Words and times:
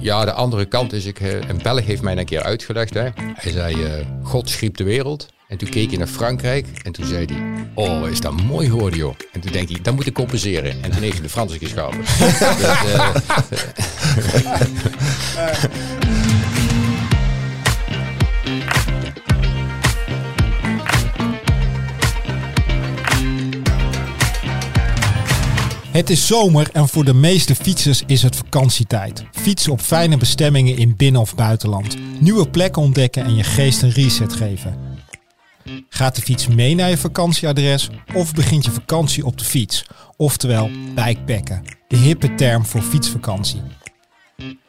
Ja, 0.00 0.24
de 0.24 0.32
andere 0.32 0.64
kant 0.64 0.92
is, 0.92 1.04
ik, 1.04 1.20
eh, 1.20 1.32
een 1.32 1.58
Belg 1.62 1.84
heeft 1.84 2.02
mij 2.02 2.16
een 2.16 2.24
keer 2.24 2.42
uitgelegd. 2.42 2.94
Hè. 2.94 3.08
Hij 3.34 3.52
zei, 3.52 3.84
eh, 3.84 4.06
God 4.22 4.50
schiep 4.50 4.76
de 4.76 4.84
wereld. 4.84 5.28
En 5.48 5.56
toen 5.56 5.68
keek 5.68 5.88
hij 5.88 5.98
naar 5.98 6.06
Frankrijk 6.06 6.66
en 6.82 6.92
toen 6.92 7.06
zei 7.06 7.24
hij, 7.24 7.64
oh, 7.74 8.08
is 8.08 8.20
dat 8.20 8.42
mooi 8.42 8.68
geworden 8.68 8.98
joh. 8.98 9.14
En 9.32 9.40
toen 9.40 9.52
denk 9.52 9.68
hij, 9.68 9.78
dat 9.82 9.94
moet 9.94 10.06
ik 10.06 10.14
compenseren. 10.14 10.82
En 10.82 10.90
toen 10.90 11.02
heeft 11.02 11.12
hij 11.12 11.22
de 11.22 11.28
Fransen 11.28 11.58
geschapen. 11.58 11.98
dus, 12.18 12.40
eh, 12.40 13.16
Het 26.00 26.10
is 26.10 26.26
zomer 26.26 26.70
en 26.72 26.88
voor 26.88 27.04
de 27.04 27.14
meeste 27.14 27.54
fietsers 27.54 28.02
is 28.06 28.22
het 28.22 28.36
vakantietijd. 28.36 29.24
Fietsen 29.32 29.72
op 29.72 29.80
fijne 29.80 30.16
bestemmingen 30.16 30.76
in 30.76 30.96
binnen- 30.96 31.20
of 31.20 31.34
buitenland. 31.34 31.96
Nieuwe 32.20 32.50
plekken 32.50 32.82
ontdekken 32.82 33.24
en 33.24 33.34
je 33.34 33.42
geest 33.42 33.82
een 33.82 33.90
reset 33.90 34.32
geven. 34.32 34.78
Gaat 35.88 36.16
de 36.16 36.22
fiets 36.22 36.48
mee 36.48 36.74
naar 36.74 36.90
je 36.90 36.96
vakantieadres 36.96 37.90
of 38.14 38.34
begint 38.34 38.64
je 38.64 38.70
vakantie 38.70 39.26
op 39.26 39.38
de 39.38 39.44
fiets? 39.44 39.84
Oftewel 40.16 40.70
bikepacken, 40.94 41.62
de 41.88 41.96
hippe 41.96 42.34
term 42.34 42.66
voor 42.66 42.82
fietsvakantie. 42.82 43.62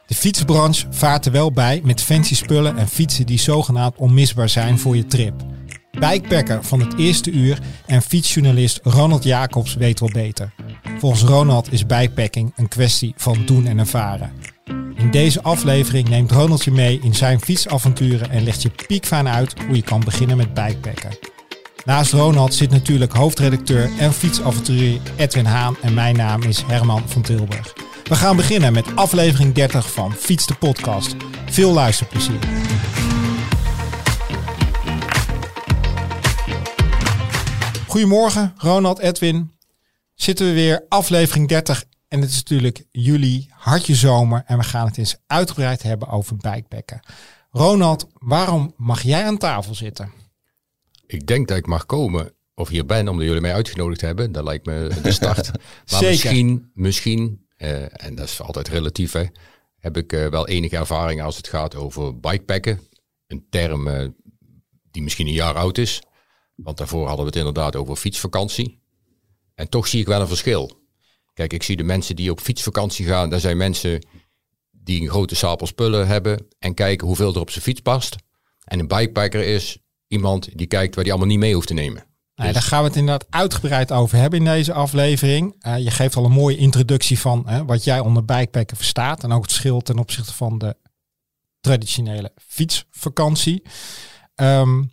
De 0.06 0.16
fietsbranche 0.16 0.88
vaart 0.90 1.26
er 1.26 1.32
wel 1.32 1.52
bij 1.52 1.82
met 1.84 2.02
fancy 2.02 2.36
spullen 2.36 2.78
en 2.78 2.88
fietsen 2.88 3.26
die 3.26 3.40
zogenaamd 3.40 3.96
onmisbaar 3.98 4.50
zijn 4.50 4.80
voor 4.80 4.96
je 4.96 5.06
trip. 5.06 5.34
Bikepacker 6.00 6.64
van 6.64 6.80
het 6.80 6.98
eerste 6.98 7.32
uur 7.32 7.60
en 7.86 8.02
fietsjournalist 8.02 8.80
Ronald 8.84 9.24
Jacobs 9.24 9.74
weet 9.74 10.00
wel 10.00 10.10
beter. 10.14 10.54
Volgens 11.00 11.22
Ronald 11.24 11.72
is 11.72 11.86
bikepacking 11.86 12.54
een 12.56 12.68
kwestie 12.68 13.14
van 13.18 13.46
doen 13.46 13.66
en 13.66 13.80
ervaren. 13.80 14.32
In 14.96 15.12
deze 15.12 15.42
aflevering 15.42 16.10
neemt 16.10 16.32
Ronald 16.32 16.64
je 16.64 16.72
mee 16.72 17.00
in 17.04 17.16
zijn 17.16 17.40
fietsavonturen 17.40 18.30
en 18.30 18.44
legt 18.44 18.62
je 18.62 18.72
piekfijn 18.88 19.28
uit 19.28 19.54
hoe 19.68 19.76
je 19.76 19.82
kan 19.82 20.00
beginnen 20.00 20.38
met 20.38 20.54
bikepacken. 20.54 21.18
Naast 21.86 22.14
Ronald 22.14 22.54
zit 22.54 22.70
natuurlijk 22.70 23.14
hoofdredacteur 23.14 23.90
en 24.00 24.14
fietsavonturier 24.14 25.00
Edwin 25.16 25.46
Haan 25.46 25.76
en 25.82 25.94
mijn 25.94 26.16
naam 26.16 26.44
is 26.44 26.64
Herman 26.68 27.04
van 27.06 27.22
Tilburg. 27.22 27.74
We 28.04 28.16
gaan 28.16 28.36
beginnen 28.36 28.74
met 28.74 28.96
aflevering 28.96 29.54
30 29.54 29.92
van 29.92 30.14
Fiets 30.14 30.48
de 30.48 30.56
Podcast. 30.56 31.16
Veel 31.46 31.72
luisterplezier. 31.72 32.40
Goedemorgen, 37.92 38.54
Ronald, 38.58 39.00
Edwin. 39.00 39.52
Zitten 40.14 40.46
we 40.46 40.54
weer, 40.54 40.86
aflevering 40.90 41.48
30. 41.48 41.84
En 42.08 42.22
het 42.22 42.30
is 42.30 42.36
natuurlijk 42.36 42.86
juli, 42.92 43.48
hartje 43.50 43.96
zomer. 43.96 44.44
En 44.46 44.58
we 44.58 44.64
gaan 44.64 44.86
het 44.88 44.98
eens 44.98 45.18
uitgebreid 45.28 45.84
hebben 45.84 46.08
over 46.08 46.38
bikepacken. 46.38 47.00
Ronald, 47.50 48.08
waarom 48.14 48.74
mag 48.78 49.02
jij 49.02 49.26
aan 49.26 49.38
tafel 49.38 49.76
zitten? 49.76 50.12
ik 51.06 51.28
denk 51.28 51.48
dat 51.48 51.58
ik 51.58 51.66
mag 51.66 51.86
komen, 51.86 52.34
of 52.56 52.70
hier 52.70 52.86
ben, 52.86 53.08
omdat 53.08 53.26
jullie 53.26 53.42
mij 53.42 53.54
uitgenodigd 53.54 54.02
hebben. 54.02 54.32
Dat 54.32 54.44
lijkt 54.44 54.66
me 54.66 54.92
de 55.04 55.12
start. 55.12 55.52
maar 55.92 56.04
misschien, 56.04 56.72
misschien, 56.74 57.46
eh, 57.58 58.06
en 58.06 58.16
dat 58.16 58.28
is 58.28 58.42
altijd 58.42 58.68
relatief, 58.68 59.12
hè, 59.12 59.26
heb 59.80 59.98
ik 59.98 60.14
eh, 60.14 60.28
wel 60.28 60.48
enige 60.48 60.78
ervaring 60.78 61.22
als 61.22 61.38
het 61.38 61.48
gaat 61.48 61.76
over 61.76 62.20
bikepacken. 62.20 62.80
Een 63.28 63.46
term 63.50 63.88
eh, 63.88 64.08
die 64.92 65.02
misschien 65.02 65.28
een 65.28 65.34
jaar 65.34 65.56
oud 65.56 65.78
is. 65.78 66.02
Want 66.64 66.78
daarvoor 66.78 67.08
hadden 67.08 67.26
we 67.26 67.32
het 67.32 67.40
inderdaad 67.40 67.76
over 67.76 67.96
fietsvakantie. 67.96 68.80
En 69.56 69.70
toch 69.70 69.88
zie 69.88 70.00
ik 70.00 70.08
wel 70.08 70.22
een 70.22 70.28
verschil. 70.28 70.80
Kijk, 71.34 71.54
ik 71.54 71.64
zie 71.64 71.78
de 71.78 71.84
mensen 71.84 72.16
die 72.16 72.32
op 72.32 72.40
fietsvakantie 72.40 73.06
gaan. 73.06 73.30
Dat 73.30 73.42
zijn 73.42 73.58
mensen 73.58 74.06
die 74.72 75.02
een 75.02 75.10
grote 75.10 75.36
stapel 75.36 75.68
spullen 75.68 76.08
hebben. 76.08 76.48
En 76.60 76.74
kijken 76.74 77.08
hoeveel 77.08 77.34
er 77.34 77.40
op 77.40 77.50
zijn 77.50 77.64
fiets 77.64 77.82
past. 77.82 78.16
En 78.64 78.80
een 78.80 78.88
bikepacker 78.88 79.44
is 79.44 79.78
iemand 80.08 80.58
die 80.58 80.68
kijkt 80.68 80.96
waar 80.96 81.04
die 81.04 81.14
allemaal 81.14 81.32
niet 81.32 81.40
mee 81.40 81.54
hoeft 81.54 81.68
te 81.68 81.74
nemen. 81.74 82.06
Nou, 82.36 82.54
daar 82.54 82.62
gaan 82.62 82.82
we 82.82 82.88
het 82.88 82.98
inderdaad 82.98 83.28
uitgebreid 83.30 83.92
over 83.92 84.18
hebben 84.18 84.40
in 84.40 84.46
deze 84.46 84.74
aflevering. 84.74 85.56
Eh, 85.60 85.78
je 85.78 85.92
geeft 85.92 86.16
al 86.16 86.26
een 86.26 86.32
mooie 86.32 86.58
introductie 86.58 87.20
van 87.20 87.44
hè, 87.48 87.66
wat 87.66 87.84
jij 87.84 88.00
onder 88.00 88.26
bikepacken 88.26 88.78
verstaat. 88.78 89.24
En 89.24 89.32
ook 89.32 89.42
het 89.42 89.52
verschil 89.52 89.82
ten 89.82 90.00
opzichte 90.00 90.34
van 90.34 90.58
de 90.58 90.76
traditionele 91.60 92.34
fietsvakantie. 92.48 93.64
Ehm, 94.36 94.84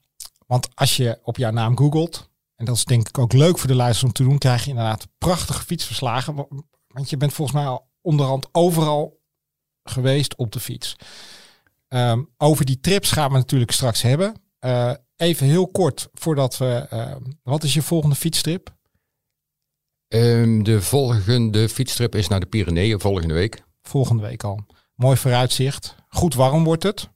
want 0.48 0.68
als 0.74 0.96
je 0.96 1.18
op 1.22 1.36
jouw 1.36 1.50
naam 1.50 1.76
googelt, 1.78 2.30
en 2.54 2.64
dat 2.64 2.76
is 2.76 2.84
denk 2.84 3.08
ik 3.08 3.18
ook 3.18 3.32
leuk 3.32 3.58
voor 3.58 3.68
de 3.68 3.74
luisteraars 3.74 4.04
om 4.04 4.12
te 4.12 4.30
doen, 4.30 4.38
krijg 4.38 4.64
je 4.64 4.70
inderdaad 4.70 5.08
prachtige 5.18 5.64
fietsverslagen. 5.64 6.34
wa- 6.34 6.46
Want 6.88 7.10
je 7.10 7.16
bent 7.16 7.32
volgens 7.32 7.56
mij 7.56 7.66
al 7.66 7.88
onderhand 8.00 8.48
overal 8.52 9.20
geweest 9.82 10.36
op 10.36 10.52
de 10.52 10.60
fiets. 10.60 10.96
Ehm, 11.88 12.22
over 12.36 12.64
die 12.64 12.80
trips 12.80 13.10
gaan 13.10 13.30
we 13.30 13.36
natuurlijk 13.36 13.70
straks 13.70 14.02
hebben. 14.02 14.34
Eh, 14.58 14.92
even 15.16 15.46
heel 15.46 15.66
kort 15.68 16.08
voordat 16.12 16.56
we. 16.56 16.86
ehm, 16.90 17.22
wat 17.42 17.62
is 17.62 17.74
je 17.74 17.82
volgende 17.82 18.14
fietstrip? 18.16 18.76
Ehm, 20.08 20.62
de 20.62 20.82
volgende 20.82 21.68
fietstrip 21.68 22.14
is 22.14 22.28
naar 22.28 22.40
de 22.40 22.46
Pyreneeën 22.46 23.00
volgende 23.00 23.34
week. 23.34 23.62
Volgende 23.82 24.22
week 24.22 24.44
al. 24.44 24.66
Mooi 24.94 25.16
vooruitzicht. 25.16 25.94
Goed 26.08 26.34
warm 26.34 26.64
wordt 26.64 26.82
het. 26.82 27.08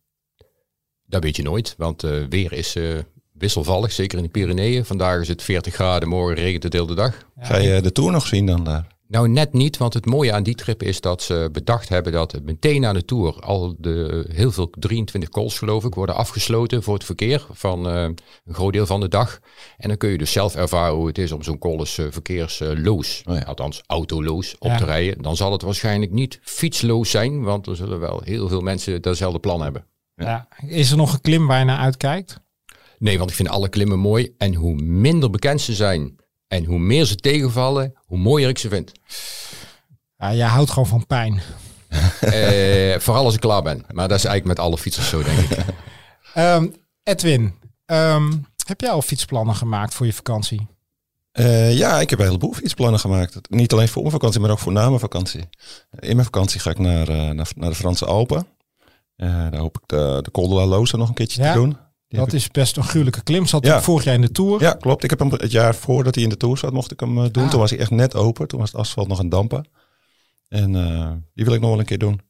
Dat 1.06 1.22
weet 1.22 1.36
je 1.36 1.42
nooit, 1.42 1.74
want 1.78 2.02
eh 2.04 2.24
weer 2.28 2.52
is 2.52 2.76
eh, 2.76 2.98
wisselvallig, 3.42 3.92
zeker 3.92 4.18
in 4.18 4.24
de 4.24 4.30
Pyreneeën. 4.30 4.84
Vandaag 4.84 5.20
is 5.20 5.28
het 5.28 5.42
40 5.42 5.74
graden, 5.74 6.08
morgen 6.08 6.34
regent 6.42 6.62
het 6.62 6.72
de 6.72 6.78
hele 6.78 6.94
dag. 6.94 7.26
Ja, 7.40 7.44
Ga 7.44 7.56
je 7.56 7.80
de 7.80 7.92
Tour 7.92 8.12
nog 8.12 8.26
zien 8.26 8.46
dan 8.46 8.64
daar? 8.64 8.86
Nou, 9.08 9.28
net 9.28 9.52
niet, 9.52 9.76
want 9.76 9.94
het 9.94 10.06
mooie 10.06 10.32
aan 10.32 10.42
die 10.42 10.54
trip 10.54 10.82
is 10.82 11.00
dat 11.00 11.22
ze 11.22 11.48
bedacht 11.52 11.88
hebben 11.88 12.12
dat 12.12 12.40
meteen 12.42 12.84
aan 12.86 12.94
de 12.94 13.04
Tour 13.04 13.40
al 13.40 13.74
de 13.78 14.26
heel 14.32 14.52
veel 14.52 14.70
23 14.78 15.28
calls 15.30 15.58
geloof 15.58 15.84
ik 15.84 15.94
worden 15.94 16.14
afgesloten 16.14 16.82
voor 16.82 16.94
het 16.94 17.04
verkeer 17.04 17.46
van 17.50 17.88
eh, 17.88 18.02
een 18.02 18.54
groot 18.54 18.72
deel 18.72 18.86
van 18.86 19.00
de 19.00 19.08
dag. 19.08 19.38
En 19.76 19.88
dan 19.88 19.96
kun 19.96 20.10
je 20.10 20.18
dus 20.18 20.32
zelf 20.32 20.54
ervaren 20.54 20.94
hoe 20.94 21.06
het 21.06 21.18
is 21.18 21.32
om 21.32 21.42
zo'n 21.42 21.58
call 21.58 21.78
eens 21.78 21.98
eh, 21.98 22.06
verkeersloos, 22.10 23.22
Oh 23.28 23.34
ja. 23.36 23.42
althans 23.42 23.82
autoloos, 23.86 24.54
op 24.58 24.68
Ja. 24.70 24.76
te 24.76 24.84
rijden. 24.84 25.22
Dan 25.22 25.36
zal 25.36 25.52
het 25.52 25.62
waarschijnlijk 25.62 26.12
niet 26.12 26.38
fietsloos 26.42 27.10
zijn, 27.10 27.42
want 27.42 27.66
er 27.66 27.76
zullen 27.76 28.00
wel 28.00 28.20
heel 28.24 28.48
veel 28.48 28.60
mensen 28.60 29.02
datzelfde 29.02 29.38
plan 29.38 29.62
hebben. 29.62 29.84
Ja. 30.14 30.48
Is 30.66 30.90
er 30.90 30.96
nog 30.96 31.12
een 31.12 31.20
klim 31.20 31.46
waar 31.46 31.58
je 31.58 31.64
naar 31.64 31.78
uitkijkt? 31.78 32.40
Nee, 33.02 33.18
want 33.18 33.30
ik 33.30 33.36
vind 33.36 33.48
alle 33.48 33.68
klimmen 33.68 33.98
mooi. 33.98 34.34
En 34.38 34.54
hoe 34.54 34.74
minder 34.74 35.30
bekend 35.30 35.60
ze 35.60 35.74
zijn 35.74 36.16
en 36.48 36.64
hoe 36.64 36.78
meer 36.78 37.04
ze 37.04 37.16
tegenvallen, 37.16 37.92
hoe 38.06 38.18
mooier 38.18 38.48
ik 38.48 38.58
ze 38.58 38.68
vind. 38.68 38.92
Ja, 40.16 40.34
jij 40.34 40.46
houdt 40.46 40.70
gewoon 40.70 40.88
van 40.88 41.06
pijn. 41.06 41.40
Eh, 42.20 42.98
vooral 42.98 43.24
als 43.24 43.34
ik 43.34 43.40
klaar 43.40 43.62
ben. 43.62 43.84
Maar 43.92 44.08
dat 44.08 44.18
is 44.18 44.24
eigenlijk 44.24 44.56
met 44.56 44.66
alle 44.66 44.78
fietsers 44.78 45.08
zo, 45.08 45.22
denk 45.22 45.38
ik. 45.38 45.58
Ehm, 46.34 46.68
Edwin, 47.02 47.54
ehm, 47.86 48.32
heb 48.66 48.80
jij 48.80 48.90
al 48.90 49.02
fietsplannen 49.02 49.54
gemaakt 49.54 49.94
voor 49.94 50.06
je 50.06 50.12
vakantie? 50.12 50.66
Eh, 51.32 51.76
ja, 51.76 52.00
ik 52.00 52.10
heb 52.10 52.18
een 52.18 52.24
heleboel 52.24 52.52
fietsplannen 52.52 53.00
gemaakt. 53.00 53.50
Niet 53.50 53.72
alleen 53.72 53.88
voor 53.88 54.00
mijn 54.02 54.14
vakantie, 54.14 54.40
maar 54.40 54.50
ook 54.50 54.58
voor 54.58 54.72
na 54.72 54.88
mijn 54.88 55.00
vakantie. 55.00 55.48
In 55.98 56.14
mijn 56.14 56.24
vakantie 56.24 56.60
ga 56.60 56.70
ik 56.70 56.78
naar, 56.78 57.08
eh, 57.08 57.30
naar, 57.30 57.50
naar 57.56 57.70
de 57.70 57.74
Franse 57.74 58.06
Alpen. 58.06 58.46
Eh, 59.16 59.28
daar 59.28 59.60
hoop 59.60 59.78
ik 59.78 59.82
de, 59.86 60.18
de 60.22 60.30
Col 60.30 60.48
de 60.48 60.54
la 60.54 60.66
Loze 60.66 60.96
nog 60.96 61.08
een 61.08 61.14
keertje 61.14 61.42
Ja, 61.42 61.52
te 61.52 61.58
doen. 61.58 61.76
Die 62.12 62.20
Dat 62.20 62.32
is 62.32 62.48
best 62.50 62.76
een 62.76 62.82
gruwelijke 62.84 63.22
klim. 63.22 63.46
Zat 63.46 63.64
Ja. 63.66 63.82
vorig 63.82 64.04
jaar 64.04 64.14
in 64.14 64.20
de 64.20 64.30
Tour. 64.32 64.54
ik- 64.54 64.60
Ja, 64.60 64.72
klopt. 64.72 65.04
Ik 65.04 65.10
heb 65.10 65.18
hem 65.18 65.30
het 65.30 65.50
jaar 65.50 65.74
voordat 65.74 66.14
hij 66.14 66.24
in 66.24 66.30
de 66.30 66.36
Tour 66.36 66.58
zat, 66.58 66.72
mocht 66.72 66.92
ik 66.92 67.00
hem 67.00 67.18
eh, 67.24 67.26
doen. 67.30 67.44
Ah. 67.44 67.50
Toen 67.50 67.60
was 67.60 67.70
hij 67.70 67.78
echt 67.78 67.90
net 67.90 68.14
open. 68.14 68.48
Toen 68.48 68.60
was 68.60 68.70
het 68.72 68.80
asfalt 68.80 69.08
nog 69.08 69.18
een 69.18 69.28
dampen. 69.28 69.68
En 70.48 70.74
eh, 70.76 71.12
die 71.34 71.44
wil 71.44 71.54
ik 71.54 71.60
nog 71.60 71.70
wel 71.70 71.78
een 71.78 71.84
keer 71.84 71.98
doen. 71.98 72.20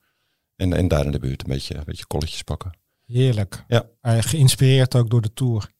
En, 0.56 0.72
en 0.72 0.88
daar 0.88 1.04
in 1.04 1.10
de 1.10 1.18
buurt 1.18 1.40
een 1.42 1.52
beetje, 1.52 1.74
een 1.76 1.82
beetje 1.86 2.06
kolletjes 2.06 2.42
pakken. 2.42 2.78
Heerlijk. 3.06 3.64
Ja. 3.68 3.86
Geïnspireerd 4.02 4.94
ook 4.96 5.10
door 5.10 5.20
de 5.22 5.32
Tour. 5.32 5.70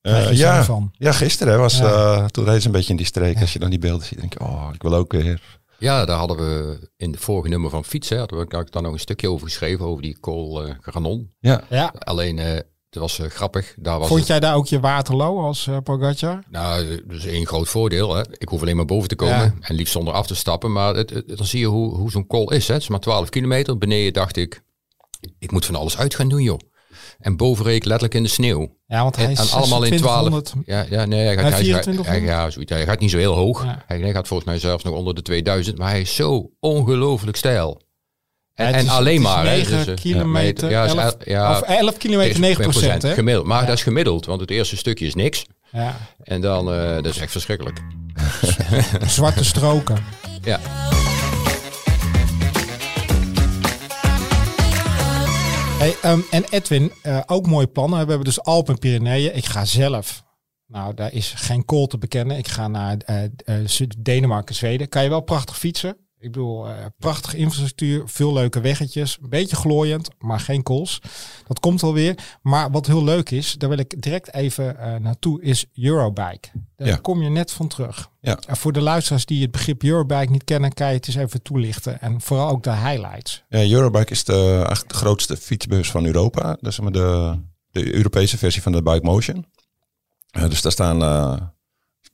Eh, 0.00 0.24
ja, 0.24 0.54
ja. 0.54 0.64
van. 0.64 0.90
ja, 0.92 1.12
gisteren 1.12 1.52
hè, 1.52 1.58
was, 1.58 1.78
Ja. 1.78 2.14
eh, 2.16 2.24
toen 2.24 2.44
reed 2.44 2.60
ze 2.60 2.66
een 2.66 2.72
beetje 2.72 2.90
in 2.90 2.96
die 2.96 3.06
streek. 3.06 3.40
Als 3.40 3.52
je 3.52 3.58
dan 3.58 3.70
die 3.70 3.78
beelden 3.78 4.06
ziet, 4.06 4.18
denk 4.20 4.32
je, 4.32 4.40
oh, 4.40 4.68
ik 4.74 4.82
wil 4.82 4.94
ook 4.94 5.12
weer. 5.12 5.58
Ja, 5.78 6.04
daar 6.04 6.18
hadden 6.18 6.36
we 6.36 6.88
in 6.96 7.12
de 7.12 7.18
vorige 7.18 7.48
nummer 7.48 7.70
van 7.70 7.84
Fietsen, 7.84 8.18
hadden 8.18 8.38
we 8.38 8.44
daar 8.44 8.58
had 8.58 8.66
ik 8.66 8.72
dan 8.72 8.82
nog 8.82 8.92
een 8.92 8.98
stukje 8.98 9.30
over 9.30 9.46
geschreven, 9.46 9.84
over 9.86 10.02
die 10.02 10.20
Col 10.20 10.64
eh, 10.66 10.74
Granon. 10.80 11.32
Ja, 11.40 11.62
Ja. 11.70 11.86
Alleen, 11.98 12.38
eh, 12.98 13.02
het 13.04 13.16
was 13.16 13.26
eh, 13.26 13.36
grappig. 13.36 13.74
Daar 13.78 13.98
was 13.98 14.08
Vond 14.08 14.20
het- 14.20 14.28
jij 14.28 14.40
daar 14.40 14.54
ook 14.54 14.66
je 14.66 14.80
Waterloo 14.80 15.40
als 15.42 15.66
uh, 15.66 15.76
Pogacar? 15.84 16.42
Nou, 16.50 17.02
dat 17.06 17.16
is 17.16 17.26
één 17.26 17.46
groot 17.46 17.68
voordeel. 17.68 18.14
Hè. 18.14 18.22
Ik 18.38 18.48
hoef 18.48 18.60
alleen 18.62 18.76
maar 18.76 18.84
boven 18.84 19.08
te 19.08 19.16
komen 19.16 19.36
Ja. 19.36 19.54
en 19.60 19.74
liefst 19.74 19.92
zonder 19.92 20.14
af 20.14 20.26
te 20.26 20.34
stappen. 20.34 20.72
Maar 20.72 20.94
het, 20.94 21.10
het- 21.10 21.36
dan 21.36 21.46
zie 21.46 21.60
je 21.60 21.66
hoe, 21.66 21.94
hoe 21.94 22.10
zo'n 22.10 22.26
call 22.26 22.44
is. 22.44 22.66
Hè. 22.68 22.74
Het 22.74 22.82
is 22.82 22.88
maar 22.88 23.00
12 23.00 23.28
kilometer. 23.28 23.78
Beneden 23.78 24.12
dacht 24.12 24.36
ik, 24.36 24.62
ik 25.38 25.50
moet 25.52 25.64
van 25.66 25.74
alles 25.74 25.98
uit 25.98 26.14
gaan 26.14 26.28
doen, 26.28 26.42
joh. 26.42 26.58
En 27.18 27.36
boven 27.36 27.64
reed 27.64 27.76
ik 27.76 27.84
letterlijk 27.84 28.14
in 28.14 28.22
de 28.22 28.28
sneeuw. 28.28 28.76
Ja, 28.86 29.02
want 29.02 29.16
hij 29.16 29.24
En, 29.24 29.30
is 29.30 29.38
en 29.38 29.56
allemaal 29.58 29.82
in 29.82 29.96
12. 29.96 30.28
2600. 30.28 30.52
Ja, 30.66 30.86
ja, 30.98 31.04
nee, 31.04 31.24
hij 31.24 31.34
gaat, 31.34 31.42
Hij 31.42 31.52
hij, 31.52 31.62
24 31.62 32.06
hij, 32.06 32.20
ja, 32.22 32.50
zoiets. 32.50 32.72
hij 32.72 32.84
gaat 32.84 33.00
niet 33.00 33.10
zo 33.10 33.16
heel 33.18 33.34
hoog. 33.34 33.64
Ja. 33.64 33.84
Hij 33.86 34.12
gaat 34.12 34.28
volgens 34.28 34.48
mij 34.48 34.58
zelfs 34.58 34.84
nog 34.84 34.94
onder 34.94 35.14
de 35.14 35.22
2000. 35.22 35.78
Maar 35.78 35.88
hij 35.90 36.00
is 36.00 36.14
zo 36.14 36.50
ongelooflijk 36.60 37.36
stijl. 37.36 37.80
En, 38.66 38.74
is- 38.74 38.88
alleen 38.88 39.20
maar. 39.20 39.44
hè. 39.44 39.56
9 39.56 39.76
Dus, 39.76 39.86
eh, 39.86 39.94
kilometer, 39.94 40.70
ja, 40.70 40.84
is 40.84 40.90
11, 40.94 41.02
el- 41.04 41.32
ja, 41.32 41.50
of 41.50 41.60
11 41.60 41.96
kilometer, 41.96 42.40
9 42.40 42.62
procent. 42.62 43.02
Hè? 43.02 43.14
gemiddeld. 43.14 43.46
Maar 43.46 43.60
Ja. 43.60 43.66
dat 43.66 43.76
is 43.76 43.82
gemiddeld, 43.82 44.26
want 44.26 44.40
het 44.40 44.50
eerste 44.50 44.76
stukje 44.76 45.06
is 45.06 45.14
niks. 45.14 45.46
Ja. 45.72 45.96
En 46.22 46.40
dan, 46.40 46.72
eh, 46.72 46.94
dat 46.94 47.06
is 47.06 47.18
echt 47.18 47.32
verschrikkelijk. 47.32 47.80
Zwarte 49.06 49.44
stroken. 49.44 49.96
Ja. 50.42 50.60
Hey, 55.78 55.94
ehm, 56.02 56.20
en 56.30 56.44
Edwin, 56.50 56.92
eh, 57.02 57.20
ook 57.26 57.46
mooie 57.46 57.66
plannen. 57.66 57.98
We 58.00 58.06
hebben 58.08 58.24
dus 58.24 58.42
Alpen 58.42 58.74
en 58.74 58.80
Pyreneeën. 58.80 59.36
Ik 59.36 59.44
ga 59.46 59.64
zelf. 59.64 60.22
Nou, 60.66 60.94
daar 60.94 61.12
is 61.12 61.32
geen 61.36 61.64
kool 61.64 61.86
te 61.86 61.98
bekennen. 61.98 62.36
Ik 62.38 62.48
ga 62.48 62.68
naar 62.68 62.96
Denemarken, 63.98 64.54
Zweden. 64.54 64.88
Kan 64.88 65.02
je 65.02 65.08
wel 65.08 65.20
prachtig 65.20 65.58
fietsen. 65.58 65.96
Ik 66.20 66.32
bedoel, 66.32 66.68
eh, 66.68 66.74
prachtige 66.98 67.36
infrastructuur, 67.36 68.02
veel 68.06 68.32
leuke 68.32 68.60
weggetjes. 68.60 69.18
Een 69.22 69.28
beetje 69.28 69.56
glooiend, 69.56 70.08
maar 70.18 70.40
geen 70.40 70.62
kools. 70.62 71.00
Dat 71.46 71.60
komt 71.60 71.82
alweer. 71.82 72.18
Maar 72.42 72.70
wat 72.70 72.86
heel 72.86 73.04
leuk 73.04 73.30
is, 73.30 73.52
daar 73.54 73.68
wil 73.68 73.78
ik 73.78 74.02
direct 74.02 74.34
even 74.34 74.78
eh, 74.78 74.94
naartoe, 75.00 75.42
is 75.42 75.64
Eurobike. 75.74 76.48
Daar 76.76 76.88
Ja. 76.88 76.96
kom 76.96 77.22
je 77.22 77.28
net 77.30 77.52
van 77.52 77.68
terug. 77.68 78.10
Ja. 78.20 78.38
En 78.46 78.56
voor 78.56 78.72
de 78.72 78.80
luisteraars 78.80 79.26
die 79.26 79.42
het 79.42 79.50
begrip 79.50 79.82
Eurobike 79.82 80.30
niet 80.32 80.44
kennen, 80.44 80.72
kan 80.72 80.88
je 80.88 80.94
het 80.94 81.06
eens 81.06 81.16
even 81.16 81.42
toelichten. 81.42 82.00
En 82.00 82.20
vooral 82.20 82.48
ook 82.48 82.62
de 82.62 82.72
highlights. 82.74 83.44
Ja, 83.48 83.70
Eurobike 83.70 84.10
is 84.12 84.24
de, 84.24 84.52
eigenlijk 84.54 84.88
de 84.88 84.94
grootste 84.94 85.36
fietsbeurs 85.36 85.90
van 85.90 86.04
Europa. 86.06 86.56
Dat 86.60 86.72
is 86.72 86.80
maar 86.80 86.92
de, 86.92 87.38
de 87.70 87.94
Europese 87.94 88.38
versie 88.38 88.62
van 88.62 88.72
de 88.72 88.82
Bike 88.82 89.04
Motion. 89.06 89.46
Eh, 90.30 90.48
dus 90.48 90.62
daar 90.62 90.72
staan... 90.72 90.98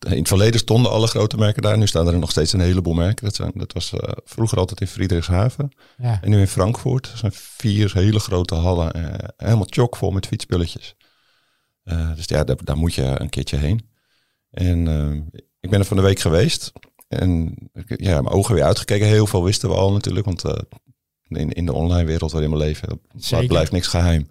in 0.04 0.18
het 0.18 0.28
verleden 0.28 0.60
stonden 0.60 0.90
alle 0.92 1.06
grote 1.06 1.36
merken 1.36 1.62
daar. 1.62 1.78
Nu 1.78 1.86
staan 1.86 2.06
er 2.06 2.18
nog 2.18 2.30
steeds 2.30 2.52
een 2.52 2.60
heleboel 2.60 2.94
merken. 2.94 3.24
Dat, 3.24 3.34
zijn, 3.34 3.52
dat 3.54 3.72
was 3.72 3.92
eh, 3.92 4.12
vroeger 4.24 4.58
altijd 4.58 4.80
in 4.80 4.86
Friedrichshaven. 4.86 5.70
Ja. 5.98 6.18
En 6.22 6.30
nu 6.30 6.40
in 6.40 6.48
Frankfurt. 6.48 7.08
Dat 7.08 7.18
zijn 7.18 7.32
vier 7.34 7.92
hele 7.94 8.18
grote 8.18 8.54
hallen. 8.54 8.92
eh, 8.92 9.28
helemaal 9.36 9.66
chockvol 9.70 10.10
met 10.10 10.26
fietspulletjes. 10.26 10.94
Eh, 11.82 12.14
dus 12.14 12.24
ja, 12.26 12.44
daar, 12.44 12.56
daar 12.64 12.76
moet 12.76 12.94
je 12.94 13.20
een 13.20 13.28
keertje 13.28 13.56
heen. 13.56 13.88
En 14.50 14.86
ik 15.60 15.70
ben 15.70 15.78
er 15.78 15.84
van 15.84 15.96
de 15.96 16.02
week 16.02 16.18
geweest. 16.18 16.72
En 17.08 17.54
ja, 17.86 18.20
mijn 18.20 18.34
ogen 18.34 18.54
weer 18.54 18.64
uitgekeken. 18.64 19.06
Heel 19.06 19.26
veel 19.26 19.44
wisten 19.44 19.68
we 19.68 19.74
al 19.74 19.92
natuurlijk. 19.92 20.26
Want 20.26 20.42
in, 21.28 21.52
in 21.52 21.66
de 21.66 21.72
online 21.72 22.04
wereld 22.04 22.32
waarin 22.32 22.50
we 22.50 22.56
leven, 22.56 23.00
blijft 23.46 23.72
niks 23.72 23.86
geheim. 23.86 24.28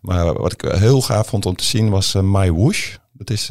Maar 0.00 0.32
wat 0.32 0.52
ik 0.52 0.60
heel 0.60 1.00
gaaf 1.00 1.26
vond 1.26 1.46
om 1.46 1.56
te 1.56 1.64
zien 1.64 1.90
was 1.90 2.12
My 2.14 2.52
Whoosh. 2.52 2.96
Dat 3.12 3.30
is 3.30 3.50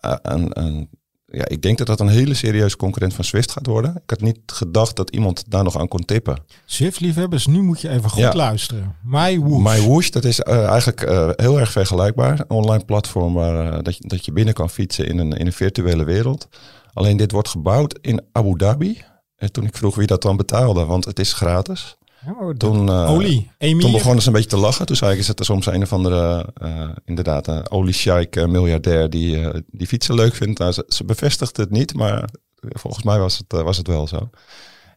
een, 0.00 0.60
een, 0.62 0.88
ja, 1.26 1.48
ik 1.48 1.62
denk 1.62 1.78
dat 1.78 1.86
dat 1.86 2.00
een 2.00 2.08
hele 2.08 2.34
serieuze 2.34 2.76
concurrent 2.76 3.14
van 3.14 3.24
Swift 3.24 3.50
gaat 3.50 3.66
worden. 3.66 3.90
Ik 3.94 4.10
had 4.10 4.20
niet 4.20 4.38
gedacht 4.46 4.96
dat 4.96 5.10
iemand 5.10 5.44
daar 5.50 5.64
nog 5.64 5.78
aan 5.78 5.88
kon 5.88 6.04
tippen. 6.04 6.38
Zwift-liefhebbers, 6.64 7.46
nu 7.46 7.62
moet 7.62 7.80
je 7.80 7.88
even 7.88 8.10
goed 8.10 8.20
Ja. 8.20 8.32
luisteren. 8.34 8.96
My 9.02 9.38
Woof. 9.38 9.62
My 9.62 9.80
Whoosh, 9.80 10.08
dat 10.10 10.24
is 10.24 10.40
eh, 10.40 10.64
eigenlijk 10.68 11.02
eh, 11.02 11.30
heel 11.36 11.58
erg 11.60 11.72
vergelijkbaar. 11.72 12.40
Een 12.40 12.50
online 12.50 12.84
platform 12.84 13.34
waar 13.34 13.72
eh, 13.72 13.82
dat, 13.82 13.96
je, 13.96 14.08
dat 14.08 14.24
je 14.24 14.32
binnen 14.32 14.54
kan 14.54 14.70
fietsen 14.70 15.06
in 15.06 15.18
een, 15.18 15.32
in 15.32 15.46
een 15.46 15.52
virtuele 15.52 16.04
wereld. 16.04 16.48
Alleen 16.92 17.16
dit 17.16 17.32
wordt 17.32 17.48
gebouwd 17.48 17.98
in 18.00 18.22
Abu 18.32 18.56
Dhabi. 18.56 19.02
En 19.36 19.52
toen 19.52 19.64
ik 19.64 19.76
vroeg 19.76 19.94
wie 19.94 20.06
dat 20.06 20.22
dan 20.22 20.36
betaalde, 20.36 20.84
want 20.84 21.04
het 21.04 21.18
is 21.18 21.32
gratis. 21.32 21.96
Oh, 22.26 22.54
Toen, 22.54 22.88
eh, 22.88 23.10
olie. 23.10 23.50
Emir. 23.58 23.82
Toen 23.82 23.92
begonnen 23.92 24.22
ze 24.22 24.28
een 24.28 24.34
beetje 24.34 24.48
te 24.48 24.56
lachen. 24.56 24.86
Toen 24.86 24.96
zei 24.96 25.12
ik, 25.12 25.18
is 25.18 25.28
het 25.28 25.38
er 25.38 25.44
soms 25.44 25.66
een 25.66 25.82
of 25.82 25.92
andere, 25.92 26.52
eh, 26.54 26.88
inderdaad, 27.04 27.46
een 27.46 27.70
oliesjeik 27.70 28.36
eh, 28.36 28.46
miljardair 28.46 29.10
die, 29.10 29.40
eh, 29.40 29.60
die 29.66 29.86
fietsen 29.86 30.14
leuk 30.14 30.34
vindt. 30.34 30.58
Nou, 30.58 30.72
ze, 30.72 30.84
ze 30.88 31.04
bevestigde 31.04 31.62
het 31.62 31.70
niet, 31.70 31.94
maar 31.94 32.28
volgens 32.60 33.04
mij 33.04 33.18
was 33.18 33.38
het, 33.38 33.52
eh, 33.52 33.62
was 33.62 33.76
het 33.76 33.86
wel 33.86 34.06
zo. 34.06 34.30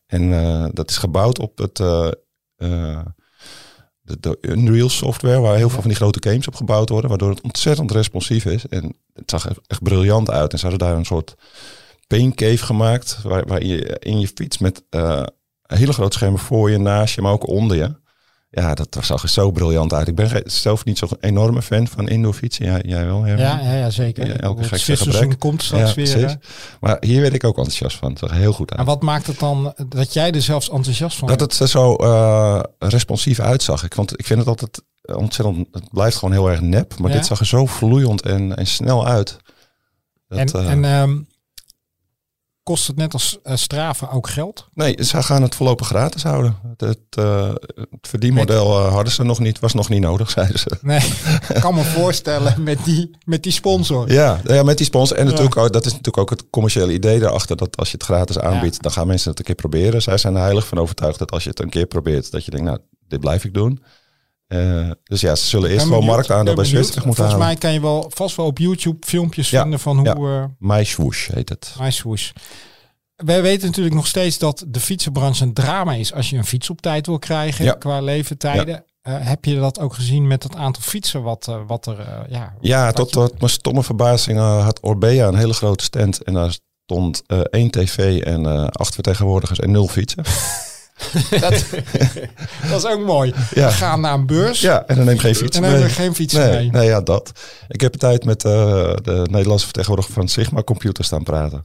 En 0.06 0.34
eh, 0.34 0.66
dat 0.72 0.90
is 0.90 0.98
gebouwd 0.98 1.40
op 1.40 1.58
het, 1.58 1.80
eh, 1.80 2.12
eh, 2.56 3.00
de, 4.02 4.18
de 4.20 4.38
Unreal 4.42 4.90
software, 4.90 5.40
waar 5.40 5.56
heel 5.56 5.70
veel 5.70 5.80
van 5.81 5.90
die 5.90 5.98
grote 6.00 6.30
games 6.30 6.48
op 6.48 6.56
gebouwd 6.56 6.90
worden, 6.90 7.10
waardoor 7.10 7.30
het 7.30 7.42
ontzettend 7.42 7.92
responsief 7.92 8.46
is. 8.46 8.68
En 8.68 8.98
het 9.14 9.30
zag 9.30 9.48
echt, 9.48 9.60
echt 9.68 9.84
briljant 9.84 10.30
uit. 10.30 10.52
En 10.52 10.60
ze 10.60 10.68
hadden 10.68 10.88
daar 10.88 10.98
een 10.98 11.06
soort 11.06 11.36
pain 12.08 12.36
cave 12.36 12.66
gemaakt, 12.66 13.22
waar, 13.22 13.48
waar 13.48 13.64
je 13.66 14.00
in 14.00 14.20
je 14.20 14.28
fiets 14.28 14.58
met 14.58 14.84
eh, 14.90 15.24
hele 15.78 15.94
grote 15.94 16.18
schermen 16.18 16.40
voor 16.40 16.72
je, 16.72 16.78
naast 16.78 17.16
je, 17.16 17.22
maar 17.22 17.31
ook 17.31 17.48
onder 17.48 17.78
je. 17.78 18.02
Ja, 18.56 18.74
dat 18.74 18.98
zag 19.02 19.24
er 19.24 19.30
zo 19.30 19.52
briljant 19.52 19.94
uit. 19.94 20.08
Ik 20.08 20.16
ben 20.16 20.42
zelf 20.46 20.86
niet 20.86 20.98
zo'n 20.98 21.10
enorme 21.20 21.62
fan 21.62 21.88
van 21.88 22.08
indoor 22.08 22.34
fietsen. 22.34 22.66
Ja, 22.66 22.80
jij 22.81 23.06
wel, 23.06 23.24
Herman? 23.24 23.46
Ja, 23.46 23.60
ja, 23.62 23.74
ja 23.74 23.90
zeker. 23.90 24.28
Ja, 24.28 24.34
elke 24.34 24.64
gek 24.64 25.40
komt 25.40 25.64
straks 25.64 25.90
Ja, 25.90 25.96
weer. 25.96 26.12
precies. 26.14 26.38
Maar 26.80 26.98
hier 27.00 27.22
werd 27.22 27.34
ik 27.34 27.44
ook 27.44 27.58
enthousiast 27.58 27.98
van. 27.98 28.10
Het 28.10 28.20
zag 28.20 28.31
heel 28.31 28.54
goed 28.54 28.72
uit. 28.72 28.80
En 28.80 28.86
wat 28.86 29.02
maakt 29.02 29.28
het 29.28 29.40
dan 29.40 29.74
dat 29.88 30.14
jij 30.14 30.31
er 30.31 30.42
zelfs 30.42 30.70
enthousiast 30.70 31.18
van 31.18 31.28
Dat 31.28 31.40
het 31.40 31.60
er 31.60 31.68
zo 31.68 31.96
eh, 31.96 32.60
responsief 32.80 33.40
uitzag. 33.40 33.84
Ik, 33.84 33.94
vond, 33.94 34.20
ik 34.20 34.25
vind 34.25 34.40
het 34.40 34.48
altijd 34.48 34.81
ontzettend... 35.16 35.68
Het 35.72 35.90
blijft 35.92 36.18
gewoon 36.18 36.34
heel 36.34 36.50
erg 36.50 36.62
nep. 36.62 36.98
Maar 36.98 37.12
dit 37.12 37.25
zag 37.25 37.40
er 37.40 37.46
zo 37.46 37.66
vloeiend 37.66 38.22
en, 38.22 38.56
en 38.56 38.68
snel 38.68 39.08
uit. 39.08 39.38
Dat, 40.28 40.40
En, 40.40 40.66
eh, 40.66 40.72
en 40.72 40.86
ehm, 40.86 41.18
kost 42.63 42.88
het 42.88 42.95
net 42.95 43.13
als 43.13 43.39
eh, 43.44 43.56
Strava 43.56 44.10
ook 44.12 44.30
geld? 44.30 44.68
nee, 44.74 45.04
ze 45.04 45.24
gaan 45.24 45.42
het 45.42 45.56
voorlopig 45.56 45.88
gratis 45.88 46.24
houden. 46.24 46.57
Het, 46.68 46.81
het, 46.81 46.98
eh, 47.10 47.54
het 47.75 48.07
verdienmodel 48.07 48.80
eh, 48.80 48.94
hadden 48.94 49.13
ze 49.13 49.24
nog 49.24 49.39
niet. 49.39 49.60
Was 49.60 49.74
nog 49.74 49.89
niet 49.89 50.01
nodig, 50.01 50.30
zeiden 50.39 50.60
ze. 50.60 50.77
Nee, 50.81 51.00
ik 51.54 51.62
kan 51.62 51.75
me 51.75 51.83
voorstellen 51.83 52.63
met 52.63 52.83
die, 52.83 53.18
met 53.25 53.44
die 53.44 53.51
sponsor. 53.51 54.12
Ja, 54.12 54.42
ja, 54.44 54.63
met 54.63 54.77
die 54.77 54.86
sponsor. 54.86 55.18
En 55.18 55.24
Ja. 55.25 55.30
natuurlijk 55.30 55.57
ook, 55.57 55.74
dat 55.74 55.86
is 55.86 55.92
natuurlijk 55.92 56.18
ook 56.18 56.30
het 56.30 56.50
commerciële 56.50 56.94
idee 56.94 57.19
daarachter. 57.19 57.57
Dat 57.57 57.77
als 57.77 57.92
je 57.92 57.98
het 57.98 58.06
gratis 58.06 58.39
aanbiedt, 58.39 58.81
dan 58.81 58.92
gaan 58.92 59.07
mensen 59.07 59.30
het 59.30 59.39
een 59.39 59.45
keer 59.45 59.56
proberen. 59.56 60.01
Zij 60.01 60.18
zijn 60.18 60.36
er 60.36 60.42
heilig 60.42 60.68
van 60.68 60.77
overtuigd 60.77 61.19
dat 61.19 61.31
als 61.31 61.44
je 61.44 61.50
het 61.50 61.60
een 61.60 61.69
keer 61.69 61.86
probeert, 61.86 62.31
dat 62.31 62.45
je 62.45 62.51
denkt, 62.51 62.65
nou, 62.65 62.80
dit 63.07 63.19
blijf 63.19 63.44
ik 63.44 63.54
doen. 63.54 63.83
Eh, 64.54 64.92
dus 65.04 65.22
ja, 65.22 65.36
ze 65.36 65.46
zullen 65.46 65.70
eerst 65.70 65.86
benieuwd, 65.90 66.04
marktaandeel 66.06 66.56
bij. 66.56 66.66
Zwift 66.66 66.86
moeten 66.96 67.04
Volgens 67.04 67.28
halen. 67.28 67.46
mij 67.48 67.56
kan 67.56 67.74
je 67.74 67.82
wel 67.82 68.12
vast 68.14 68.36
wel 68.36 68.46
op 68.46 68.58
YouTube 68.58 69.06
filmpjes 69.08 69.50
Ja, 69.50 69.62
vinden 69.62 69.80
van 69.80 69.98
hoe... 69.98 70.28
ja. 70.30 70.42
eh 70.42 70.46
My 70.60 70.84
Swoosh 70.84 71.28
heet 71.34 71.50
het. 71.50 71.76
My 71.80 71.92
swoosh. 71.92 72.32
Wij 73.16 73.42
weten 73.42 73.68
natuurlijk 73.68 73.96
nog 73.96 74.08
steeds 74.08 74.38
dat 74.38 74.64
de 74.68 74.80
fietsenbranche 74.80 75.44
een 75.44 75.54
drama 75.54 75.94
is 75.94 76.14
als 76.14 76.30
je 76.30 76.38
een 76.38 76.46
fiets 76.46 76.70
op 76.70 76.82
tijd 76.82 77.06
wil 77.06 77.20
krijgen 77.20 77.66
Ja. 77.66 77.74
qua 77.74 78.02
leeftijden. 78.02 78.86
Eh, 79.02 79.16
heb 79.20 79.46
je 79.46 79.56
dat 79.60 79.80
ook 79.80 79.94
gezien 79.94 80.28
met 80.28 80.44
het 80.44 80.56
aantal 80.56 80.82
fietsen 80.82 81.22
wat, 81.24 81.52
wat 81.68 81.86
er... 81.86 82.00
eh, 82.00 82.20
ja, 82.30 82.54
Ja, 82.62 82.92
tot, 82.92 83.10
je- 83.10 83.16
tot 83.16 83.40
mijn 83.40 83.52
stomme 83.52 83.84
verbazing 83.84 84.40
had 84.40 84.80
Orbea 84.82 85.28
een 85.28 85.36
hele 85.36 85.54
grote 85.54 85.84
stand. 85.84 86.24
En 86.24 86.34
daar 86.34 86.58
stond 86.86 87.24
één 87.50 87.72
tv 87.72 88.22
en 88.22 88.70
acht 88.72 88.94
vertegenwoordigers 88.94 89.60
en 89.60 89.72
nul 89.72 89.88
fietsen. 89.88 90.24
dat, 91.40 91.66
dat 92.70 92.84
is 92.84 92.86
ook 92.86 93.06
mooi. 93.06 93.34
Ja. 93.54 93.68
We 93.68 93.74
gaan 93.74 94.02
naar 94.02 94.14
een 94.14 94.26
beurs 94.26 94.62
Ja, 94.62 94.86
en 94.88 94.96
dan 94.96 95.06
neem 95.06 95.18
geen 95.18 95.30
en 95.30 95.36
fietsen 95.36 95.62
dan 95.62 95.72
hebben 95.72 95.88
mee. 95.88 95.96
we 95.98 96.02
geen 96.04 96.16
fietsen 96.16 96.40
Nee, 96.50 96.58
mee. 96.58 96.70
nee, 96.72 96.88
ja, 96.88 97.02
dat. 97.02 97.32
Ik 97.68 97.82
heb 97.82 97.94
een 97.94 98.00
tijd 98.00 98.26
met 98.26 98.46
eh, 98.46 98.52
de 99.04 99.28
Nederlandse 99.32 99.66
vertegenwoordiger 99.66 100.14
van 100.14 100.28
Sigma 100.28 100.64
Computer 100.64 101.04
staan 101.04 101.24
praten. 101.24 101.64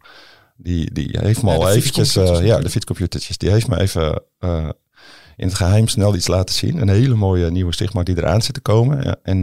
Die, 0.57 0.93
die 0.93 1.17
heeft 1.21 1.43
me 1.43 1.51
Ja, 1.51 1.57
al 1.57 1.71
eventjes, 1.71 2.17
eh, 2.17 2.45
ja, 2.47 2.59
de 2.59 2.71
fietscomputertjes, 2.71 3.39
die 3.39 3.51
heeft 3.51 3.69
me 3.69 3.81
even 3.81 4.23
eh, 4.39 4.69
in 5.37 5.47
het 5.47 5.55
geheim 5.57 5.89
snel 5.89 6.15
iets 6.15 6.27
laten 6.29 6.55
zien. 6.55 6.81
Een 6.81 6.89
hele 6.89 7.15
mooie 7.15 7.51
nieuwe 7.51 7.75
Sigma 7.75 8.03
die 8.03 8.17
eraan 8.17 8.43
zit 8.43 8.55
te 8.55 8.61
komen. 8.61 9.03
Ja, 9.03 9.17
en 9.23 9.43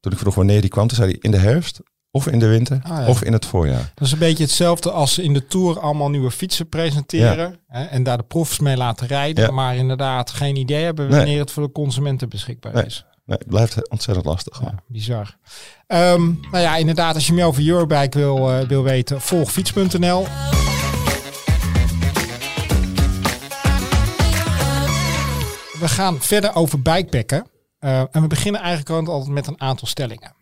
toen 0.00 0.12
ik 0.12 0.18
vroeg 0.18 0.34
wanneer 0.34 0.60
die 0.60 0.70
kwam, 0.70 0.86
toen 0.86 0.96
zei 0.96 1.10
hij 1.10 1.18
in 1.20 1.30
de 1.30 1.36
herfst, 1.36 1.80
of 2.16 2.26
in 2.26 2.38
de 2.38 2.46
winter, 2.46 2.80
Ah, 2.82 2.98
ja. 2.98 3.06
of 3.06 3.22
in 3.22 3.32
het 3.32 3.46
voorjaar. 3.46 3.92
Dat 3.94 4.06
is 4.06 4.12
een 4.12 4.18
beetje 4.18 4.42
hetzelfde 4.44 4.90
als 4.90 5.14
ze 5.14 5.22
in 5.22 5.32
de 5.32 5.46
Tour 5.46 5.80
allemaal 5.80 6.10
nieuwe 6.10 6.30
fietsen 6.30 6.68
presenteren. 6.68 7.56
Hè, 7.68 7.84
en 7.84 8.02
daar 8.02 8.16
de 8.16 8.22
profs 8.22 8.58
mee 8.58 8.76
laten 8.76 9.06
rijden. 9.06 9.44
Ja. 9.44 9.50
Maar 9.50 9.76
inderdaad 9.76 10.30
geen 10.30 10.56
idee 10.56 10.84
hebben 10.84 11.08
Nee. 11.08 11.16
wanneer 11.18 11.38
het 11.40 11.50
voor 11.50 11.62
de 11.62 11.72
consumenten 11.72 12.28
beschikbaar 12.28 12.72
Nee. 12.74 12.84
is. 12.84 13.04
Nee, 13.26 13.38
het 13.38 13.46
blijft 13.48 13.90
ontzettend 13.90 14.26
lastig. 14.26 14.62
Bizar. 14.86 15.36
Ehm, 15.86 16.24
nou 16.50 16.58
ja, 16.58 16.76
inderdaad, 16.76 17.14
als 17.14 17.26
je 17.26 17.32
meer 17.32 17.44
over 17.44 17.66
Eurobike 17.68 18.18
wil, 18.18 18.50
eh, 18.50 18.66
wil 18.68 18.82
weten, 18.82 19.20
volg 19.20 19.52
fiets.nl. 19.52 20.26
We 25.80 25.88
gaan 25.88 26.20
verder 26.20 26.54
over 26.54 26.82
bikepacken. 26.82 27.46
Eh, 27.78 28.00
en 28.00 28.22
we 28.22 28.26
beginnen 28.26 28.60
eigenlijk 28.60 29.08
altijd 29.08 29.32
met 29.34 29.46
een 29.46 29.60
aantal 29.60 29.88
stellingen. 29.88 30.34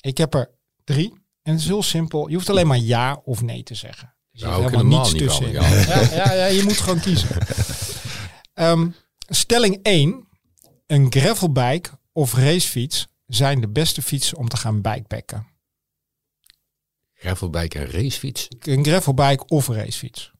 Ik 0.00 0.18
heb 0.18 0.34
er 0.34 0.50
drie. 0.86 1.12
En 1.42 1.52
het 1.52 1.60
is 1.60 1.66
heel 1.66 1.82
simpel. 1.82 2.28
Je 2.28 2.34
hoeft 2.34 2.50
alleen 2.50 2.66
maar 2.66 2.78
ja 2.78 3.20
of 3.24 3.42
nee 3.42 3.62
te 3.62 3.74
zeggen. 3.74 4.14
Dus 4.32 4.42
er 4.42 4.48
Nou, 4.48 4.62
helemaal 4.70 5.02
niet 5.10 5.18
tussenin. 5.18 5.52
wel, 5.52 5.62
ja. 5.62 6.32
Ja, 6.34 6.44
je 6.46 6.62
moet 6.62 6.76
gewoon 6.78 7.00
kiezen. 7.00 7.28
Ehm, 8.54 8.88
stelling 9.18 9.78
1. 9.82 10.28
Een 10.86 11.06
gravelbike 11.12 11.90
of 12.12 12.34
racefiets 12.34 13.06
zijn 13.26 13.60
de 13.60 13.68
beste 13.68 14.02
fietsen 14.02 14.38
om 14.38 14.48
te 14.48 14.56
gaan 14.56 14.80
bikepacken. 14.82 15.46
Gravelbike 17.14 17.78
en 17.78 17.86
racefiets. 17.90 18.48
Een 18.60 18.84
gravelbike 18.84 19.44
of 19.46 19.68
racefiets 19.68 20.32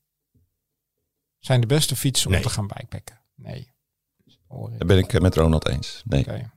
zijn 1.38 1.60
de 1.60 1.66
beste 1.66 1.96
fietsen 1.96 2.26
om 2.26 2.32
Nee. 2.32 2.42
te 2.42 2.48
gaan 2.48 2.66
bikepacken. 2.66 3.20
Nee. 3.34 3.74
Daar 4.48 4.86
ben 4.86 4.98
ik 4.98 5.20
met 5.20 5.34
Ronald 5.34 5.68
eens. 5.68 6.02
Nee. 6.04 6.20
Oké. 6.20 6.50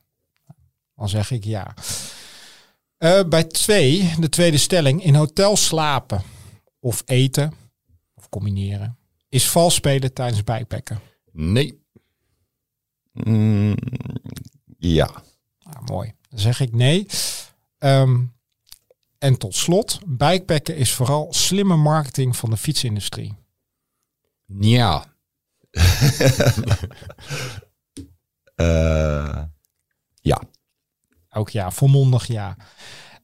Dan 0.96 1.10
zeg 1.10 1.32
ik 1.32 1.44
ja. 1.44 1.74
Eh, 3.00 3.24
bij 3.30 3.44
twee, 3.44 4.14
de 4.20 4.30
tweede 4.30 4.58
stelling, 4.58 5.04
in 5.04 5.16
hotel 5.16 5.58
slapen 5.58 6.24
of 6.80 7.02
eten 7.06 7.54
of 8.14 8.30
combineren 8.30 8.98
is 9.30 9.50
vals 9.50 9.76
spelen 9.76 10.14
tijdens 10.14 10.44
bikepacken. 10.44 11.00
Nee. 11.32 11.84
Mm, 13.12 13.76
ja. 14.78 15.24
Nou, 15.60 15.84
mooi. 15.86 16.14
Dan 16.30 16.40
zeg 16.40 16.60
ik 16.60 16.74
nee. 16.74 17.06
Ehm, 17.78 18.24
en 19.18 19.38
tot 19.38 19.56
slot, 19.56 20.00
bikepacken 20.06 20.76
is 20.76 20.94
vooral 20.94 21.34
slimme 21.34 21.76
marketing 21.76 22.36
van 22.36 22.50
de 22.50 22.58
fietsindustrie. 22.58 23.34
Ja. 24.60 25.06
Eh, 28.56 29.44
Ja. 30.22 30.42
Ook 31.30 31.50
ja, 31.50 31.72
volmondig 31.72 32.28
ja. 32.28 32.58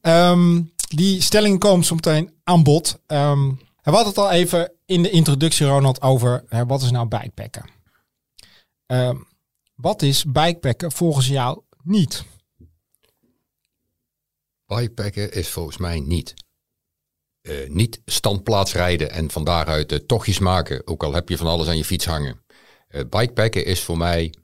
Ehm, 0.00 0.62
die 0.88 1.20
stelling 1.20 1.58
komt 1.60 1.86
zo 1.86 1.94
meteen 1.94 2.34
aan 2.44 2.62
bod. 2.62 2.98
Ehm, 3.06 3.48
we 3.82 3.90
hadden 3.90 4.06
het 4.06 4.18
al 4.18 4.30
even 4.30 4.72
in 4.86 5.02
de 5.02 5.10
introductie, 5.10 5.66
Ronald, 5.66 6.02
over 6.02 6.44
hè, 6.48 6.66
wat 6.66 6.82
is 6.82 6.90
nou 6.90 7.08
bikepacken? 7.08 7.64
Ehm, 8.86 9.16
wat 9.74 10.02
is 10.02 10.24
bikepacken 10.24 10.92
volgens 10.92 11.26
jou 11.26 11.60
niet? 11.82 12.24
Bikepacken 14.66 15.32
is 15.32 15.48
volgens 15.48 15.76
mij 15.76 16.00
niet. 16.00 16.34
eh, 17.40 17.68
niet 17.68 18.00
standplaats 18.04 18.72
rijden 18.72 19.10
en 19.10 19.30
van 19.30 19.44
daaruit 19.44 19.92
eh, 19.92 19.98
tochtjes 19.98 20.38
maken, 20.38 20.86
ook 20.86 21.02
al 21.02 21.12
heb 21.14 21.28
je 21.28 21.36
van 21.36 21.46
alles 21.46 21.68
aan 21.68 21.76
je 21.76 21.84
fiets 21.84 22.04
hangen. 22.06 22.44
Eh 22.88 23.00
bikepacken 23.10 23.64
is 23.64 23.82
voor 23.82 23.96
mij 23.96 24.34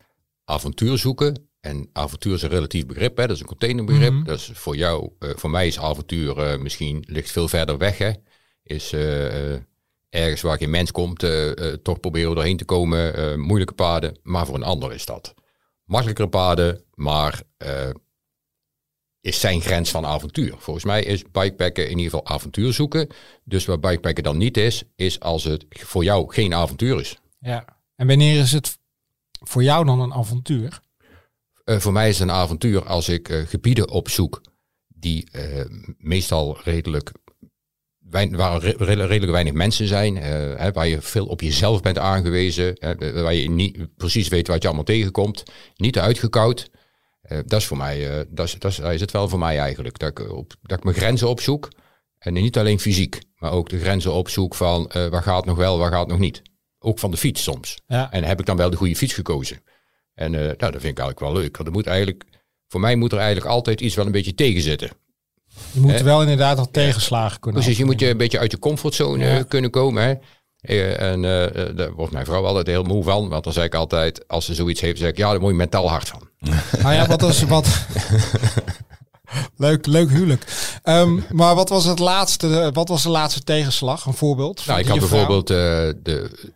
avontuur 0.44 0.98
zoeken. 0.98 1.50
En 1.62 1.88
avontuur 1.92 2.34
is 2.34 2.42
een 2.42 2.48
relatief 2.48 2.86
begrip, 2.86 3.16
hè? 3.16 3.26
dat 3.26 3.34
is 3.36 3.40
een 3.40 3.46
containerbegrip. 3.46 4.12
Mhm. 4.12 4.24
Dat 4.24 4.38
is 4.38 4.50
voor 4.54 4.76
jou, 4.76 5.10
eh, 5.18 5.30
voor 5.36 5.50
mij 5.50 5.66
is 5.66 5.78
avontuur 5.78 6.38
eh, 6.38 6.58
misschien 6.58 7.04
ligt 7.06 7.30
veel 7.30 7.48
verder 7.48 7.78
weg. 7.78 7.98
Hè? 7.98 8.12
Is 8.62 8.92
eh, 8.92 9.52
ergens 10.08 10.40
waar 10.40 10.56
geen 10.56 10.70
mens 10.70 10.92
komt, 10.92 11.24
toch 11.82 12.00
proberen 12.00 12.34
doorheen 12.34 12.56
te 12.56 12.64
komen. 12.64 13.40
moeilijke 13.40 13.74
paden, 13.74 14.18
maar 14.22 14.46
voor 14.46 14.54
een 14.54 14.62
ander 14.62 14.92
is 14.92 15.06
dat. 15.06 15.34
Makkelijkere 15.84 16.28
paden, 16.28 16.84
maar 16.94 17.42
is 19.20 19.40
zijn 19.40 19.60
grens 19.60 19.90
van 19.90 20.06
avontuur. 20.06 20.54
Volgens 20.58 20.84
mij 20.84 21.02
is 21.02 21.22
bikepacken 21.30 21.84
in 21.84 21.98
ieder 21.98 22.04
geval 22.04 22.26
avontuur 22.26 22.72
zoeken. 22.72 23.08
Dus 23.44 23.64
wat 23.64 23.80
bikepacken 23.80 24.22
dan 24.22 24.36
niet 24.36 24.56
is, 24.56 24.82
is 24.96 25.20
als 25.20 25.44
het 25.44 25.64
voor 25.68 26.04
jou 26.04 26.32
geen 26.32 26.54
avontuur 26.54 27.00
is. 27.00 27.18
Ja. 27.38 27.64
En 27.96 28.06
wanneer 28.06 28.40
is 28.40 28.52
het 28.52 28.78
voor 29.40 29.62
jou 29.62 29.84
dan 29.84 30.00
een 30.00 30.12
avontuur? 30.12 30.80
Eh, 31.64 31.78
voor 31.78 31.92
mij 31.92 32.08
is 32.08 32.18
het 32.18 32.28
een 32.28 32.34
avontuur 32.34 32.84
als 32.84 33.08
ik 33.08 33.28
eh, 33.28 33.46
gebieden 33.46 33.90
opzoek 33.90 34.40
die 34.88 35.28
eh, 35.30 35.64
meestal 35.98 36.58
redelijk, 36.64 37.12
wein, 37.98 38.36
waar 38.36 38.60
re- 38.60 38.74
re- 38.78 39.06
redelijk 39.06 39.32
weinig 39.32 39.52
mensen 39.52 39.88
zijn, 39.88 40.16
hè, 40.16 40.72
waar 40.72 40.86
je 40.88 41.00
veel 41.00 41.26
op 41.26 41.40
jezelf 41.40 41.80
bent 41.80 41.98
aangewezen, 41.98 42.76
hè, 42.78 43.22
waar 43.22 43.34
je 43.34 43.50
niet 43.50 43.96
precies 43.96 44.28
weet 44.28 44.46
wat 44.46 44.60
je 44.62 44.66
allemaal 44.66 44.84
tegenkomt, 44.84 45.42
niet 45.76 45.98
uitgekoud. 45.98 46.70
Dat 47.22 47.60
is 47.60 47.66
voor 47.66 47.76
mij, 47.76 48.26
dat, 48.28 48.46
is, 48.46 48.58
dat, 48.58 48.70
is, 48.70 49.00
het 49.00 49.10
wel 49.10 49.28
voor 49.28 49.38
mij 49.38 49.58
eigenlijk, 49.58 49.98
dat 49.98 50.08
ik, 50.08 50.30
op, 50.32 50.54
dat 50.62 50.78
ik 50.78 50.84
mijn 50.84 50.96
grenzen 50.96 51.28
opzoek. 51.28 51.68
En 52.18 52.32
niet 52.32 52.58
alleen 52.58 52.80
fysiek, 52.80 53.18
maar 53.36 53.52
ook 53.52 53.68
de 53.68 53.78
grenzen 53.78 54.12
opzoek 54.12 54.54
van 54.54 54.90
waar 54.92 55.22
gaat 55.22 55.44
nog 55.44 55.56
wel, 55.56 55.78
waar 55.78 55.92
gaat 55.92 56.08
nog 56.08 56.18
niet. 56.18 56.42
Ook 56.78 56.98
van 56.98 57.10
de 57.10 57.16
fiets 57.16 57.42
soms. 57.42 57.80
Ja. 57.86 58.12
En 58.12 58.24
heb 58.24 58.40
ik 58.40 58.46
dan 58.46 58.56
wel 58.56 58.70
de 58.70 58.76
goede 58.76 58.96
fiets 58.96 59.14
gekozen? 59.14 59.62
En 60.14 60.34
eh, 60.34 60.40
nou, 60.40 60.56
dat 60.56 60.70
vind 60.70 60.84
ik 60.84 60.98
eigenlijk 60.98 61.20
wel 61.20 61.32
leuk. 61.32 61.56
Want 61.56 61.68
er 61.68 61.74
moet 61.74 61.86
eigenlijk, 61.86 62.24
voor 62.68 62.80
mij 62.80 62.96
moet 62.96 63.12
er 63.12 63.18
eigenlijk 63.18 63.46
altijd 63.50 63.80
iets 63.80 63.94
wel 63.94 64.06
een 64.06 64.12
beetje 64.12 64.34
tegen 64.34 64.62
zitten. 64.62 64.90
Je 65.72 65.80
moet 65.80 66.00
wel 66.00 66.20
inderdaad 66.20 66.58
al 66.58 66.70
tegenslagen 66.70 67.40
kunnen 67.40 67.60
Precies, 67.60 67.78
je 67.78 67.84
moet 67.84 68.00
je 68.00 68.08
een 68.08 68.16
beetje 68.16 68.38
uit 68.38 68.50
je 68.50 68.58
comfortzone 68.58 69.24
Ja. 69.24 69.38
eh, 69.38 69.44
kunnen 69.48 69.70
komen. 69.70 70.02
Hè? 70.02 70.14
Eh, 70.60 71.00
En 71.10 71.24
eh, 71.24 71.76
daar 71.76 71.92
wordt 71.92 72.12
mijn 72.12 72.24
vrouw 72.24 72.44
altijd 72.44 72.66
heel 72.66 72.82
moe 72.82 73.04
van. 73.04 73.28
Want 73.28 73.44
dan 73.44 73.52
zeg 73.52 73.64
ik 73.64 73.74
altijd, 73.74 74.28
als 74.28 74.44
ze 74.44 74.54
zoiets 74.54 74.80
heeft, 74.80 74.98
zeg 74.98 75.08
ik, 75.08 75.16
ja, 75.16 75.30
daar 75.30 75.40
moet 75.40 75.50
je 75.50 75.56
mentaal 75.56 75.88
hard 75.90 76.08
van. 76.08 76.28
Nou 76.82 76.94
ja, 76.98 77.06
wat 77.06 77.20
was 77.20 77.42
wat. 77.42 77.66
leuk, 79.56 79.86
leuk 79.86 80.10
huwelijk. 80.10 80.44
Ehm, 80.82 81.18
maar 81.30 81.54
wat 81.54 81.68
was 81.68 81.84
het 81.84 81.98
laatste? 81.98 82.70
Wat 82.72 82.88
was 82.88 83.02
de 83.02 83.08
laatste 83.08 83.42
tegenslag? 83.42 84.06
Een 84.06 84.14
voorbeeld? 84.14 84.66
Nou, 84.66 84.80
ik 84.80 84.86
had 84.86 84.98
bijvoorbeeld 84.98 85.46
de. 85.46 86.50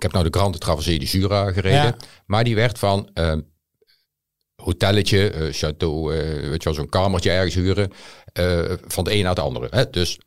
Ik 0.00 0.06
heb 0.12 0.12
nou 0.20 0.30
de 0.30 0.38
Grande 0.38 0.58
Traversée 0.58 0.98
de 0.98 1.04
Jura 1.04 1.52
gereden. 1.52 1.82
Ja. 1.82 1.96
Maar 2.26 2.44
die 2.44 2.54
werd 2.54 2.78
van 2.78 3.10
ehm 3.14 3.40
hotelletje, 4.62 5.30
eh, 5.30 5.42
château, 5.52 6.12
eh, 6.12 6.48
weet 6.48 6.62
je 6.62 6.64
wel, 6.64 6.74
zo'n 6.74 6.88
kamertje 6.88 7.30
ergens 7.30 7.54
huren. 7.54 7.90
eh, 8.32 8.72
van 8.86 9.04
de 9.04 9.14
een 9.14 9.22
naar 9.22 9.34
de 9.34 9.40
andere. 9.40 9.66
Hè? 9.70 9.90
Dus 9.90 10.18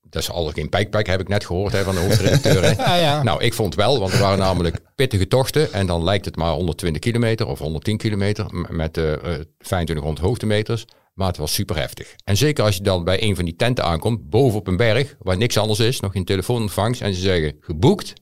dat 0.00 0.22
is 0.22 0.30
al 0.30 0.46
geen 0.46 0.68
pijkpijk, 0.68 1.06
heb 1.06 1.20
ik 1.20 1.28
net 1.28 1.44
gehoord 1.44 1.72
hè, 1.72 1.82
van 1.82 1.94
de 1.94 2.00
hoofdredacteur. 2.00 2.62
hè. 2.62 2.70
Ja, 2.84 2.94
ja. 2.96 3.22
Nou, 3.22 3.42
ik 3.42 3.54
vond 3.54 3.74
wel, 3.74 3.98
want 4.00 4.12
er 4.12 4.18
waren 4.20 4.38
namelijk 4.38 4.80
pittige 4.94 5.28
tochten. 5.28 5.72
En 5.72 5.86
dan 5.86 6.04
lijkt 6.04 6.24
het 6.24 6.36
maar 6.36 6.52
120 6.52 7.00
kilometer 7.00 7.46
of 7.46 7.58
110 7.58 7.96
kilometer 7.96 8.46
met 8.68 8.96
eh 8.96 9.12
eh 9.12 9.18
2500 9.58 10.18
hoogtemeters. 10.26 10.84
Maar 11.14 11.28
het 11.28 11.36
was 11.36 11.54
super 11.54 11.76
heftig. 11.76 12.14
En 12.24 12.36
zeker 12.36 12.64
als 12.64 12.76
je 12.76 12.82
dan 12.82 13.04
bij 13.04 13.22
een 13.22 13.34
van 13.36 13.44
die 13.44 13.56
tenten 13.56 13.84
aankomt, 13.84 14.30
boven 14.30 14.58
op 14.58 14.66
een 14.66 14.76
berg, 14.76 15.16
waar 15.18 15.36
niks 15.36 15.56
anders 15.56 15.78
is, 15.78 16.00
nog 16.00 16.12
geen 16.12 16.24
telefoonontvangst. 16.24 17.00
En 17.00 17.14
ze 17.14 17.20
zeggen, 17.20 17.56
geboekt? 17.60 18.12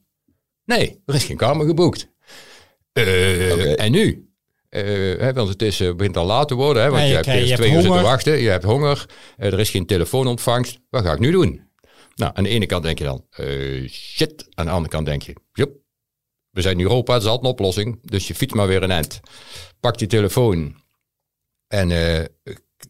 Nee, 0.68 1.02
er 1.06 1.14
is 1.14 1.24
geen 1.24 1.36
kamer 1.36 1.66
geboekt. 1.66 2.08
Eh. 2.92 3.80
En 3.80 3.90
nu? 3.92 4.30
Eh, 4.68 4.82
hè, 5.18 5.32
want 5.32 5.48
het 5.48 5.62
is, 5.62 5.80
eh, 5.80 5.94
begint 5.94 6.16
al 6.16 6.26
laat 6.26 6.48
te 6.48 6.54
worden, 6.54 6.82
hè, 6.82 6.90
want 6.90 7.02
je, 7.02 7.08
je 7.08 7.14
hebt 7.14 7.24
krijgt- 7.26 7.40
eerst 7.42 7.52
je 7.54 7.56
twee 7.58 7.70
hebt 7.70 7.84
uur 7.84 7.90
zitten 7.92 8.10
wachten, 8.10 8.38
je 8.38 8.48
hebt 8.48 8.64
honger, 8.64 9.06
er 9.36 9.58
is 9.60 9.70
geen 9.70 9.86
telefoonontvangst. 9.86 10.78
Wat 10.90 11.04
ga 11.04 11.12
ik 11.12 11.18
nu 11.18 11.30
doen? 11.30 11.66
Nou, 12.14 12.32
aan 12.34 12.44
de 12.44 12.50
ene 12.50 12.66
kant 12.66 12.82
denk 12.82 12.98
je 12.98 13.04
dan, 13.04 13.24
shit. 13.88 14.46
Aan 14.54 14.64
de 14.66 14.70
andere 14.72 14.90
kant 14.90 15.06
denk 15.06 15.22
je, 15.22 15.32
jup, 15.52 15.76
we 16.50 16.60
zijn 16.60 16.78
in 16.78 16.82
Europa, 16.84 17.12
het 17.12 17.22
is 17.22 17.28
altijd 17.28 17.46
een 17.46 17.52
oplossing. 17.52 17.98
Dus 18.02 18.28
je 18.28 18.34
fiets 18.34 18.52
maar 18.54 18.66
weer 18.66 18.82
een 18.82 18.90
end. 18.90 19.20
Pak 19.80 19.98
je 19.98 20.06
telefoon 20.06 20.82
en 21.68 21.88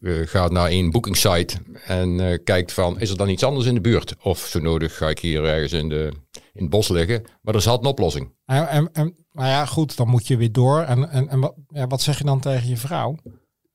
eh, 0.01 0.21
eh, 0.21 0.27
gaat 0.27 0.51
naar 0.51 0.69
een 0.69 0.91
boekingssite 0.91 1.55
en 1.85 2.19
eh, 2.19 2.37
kijkt 2.43 2.73
van, 2.73 2.99
is 2.99 3.09
er 3.09 3.17
dan 3.17 3.29
iets 3.29 3.43
anders 3.43 3.65
in 3.65 3.73
de 3.73 3.81
buurt? 3.81 4.15
Of 4.21 4.39
zo 4.39 4.59
nodig 4.59 4.97
ga 4.97 5.09
ik 5.09 5.19
hier 5.19 5.43
ergens 5.43 5.73
in, 5.73 5.89
de, 5.89 6.11
in 6.53 6.61
het 6.61 6.69
bos 6.69 6.87
liggen. 6.87 7.21
Maar 7.41 7.53
er 7.53 7.59
is 7.59 7.67
altijd 7.67 7.85
een 7.85 7.91
oplossing. 7.91 8.33
En, 8.45 8.67
en, 8.67 8.89
en, 8.93 9.15
nou 9.31 9.47
ja, 9.47 9.65
goed, 9.65 9.97
dan 9.97 10.07
moet 10.07 10.27
je 10.27 10.37
weer 10.37 10.51
door. 10.51 10.81
En, 10.81 11.09
en, 11.09 11.29
en 11.29 11.39
wat, 11.39 11.53
ja, 11.67 11.87
wat 11.87 12.01
zeg 12.01 12.17
je 12.17 12.23
dan 12.23 12.39
tegen 12.39 12.69
je 12.69 12.77
vrouw? 12.77 13.15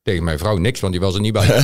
Tegen 0.03 0.25
mijn 0.25 0.39
vrouw 0.39 0.57
niks, 0.57 0.81
want 0.81 0.93
die 0.93 1.03
was 1.03 1.15
er 1.15 1.21
niet 1.21 1.33
bij. 1.33 1.47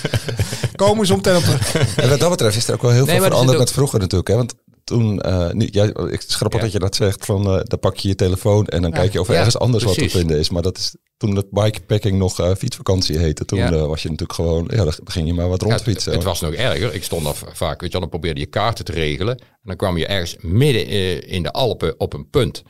Komen 0.76 1.06
ze 1.06 1.12
om 1.12 1.18
op 1.18 1.24
terug. 1.24 1.74
En 1.96 2.08
wat 2.08 2.20
dat 2.20 2.30
betreft 2.30 2.56
is 2.56 2.68
er 2.68 2.74
ook 2.74 2.82
wel 2.82 2.90
heel 2.90 3.04
Nee, 3.04 3.14
veel 3.14 3.24
er 3.24 3.30
veranderd 3.30 3.58
met 3.58 3.72
vroeger 3.72 3.98
natuurlijk. 3.98 4.28
Hè? 4.28 4.36
Want 4.36 4.54
toen, 4.92 5.20
eh 5.20 5.50
nu, 5.50 5.68
ja, 5.70 5.84
ik 5.84 6.22
grappig 6.28 6.58
Ja. 6.58 6.64
dat 6.64 6.72
je 6.72 6.78
dat 6.78 6.94
zegt, 6.94 7.24
van 7.24 7.46
eh 7.46 7.60
dan 7.62 7.78
pak 7.78 7.96
je 7.96 8.08
je 8.08 8.14
telefoon 8.14 8.66
en 8.66 8.82
dan 8.82 8.90
Ja. 8.90 8.96
kijk 8.96 9.12
je 9.12 9.20
of 9.20 9.26
er 9.26 9.32
Ja, 9.32 9.38
ergens 9.38 9.58
anders 9.58 9.84
wat 9.84 9.94
te 9.94 10.08
vinden 10.08 10.38
is. 10.38 10.50
Maar 10.50 10.62
dat 10.62 10.78
is 10.78 10.96
toen 11.16 11.36
het 11.36 11.50
bikepacking 11.50 12.18
nog 12.18 12.40
eh, 12.40 12.50
fietsvakantie 12.58 13.18
heette. 13.18 13.44
Toen 13.44 13.58
eh, 13.58 13.86
was 13.86 14.02
je 14.02 14.08
natuurlijk 14.10 14.38
gewoon, 14.38 14.68
ja, 14.70 14.84
dan 14.84 14.92
ging 15.04 15.26
je 15.26 15.34
maar 15.34 15.48
wat 15.48 15.60
Ja, 15.60 15.66
het, 15.68 15.76
rondfietsen. 15.76 16.12
het 16.12 16.22
was 16.22 16.40
nog 16.40 16.52
erger. 16.52 16.94
Ik 16.94 17.04
stond 17.04 17.26
af 17.26 17.44
vaak, 17.52 17.80
weet 17.80 17.92
je 17.92 17.98
dan 18.00 18.08
probeerde 18.08 18.40
je 18.40 18.46
kaarten 18.46 18.84
te 18.84 18.92
regelen. 18.92 19.38
En 19.38 19.46
dan 19.62 19.76
kwam 19.76 19.96
je 19.98 20.06
ergens 20.06 20.36
midden 20.40 20.86
eh, 20.86 21.32
in 21.32 21.42
de 21.42 21.52
Alpen 21.52 21.94
op 22.00 22.12
een 22.12 22.28
punt. 22.30 22.62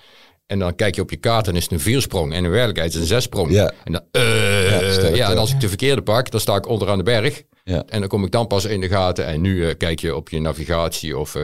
En 0.46 0.58
dan 0.58 0.74
kijk 0.74 0.94
je 0.94 1.00
op 1.00 1.10
je 1.10 1.16
kaart 1.16 1.48
en 1.48 1.56
is 1.56 1.62
het 1.62 1.72
een 1.72 1.80
viersprong. 1.80 2.32
En 2.32 2.44
in 2.44 2.50
werkelijkheid 2.50 2.88
is 2.88 2.94
het 2.94 3.02
een 3.02 3.08
zessprong. 3.08 3.50
Ja. 3.50 3.72
En, 3.84 3.92
dan, 3.92 4.02
eh, 4.10 5.14
Ja, 5.14 5.30
en 5.30 5.38
als 5.38 5.52
ik 5.52 5.60
de 5.60 5.68
verkeerde 5.68 6.02
pak, 6.02 6.30
dan 6.30 6.40
sta 6.40 6.56
ik 6.56 6.66
onderaan 6.68 6.98
de 6.98 7.04
berg. 7.04 7.42
Ja. 7.64 7.84
En 7.88 8.00
dan 8.00 8.08
kom 8.08 8.24
ik 8.24 8.30
dan 8.30 8.46
pas 8.46 8.64
in 8.64 8.80
de 8.80 8.88
gaten. 8.88 9.26
En 9.26 9.40
nu 9.40 9.68
eh, 9.68 9.74
kijk 9.78 10.00
je 10.00 10.16
op 10.16 10.28
je 10.28 10.40
navigatie. 10.40 11.18
Of, 11.18 11.34
eh, 11.34 11.42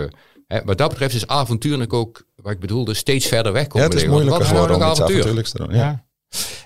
hè, 0.48 0.60
wat 0.64 0.78
dat 0.78 0.88
betreft 0.88 1.14
is 1.14 1.26
avontuurlijk 1.26 1.92
ook, 1.92 2.26
wat 2.36 2.52
ik 2.52 2.60
bedoelde, 2.60 2.94
steeds 2.94 3.26
verder 3.26 3.52
weg 3.52 3.62
ja, 3.62 3.68
komen. 3.68 3.86
het 3.88 3.96
is 3.96 4.06
moeilijker 4.06 4.38
wat 4.38 4.40
nou 4.40 4.52
geworden 4.52 4.76
om 4.76 4.82
nog 4.82 4.90
iets 4.90 5.00
avontuur? 5.00 5.66
doen. 5.66 5.76
Ja. 5.76 5.76
Ja. 5.76 6.04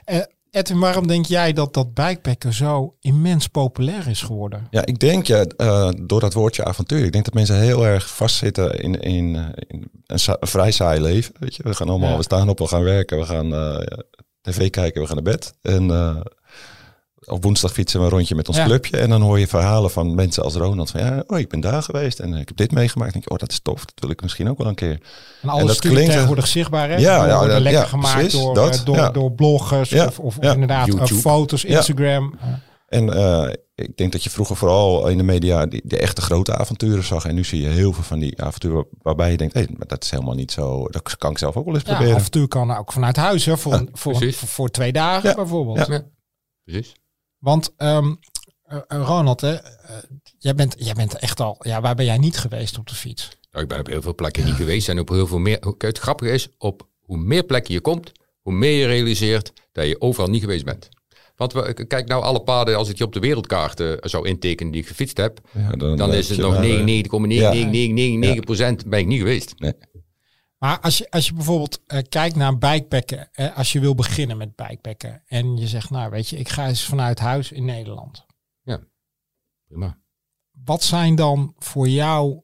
Eh, 0.04 0.20
Edwin, 0.50 0.78
waarom 0.78 1.06
denk 1.06 1.26
jij 1.26 1.52
dat 1.52 1.74
dat 1.74 1.94
bikepacken 1.94 2.52
zo 2.52 2.96
immens 3.00 3.46
populair 3.46 4.08
is 4.08 4.22
geworden? 4.22 4.66
Ja, 4.70 4.86
ik 4.86 4.98
denk 4.98 5.26
ja, 5.26 5.44
eh, 5.44 5.88
door 6.02 6.20
dat 6.20 6.32
woordje 6.32 6.64
avontuur. 6.64 7.04
Ik 7.04 7.12
denk 7.12 7.24
dat 7.24 7.34
mensen 7.34 7.60
heel 7.60 7.86
erg 7.86 8.08
vastzitten 8.14 8.78
in, 8.80 9.00
in, 9.00 9.36
eh, 9.36 9.44
in 9.66 9.90
een, 10.06 10.18
sa- 10.18 10.36
een 10.40 10.48
vrij 10.48 10.70
saai 10.70 11.00
leven. 11.00 11.34
Weet 11.38 11.54
je? 11.56 11.62
We 11.62 11.74
gaan 11.74 11.88
allemaal, 11.88 12.10
Ja. 12.10 12.16
we 12.16 12.22
staan 12.22 12.48
op, 12.48 12.58
we 12.58 12.66
gaan 12.66 12.82
werken, 12.82 13.18
we 13.18 13.24
gaan 13.24 13.54
eh, 13.54 13.98
tv 14.40 14.70
kijken, 14.70 15.00
we 15.00 15.06
gaan 15.06 15.16
naar 15.22 15.32
bed. 15.34 15.54
En 15.62 15.90
eh, 15.90 16.16
op 17.24 17.42
woensdag 17.42 17.72
fietsen 17.72 17.98
we 18.00 18.04
een 18.06 18.12
rondje 18.12 18.34
met 18.34 18.48
ons 18.48 18.56
Ja. 18.56 18.64
clubje. 18.64 18.96
En 18.96 19.08
dan 19.10 19.22
hoor 19.22 19.38
je 19.38 19.46
verhalen 19.46 19.90
van 19.90 20.14
mensen 20.14 20.42
als 20.42 20.54
Ronald. 20.54 20.90
Van 20.90 21.00
ja, 21.00 21.24
oh, 21.26 21.38
ik 21.38 21.48
ben 21.48 21.60
daar 21.60 21.82
geweest 21.82 22.18
en 22.18 22.34
ik 22.34 22.48
heb 22.48 22.56
dit 22.56 22.72
meegemaakt. 22.72 23.12
Dan 23.12 23.20
denk 23.20 23.24
je, 23.24 23.30
oh, 23.30 23.38
dat 23.38 23.50
is 23.50 23.60
tof. 23.60 23.84
Dat 23.84 23.94
wil 24.00 24.10
ik 24.10 24.22
misschien 24.22 24.48
ook 24.50 24.58
wel 24.58 24.66
een 24.66 24.74
keer. 24.74 25.00
En 25.42 25.48
alles 25.48 25.60
dat 25.60 25.70
is 25.70 25.76
natuurlijk 25.76 25.92
klinkt- 25.94 26.12
tegenwoordig 26.12 26.46
zichtbaar. 26.46 26.88
Hè? 26.88 26.96
Ja, 26.96 27.18
Door- 27.18 27.26
ja, 27.26 27.36
worden 27.38 27.56
ja, 27.56 27.62
lekker 27.62 27.82
ja, 27.82 27.86
gemaakt 27.88 28.14
precies, 28.14 28.32
door, 28.40 28.54
dat, 28.54 28.74
eh, 28.78 28.84
door, 28.84 28.96
ja. 28.96 29.10
door 29.10 29.32
bloggers 29.32 29.90
Ja, 29.90 30.06
of, 30.06 30.18
of 30.18 30.36
ja. 30.40 30.52
inderdaad 30.52 30.88
eh, 30.88 30.94
YouTube. 30.94 31.20
foto's. 31.20 31.64
Instagram. 31.64 32.38
En 32.88 33.12
eh, 33.14 33.52
ik 33.74 33.96
denk 33.96 34.12
dat 34.12 34.24
je 34.24 34.30
vroeger 34.30 34.56
vooral 34.56 35.08
in 35.08 35.16
de 35.16 35.22
media 35.22 35.66
die, 35.66 35.80
de 35.84 35.98
echte 35.98 36.20
grote 36.20 36.56
avonturen 36.56 37.04
zag. 37.04 37.24
En 37.24 37.34
nu 37.34 37.44
zie 37.44 37.60
je 37.62 37.68
heel 37.68 37.92
veel 37.92 38.02
van 38.02 38.18
die 38.18 38.42
avonturen 38.42 38.86
waarbij 39.02 39.30
je 39.30 39.36
denkt, 39.36 39.54
hé, 39.54 39.64
maar 39.76 39.86
dat 39.86 40.04
is 40.04 40.10
helemaal 40.10 40.34
niet 40.34 40.52
zo. 40.52 40.86
Dat 40.88 41.16
kan 41.16 41.30
ik 41.30 41.38
zelf 41.38 41.56
ook 41.56 41.64
wel 41.64 41.74
eens 41.74 41.82
Ja, 41.84 41.90
proberen. 41.90 42.16
af 42.16 42.24
en 42.24 42.30
toe 42.30 42.48
kan 42.48 42.76
ook 42.76 42.92
vanuit 42.92 43.16
huis, 43.16 43.44
hè, 43.44 43.56
voor, 43.58 43.72
Ja, 43.72 43.84
voor, 43.92 44.16
voor, 44.16 44.32
voor 44.32 44.68
twee 44.68 44.92
dagen 44.92 45.28
Ja, 45.28 45.34
bijvoorbeeld. 45.34 45.86
ja. 45.86 45.92
Ja, 45.94 46.02
precies. 46.64 46.94
Want 47.42 47.74
ehm, 47.76 48.14
eh, 48.64 48.78
eh, 48.88 49.02
Ronald, 49.06 49.40
hè, 49.40 49.54
eh, 49.54 49.96
jij, 50.38 50.54
bent, 50.54 50.74
jij 50.78 50.92
bent 50.92 51.18
echt 51.18 51.40
al, 51.40 51.56
ja, 51.60 51.80
waar 51.80 51.94
ben 51.94 52.04
jij 52.04 52.18
niet 52.18 52.38
geweest 52.38 52.78
op 52.78 52.88
de 52.88 52.94
fiets? 52.94 53.28
Nou, 53.50 53.64
ik 53.64 53.70
ben 53.70 53.78
op 53.78 53.86
heel 53.86 54.02
veel 54.02 54.14
plekken 54.14 54.44
niet 54.44 54.54
geweest 54.54 54.88
en 54.88 54.98
op 54.98 55.08
heel 55.08 55.26
veel 55.26 55.38
meer. 55.38 55.58
Het 55.78 55.98
grappige 55.98 56.30
is, 56.30 56.48
op 56.58 56.88
hoe 57.00 57.16
meer 57.16 57.44
plekken 57.44 57.74
je 57.74 57.80
komt, 57.80 58.12
hoe 58.40 58.52
meer 58.52 58.78
je 58.78 58.86
realiseert 58.86 59.52
dat 59.72 59.86
je 59.86 60.00
overal 60.00 60.30
niet 60.30 60.40
geweest 60.40 60.64
bent. 60.64 60.88
Want 61.36 61.52
we, 61.52 61.86
kijk 61.86 62.08
nou 62.08 62.22
alle 62.22 62.42
paden, 62.42 62.76
als 62.76 62.88
ik 62.88 62.96
die 62.96 63.06
op 63.06 63.12
de 63.12 63.20
wereldkaart 63.20 63.82
zou 64.00 64.28
intekenen 64.28 64.72
die 64.72 64.80
ik 64.80 64.86
gefietst 64.86 65.16
heb, 65.16 65.40
Ja, 65.52 65.96
dan 65.96 66.12
is 66.12 66.28
het 66.28 66.36
je 66.36 66.42
nog 66.42 66.52
maar, 66.52 66.64
eh, 66.64 66.84
99,9999% 66.84 68.86
ben 68.86 68.98
ik 68.98 69.06
niet 69.06 69.18
geweest. 69.18 69.54
Nee. 69.56 69.72
Maar 70.62 70.80
als 70.80 70.98
je, 70.98 71.10
als 71.10 71.26
je 71.26 71.34
bijvoorbeeld 71.34 71.80
eh, 71.86 72.02
kijkt 72.08 72.36
naar 72.36 72.58
bikepacken, 72.58 73.28
eh, 73.32 73.56
als 73.56 73.72
je 73.72 73.80
wil 73.80 73.94
beginnen 73.94 74.36
met 74.36 74.56
bikepacken 74.56 75.22
en 75.26 75.56
je 75.56 75.66
zegt, 75.66 75.90
nou 75.90 76.10
weet 76.10 76.28
je, 76.28 76.36
ik 76.36 76.48
ga 76.48 76.68
eens 76.68 76.84
vanuit 76.84 77.18
huis 77.18 77.52
in 77.52 77.64
Nederland. 77.64 78.26
Prima. 79.68 79.98
Wat 80.64 80.82
zijn 80.82 81.14
dan 81.14 81.54
voor 81.58 81.88
jou 81.88 82.42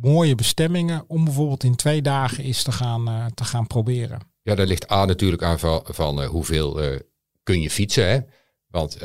mooie 0.00 0.34
bestemmingen 0.34 1.04
om 1.08 1.24
bijvoorbeeld 1.24 1.64
in 1.64 1.76
twee 1.76 2.02
dagen 2.02 2.44
eens 2.44 2.62
te 2.62 2.72
gaan, 2.72 3.08
eh, 3.08 3.26
te 3.26 3.44
gaan 3.44 3.66
proberen? 3.66 4.20
Ja, 4.42 4.54
dat 4.54 4.68
ligt 4.68 4.88
aan 4.88 5.06
natuurlijk 5.06 5.42
aan 5.42 5.58
van, 5.58 5.82
van 5.84 6.24
hoeveel 6.24 7.00
kun 7.42 7.60
je 7.60 7.70
fietsen. 7.70 8.08
Hè? 8.08 8.18
Want 8.66 8.98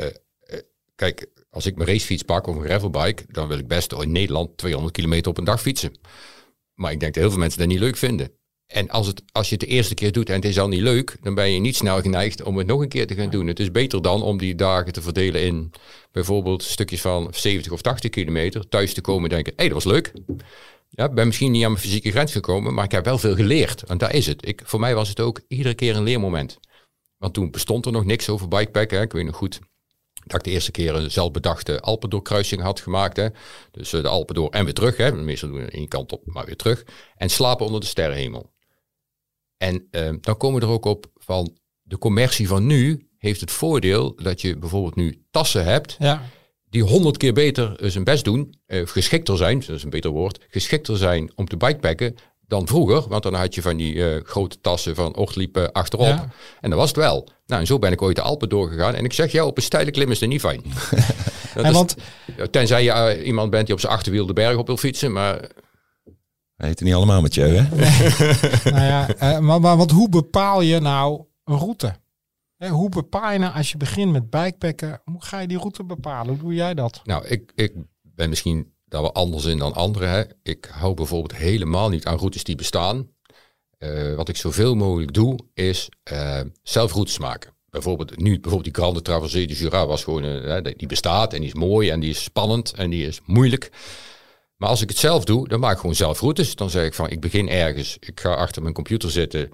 kijk, 0.95 1.29
als 1.49 1.65
ik 1.65 1.75
mijn 1.75 1.89
racefiets 1.89 2.23
pak 2.23 2.47
of 2.47 2.55
een 2.55 2.63
gravelbike, 2.63 3.23
dan 3.27 3.47
wil 3.47 3.57
ik 3.57 3.67
best 3.67 3.93
in 3.93 4.11
Nederland 4.11 4.57
200 4.57 4.95
kilometer 4.95 5.31
op 5.31 5.37
een 5.37 5.43
dag 5.43 5.61
fietsen. 5.61 5.97
Maar 6.73 6.91
ik 6.91 6.99
denk 6.99 7.13
dat 7.13 7.21
heel 7.23 7.31
veel 7.31 7.39
mensen 7.39 7.59
dat 7.59 7.67
niet 7.67 7.79
leuk 7.79 7.97
vinden. 7.97 8.37
En 8.69 8.89
als, 8.89 9.07
het, 9.07 9.23
als 9.31 9.49
je 9.49 9.55
het 9.55 9.63
de 9.63 9.69
eerste 9.69 9.93
keer 9.93 10.11
doet 10.11 10.29
en 10.29 10.35
het 10.35 10.45
is 10.45 10.59
al 10.59 10.67
niet 10.67 10.81
leuk, 10.81 11.17
dan 11.21 11.33
ben 11.33 11.51
je 11.51 11.59
niet 11.59 11.75
snel 11.75 12.01
geneigd 12.01 12.43
om 12.43 12.57
het 12.57 12.67
nog 12.67 12.81
een 12.81 12.87
keer 12.87 13.07
te 13.07 13.15
gaan 13.15 13.29
doen. 13.29 13.47
Het 13.47 13.59
is 13.59 13.71
beter 13.71 14.01
dan 14.01 14.21
om 14.21 14.37
die 14.37 14.55
dagen 14.55 14.93
te 14.93 15.01
verdelen 15.01 15.41
in 15.41 15.71
bijvoorbeeld 16.11 16.63
stukjes 16.63 17.01
van 17.01 17.27
70 17.31 17.71
of 17.71 17.81
80 17.81 18.09
kilometer. 18.09 18.69
Thuis 18.69 18.93
te 18.93 19.01
komen 19.01 19.23
en 19.23 19.29
denken, 19.29 19.53
hé, 19.55 19.59
hey, 19.65 19.73
dat 19.73 19.83
was 19.83 19.93
leuk. 19.93 20.13
Ja, 20.89 21.09
ben 21.09 21.27
misschien 21.27 21.51
niet 21.51 21.63
aan 21.63 21.71
mijn 21.71 21.83
fysieke 21.83 22.11
grens 22.11 22.31
gekomen, 22.31 22.73
maar 22.73 22.83
ik 22.83 22.91
heb 22.91 23.05
wel 23.05 23.17
veel 23.17 23.35
geleerd. 23.35 23.83
En 23.83 23.97
daar 23.97 24.13
is 24.13 24.25
het. 24.25 24.47
Ik, 24.47 24.61
voor 24.65 24.79
mij 24.79 24.95
was 24.95 25.09
het 25.09 25.19
ook 25.19 25.41
iedere 25.47 25.75
keer 25.75 25.95
een 25.95 26.03
leermoment. 26.03 26.59
Want 27.17 27.33
toen 27.33 27.51
bestond 27.51 27.85
er 27.85 27.91
nog 27.91 28.05
niks 28.05 28.29
over 28.29 28.47
bikepacken. 28.47 29.01
Ik 29.01 29.11
weet 29.11 29.25
nog 29.25 29.35
goed 29.35 29.59
dat 30.25 30.39
ik 30.39 30.43
de 30.43 30.51
eerste 30.51 30.71
keer 30.71 30.95
een 30.95 31.11
zelfbedachte 31.11 31.79
Alpendoorkruising 31.79 32.61
had 32.61 32.79
gemaakt. 32.79 33.17
Hè. 33.17 33.27
Dus 33.71 33.93
eh, 33.93 34.01
de 34.01 34.07
Alpen 34.07 34.35
door 34.35 34.49
en 34.49 34.65
weer 34.65 34.73
terug. 34.73 34.97
Hè. 34.97 35.11
Meestal 35.11 35.49
doen 35.49 35.59
we 35.59 35.71
één 35.71 35.87
kant 35.87 36.11
op, 36.11 36.21
maar 36.25 36.45
weer 36.45 36.55
terug. 36.55 36.83
En 37.15 37.29
slapen 37.29 37.65
onder 37.65 37.81
de 37.81 37.87
sterrenhemel. 37.87 38.51
En 39.59 39.87
eh, 39.91 40.09
dan 40.21 40.37
komen 40.37 40.59
we 40.59 40.65
er 40.65 40.71
ook 40.71 40.85
op 40.85 41.05
van 41.15 41.57
de 41.81 41.97
commercie 41.97 42.47
van 42.47 42.65
nu 42.65 43.07
heeft 43.17 43.41
het 43.41 43.51
voordeel 43.51 44.15
dat 44.15 44.41
je 44.41 44.57
bijvoorbeeld 44.57 44.95
nu 44.95 45.21
tassen 45.31 45.63
hebt 45.65 45.95
Ja, 45.99 46.21
die 46.69 46.83
honderd 46.83 47.17
keer 47.17 47.33
beter 47.33 47.75
zijn 47.81 48.03
best 48.03 48.23
doen, 48.23 48.53
of 48.67 48.89
geschikter 48.89 49.37
zijn, 49.37 49.59
dat 49.59 49.69
is 49.69 49.83
een 49.83 49.89
beter 49.89 50.11
woord, 50.11 50.45
geschikter 50.49 50.97
zijn 50.97 51.31
om 51.35 51.47
te 51.47 51.57
bikepacken 51.57 52.15
dan 52.47 52.67
vroeger. 52.67 53.07
Want 53.07 53.23
dan 53.23 53.33
had 53.33 53.55
je 53.55 53.61
van 53.61 53.77
die 53.77 54.05
eh, 54.09 54.23
grote 54.25 54.61
tassen 54.61 54.95
van 54.95 55.15
Ortliep 55.15 55.57
achterop. 55.71 56.07
Ja. 56.07 56.29
En 56.61 56.69
dat 56.69 56.79
was 56.79 56.87
het 56.87 56.97
wel. 56.97 57.27
Nou, 57.45 57.61
en 57.61 57.67
zo 57.67 57.79
ben 57.79 57.91
ik 57.91 58.01
ooit 58.01 58.15
de 58.15 58.21
Alpen 58.21 58.49
doorgegaan. 58.49 58.93
En 58.95 59.05
ik 59.05 59.13
zeg, 59.13 59.31
ja, 59.31 59.45
op 59.45 59.57
een 59.57 59.63
steile 59.63 59.91
klim 59.91 60.11
is 60.11 60.19
dat 60.19 60.29
niet 60.29 60.39
fijn. 60.41 60.61
Dat 61.53 61.63
en 61.63 61.69
is- 61.69 61.75
want 61.75 61.95
Tenzij 62.51 62.83
je 62.83 62.91
eh, 62.91 63.25
iemand 63.27 63.49
bent 63.49 63.65
die 63.65 63.75
op 63.75 63.81
zijn 63.81 63.93
achterwiel 63.93 64.25
de 64.25 64.33
berg 64.33 64.57
op 64.57 64.67
wil 64.67 64.77
fietsen. 64.77 65.11
Maar 65.11 65.49
Hij 66.59 66.67
heet 66.67 66.81
niet 66.81 66.93
allemaal 66.93 67.21
met 67.21 67.33
je, 67.33 67.41
hè? 67.41 67.61
nou 68.71 68.85
ja, 68.85 69.07
eh, 69.07 69.39
maar, 69.39 69.61
maar 69.61 69.77
wat, 69.77 69.91
hoe 69.91 70.09
bepaal 70.09 70.61
je 70.61 70.79
nou 70.79 71.21
een 71.43 71.57
route? 71.57 71.95
Hè, 72.57 72.69
hoe 72.69 72.89
bepaal 72.89 73.31
je 73.31 73.39
nou 73.39 73.53
als 73.55 73.71
je 73.71 73.77
begint 73.77 74.11
met 74.11 74.29
bikepacken, 74.29 75.01
hoe 75.05 75.23
ga 75.23 75.39
je 75.39 75.47
die 75.47 75.57
route 75.57 75.83
bepalen? 75.83 76.33
Hoe 76.33 76.43
doe 76.43 76.53
jij 76.53 76.73
dat? 76.73 77.01
Nou, 77.03 77.27
ik, 77.27 77.51
ik 77.55 77.73
ben 78.01 78.29
misschien 78.29 78.73
daar 78.85 79.01
wel 79.01 79.13
anders 79.13 79.45
in 79.45 79.57
dan 79.57 79.73
anderen. 79.73 80.09
Hè. 80.09 80.23
Ik 80.43 80.69
hou 80.71 80.93
bijvoorbeeld 80.93 81.35
helemaal 81.35 81.89
niet 81.89 82.05
aan 82.05 82.17
routes 82.17 82.43
die 82.43 82.55
bestaan. 82.55 83.07
Eh, 83.77 84.13
wat 84.13 84.29
ik 84.29 84.37
zoveel 84.37 84.75
mogelijk 84.75 85.13
doe, 85.13 85.39
is 85.53 85.89
eh, 86.03 86.41
zelf 86.63 86.93
routes 86.93 87.19
maken. 87.19 87.53
Bijvoorbeeld 87.69 88.17
nu, 88.17 88.31
bijvoorbeeld 88.39 88.75
die 88.75 88.83
Grande 88.83 89.01
Traversée 89.01 89.47
du 89.47 89.53
Jura 89.53 89.87
was 89.87 90.03
gewoon, 90.03 90.23
hè, 90.23 90.61
die 90.61 90.87
bestaat 90.87 91.33
en 91.33 91.39
die 91.39 91.49
is 91.49 91.55
mooi 91.55 91.89
en 91.89 91.99
die 91.99 92.09
is 92.09 92.23
spannend 92.23 92.73
en 92.73 92.89
die 92.89 93.07
is 93.07 93.21
moeilijk. 93.25 93.71
Maar 94.59 94.69
als 94.69 94.81
ik 94.81 94.89
het 94.89 94.97
zelf 94.97 95.23
doe, 95.23 95.47
dan 95.47 95.59
maak 95.59 95.73
ik 95.73 95.79
gewoon 95.79 95.95
zelf 95.95 96.19
routes. 96.19 96.55
Dan 96.55 96.69
zeg 96.69 96.85
ik 96.85 96.93
van, 96.93 97.09
ik 97.09 97.19
begin 97.19 97.49
ergens, 97.49 97.97
ik 97.99 98.19
ga 98.19 98.29
achter 98.33 98.61
mijn 98.61 98.73
computer 98.73 99.11
zitten. 99.11 99.49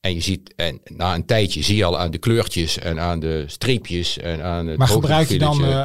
En 0.00 0.14
je 0.14 0.20
ziet, 0.20 0.52
en 0.56 0.80
na 0.84 1.14
een 1.14 1.26
tijdje 1.26 1.62
zie 1.62 1.76
je 1.76 1.84
al 1.84 1.98
aan 1.98 2.10
de 2.10 2.18
kleurtjes 2.18 2.78
en 2.78 3.00
aan 3.00 3.20
de 3.20 3.44
streepjes 3.46 4.18
en 4.18 4.42
aan 4.42 4.66
het 4.66 4.78
Maar 4.78 4.88
gebruik 4.88 5.28
je 5.28 5.38
dan 5.38 5.64
eh, 5.64 5.80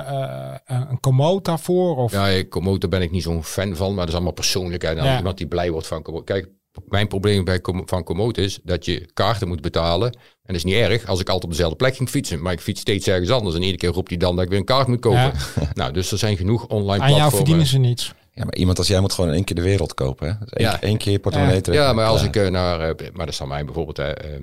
eh, 0.66 0.82
een 0.90 1.00
komoot 1.00 1.46
daarvoor? 1.46 1.98
Of? 1.98 2.12
Ja, 2.12 2.28
ik- 2.28 2.50
Komodo 2.50 2.88
ben 2.88 3.02
ik 3.02 3.12
niet 3.12 3.24
zo'n 3.24 3.44
fan 3.44 3.76
van, 3.76 3.88
maar 3.90 3.98
dat 4.00 4.08
is 4.08 4.14
allemaal 4.14 4.32
persoonlijk. 4.34 4.84
En 4.84 4.96
Ja. 4.96 5.18
iemand 5.18 5.38
die 5.38 5.48
blij 5.48 5.72
wordt 5.72 5.88
van 5.88 6.02
Komodo. 6.02 6.24
Kijk, 6.24 6.50
mijn 6.88 7.08
probleem 7.08 7.44
bij 7.44 7.60
van 7.86 8.04
Komodo 8.04 8.42
is 8.42 8.60
dat 8.64 8.86
je 8.86 9.10
kaarten 9.14 9.48
moet 9.48 9.62
betalen. 9.62 10.12
En 10.14 10.20
dat 10.54 10.56
is 10.56 10.64
niet 10.64 10.74
erg 10.76 11.08
als 11.08 11.20
ik 11.20 11.26
altijd 11.28 11.44
op 11.46 11.50
dezelfde 11.52 11.76
plek 11.78 11.96
ging 11.96 12.10
fietsen. 12.10 12.42
Maar 12.42 12.54
ik 12.54 12.60
fiets 12.62 12.82
steeds 12.82 13.08
ergens 13.08 13.30
anders. 13.30 13.56
En 13.56 13.62
iedere 13.62 13.78
keer 13.80 13.90
roept 13.90 14.10
hij 14.10 14.18
dan 14.18 14.36
dat 14.36 14.44
ik 14.44 14.50
weer 14.50 14.60
een 14.60 14.66
kaart 14.66 14.88
moet 14.88 15.00
kopen. 15.00 15.20
Ja. 15.20 15.34
nou, 15.74 15.94
dus 15.94 16.12
er 16.12 16.18
zijn 16.18 16.38
genoeg 16.38 16.68
online 16.68 17.04
Aan 17.04 17.10
jou 17.10 17.22
platformen. 17.30 17.32
verdienen 17.38 17.66
ze 17.66 17.78
niets. 17.78 18.14
Ja, 18.38 18.44
maar 18.46 18.56
iemand 18.56 18.78
als 18.78 18.88
jij 18.88 19.00
moet 19.00 19.14
gewoon 19.14 19.30
in 19.30 19.36
één 19.36 19.44
keer 19.44 19.56
de 19.56 19.62
wereld 19.62 19.94
kopen, 19.94 20.28
hè? 20.28 20.34
Dus 20.40 20.50
één, 20.50 20.68
Ja. 20.68 20.82
één 20.82 20.98
keer 20.98 21.12
je 21.12 21.20
portemonnee 21.20 21.56
Ja. 21.56 21.62
trekken. 21.62 21.86
Ja, 21.86 21.94
maar 21.94 22.06
als 22.06 22.22
Ja. 22.22 22.28
ik 22.28 22.36
eh, 22.36 22.48
naar, 22.48 22.80
eh, 22.80 23.12
maar 23.14 23.26
dat 23.26 23.34
is 23.34 23.46
mij 23.46 23.66
bijvoorbeeld, 23.66 23.98
hè, 23.98 24.12
eh, 24.12 24.42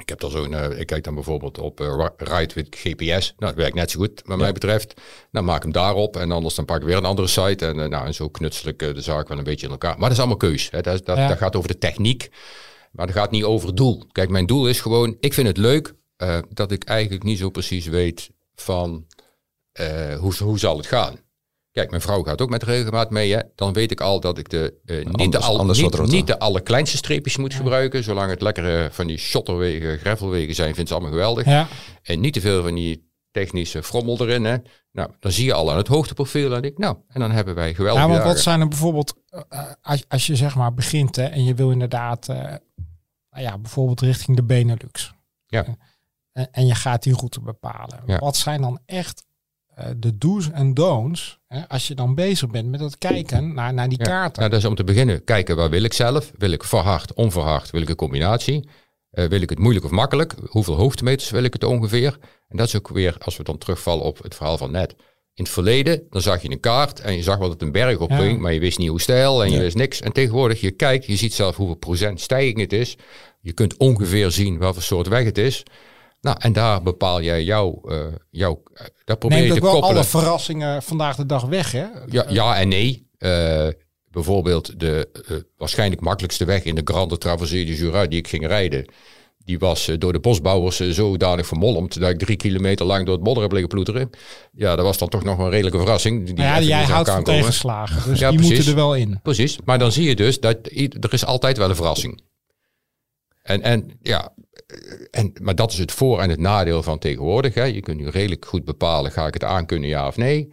ik 0.00 0.08
heb 0.08 0.20
dan 0.20 0.30
zo'n, 0.30 0.54
eh, 0.54 0.78
ik 0.80 0.86
kijk 0.86 1.04
dan 1.04 1.14
bijvoorbeeld 1.14 1.58
op 1.58 1.78
Ri- 1.78 2.24
Ride 2.26 2.54
with 2.54 2.76
GPS. 2.76 3.34
Nou, 3.36 3.52
dat 3.52 3.54
werkt 3.54 3.74
net 3.74 3.90
zo 3.90 3.98
goed, 4.00 4.22
wat 4.24 4.38
mij 4.38 4.52
betreft. 4.52 5.00
Dan 5.30 5.44
maak 5.44 5.56
ik 5.56 5.62
hem 5.62 5.72
daarop 5.72 6.16
en 6.16 6.30
anders 6.30 6.54
dan 6.54 6.64
pak 6.64 6.76
ik 6.76 6.82
weer 6.86 6.96
een 6.96 7.04
andere 7.04 7.28
site. 7.28 7.66
En, 7.66 7.76
nou, 7.90 8.06
en 8.06 8.14
zo 8.14 8.28
knutsel 8.28 8.68
ik 8.68 8.78
de 8.78 9.00
zaak 9.00 9.28
wel 9.28 9.38
een 9.38 9.44
beetje 9.44 9.66
in 9.66 9.72
elkaar. 9.72 9.90
Maar 9.92 10.00
dat 10.00 10.10
is 10.12 10.18
allemaal 10.18 10.36
keus. 10.36 10.70
Hè. 10.70 10.80
Dat, 10.80 11.04
dat, 11.06 11.16
Ja. 11.16 11.28
dat 11.28 11.38
gaat 11.38 11.56
over 11.56 11.68
de 11.68 11.78
techniek, 11.78 12.30
maar 12.92 13.06
dat 13.06 13.14
gaat 13.14 13.30
niet 13.30 13.44
over 13.44 13.66
het 13.68 13.76
doel. 13.76 14.06
Kijk, 14.12 14.28
mijn 14.30 14.46
doel 14.46 14.68
is 14.68 14.80
gewoon, 14.80 15.16
ik 15.20 15.34
vind 15.34 15.46
het 15.46 15.56
leuk 15.56 15.94
dat 16.52 16.72
ik 16.72 16.84
eigenlijk 16.84 17.22
niet 17.22 17.38
zo 17.38 17.50
precies 17.50 17.86
weet 17.86 18.30
van 18.54 19.06
hoe, 20.18 20.34
hoe 20.42 20.58
zal 20.58 20.76
het 20.76 20.86
gaan. 20.86 21.16
Kijk, 21.78 21.90
mijn 21.90 22.02
vrouw 22.02 22.22
gaat 22.22 22.40
ook 22.40 22.50
met 22.50 22.62
regelmaat 22.62 23.10
mee. 23.10 23.32
Hè. 23.32 23.40
Dan 23.54 23.72
weet 23.72 23.90
ik 23.90 24.00
al 24.00 24.20
dat 24.20 24.38
ik 24.38 24.48
de, 24.48 24.74
eh, 24.84 25.04
niet, 25.04 25.32
de 25.32 25.38
al, 25.38 25.64
niet, 25.64 26.06
niet 26.06 26.26
de 26.26 26.38
allerkleinste 26.38 26.96
streepjes 26.96 27.36
moet 27.36 27.54
gebruiken. 27.54 28.04
Zolang 28.04 28.30
het 28.30 28.42
lekkere 28.42 28.88
van 28.92 29.06
die 29.06 29.18
shotterwegen, 29.18 29.98
gravelwegen 29.98 30.54
zijn, 30.54 30.74
vindt 30.74 30.88
ze 30.88 30.94
allemaal 30.94 31.12
geweldig. 31.12 31.44
Ja. 31.44 31.68
En 32.02 32.20
niet 32.20 32.32
te 32.32 32.40
veel 32.40 32.62
van 32.62 32.74
die 32.74 33.10
technische 33.30 33.82
frommel 33.82 34.20
erin. 34.20 34.44
Hè. 34.44 34.56
Nou, 34.92 35.10
dan 35.20 35.32
zie 35.32 35.44
je 35.44 35.52
al 35.54 35.70
aan 35.70 35.76
het 35.76 35.86
hoogteprofiel. 35.86 36.54
En 36.54 36.62
ik, 36.62 36.78
nou, 36.78 36.96
en 37.08 37.20
dan 37.20 37.30
hebben 37.30 37.54
wij 37.54 37.74
geweldige 37.74 38.06
Ja, 38.06 38.12
want 38.12 38.24
wat 38.24 38.40
zijn 38.40 38.60
er 38.60 38.68
bijvoorbeeld, 38.68 39.14
eh, 39.28 39.40
eh, 39.48 39.72
als, 39.82 40.04
als 40.08 40.26
je 40.26 40.36
zeg 40.36 40.54
maar 40.54 40.74
begint 40.74 41.16
hè, 41.16 41.24
en 41.24 41.44
je 41.44 41.54
wil 41.54 41.70
inderdaad, 41.70 42.28
eh, 42.28 42.36
nou 43.30 43.44
ja, 43.44 43.58
bijvoorbeeld 43.58 44.00
richting 44.00 44.36
de 44.36 44.44
Benelux. 44.44 45.12
Ja. 45.46 45.64
En, 46.32 46.48
en 46.52 46.66
je 46.66 46.74
gaat 46.74 47.02
die 47.02 47.14
route 47.14 47.40
bepalen. 47.40 48.02
Ja. 48.06 48.18
Wat 48.18 48.36
zijn 48.36 48.60
dan 48.60 48.80
echt 48.86 49.26
de 49.96 50.18
do's 50.18 50.50
en 50.50 50.74
don'ts 50.74 51.38
hè, 51.48 51.68
als 51.68 51.88
je 51.88 51.94
dan 51.94 52.14
bezig 52.14 52.50
bent 52.50 52.68
met 52.68 52.80
het 52.80 52.98
kijken 52.98 53.54
naar, 53.54 53.74
naar 53.74 53.88
die 53.88 53.98
Ja. 53.98 54.04
kaarten? 54.04 54.38
Nou, 54.38 54.50
dat 54.52 54.60
is 54.62 54.68
om 54.68 54.74
te 54.74 54.84
beginnen. 54.84 55.24
Kijken, 55.24 55.56
waar 55.56 55.70
wil 55.70 55.82
ik 55.82 55.92
zelf? 55.92 56.32
Wil 56.38 56.50
ik 56.50 56.64
verhard, 56.64 57.12
onverhard? 57.14 57.70
Wil 57.70 57.82
ik 57.82 57.88
een 57.88 57.96
combinatie? 57.96 58.68
Eh, 59.10 59.24
wil 59.24 59.40
ik 59.40 59.50
het 59.50 59.58
moeilijk 59.58 59.84
of 59.84 59.90
makkelijk? 59.90 60.34
Hoeveel 60.48 60.74
hoogtemeters 60.74 61.30
wil 61.30 61.42
ik 61.42 61.52
het 61.52 61.64
ongeveer? 61.64 62.18
En 62.48 62.56
dat 62.56 62.66
is 62.66 62.76
ook 62.76 62.88
weer, 62.88 63.16
als 63.18 63.36
we 63.36 63.42
dan 63.42 63.58
terugvallen 63.58 64.04
op 64.04 64.22
het 64.22 64.34
verhaal 64.34 64.58
van 64.58 64.70
net. 64.70 64.94
In 65.34 65.44
het 65.44 65.52
verleden, 65.52 66.02
dan 66.10 66.20
zag 66.22 66.42
je 66.42 66.50
een 66.50 66.60
kaart 66.60 67.00
en 67.00 67.14
je 67.16 67.22
zag 67.22 67.38
wat 67.38 67.50
het 67.50 67.62
een 67.62 67.72
berg 67.72 67.98
op 67.98 68.10
Ja. 68.10 68.16
ging, 68.16 68.40
maar 68.40 68.52
je 68.52 68.60
wist 68.60 68.78
niet 68.78 68.88
hoe 68.88 69.00
stijl 69.00 69.44
en 69.44 69.50
je 69.50 69.58
wist 69.58 69.76
niks. 69.76 70.00
En 70.00 70.12
tegenwoordig, 70.12 70.60
je 70.60 70.70
kijkt, 70.70 71.06
je 71.06 71.16
ziet 71.16 71.34
zelf 71.34 71.56
hoeveel 71.56 71.74
procent 71.76 72.20
stijging 72.20 72.58
het 72.60 72.72
is. 72.72 72.96
Je 73.40 73.52
kunt 73.52 73.76
ongeveer 73.76 74.30
zien 74.30 74.62
voor 74.62 74.82
soort 74.82 75.08
weg 75.08 75.24
het 75.24 75.38
is. 75.38 75.62
Nou, 76.20 76.36
en 76.40 76.52
daar 76.52 76.82
bepaal 76.82 77.22
jij 77.22 77.44
jouw, 77.44 77.82
jouw 78.30 78.62
eh, 78.74 78.86
daar 79.04 79.16
probeer 79.16 79.38
Neemt 79.38 79.54
je 79.54 79.58
te 79.58 79.64
wel 79.64 79.72
koppelen. 79.72 79.96
alle 79.96 80.04
verrassingen 80.04 80.82
vandaag 80.82 81.16
de 81.16 81.26
dag 81.26 81.42
weg, 81.42 81.72
hè? 81.72 81.84
Ja, 82.06 82.24
ja 82.28 82.56
en 82.56 82.68
nee. 82.68 83.06
Eh, 83.18 83.68
bijvoorbeeld 84.10 84.80
de 84.80 85.08
eh, 85.28 85.36
waarschijnlijk 85.56 86.00
makkelijkste 86.00 86.44
weg 86.44 86.64
in 86.64 86.74
de 86.74 86.80
Grande 86.84 87.18
Traversée 87.18 87.64
du 87.64 87.74
Jura 87.74 88.06
die 88.06 88.18
ik 88.18 88.28
ging 88.28 88.46
rijden. 88.46 88.92
Die 89.44 89.58
was 89.58 89.90
door 89.98 90.12
de 90.12 90.20
bosbouwers 90.20 90.76
zodanig 90.88 91.46
vermolmd 91.46 92.00
dat 92.00 92.10
ik 92.10 92.18
drie 92.18 92.36
kilometer 92.36 92.86
lang 92.86 93.06
door 93.06 93.14
het 93.14 93.24
modder 93.24 93.42
heb 93.42 93.52
liggen 93.52 93.68
ploeteren. 93.70 94.10
Ja, 94.52 94.76
dat 94.76 94.84
was 94.84 94.98
dan 94.98 95.08
toch 95.08 95.24
nog 95.24 95.36
wel 95.36 95.46
een 95.46 95.52
redelijke 95.52 95.78
verrassing. 95.78 96.26
Die 96.26 96.34
Maar 96.34 96.44
ja, 96.44 96.60
jij 96.60 96.84
houdt 96.84 97.10
van 97.10 97.24
tegenslagen, 97.24 98.10
dus 98.10 98.18
Ja, 98.18 98.28
die 98.28 98.38
precies. 98.38 98.56
moeten 98.56 98.72
er 98.74 98.80
wel 98.80 98.94
in. 98.94 99.20
Precies, 99.22 99.58
maar 99.64 99.78
dan 99.78 99.92
zie 99.92 100.08
je 100.08 100.16
dus 100.16 100.40
dat 100.40 100.56
er 101.00 101.12
is 101.12 101.24
altijd 101.24 101.56
wel 101.58 101.68
een 101.68 101.76
verrassing. 101.76 102.20
En, 103.48 103.62
en 103.62 103.98
ja, 104.02 104.34
en, 105.10 105.32
maar 105.42 105.54
dat 105.54 105.72
is 105.72 105.78
het 105.78 105.92
voor- 105.92 106.20
en 106.20 106.30
het 106.30 106.38
nadeel 106.40 106.82
van 106.82 106.98
tegenwoordig. 106.98 107.54
Hè. 107.54 107.62
Je 107.64 107.80
kunt 107.80 107.98
nu 108.00 108.08
redelijk 108.08 108.44
goed 108.44 108.64
bepalen, 108.64 109.12
ga 109.12 109.26
ik 109.26 109.34
het 109.34 109.44
aankunnen, 109.44 109.88
ja 109.88 110.06
of 110.06 110.16
nee. 110.16 110.52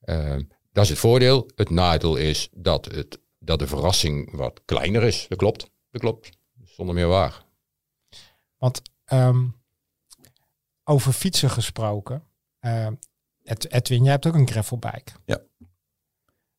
Eh, 0.00 0.36
dat 0.72 0.84
is 0.84 0.90
het 0.90 0.98
voordeel. 0.98 1.50
Het 1.54 1.70
nadeel 1.70 2.16
is 2.16 2.48
dat, 2.52 2.84
het, 2.84 3.18
dat 3.38 3.58
de 3.58 3.66
verrassing 3.66 4.36
wat 4.36 4.60
kleiner 4.64 5.02
is. 5.02 5.26
Dat 5.28 5.38
klopt, 5.38 5.70
dat 5.90 6.00
klopt. 6.00 6.30
Zonder 6.64 6.94
meer 6.94 7.06
waar. 7.08 7.44
Want 8.56 8.82
ehm, 9.04 9.46
over 10.84 11.12
fietsen 11.12 11.50
gesproken. 11.50 12.22
ehm, 12.60 12.94
Ed- 13.42 13.72
Edwin, 13.72 14.02
jij 14.02 14.12
hebt 14.12 14.26
ook 14.26 14.34
een 14.34 14.48
gravelbike. 14.48 15.12
Ja. 15.24 15.40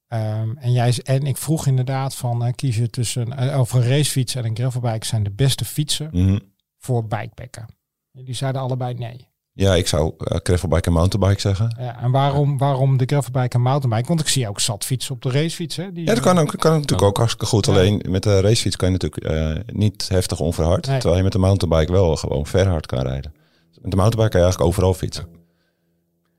Ehm, 0.08 0.58
en, 0.58 0.72
jij, 0.72 0.94
en 1.04 1.24
ik 1.26 1.38
vroeg 1.38 1.68
inderdaad 1.68 2.16
van 2.16 2.46
eh, 2.46 2.54
kies 2.56 2.76
je 2.76 2.90
tussen 2.90 3.38
eh, 3.38 3.60
of 3.60 3.74
een 3.74 3.88
racefiets 3.88 4.36
en 4.36 4.46
een 4.46 4.56
gravelbike 4.56 5.06
zijn 5.06 5.24
de 5.24 5.32
beste 5.32 5.66
fietsen 5.66 6.10
Mhm. 6.12 6.40
voor 6.78 7.08
bikepacken. 7.08 7.66
Jullie 8.12 8.34
zeiden 8.34 8.62
allebei 8.62 8.94
nee. 8.94 9.28
Ja, 9.52 9.76
ik 9.76 9.88
zou 9.88 10.14
uh, 10.18 10.38
gravelbike 10.44 10.88
en 10.88 10.94
mountainbike 10.94 11.42
zeggen. 11.42 11.76
Ja, 11.80 12.02
en 12.02 12.12
waarom, 12.12 12.58
waarom 12.58 12.98
de 12.98 13.06
gravelbike 13.06 13.56
en 13.56 13.62
mountainbike? 13.62 14.08
Want 14.08 14.20
ik 14.20 14.28
zie 14.28 14.48
ook 14.50 14.60
zat 14.60 14.86
fietsen 14.86 15.16
op 15.16 15.22
de 15.22 15.32
racefiets. 15.32 15.76
Hè? 15.76 15.92
Die, 15.92 16.06
ja, 16.06 16.14
dat 16.14 16.24
kan, 16.24 16.38
ook, 16.40 16.54
kan 16.58 16.72
natuurlijk 16.72 17.02
ook 17.02 17.18
hartstikke 17.18 17.46
goed. 17.46 17.68
Alleen 17.68 18.02
met 18.10 18.24
de 18.24 18.40
racefiets 18.42 18.76
kan 18.76 18.92
je 18.92 18.98
natuurlijk 19.00 19.74
niet 19.74 20.08
heftig 20.10 20.40
onverhard. 20.40 20.88
Nee. 20.88 20.96
Terwijl 20.98 21.18
je 21.18 21.24
met 21.24 21.32
de 21.32 21.40
mountainbike 21.40 21.92
wel 21.92 22.16
gewoon 22.16 22.46
verhard 22.46 22.86
kan 22.86 23.02
rijden. 23.02 23.34
Met 23.82 23.92
de 23.92 23.98
mountainbike 23.98 24.30
kan 24.30 24.40
je 24.40 24.46
eigenlijk 24.46 24.62
overal 24.62 24.94
fietsen. 24.94 25.26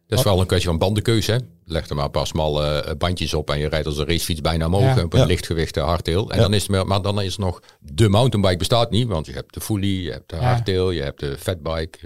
Dat 0.07 0.19
is 0.19 0.25
wel 0.25 0.41
een 0.41 0.47
kwestie 0.47 0.69
van 0.69 0.79
bandenkeuze. 0.79 1.33
Hè? 1.33 1.39
Leg 1.65 1.89
er 1.89 1.97
maar 1.97 2.05
een 2.05 2.11
paar 2.11 2.27
smalle 2.27 2.95
bandjes 2.99 3.35
op 3.35 3.51
en 3.51 3.59
je 3.59 3.69
rijdt 3.69 3.87
als 3.87 3.99
een 3.99 4.07
racefiets 4.07 4.41
bijna 4.41 4.67
omhoog. 4.67 4.97
Ja. 4.97 5.05
Op 5.05 5.13
een 5.13 5.19
ja. 5.19 5.25
lichtgewicht 5.25 5.77
hardtail. 5.77 6.31
En 6.31 6.39
dan 6.39 6.55
is 6.55 6.67
het, 6.67 6.87
maar 6.87 7.03
dan 7.03 7.21
is 7.23 7.37
nog 7.37 7.61
de 7.79 8.09
mountainbike 8.09 8.57
bestaat 8.57 8.91
niet. 8.91 9.09
Want 9.09 9.27
je 9.27 9.33
hebt 9.33 9.55
de 9.55 9.61
fully, 9.61 10.05
je 10.05 10.11
hebt 10.11 10.31
de 10.31 10.37
hardtail, 10.37 10.91
je 10.91 11.03
hebt 11.03 11.21
de 11.21 11.39
fatbike. 11.39 11.99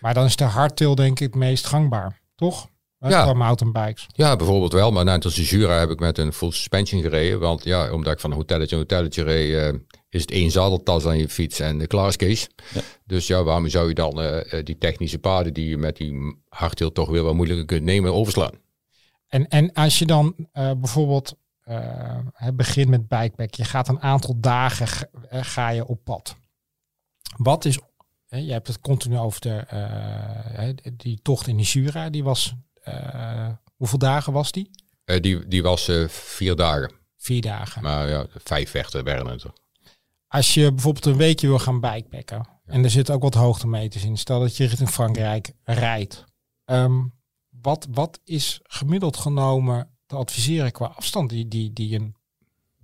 Maar 0.00 0.14
dan 0.14 0.24
is 0.24 0.36
de 0.36 0.44
hardtail 0.44 0.94
denk 0.94 1.20
ik 1.20 1.26
het 1.26 1.34
meest 1.34 1.66
gangbaar, 1.66 2.20
toch? 2.36 2.68
Ja. 2.98 3.32
mountainbikes. 3.32 4.06
Ja, 4.12 4.36
bijvoorbeeld 4.36 4.72
wel. 4.72 4.90
Maar 4.90 5.04
net 5.04 5.24
als 5.24 5.34
de 5.34 5.42
Jura 5.42 5.78
heb 5.78 5.90
ik 5.90 6.00
met 6.00 6.18
een 6.18 6.32
full 6.32 6.50
suspension 6.50 7.02
gereden. 7.02 7.40
Want 7.40 7.64
ja, 7.64 7.92
omdat 7.92 8.12
ik 8.12 8.20
van 8.20 8.32
hotelletje 8.32 8.74
een 8.74 8.80
hotelletje 8.80 9.22
reed, 9.22 9.74
uh, 9.74 9.80
is 10.14 10.20
het 10.20 10.30
één 10.30 10.50
zadeltas 10.50 11.06
aan 11.06 11.18
je 11.18 11.28
fiets 11.28 11.60
en 11.60 11.78
de 11.78 11.86
klaar 11.86 12.08
is 12.08 12.16
Kees. 12.16 12.48
Ja. 12.74 12.80
Dus 13.04 13.26
ja, 13.26 13.42
waarom 13.42 13.68
zou 13.68 13.88
je 13.88 13.94
dan 13.94 14.22
uh, 14.22 14.40
die 14.64 14.78
technische 14.78 15.18
paden 15.18 15.54
die 15.54 15.68
je 15.68 15.76
met 15.76 15.96
die 15.96 16.36
hardtail 16.48 16.92
toch 16.92 17.08
weer 17.08 17.22
wat 17.22 17.34
moeilijker 17.34 17.66
kunt 17.66 17.82
nemen, 17.82 18.14
overslaan? 18.14 18.52
En, 19.28 19.48
en 19.48 19.72
als 19.72 19.98
je 19.98 20.06
dan 20.06 20.34
uh, 20.36 20.70
bijvoorbeeld 20.76 21.34
begint 22.54 22.88
met 22.88 23.08
bikepack, 23.08 23.54
je 23.54 23.64
gaat 23.64 23.88
een 23.88 24.00
aantal 24.00 24.40
dagen 24.40 25.08
ga 25.30 25.68
je 25.68 25.86
op 25.86 26.04
pad. 26.04 26.36
Wat 27.36 27.64
is 27.64 27.78
je 28.28 28.52
hebt 28.52 28.66
het 28.66 28.80
continu 28.80 29.18
over 29.18 29.40
de, 29.40 29.64
uh, 29.72 30.92
die 30.96 31.18
tocht 31.22 31.46
in 31.46 31.58
Jura. 31.58 32.10
Die 32.10 32.24
was, 32.24 32.54
uh, 32.88 33.48
hoeveel 33.76 33.98
dagen 33.98 34.32
was 34.32 34.52
die? 34.52 34.70
Uh, 35.04 35.20
die, 35.20 35.48
die 35.48 35.62
was 35.62 35.90
vier 36.08 36.56
dagen. 36.56 36.92
Vier 37.16 37.42
dagen. 37.42 37.82
Maar 37.82 38.08
ja, 38.08 38.26
vijf 38.44 38.70
vechten 38.70 39.04
werden 39.04 39.26
het. 39.26 39.44
Als 40.34 40.54
je 40.54 40.72
bijvoorbeeld 40.72 41.06
een 41.06 41.16
weekje 41.16 41.46
wil 41.46 41.58
gaan 41.58 41.80
bikepacken. 41.80 42.48
En 42.66 42.84
er 42.84 42.90
zitten 42.90 43.14
ook 43.14 43.22
wat 43.22 43.34
hoogtemeters 43.34 44.04
in. 44.04 44.16
Stel 44.16 44.40
dat 44.40 44.56
je 44.56 44.66
richting 44.66 44.90
Frankrijk 44.90 45.52
rijdt. 45.64 46.24
Um, 46.64 47.12
wat, 47.62 47.86
wat 47.90 48.20
is 48.24 48.60
gemiddeld 48.62 49.16
genomen 49.16 49.88
te 50.06 50.16
adviseren 50.16 50.72
qua 50.72 50.86
afstand 50.86 51.30
die, 51.30 51.48
die, 51.48 51.72
die 51.72 51.94
een 51.94 52.14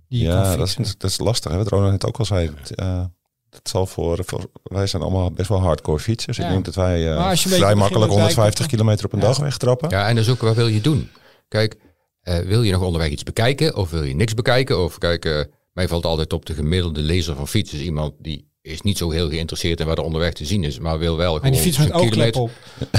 die 0.07 0.23
ja, 0.23 0.55
dat 0.55 0.67
is, 0.67 0.75
dat 0.97 1.09
is 1.09 1.19
lastig. 1.19 1.51
Hè? 1.51 1.57
Wat 1.57 1.67
Ronald 1.67 1.91
net 1.91 2.05
ook 2.05 2.17
al 2.17 2.25
zei. 2.25 2.51
Uh, 2.75 3.05
dat 3.49 3.69
zal 3.69 3.85
voor, 3.85 4.19
voor, 4.25 4.49
wij 4.63 4.87
zijn 4.87 5.01
allemaal 5.01 5.31
best 5.31 5.49
wel 5.49 5.61
hardcore 5.61 5.99
fietsers. 5.99 6.39
Ik 6.39 6.47
denk 6.47 6.65
dat 6.65 6.75
wij 6.75 7.13
uh, 7.13 7.31
vrij 7.35 7.75
makkelijk 7.75 8.11
150 8.11 8.65
kilometer 8.65 9.05
op 9.05 9.13
een 9.13 9.19
ja. 9.19 9.25
dag 9.25 9.37
wegtrappen. 9.37 9.89
Ja, 9.89 10.07
en 10.07 10.17
is 10.17 10.29
ook 10.29 10.41
wat 10.41 10.55
wil 10.55 10.67
je 10.67 10.81
doen. 10.81 11.09
Kijk, 11.47 11.77
uh, 12.23 12.39
wil 12.39 12.63
je 12.63 12.71
nog 12.71 12.81
onderweg 12.81 13.09
iets 13.09 13.23
bekijken 13.23 13.75
of 13.75 13.89
wil 13.89 14.03
je 14.03 14.15
niks 14.15 14.33
bekijken? 14.33 14.83
Of 14.83 14.97
kijk, 14.97 15.25
uh, 15.25 15.43
mij 15.73 15.87
valt 15.87 16.05
altijd 16.05 16.33
op 16.33 16.45
de 16.45 16.53
gemiddelde 16.53 17.01
lezer 17.01 17.35
van 17.35 17.47
fiets. 17.47 17.71
Dus 17.71 17.81
iemand 17.81 18.13
die 18.19 18.51
is 18.61 18.81
niet 18.81 18.97
zo 18.97 19.11
heel 19.11 19.29
geïnteresseerd 19.29 19.79
in 19.79 19.85
wat 19.85 19.97
er 19.97 20.03
onderweg 20.03 20.33
te 20.33 20.45
zien 20.45 20.63
is, 20.63 20.79
maar 20.79 20.99
wil 20.99 21.17
wel. 21.17 21.41
En 21.41 21.51
die 21.51 21.61
fiets 21.61 21.77
met 21.77 21.91
oogklep 21.91 22.35
op. 22.35 22.51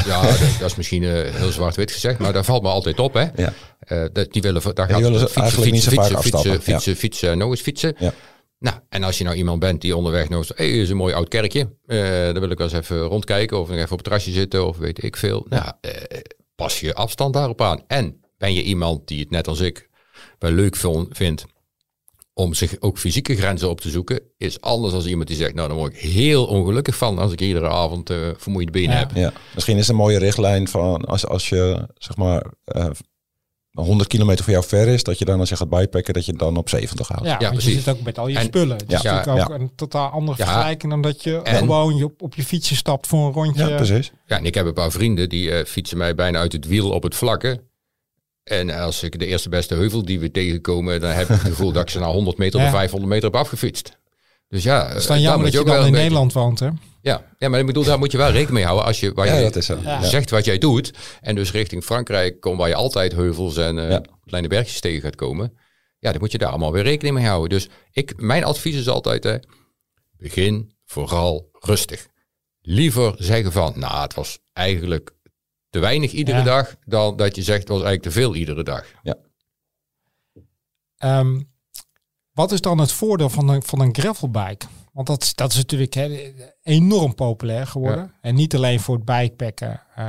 Ja, 0.07 0.23
dat, 0.61 0.71
is 0.71 0.75
misschien 0.75 1.03
eh, 1.03 1.35
heel 1.35 1.51
zwart-wit 1.51 1.93
gezegd, 1.93 2.19
maar 2.19 2.33
daar 2.33 2.45
valt 2.45 2.63
me 2.63 2.69
altijd 2.69 2.99
op. 2.99 3.15
Hè. 3.15 3.27
Ja. 3.37 3.53
Eh, 3.79 4.05
dat, 4.13 4.33
die 4.33 4.43
willen, 4.43 4.63
daar 4.75 4.89
gaat 4.89 4.97
die 4.97 5.11
willen 5.11 5.29
fietsen, 5.29 5.63
fietsen, 5.63 5.93
fietsen, 5.93 6.23
fietsen, 6.23 6.61
fietsen, 6.61 6.93
ja. 6.93 6.99
fietsen, 6.99 7.31
eh, 7.31 7.37
nog 7.37 7.51
eens 7.51 7.61
fietsen. 7.61 7.97
Nou, 8.59 8.77
en 8.89 9.03
als 9.03 9.19
je 9.19 9.25
nou 9.25 9.37
iemand 9.37 9.59
bent 9.59 9.81
die 9.81 9.97
onderweg 9.97 10.29
nog 10.29 10.39
eens, 10.39 10.53
hé, 10.59 10.65
is 10.65 10.91
een 10.91 10.97
mooi 10.97 11.15
oud 11.15 11.29
kerkje, 11.29 11.61
uh, 11.87 11.99
daar 11.99 12.41
wil 12.41 12.51
ik 12.51 12.59
wel 12.59 12.67
eens 12.67 12.77
even 12.77 13.01
rondkijken 13.01 13.61
of 13.61 13.71
even 13.71 13.83
op 13.83 13.91
het 13.91 14.03
terrasje 14.03 14.31
zitten 14.31 14.67
of 14.67 14.77
weet 14.77 15.03
ik 15.03 15.17
veel. 15.17 15.47
Nou, 15.49 15.73
pas 16.55 16.81
je 16.81 16.95
afstand 16.95 17.35
daarop 17.35 17.61
aan. 17.61 17.85
En 17.87 18.21
ben 18.39 18.55
je 18.55 18.63
iemand 18.63 19.09
die 19.09 19.21
het 19.21 19.31
net 19.31 19.49
als 19.49 19.61
ik 19.61 19.89
wel 20.39 20.51
leuk 20.51 20.77
vindt 21.11 21.45
om 22.35 22.55
zich 22.55 22.77
ook 22.81 22.99
fysieke 22.99 23.37
grenzen 23.37 23.71
op 23.71 23.81
te 23.81 23.90
zoeken, 23.90 24.21
is 24.37 24.61
anders 24.61 24.95
als 24.95 25.07
iemand 25.07 25.29
die 25.29 25.37
zegt, 25.37 25.55
nou 25.55 25.68
dan 25.68 25.77
word 25.77 25.92
ik 25.92 26.01
heel 26.01 26.47
ongelukkig 26.47 26.97
van 26.97 27.18
als 27.18 27.33
ik 27.33 27.40
iedere 27.40 27.68
avond 27.68 28.11
uh, 28.11 28.29
vermoeide 28.37 28.71
benen 28.73 28.90
ja. 28.90 28.99
heb. 28.99 29.11
Ja. 29.14 29.33
Misschien 29.55 29.77
is 29.77 29.88
een 29.88 29.97
mooie 29.97 30.18
richtlijn 30.18 30.68
van 30.68 31.05
als, 31.05 31.27
als 31.27 31.49
je 31.49 31.88
zeg 31.95 32.16
maar 32.16 32.45
100 33.73 34.09
kilometer 34.09 34.45
van 34.45 34.53
jou 34.53 34.66
ver 34.66 34.88
is, 34.88 35.03
dat 35.03 35.18
je 35.18 35.25
dan 35.25 35.40
als 35.40 35.49
je 35.49 35.57
gaat 35.57 35.68
bikepacken, 35.68 36.14
dat 36.14 36.27
je 36.27 36.33
dan 36.33 36.57
op 36.57 36.68
70 36.68 37.09
houdt. 37.09 37.25
Ja, 37.25 37.37
ja 37.38 37.51
precies. 37.51 37.73
je 37.73 37.81
zit 37.81 37.95
ook 37.95 38.03
met 38.03 38.18
al 38.18 38.29
je 38.29 38.38
en, 38.38 38.45
spullen. 38.45 38.79
Dat 38.79 38.90
ja, 38.90 38.97
is 38.97 39.03
natuurlijk 39.03 39.51
ook 39.51 39.61
een 39.61 39.75
totaal 39.75 40.11
andere 40.11 40.37
vergelijking 40.37 40.92
dan 40.92 41.03
dat 41.03 41.23
je 41.23 41.42
en, 41.42 41.57
gewoon 41.57 41.97
je 41.97 42.05
op, 42.05 42.23
op 42.23 42.35
je 42.35 42.45
fietsje 42.45 42.77
stapt 42.77 43.07
voor 43.07 43.27
een 43.27 43.33
rondje. 43.33 43.68
Ja, 43.68 43.77
precies. 43.77 44.12
Ja, 44.27 44.37
en 44.37 44.45
ik 44.45 44.55
heb 44.55 44.66
een 44.66 44.73
paar 44.73 44.90
vrienden 44.90 45.29
die 45.29 45.51
uh, 45.51 45.64
fietsen 45.64 45.99
mij 45.99 46.14
bijna 46.14 46.38
uit 46.38 46.53
het 46.53 46.66
wiel 46.66 46.90
op 46.90 47.03
het 47.03 47.14
vlakke. 47.14 47.71
En 48.45 48.71
als 48.71 49.03
ik 49.03 49.19
de 49.19 49.27
eerste 49.27 49.49
beste 49.49 49.75
heuvel 49.75 50.05
die 50.05 50.21
we 50.21 50.31
tegenkomen, 50.31 51.01
dan 51.01 51.11
heb 51.11 51.23
ik 51.23 51.29
het 51.29 51.41
gevoel 51.41 51.73
dat 51.73 51.83
ik 51.83 51.91
ze 51.91 51.99
na 51.99 52.07
100 52.07 52.39
meter 52.39 52.61
of 52.61 52.71
500 52.71 53.13
meter 53.13 53.31
heb 53.31 53.41
afgefietst. 53.41 54.01
Dus 54.49 54.63
ja, 54.63 54.89
het 54.89 54.97
is 54.97 55.07
dan 55.07 55.21
jammer 55.21 55.51
dat 55.51 55.61
je, 55.61 55.65
dan 55.65 55.87
in 55.87 55.93
Nederland 55.93 56.33
woont, 56.33 56.59
hè? 56.59 56.69
Ja, 57.01 57.25
ja, 57.39 57.49
maar 57.49 57.61
ik 57.61 57.67
bedoel, 57.67 57.85
daar 57.85 57.99
moet 57.99 58.13
je 58.13 58.19
wel 58.19 58.31
rekening 58.31 58.53
mee 58.53 58.65
houden 58.65 58.87
als 58.87 59.01
je, 59.01 59.13
waar 59.13 59.27
ja, 59.27 59.37
je 59.37 59.43
dat 59.43 59.57
is 59.57 59.67
zo. 59.67 59.79
zegt 60.03 60.31
wat 60.31 60.45
jij 60.45 60.59
doet. 60.59 60.91
En 61.21 61.35
dus 61.35 61.53
richting 61.53 61.85
Frankrijk 61.85 62.41
komt 62.41 62.59
waar 62.59 62.69
je 62.69 62.75
altijd 62.75 63.13
heuvels 63.13 63.57
en 63.57 63.79
uh, 63.79 63.97
kleine 64.25 64.49
bergjes 64.49 64.81
tegen 64.81 65.01
gaat 65.01 65.15
komen. 65.15 65.59
Ja, 65.99 66.11
dan 66.11 66.21
moet 66.21 66.33
je 66.33 66.39
daar 66.39 66.49
allemaal 66.49 66.73
weer 66.73 66.83
rekening 66.83 67.15
mee 67.15 67.27
houden. 67.27 67.51
Dus 67.51 67.69
ik, 67.93 68.21
mijn 68.21 68.45
advies 68.45 68.77
is 68.77 68.89
altijd, 68.89 69.25
hè, 69.25 69.37
begin 70.17 70.75
vooral 70.85 71.49
rustig. 71.53 72.07
Liever 72.61 73.15
zeggen 73.19 73.53
van, 73.53 73.73
nou, 73.77 74.03
het 74.03 74.15
was 74.15 74.39
eigenlijk 74.53 75.15
te 75.73 75.79
weinig 75.79 76.13
iedere 76.13 76.43
dag, 76.43 76.77
dan 76.85 77.17
dat 77.17 77.37
je 77.37 77.43
zegt, 77.43 77.59
het 77.59 77.69
was 77.69 77.83
eigenlijk 77.83 78.15
te 78.15 78.21
veel 78.21 78.35
iedere 78.35 78.63
dag. 78.63 78.87
Ja. 79.03 79.17
Um, 81.19 81.51
wat 82.33 82.53
is 82.53 82.61
dan 82.61 82.79
het 82.79 82.93
voordeel 82.93 83.29
van 83.29 83.49
een, 83.49 83.63
van 83.63 83.81
een 83.81 83.95
gravelbike? 83.95 84.67
Want 84.93 85.07
dat, 85.07 85.33
dat 85.35 85.51
is 85.51 85.57
natuurlijk 85.57 85.95
hè, 85.95 86.33
enorm 86.63 87.15
populair 87.15 87.67
geworden. 87.67 88.05
Ja. 88.05 88.19
En 88.21 88.35
niet 88.35 88.55
alleen 88.55 88.81
voor 88.81 88.95
het 88.95 89.05
bikepacken. 89.05 89.81
Uh, 89.99 90.05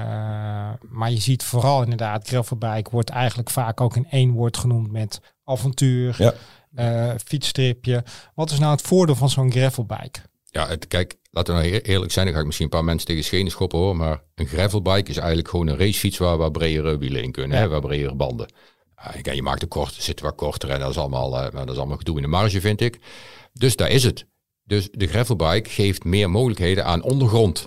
maar 0.90 1.12
je 1.12 1.20
ziet 1.20 1.44
vooral 1.44 1.84
inderdaad, 1.84 2.28
gravelbike 2.28 2.90
wordt 2.92 3.10
eigenlijk 3.10 3.50
vaak 3.50 3.82
ook 3.82 3.96
in 3.96 4.08
één 4.10 4.32
woord 4.32 4.58
genoemd 4.58 4.92
met 4.92 5.22
avontuur, 5.44 6.16
ja. 6.18 6.34
uh, 6.76 7.14
fietsstripje. 7.26 8.04
Wat 8.36 8.52
is 8.52 8.60
nou 8.60 8.72
het 8.72 8.82
voordeel 8.82 9.16
van 9.16 9.30
zo'n 9.30 9.52
gravelbike? 9.52 10.20
Ja, 10.54 10.68
het, 10.68 10.88
kijk, 10.88 11.16
laten 11.32 11.56
we 11.56 11.62
nou 11.62 11.80
eerlijk 11.80 12.12
zijn. 12.12 12.26
Dan 12.26 12.34
ga 12.34 12.40
ik 12.40 12.46
misschien 12.46 12.68
een 12.68 12.78
paar 12.78 12.84
mensen 12.84 13.08
tegen 13.08 13.24
schenen 13.24 13.52
schoppen 13.52 13.80
hoor. 13.80 13.96
Maar 13.96 14.24
een 14.36 14.48
gravelbike 14.48 15.10
is 15.10 15.18
eigenlijk 15.18 15.48
gewoon 15.48 15.68
een 15.68 15.78
racefiets 15.78 16.18
waar, 16.18 16.38
waar 16.38 16.52
bredere 16.52 16.98
wielen 16.98 17.24
in 17.24 17.32
kunnen. 17.32 17.58
Ja. 17.58 17.64
Hè, 17.64 17.70
waar 17.70 17.82
bredere 17.82 18.16
banden. 18.16 18.54
Uh, 19.26 19.34
je 19.36 19.42
maakt 19.42 19.60
de 19.60 19.68
kort, 19.68 19.94
zit 19.94 20.22
wat 20.22 20.36
korter 20.36 20.70
en 20.70 20.80
dat 20.80 20.90
is 20.90 20.98
allemaal, 20.98 21.44
uh, 21.44 21.52
dat 21.52 21.70
is 21.70 21.78
allemaal 21.78 21.98
gedoe 21.98 22.16
in 22.16 22.22
de 22.22 22.28
marge, 22.28 22.62
vind 22.62 22.82
ik. 22.82 23.00
Dus 23.54 23.76
daar 23.76 23.90
is 23.90 24.04
het. 24.04 24.26
Dus 24.64 24.90
de 24.92 25.08
gravelbike 25.08 25.70
geeft 25.70 26.04
meer 26.04 26.30
mogelijkheden 26.30 26.86
aan 26.86 27.04
ondergrond. 27.04 27.66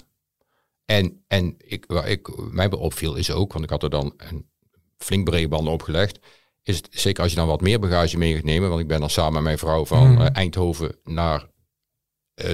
En, 0.84 1.24
en 1.26 1.54
ik, 1.58 1.84
waar 1.86 2.08
ik, 2.08 2.50
mij 2.50 2.70
opviel 2.70 3.14
is 3.14 3.30
ook, 3.30 3.52
want 3.52 3.64
ik 3.64 3.70
had 3.70 3.82
er 3.82 3.90
dan 3.90 4.14
een 4.16 4.48
flink 4.98 5.24
brede 5.24 5.48
banden 5.48 5.72
opgelegd, 5.72 6.18
is 6.62 6.76
het 6.76 6.88
zeker 6.90 7.22
als 7.22 7.32
je 7.32 7.38
dan 7.38 7.46
wat 7.46 7.60
meer 7.60 7.80
bagage 7.80 8.18
mee 8.18 8.34
gaat 8.34 8.44
nemen, 8.44 8.68
want 8.68 8.80
ik 8.80 8.88
ben 8.88 9.00
dan 9.00 9.10
samen 9.10 9.32
met 9.32 9.42
mijn 9.42 9.58
vrouw 9.58 9.84
van 9.84 10.10
mm. 10.10 10.20
uh, 10.20 10.26
Eindhoven 10.32 10.98
naar 11.04 11.46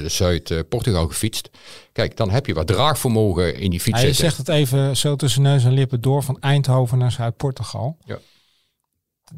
Zuid-Portugal 0.06 1.06
gefietst. 1.06 1.50
Kijk, 1.92 2.16
dan 2.16 2.30
heb 2.30 2.46
je 2.46 2.54
wat 2.54 2.66
draagvermogen 2.66 3.58
in 3.58 3.70
die 3.70 3.80
fiets. 3.80 4.00
Ja, 4.00 4.06
je 4.06 4.12
zegt 4.12 4.36
het 4.36 4.48
even 4.48 4.96
zo 4.96 5.16
tussen 5.16 5.42
neus 5.42 5.64
en 5.64 5.72
lippen 5.72 6.00
door 6.00 6.22
van 6.22 6.40
Eindhoven 6.40 6.98
naar 6.98 7.12
Zuid-Portugal. 7.12 7.96
Ja 8.04 8.18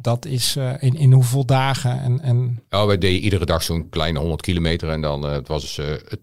dat 0.00 0.24
is 0.24 0.57
uh, 0.57 0.72
in, 0.78 0.94
in 0.94 1.12
hoeveel 1.12 1.46
dagen? 1.46 2.00
En, 2.00 2.20
en... 2.20 2.62
Ja, 2.68 2.87
wij 2.87 2.98
deden 2.98 3.20
iedere 3.20 3.44
dag 3.44 3.62
zo'n 3.62 3.88
kleine 3.88 4.18
100 4.18 4.40
kilometer. 4.40 4.90
En 4.90 5.00
dan 5.00 5.24
uh, 5.24 5.33
het 5.33 5.48
was 5.48 5.62
dus, 5.62 5.78
uh, 5.78 5.87
het, 5.87 6.20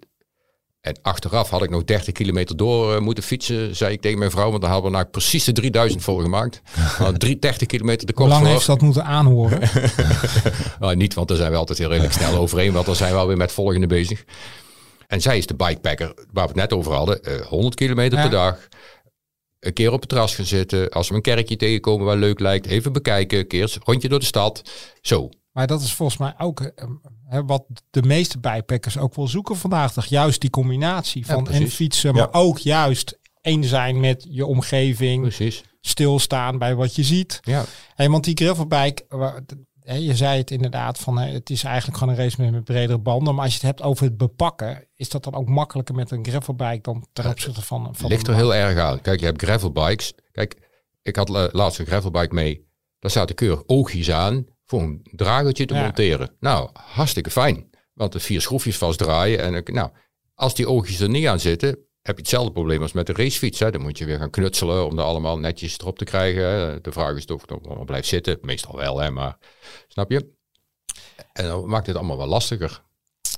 en 0.82 1.00
achteraf 1.02 1.50
had 1.50 1.63
ik 1.63 1.70
nog 1.70 1.84
30 1.84 2.13
kilometer 2.13 2.58
door 2.58 3.02
moeten 3.02 3.24
fietsen, 3.24 3.76
zei 3.76 3.94
ik 3.94 4.02
tegen 4.02 4.20
mijn 4.20 4.32
vrouw. 4.32 4.50
Want 4.50 4.62
dan 4.62 4.72
hadden 4.72 4.91
we 4.91 4.98
nou 4.98 5.10
precies 5.10 5.44
de 5.44 5.52
3000 5.52 6.04
volgemaakt. 6.04 6.62
gemaakt. 6.65 7.41
30 7.41 7.67
kilometer 7.67 8.08
de 8.08 8.13
kort 8.13 8.32
Hoe 8.32 8.41
lang 8.41 8.52
heeft 8.52 8.65
dat 8.65 8.82
moeten 8.82 9.06
aanhoren? 9.06 9.60
nou, 10.80 10.96
niet, 10.96 11.13
want 11.13 11.28
daar 11.28 11.38
zijn 11.38 11.52
we 11.52 11.58
altijd 11.58 11.78
heel 11.78 11.89
redelijk 11.89 12.13
snel 12.13 12.36
overheen. 12.36 12.72
Want 12.72 12.86
dan 12.86 12.96
zijn 12.96 13.13
we 13.13 13.20
alweer 13.20 13.38
met 13.38 13.52
volgende 13.52 13.88
bezig. 13.88 14.24
En 15.08 15.22
zij 15.22 15.38
is 15.38 15.46
de 15.46 15.56
bikepacker, 15.56 16.13
waar 16.15 16.48
we 16.48 16.52
het 16.52 16.56
net 16.70 16.74
over 16.74 16.94
hadden. 16.94 17.46
100 17.48 17.76
kilometer 17.76 18.17
ja. 18.17 18.24
per 18.24 18.32
dag 18.32 18.67
een 19.60 19.74
keer 19.74 19.91
op 19.91 20.00
het 20.00 20.10
terras 20.10 20.36
gaan 20.36 20.46
zitten. 20.46 20.89
Als 20.89 21.10
we 21.10 21.15
een 21.15 21.22
kerkje 21.22 21.56
tegenkomen 21.56 22.06
waar 22.06 22.17
leuk 22.17 22.39
lijkt, 22.39 22.65
even 22.65 22.94
bekijken. 22.94 23.39
Een 23.39 23.48
keer 23.48 23.63
een 23.63 23.82
rondje 23.84 24.10
door 24.10 24.20
de 24.20 24.26
stad. 24.26 24.62
Zo. 25.02 25.30
Maar 25.52 25.68
dat 25.68 25.82
is 25.82 25.94
volgens 25.94 26.18
mij 26.18 26.34
ook 26.38 26.72
hè, 27.26 27.46
wat 27.46 27.66
de 27.90 28.02
meeste 28.02 28.40
bijpackers 28.40 28.98
ook 28.98 29.16
wel 29.16 29.28
zoeken 29.28 29.56
vandaag. 29.56 29.94
Toch 29.94 30.06
juist 30.06 30.42
die 30.42 30.50
combinatie 30.50 31.26
van 31.26 31.48
ja, 31.50 31.60
en 31.60 31.70
fietsen, 31.70 32.14
maar 32.14 32.30
ja. 32.32 32.40
ook 32.40 32.58
juist 32.58 33.20
één 33.42 33.64
zijn 33.64 34.00
met 34.00 34.28
je 34.30 34.46
omgeving. 34.46 35.22
Precies. 35.22 35.64
Stilstaan 35.82 36.58
bij 36.58 36.76
wat 36.76 36.96
je 36.96 37.04
ziet. 37.04 37.40
Ja. 37.44 37.66
Hey, 37.96 38.10
want 38.10 38.24
die 38.24 38.38
gravelbike, 38.38 39.06
je 39.84 40.16
zei 40.16 40.38
het 40.38 40.52
inderdaad 40.52 41.00
van 41.00 41.18
het 41.18 41.50
is 41.50 41.64
eigenlijk 41.64 41.98
gewoon 41.98 42.14
een 42.14 42.20
race 42.20 42.42
met, 42.42 42.52
met 42.52 42.64
bredere 42.64 43.00
banden. 43.00 43.36
Maar 43.36 43.44
als 43.44 43.54
je 43.54 43.60
het 43.60 43.68
hebt 43.68 43.82
over 43.82 44.06
het 44.06 44.18
bepakken, 44.18 44.88
is 44.96 45.10
dat 45.10 45.24
dan 45.24 45.34
ook 45.34 45.50
makkelijker 45.50 45.96
met 45.96 46.12
een 46.12 46.26
gravelbike 46.26 46.82
dan 46.82 47.08
ten 47.14 47.30
opzichte 47.30 47.62
van, 47.62 47.90
van 47.92 48.10
ligt 48.10 48.28
er 48.28 48.36
heel 48.36 48.56
erg 48.56 48.80
aan. 48.80 49.02
Kijk, 49.02 49.20
je 49.20 49.26
hebt 49.26 49.44
gravelbikes. 49.44 50.14
Kijk, 50.32 50.70
ik 51.02 51.16
had 51.16 51.30
la- 51.30 51.50
laatst 51.52 51.80
een 51.80 51.86
gravelbike 51.86 52.34
mee. 52.34 52.70
Daar 53.00 53.12
zaten 53.12 53.36
keurig 53.36 53.64
oogjes 53.66 54.12
aan 54.12 54.46
voor 54.71 54.81
een 54.81 55.01
dragertje 55.12 55.65
te 55.65 55.73
Ja. 55.73 55.81
monteren. 55.84 56.36
Nou, 56.39 56.69
hartstikke 56.73 57.29
fijn. 57.31 57.69
Want 57.93 58.12
de 58.12 58.19
vier 58.19 58.41
schroefjes 58.41 58.77
vastdraaien. 58.77 59.39
En 59.39 59.53
ik- 59.53 59.71
nou, 59.73 59.89
als 60.36 60.55
die 60.55 60.67
oogjes 60.67 60.99
er 60.99 61.10
niet 61.10 61.27
aan 61.27 61.39
zitten, 61.39 61.69
heb 62.01 62.15
je 62.15 62.21
hetzelfde 62.21 62.51
probleem 62.51 62.81
als 62.81 62.91
met 62.91 63.05
de 63.07 63.13
racefiets. 63.13 63.60
Hè. 63.60 63.71
Dan 63.71 63.81
moet 63.81 63.97
je 63.97 64.05
weer 64.05 64.17
gaan 64.17 64.29
knutselen 64.29 64.86
om 64.86 64.97
er 64.99 65.03
allemaal 65.03 65.39
netjes 65.39 65.77
erop 65.79 65.97
te 65.97 66.03
krijgen. 66.03 66.84
De 66.84 66.91
vraag 66.91 67.15
is 67.15 67.25
of 67.25 67.41
het 67.41 67.51
allemaal 67.65 67.86
blijft 67.86 68.07
zitten. 68.07 68.38
Meestal 68.41 68.75
wel, 68.77 68.99
hè, 68.99 69.10
maar 69.12 69.38
snap 69.88 70.12
je? 70.12 70.31
En 71.34 71.45
dan 71.47 71.67
maakt 71.69 71.88
het 71.88 71.95
allemaal 71.95 72.17
wel 72.17 72.27
lastiger. 72.27 72.81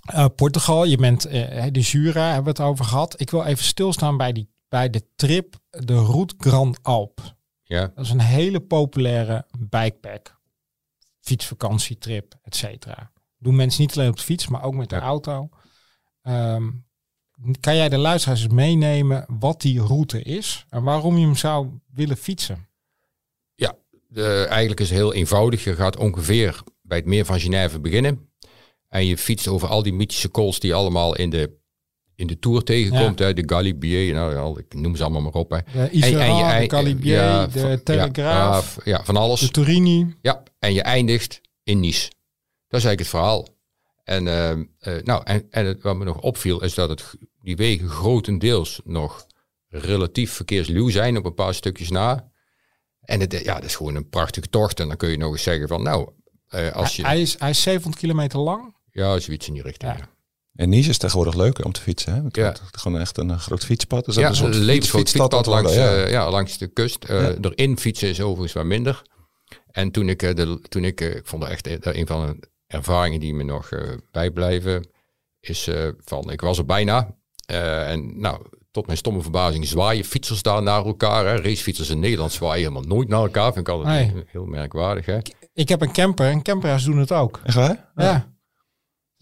Eh, 0.03 0.25
Portugal, 0.35 0.83
je 0.85 0.97
bent 0.97 1.25
eh, 1.25 1.65
de 1.71 1.79
Jura, 1.79 2.25
hebben 2.25 2.43
we 2.55 2.61
het 2.61 2.69
over 2.69 2.85
gehad. 2.85 3.21
Ik 3.21 3.29
wil 3.29 3.43
even 3.43 3.63
stilstaan 3.63 4.17
bij, 4.17 4.31
die, 4.31 4.49
bij 4.69 4.89
de 4.89 5.03
trip, 5.15 5.55
de 5.69 5.95
Route 5.95 6.33
Grand 6.37 6.79
Alp. 6.81 7.19
Ja, 7.63 7.91
Dat 7.95 8.05
is 8.05 8.11
een 8.11 8.19
hele 8.21 8.59
populaire 8.59 9.45
bikepack, 9.59 10.39
fietsvakantietrip, 11.23 12.35
et 12.43 12.55
cetera. 12.55 13.11
Doen 13.37 13.55
mensen 13.55 13.81
niet 13.81 13.97
alleen 13.97 14.09
op 14.09 14.15
de 14.17 14.23
fiets, 14.23 14.47
maar 14.47 14.63
ook 14.63 14.73
met 14.75 14.89
de 14.89 14.95
Ja. 14.95 15.01
auto. 15.01 15.49
Ehm, 16.21 16.69
kan 17.59 17.75
jij 17.75 17.89
de 17.89 17.97
luisteraars 17.97 18.43
eens 18.43 18.53
meenemen 18.53 19.25
wat 19.39 19.61
die 19.61 19.81
route 19.81 20.21
is 20.21 20.65
en 20.69 20.83
waarom 20.83 21.17
je 21.17 21.25
hem 21.25 21.35
zou 21.35 21.69
willen 21.93 22.17
fietsen? 22.17 22.67
Ja, 23.55 23.75
de, 24.07 24.45
eigenlijk 24.49 24.79
is 24.79 24.89
het 24.89 24.97
heel 24.97 25.13
eenvoudig. 25.13 25.63
Je 25.63 25.75
gaat 25.75 25.97
ongeveer 25.97 26.63
bij 26.81 26.97
het 26.97 27.05
meer 27.07 27.25
van 27.25 27.39
Genève 27.39 27.79
beginnen. 27.79 28.29
En 28.87 29.05
je 29.05 29.17
fietst 29.17 29.47
over 29.47 29.67
al 29.67 29.83
die 29.83 29.93
mythische 29.93 30.31
calls 30.31 30.59
die 30.59 30.73
allemaal 30.73 31.15
in 31.15 31.29
de, 31.29 31.57
in 32.15 32.27
de 32.27 32.39
Tour 32.39 32.63
tegenkomt. 32.63 33.19
Hè? 33.19 33.33
De 33.33 33.43
Galibier, 33.45 34.13
nou, 34.13 34.33
ja, 34.55 34.59
ik 34.61 34.73
noem 34.73 34.95
ze 34.95 35.03
allemaal 35.03 35.21
maar 35.21 35.31
op. 35.33 35.49
Hè. 35.51 35.57
De 35.81 35.89
Isera, 35.89 36.37
de 36.37 36.43
eind- 36.43 36.69
Calibier, 36.69 37.13
ja, 37.13 37.47
de 37.47 37.81
Telegraaf, 37.83 38.77
Ja, 38.83 39.03
van 39.03 39.17
alles. 39.17 39.39
de 39.39 39.49
Turini. 39.49 40.15
Ja, 40.21 40.43
en 40.59 40.73
je 40.73 40.81
eindigt 40.81 41.41
in 41.63 41.79
Nice. 41.79 42.09
Dat 42.67 42.79
is 42.81 42.85
eigenlijk 42.85 42.99
het 42.99 43.07
verhaal. 43.09 43.47
En, 44.03 44.27
ehm, 44.27 44.63
eh, 44.79 45.03
nou, 45.03 45.21
en, 45.25 45.47
en 45.49 45.65
het, 45.65 45.81
wat 45.81 45.95
me 45.95 46.03
nog 46.05 46.21
opviel 46.21 46.61
is 46.63 46.73
dat 46.73 46.89
het, 46.89 47.13
die 47.41 47.55
wegen 47.55 47.89
grotendeels 47.89 48.81
nog 48.83 49.25
relatief 49.69 50.31
verkeersluw 50.31 50.89
zijn 50.89 51.17
op 51.17 51.25
een 51.25 51.33
paar 51.33 51.53
stukjes 51.53 51.89
na. 51.89 52.31
En 53.01 53.19
het, 53.19 53.41
ja, 53.43 53.53
dat 53.55 53.63
is 53.63 53.75
gewoon 53.75 53.95
een 53.95 54.09
prachtige 54.09 54.49
tocht. 54.49 54.79
En 54.79 54.87
dan 54.87 54.97
kun 54.97 55.09
je 55.09 55.17
nog 55.17 55.31
eens 55.31 55.43
zeggen 55.43 55.67
van 55.67 55.83
nou, 55.83 56.09
eh, 56.47 56.71
als 56.71 56.95
je... 56.95 57.05
Hij, 57.05 57.21
is, 57.21 57.39
hij 57.39 57.49
is 57.49 57.61
70 57.61 57.99
kilometer 57.99 58.39
lang. 58.39 58.75
Ja, 58.91 59.19
zoiets 59.19 59.47
in 59.47 59.53
die 59.53 59.63
richting. 59.63 59.91
Ja. 59.97 60.09
En 60.53 60.69
Nice 60.69 60.89
is 60.89 60.97
tegenwoordig 60.97 61.35
leuk 61.35 61.65
om 61.65 61.71
te 61.71 61.81
fietsen. 61.81 62.13
Hè? 62.13 62.21
Het 62.23 62.35
Ja. 62.35 62.53
gewoon 62.71 62.99
echt 62.99 63.17
een 63.17 63.39
groot 63.39 63.65
fietspad. 63.65 64.05
Dus 64.05 64.15
Ja, 64.15 64.21
dat 64.21 64.31
is 64.31 64.39
een 64.39 64.53
soort 64.83 64.89
fietspad 64.89 65.45
langs, 65.45 65.73
ja. 65.73 65.95
eh, 65.95 66.11
ja, 66.11 66.29
langs 66.29 66.57
de 66.57 66.67
kust. 66.67 67.03
Eh, 67.03 67.21
Ja. 67.21 67.35
Erin 67.41 67.77
fietsen 67.77 68.09
is 68.09 68.21
overigens 68.21 68.53
wat 68.53 68.65
minder. 68.65 69.01
En 69.71 69.91
toen 69.91 70.09
ik, 70.09 70.21
eh, 70.23 70.35
de, 70.35 70.59
toen 70.69 70.83
ik, 70.83 71.01
ik 71.01 71.21
vond 71.23 71.41
dat 71.41 71.51
echt 71.51 71.85
een 71.85 72.07
van 72.07 72.25
de 72.27 72.47
ervaringen 72.67 73.19
die 73.19 73.33
me 73.33 73.43
nog 73.43 73.69
eh, 73.71 73.79
bijblijven, 74.11 74.87
is 75.39 75.67
eh, 75.67 75.87
van, 76.03 76.31
ik 76.31 76.41
was 76.41 76.57
er 76.57 76.65
bijna. 76.65 77.15
Eh, 77.45 77.89
en 77.91 78.19
nou, 78.19 78.41
tot 78.71 78.85
mijn 78.85 78.97
stomme 78.97 79.21
verbazing 79.21 79.67
zwaaien 79.67 80.05
fietsers 80.05 80.41
daar 80.41 80.63
naar 80.63 80.85
elkaar. 80.85 81.25
Hè. 81.25 81.35
Racefietsers 81.35 81.89
in 81.89 81.99
Nederland 81.99 82.31
zwaaien 82.31 82.57
helemaal 82.69 82.95
nooit 82.97 83.07
naar 83.07 83.21
elkaar. 83.21 83.53
Vind 83.53 83.67
ik 83.67 83.73
altijd 83.73 84.13
Nee. 84.13 84.23
heel 84.27 84.45
merkwaardig. 84.45 85.05
Hè. 85.05 85.17
Ik 85.53 85.69
heb 85.69 85.81
een 85.81 85.91
camper 85.93 86.25
en 86.29 86.41
camperaars 86.41 86.83
doen 86.83 86.97
het 86.97 87.11
ook. 87.11 87.39
Echt 87.43 87.55
waar? 87.55 87.91
Ja. 87.95 88.32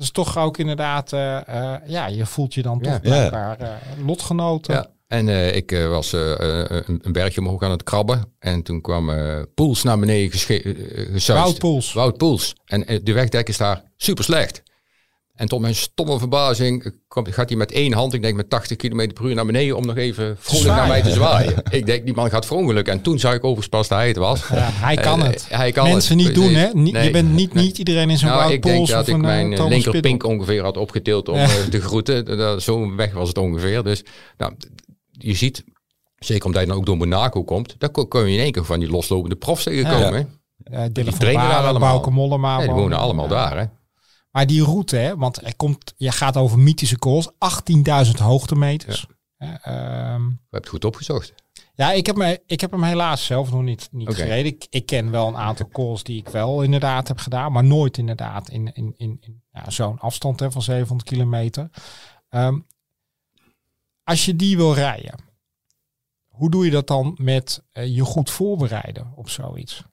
Is 0.01 0.11
toch 0.11 0.37
ook 0.37 0.57
inderdaad, 0.57 1.13
eh, 1.13 1.47
eh, 1.47 1.81
ja, 1.87 2.07
je 2.07 2.25
voelt 2.25 2.53
je 2.53 2.61
dan 2.61 2.79
Ja. 2.81 2.91
toch 2.91 3.01
blijkbaar 3.01 3.59
eh, 3.59 3.69
lotgenoten. 4.05 4.73
Ja. 4.73 4.85
En 5.07 5.55
ik 5.55 5.71
was 5.89 6.11
een, 6.11 6.99
een 7.01 7.11
bergje 7.11 7.41
omhoog 7.41 7.63
aan 7.63 7.71
het 7.71 7.83
krabben. 7.83 8.33
En 8.39 8.63
toen 8.63 8.81
kwam 8.81 9.11
Poels 9.53 9.83
naar 9.83 9.99
beneden 9.99 10.31
gesuisd. 10.31 11.27
Wout 11.27 11.57
Poels. 11.59 11.93
Wout 11.93 12.17
Poels. 12.17 12.55
En 12.65 12.99
de 13.03 13.13
wegdek 13.13 13.47
is 13.49 13.57
daar 13.57 13.83
super 13.97 14.23
slecht. 14.23 14.63
En 15.41 15.47
tot 15.47 15.59
mijn 15.59 15.75
stomme 15.75 16.19
verbazing 16.19 16.83
eh, 16.83 17.23
gaat 17.23 17.49
hij 17.49 17.57
met 17.57 17.71
één 17.71 17.93
hand, 17.93 18.13
ik 18.13 18.21
denk 18.21 18.35
met 18.35 18.49
80 18.49 18.77
km 18.77 19.13
per 19.13 19.25
uur 19.25 19.35
naar 19.35 19.45
beneden 19.45 19.77
om 19.77 19.85
nog 19.85 19.95
even 19.95 20.35
vrolijk 20.39 20.67
naar 20.67 20.87
mij 20.87 21.01
te 21.01 21.11
zwaaien. 21.11 21.63
ik 21.69 21.85
denk, 21.85 22.05
die 22.05 22.13
man 22.13 22.29
gaat 22.29 22.45
verongelukken. 22.45 22.93
En 22.93 23.01
toen 23.01 23.19
zag 23.19 23.33
ik 23.33 23.39
overigens 23.43 23.67
pas 23.67 23.87
dat 23.87 23.97
hij 23.97 24.07
het 24.07 24.17
was. 24.17 24.47
Ja, 24.47 24.69
hij 24.71 24.95
kan 24.95 25.21
Eh, 25.21 25.27
het. 25.27 25.45
hij 25.49 25.71
kan 25.71 25.87
Mensen 25.87 26.17
het. 26.17 26.25
niet 26.27 26.35
doen, 26.35 26.53
hè? 26.53 26.69
Niet, 26.73 26.93
Nee. 26.93 27.03
Je 27.05 27.11
bent 27.11 27.33
niet, 27.33 27.53
Nee. 27.53 27.63
niet 27.63 27.77
iedereen 27.77 28.09
in 28.09 28.17
zo'n 28.17 28.29
Nou, 28.29 28.51
ik 28.53 28.63
denk 28.63 28.87
dat 28.87 29.07
ik 29.07 29.17
mijn 29.17 29.45
uh, 29.45 29.51
eh, 29.51 29.57
Thomas 29.57 29.73
linkerpink 29.73 30.23
ongeveer 30.23 30.63
had 30.63 30.77
opgetild 30.77 31.29
om 31.29 31.35
Ja. 31.35 31.43
eh, 31.43 31.49
te 31.49 31.81
groeten. 31.81 32.61
Zo'n 32.61 32.95
weg 32.95 33.13
was 33.13 33.27
het 33.27 33.37
ongeveer. 33.37 33.83
Dus 33.83 34.03
nou, 34.37 34.53
je 35.11 35.33
ziet, 35.33 35.63
zeker 36.15 36.45
omdat 36.45 36.61
je 36.61 36.67
dan 36.67 36.77
ook 36.77 36.85
door 36.85 36.97
Monaco 36.97 37.43
komt, 37.43 37.75
dan 37.77 38.07
kun 38.07 38.27
je 38.27 38.33
in 38.37 38.43
één 38.43 38.51
keer 38.51 38.65
van 38.65 38.79
die 38.79 38.89
loslopende 38.89 39.35
profs 39.35 39.63
tegenkomen. 39.63 40.19
Ja. 40.19 40.25
hè. 40.63 40.83
Uh, 40.83 40.89
Dylan 40.91 41.11
van 41.11 41.19
trainen 41.19 41.49
daar 41.49 41.67
allemaal. 41.67 41.89
Bauke 41.89 42.11
Mollema. 42.11 42.59
Ja, 42.59 42.65
die 42.65 42.73
wonen 42.75 42.97
allemaal 42.97 43.27
daar. 43.27 43.57
Hè. 43.57 43.65
Maar 44.31 44.47
die 44.47 44.63
route, 44.63 44.95
hè, 44.95 45.17
want 45.17 45.45
er 45.45 45.55
komt, 45.55 45.93
je 45.97 46.11
gaat 46.11 46.37
over 46.37 46.59
mythische 46.59 46.97
calls, 46.99 47.29
18.000 48.07 48.11
hoogtemeters. 48.21 49.05
Ja. 49.37 49.61
ehm, 49.61 50.23
Je 50.23 50.35
hebt 50.49 50.63
het 50.63 50.67
goed 50.69 50.85
opgezocht. 50.85 51.33
ja, 51.75 51.91
ik 51.91 52.05
heb, 52.05 52.15
me, 52.15 52.41
ik 52.45 52.61
heb 52.61 52.71
hem 52.71 52.83
helaas 52.83 53.25
zelf 53.25 53.51
nog 53.51 53.61
niet, 53.61 53.87
niet 53.91 54.07
gereden. 54.15 54.45
Ik, 54.51 54.67
ik 54.69 54.85
ken 54.85 55.11
wel 55.11 55.27
een 55.27 55.37
aantal 55.37 55.67
calls 55.67 56.03
die 56.03 56.17
ik 56.17 56.29
wel 56.29 56.61
inderdaad 56.61 57.07
heb 57.07 57.17
gedaan, 57.17 57.51
maar 57.51 57.63
nooit 57.63 57.97
inderdaad 57.97 58.49
in, 58.49 58.73
in, 58.73 58.93
in, 58.97 59.17
in 59.21 59.43
ja, 59.51 59.69
zo'n 59.69 59.99
afstand 59.99 60.39
hè, 60.39 60.51
van 60.51 60.61
700 60.61 61.09
kilometer. 61.09 61.69
Ehm, 62.29 62.59
als 64.03 64.25
je 64.25 64.35
die 64.35 64.57
wil 64.57 64.73
rijden, 64.73 65.15
hoe 66.27 66.49
doe 66.49 66.65
je 66.65 66.71
dat 66.71 66.87
dan 66.87 67.17
met 67.21 67.63
eh, 67.71 67.95
je 67.95 68.03
goed 68.03 68.29
voorbereiden 68.29 69.11
op 69.15 69.29
zoiets? 69.29 69.83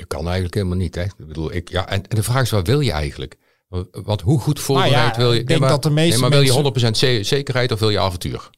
Dat 0.00 0.08
kan 0.08 0.24
eigenlijk 0.24 0.54
helemaal 0.54 0.76
niet. 0.76 0.94
Hè. 0.94 1.02
Ik 1.02 1.26
bedoel, 1.26 1.54
ik, 1.54 1.70
ja, 1.70 1.88
en, 1.88 2.02
en 2.08 2.16
de 2.16 2.22
vraag 2.22 2.42
is, 2.42 2.50
wat 2.50 2.66
wil 2.66 2.80
je 2.80 2.92
eigenlijk? 2.92 3.36
Want, 3.68 3.86
want 3.90 4.20
hoe 4.20 4.40
goed 4.40 4.60
voorbereid 4.60 4.92
Nou 4.94 5.08
ja, 5.12 5.16
wil 5.18 5.32
je? 5.32 5.40
ik 5.40 5.46
denk 5.46 5.60
maar, 5.60 5.68
dat 5.68 5.82
de 5.82 5.90
meeste 5.90 6.10
nee, 6.10 6.20
maar 6.20 6.30
wil 6.30 6.40
je 6.40 6.62
mensen- 6.62 6.92
100% 6.92 6.96
ze- 6.96 7.20
zekerheid 7.22 7.72
of 7.72 7.78
wil 7.78 7.90
je 7.90 7.98
avontuur? 7.98 8.50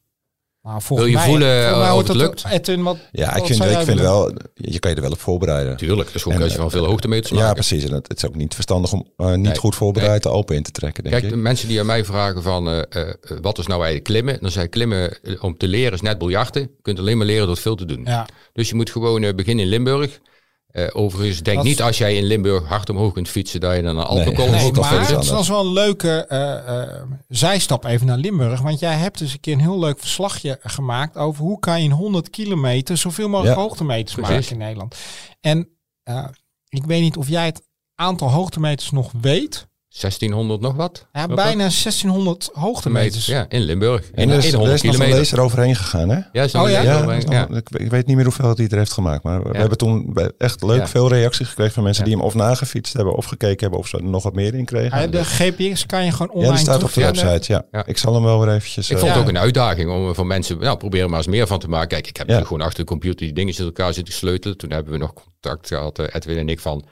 Nou, 0.62 0.82
volgens 0.82 1.08
Wil 1.08 1.18
je 1.18 1.22
mij, 1.24 1.26
voelen, 1.32 1.78
mij 1.78 1.86
eh, 1.88 1.92
of 1.92 1.98
het 1.98 2.06
dat- 2.06 2.16
lukt? 2.16 2.44
Edwin, 2.50 2.82
wat, 2.82 2.96
Ja, 3.12 3.26
wat 3.26 3.36
ik 3.50 3.56
vind, 3.56 3.88
ik 3.88 3.96
wel, 3.98 4.32
je 4.54 4.78
kan 4.78 4.90
je 4.90 4.96
er 4.96 5.02
wel 5.02 5.10
op 5.12 5.20
voorbereiden. 5.20 5.76
Tuurlijk, 5.76 6.06
het 6.06 6.14
is 6.14 6.22
gewoon 6.22 6.38
En, 6.38 6.44
een 6.44 6.48
kwestie 6.50 6.70
van 6.70 6.70
eh, 6.72 6.84
veel 6.84 6.86
hoogtemeters 6.92 7.30
Ja, 7.30 7.36
maken. 7.38 7.54
precies. 7.54 7.84
En 7.84 7.92
het, 7.92 8.08
het 8.08 8.16
is 8.16 8.26
ook 8.26 8.34
niet 8.34 8.54
verstandig 8.54 8.92
om 8.92 9.06
eh, 9.16 9.26
niet 9.26 9.36
Nee. 9.38 9.56
goed 9.58 9.74
voorbereid 9.74 10.22
de 10.22 10.28
open 10.28 10.56
in 10.56 10.62
te 10.62 10.70
trekken, 10.70 11.02
denk 11.04 11.16
Kijk, 11.16 11.28
de 11.32 11.36
mensen 11.38 11.68
die 11.68 11.80
aan 11.80 11.86
mij 11.86 12.04
vragen 12.04 12.42
van 12.42 12.68
eh, 12.68 12.78
eh, 12.78 13.08
eh, 13.08 13.14
wat 13.40 13.58
is 13.58 13.66
nou 13.66 13.82
eigenlijk 13.84 14.04
klimmen? 14.04 14.38
Dan 14.40 14.50
zei 14.50 14.68
klimmen 14.68 15.18
om 15.40 15.56
te 15.56 15.68
leren 15.68 15.92
is 15.92 16.00
net 16.00 16.18
biljarten. 16.18 16.62
Je 16.62 16.68
kunt 16.82 16.98
alleen 16.98 17.16
maar 17.16 17.26
leren 17.26 17.42
door 17.46 17.54
het 17.54 17.62
veel 17.62 17.76
te 17.76 17.84
doen. 17.84 18.02
Ja, 18.04 18.26
Dus 18.52 18.68
je 18.68 18.74
moet 18.74 18.90
gewoon 18.90 19.20
beginnen 19.36 19.64
in 19.64 19.70
Limburg. 19.70 20.20
Eh, 20.72 20.86
overigens, 20.92 21.42
denk 21.42 21.56
Dat 21.56 21.66
niet 21.66 21.82
als 21.82 21.98
jij 21.98 22.16
in 22.16 22.24
Limburg 22.24 22.68
hard 22.68 22.90
omhoog 22.90 23.12
kunt 23.12 23.28
fietsen, 23.28 23.60
dat 23.60 23.76
je 23.76 23.82
dan 23.82 23.96
een 23.96 24.04
Alpenkolom 24.04 24.50
Nee, 24.50 24.60
nee, 24.60 24.80
maar 24.80 25.00
het 25.00 25.10
is 25.22 25.30
anders. 25.30 25.48
wel 25.48 25.60
een 25.60 25.72
leuke 25.72 26.26
eh, 26.26 26.82
eh, 26.82 27.02
zijstap 27.28 27.84
even 27.84 28.06
naar 28.06 28.16
Limburg. 28.18 28.60
Want 28.60 28.78
jij 28.78 28.94
hebt 28.94 29.18
dus 29.18 29.32
een 29.32 29.40
keer 29.40 29.52
een 29.52 29.60
heel 29.60 29.78
leuk 29.78 29.98
verslagje 29.98 30.58
gemaakt 30.62 31.16
over 31.16 31.44
hoe 31.44 31.58
kan 31.58 31.78
je 31.78 31.84
in 31.84 31.90
100 31.90 32.30
kilometer 32.30 32.96
zoveel 32.96 33.28
mogelijk 33.28 33.56
Ja, 33.56 33.62
hoogtemeters 33.62 34.14
precies. 34.14 34.34
maken 34.34 34.52
in 34.52 34.58
Nederland. 34.58 34.96
En 35.40 35.68
ik 36.68 36.84
weet 36.84 37.02
niet 37.02 37.16
of 37.16 37.28
jij 37.28 37.44
het 37.44 37.62
aantal 37.94 38.30
hoogtemeters 38.30 38.90
nog 38.90 39.12
weet. 39.20 39.66
1600 40.00 40.60
nog 40.60 40.74
wat? 40.74 41.06
Ja, 41.12 41.26
bijna 41.26 41.56
1600 41.58 42.50
hoogtemeters. 42.52 43.26
Ja, 43.26 43.46
in 43.48 43.60
Limburg. 43.60 44.10
En 44.14 44.30
er 44.30 44.36
is, 44.38 44.44
in 44.46 44.50
er 44.52 44.56
100 44.58 44.76
is 44.76 44.82
nog 44.82 44.92
een 44.92 44.98
kilometer. 45.00 45.18
lezer 45.18 45.40
overheen 45.40 45.76
gegaan, 45.76 46.08
hè? 46.08 46.14
Ja, 46.32 46.44
Oh 46.62 46.70
ja? 46.70 46.80
Ja, 46.82 47.12
ja. 47.28 47.42
ik, 47.48 47.68
weet- 47.68 47.80
ik 47.82 47.90
weet 47.90 48.06
niet 48.06 48.16
meer 48.16 48.24
hoeveel 48.24 48.52
hij 48.56 48.68
er 48.68 48.76
heeft 48.78 48.92
gemaakt. 48.92 49.22
Maar 49.22 49.42
we 49.42 49.48
Ja. 49.52 49.58
hebben 49.58 49.78
toen 49.78 50.12
bij- 50.12 50.30
echt 50.38 50.62
leuk 50.62 50.78
Ja. 50.78 50.88
veel 50.88 51.08
reacties 51.08 51.48
gekregen 51.48 51.72
van 51.72 51.82
mensen 51.82 52.04
Ja. 52.04 52.10
die 52.10 52.18
hem 52.18 52.26
of 52.28 52.34
nagefietst 52.34 52.92
hebben 52.92 53.14
of 53.14 53.24
gekeken 53.24 53.60
hebben 53.60 53.78
of 53.78 53.86
ze 53.88 53.96
er 53.96 54.04
nog 54.04 54.22
wat 54.22 54.34
meer 54.34 54.54
in 54.54 54.64
kregen. 54.64 55.00
Ja, 55.00 55.06
de 55.06 55.24
GPS 55.24 55.86
kan 55.86 56.04
je 56.04 56.10
gewoon 56.12 56.28
Ja, 56.28 56.34
online 56.34 56.54
die 56.54 56.62
staat 56.64 56.82
op 56.82 56.92
de 56.92 57.00
website. 57.00 57.52
Ja. 57.52 57.64
Ja. 57.70 57.86
Ik 57.86 57.98
zal 57.98 58.14
hem 58.14 58.22
wel 58.22 58.40
weer 58.44 58.54
eventjes... 58.54 58.90
Ik 58.90 58.96
eh, 58.96 59.02
vond 59.02 59.10
het 59.14 59.20
Ja. 59.20 59.24
ook 59.26 59.34
een 59.36 59.42
uitdaging 59.42 59.90
om 59.90 60.08
er 60.08 60.14
voor 60.14 60.26
mensen, 60.26 60.58
nou 60.58 60.76
probeer 60.76 61.02
er 61.02 61.08
maar 61.08 61.18
eens 61.18 61.26
meer 61.28 61.46
van 61.46 61.58
te 61.58 61.68
maken. 61.68 61.88
Kijk, 61.88 62.06
ik 62.06 62.16
heb 62.16 62.16
Ja. 62.16 62.22
natuurlijk 62.22 62.48
gewoon 62.48 62.66
achter 62.66 62.84
de 62.84 62.90
computer 62.90 63.26
die 63.26 63.34
dingen 63.34 63.58
in 63.58 63.64
elkaar 63.64 63.94
zitten 63.94 64.14
sleutelen. 64.14 64.56
Toen 64.56 64.70
hebben 64.70 64.92
we 64.92 64.98
nog 64.98 65.12
contact 65.12 65.66
gehad, 65.68 65.98
eh, 65.98 66.06
Edwin 66.12 66.38
en 66.38 66.48
ik, 66.48 66.60
van. 66.60 66.84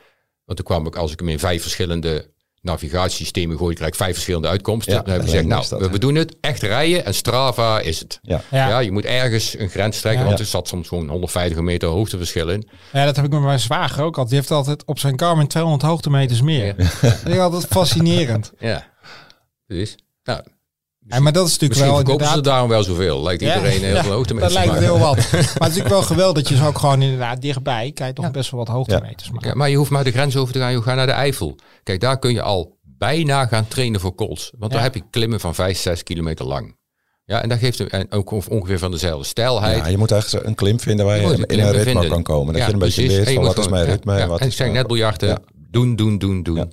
Want 0.44 0.58
toen 0.58 0.64
kwam 0.76 0.86
ik, 0.86 0.96
als 0.96 1.12
ik 1.12 1.18
hem 1.18 1.28
in 1.28 1.38
vijf 1.38 1.62
verschillende 1.62 2.30
navigatiesystemen 2.60 3.56
gooi, 3.56 3.74
krijg 3.74 3.90
ik 3.90 3.96
vijf 3.96 4.12
verschillende 4.12 4.48
uitkomsten. 4.48 4.92
Ja, 4.94 5.00
dan 5.00 5.10
hebben 5.10 5.30
we 5.30 5.36
gezegd, 5.36 5.70
nou, 5.70 5.90
we, 5.90 5.98
doen 5.98 6.14
het 6.14 6.36
echt 6.40 6.62
rijden 6.62 7.04
en 7.04 7.14
Strava 7.14 7.80
is 7.80 7.98
het. 8.00 8.18
ja. 8.22 8.42
Ja. 8.50 8.68
Ja. 8.68 8.78
je 8.78 8.92
moet 8.92 9.04
ergens 9.04 9.58
een 9.58 9.68
grens 9.68 10.00
trekken, 10.00 10.20
Ja. 10.22 10.26
want 10.26 10.38
er 10.40 10.46
zat 10.46 10.68
soms 10.68 10.88
gewoon 10.88 11.08
150 11.08 11.60
meter 11.62 11.88
hoogteverschil 11.88 12.48
in. 12.48 12.68
Ja, 12.92 13.04
dat 13.04 13.16
heb 13.16 13.24
ik 13.24 13.30
met 13.30 13.40
mijn 13.40 13.60
zwager 13.60 14.04
ook 14.04 14.18
al. 14.18 14.24
Die 14.26 14.34
heeft 14.34 14.50
altijd 14.50 14.84
op 14.84 14.98
zijn 14.98 15.18
Garmin 15.20 15.46
200 15.46 15.82
hoogtemeters 15.82 16.42
meer. 16.42 16.76
Dat 17.00 17.26
is 17.26 17.38
altijd 17.38 17.66
fascinerend. 17.66 18.52
Ja, 18.58 18.86
dus, 19.66 19.96
nou, 20.24 20.40
Ja, 21.10 21.20
maar 21.20 21.32
dat 21.32 21.46
is 21.46 21.52
natuurlijk 21.58 21.80
Misschien 21.80 21.86
wel 21.88 21.96
verkopen 21.96 22.24
ze 22.26 22.28
inderdaad... 22.30 22.44
daarom 22.52 22.68
wel 22.70 22.82
zoveel. 22.82 23.22
Lijkt 23.22 23.42
Ja, 23.42 23.56
iedereen 23.56 23.80
heel 23.82 23.94
ja, 23.94 24.02
veel 24.02 24.12
hoogte 24.12 24.34
Dat 24.34 24.52
lijkt 24.52 24.78
heel 24.78 24.98
wat. 24.98 25.16
Maar 25.16 25.26
het 25.40 25.44
is 25.44 25.54
natuurlijk 25.58 25.88
wel 25.88 26.02
geweldig 26.02 26.42
dat 26.42 26.48
je 26.48 26.56
zo 26.56 26.66
ook 26.66 26.78
gewoon 26.78 27.02
inderdaad 27.02 27.40
dichtbij 27.42 27.92
kan 27.92 28.06
je 28.06 28.12
toch 28.12 28.30
best 28.30 28.50
wel 28.50 28.60
wat 28.64 28.68
hoogtemeters 28.74 29.30
maken. 29.30 29.48
Ja, 29.48 29.54
maar 29.54 29.70
je 29.70 29.76
hoeft 29.76 29.90
maar 29.90 30.04
de 30.04 30.10
grens 30.12 30.36
over 30.36 30.52
te 30.52 30.58
gaan. 30.58 30.72
Je 30.72 30.82
gaat 30.82 30.96
naar 30.96 31.06
de 31.06 31.12
Eifel. 31.12 31.56
Kijk, 31.82 32.00
daar 32.00 32.18
kun 32.18 32.32
je 32.32 32.42
al 32.42 32.78
bijna 32.82 33.46
gaan 33.46 33.68
trainen 33.68 34.00
voor 34.00 34.14
kools. 34.14 34.52
Want 34.58 34.72
daar 34.72 34.82
heb 34.82 34.94
je 34.94 35.02
klimmen 35.10 35.40
van 35.40 35.54
5, 35.54 35.78
6 35.78 36.02
kilometer 36.02 36.46
lang. 36.46 36.78
Ja, 37.24 37.42
en 37.42 37.48
dat 37.48 37.58
geeft 37.58 37.78
hem 37.78 37.86
en 37.86 38.06
ook 38.12 38.30
ongeveer 38.30 38.78
van 38.78 38.90
dezelfde 38.90 39.26
stijlheid. 39.26 39.76
Ja, 39.76 39.86
je 39.86 39.98
moet 39.98 40.10
eigenlijk 40.10 40.46
een 40.46 40.54
klim 40.54 40.80
vinden 40.80 41.06
waar 41.06 41.16
je, 41.16 41.22
in 41.22 41.58
een 41.60 41.70
ritme 41.70 41.82
vinden. 41.82 42.08
kan 42.08 42.22
komen. 42.22 42.46
Dat 42.52 42.62
Ja, 42.62 42.66
je 42.68 42.72
een 42.72 42.78
beetje 42.78 43.06
leert 43.06 43.30
van 43.32 43.42
wat 43.44 43.58
is 43.58 43.68
mijn 43.68 43.84
ritme. 43.84 44.12
ja. 44.14 44.18
en 44.20 44.28
wat 44.28 44.38
en 44.38 44.44
ik 44.44 44.50
is 44.50 44.56
zeg 44.56 44.66
mijn- 44.66 44.78
net 44.78 44.86
biljarten, 44.88 45.28
Ja. 45.28 45.38
doen, 45.70 45.96
doen, 45.96 46.18
doen, 46.18 46.42
doen. 46.42 46.56
Ja. 46.56 46.68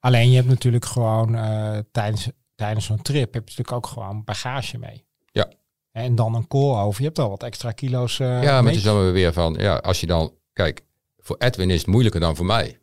Alleen 0.00 0.30
je 0.30 0.36
hebt 0.36 0.48
natuurlijk 0.48 0.84
gewoon 0.84 1.34
eh, 1.34 1.78
tijdens, 1.92 2.28
tijdens 2.60 2.86
zo'n 2.86 3.02
trip 3.02 3.34
heb 3.34 3.48
je 3.48 3.54
natuurlijk 3.56 3.72
ook 3.72 3.86
gewoon 3.86 4.22
bagage 4.24 4.78
mee. 4.78 5.04
Ja. 5.32 5.48
En 5.92 6.14
dan 6.14 6.34
een 6.34 6.46
kool 6.48 6.78
over. 6.78 7.00
Je 7.00 7.06
hebt 7.06 7.18
al 7.18 7.28
wat 7.28 7.42
extra 7.42 7.70
kilo's 7.72 8.20
eh 8.20 8.26
Ja, 8.42 8.52
maar 8.52 8.62
mee. 8.62 8.66
het 8.72 8.78
is 8.78 8.82
dan 8.82 9.12
weer 9.12 9.32
van, 9.32 9.56
ja, 9.58 9.76
als 9.76 10.00
je 10.00 10.06
dan, 10.06 10.32
kijk, 10.52 10.80
voor 11.18 11.36
Edwin 11.38 11.70
is 11.70 11.78
het 11.78 11.86
moeilijker 11.86 12.20
dan 12.20 12.36
voor 12.36 12.46
mij. 12.46 12.78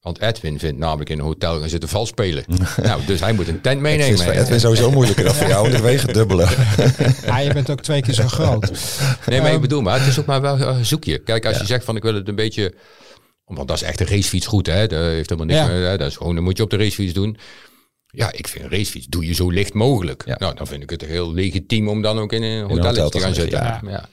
Want 0.00 0.20
Edwin 0.20 0.58
vindt 0.58 0.78
namelijk 0.78 1.10
in 1.10 1.18
een 1.18 1.24
hotel 1.24 1.60
gaan 1.60 1.68
zitten 1.68 1.88
vals 1.88 2.08
spelen. 2.08 2.44
nou, 2.82 3.04
dus 3.04 3.20
hij 3.20 3.32
moet 3.32 3.48
een 3.48 3.60
tent 3.60 3.82
Het 3.86 3.90
is 3.90 3.96
meenemen. 3.98 4.18
voor 4.24 4.32
Edwin 4.32 4.60
sowieso 4.60 4.90
moeilijker 4.90 5.24
dan 5.24 5.34
voor 5.34 5.48
jou, 5.48 5.62
want 5.62 5.74
ik 5.74 5.80
weeg 5.82 6.02
het 6.02 6.14
dubbele. 6.14 6.46
Ja, 7.26 7.38
je 7.38 7.52
bent 7.52 7.70
ook 7.70 7.80
twee 7.80 8.02
keer 8.02 8.14
zo 8.14 8.26
groot. 8.38 8.70
Nee, 9.26 9.38
maar 9.38 9.46
ik 9.48 9.52
Ehm, 9.52 9.60
bedoel, 9.60 9.82
maar 9.82 9.98
het 9.98 10.08
is 10.08 10.18
ook 10.18 10.26
maar 10.26 10.40
wel 10.40 10.60
een 10.60 10.84
zoekje. 10.86 11.18
Kijk, 11.18 11.46
als 11.46 11.58
je 11.58 11.66
zegt 11.66 11.84
van 11.84 11.96
ik 11.96 12.02
wil 12.02 12.14
het 12.14 12.28
een 12.28 12.34
beetje, 12.34 12.74
want 13.44 13.68
dat 13.68 13.76
is 13.76 13.82
echt 13.82 14.00
een 14.00 14.06
racefiets 14.06 14.46
goed, 14.46 14.66
hè? 14.66 14.86
Dat 14.86 14.98
heeft 15.00 15.30
helemaal 15.30 15.56
niks 15.56 15.68
Ja. 15.68 15.74
meer, 15.78 15.88
hè? 15.88 15.96
Dat 15.96 16.08
is 16.08 16.16
gewoon, 16.16 16.34
dat 16.34 16.44
moet 16.44 16.56
je 16.56 16.62
op 16.62 16.70
de 16.70 16.76
racefiets 16.76 17.12
doen. 17.12 17.36
Ja, 18.16 18.32
ik 18.32 18.48
vind 18.48 18.64
een 18.64 18.70
racefiets 18.70 19.06
doe 19.06 19.26
je 19.26 19.34
zo 19.34 19.50
licht 19.50 19.74
mogelijk. 19.74 20.22
Ja. 20.26 20.36
Nou, 20.38 20.54
dan 20.54 20.66
vind 20.66 20.82
ik 20.82 20.90
het 20.90 21.04
heel 21.04 21.32
legitiem 21.32 21.88
om 21.88 22.02
dan 22.02 22.18
ook 22.18 22.32
in 22.32 22.42
een 22.42 22.70
een 22.70 22.82
hotel, 22.84 23.10
te 23.10 23.20
gaan 23.20 23.34
zitten. 23.34 23.58
Ja. 23.88 24.08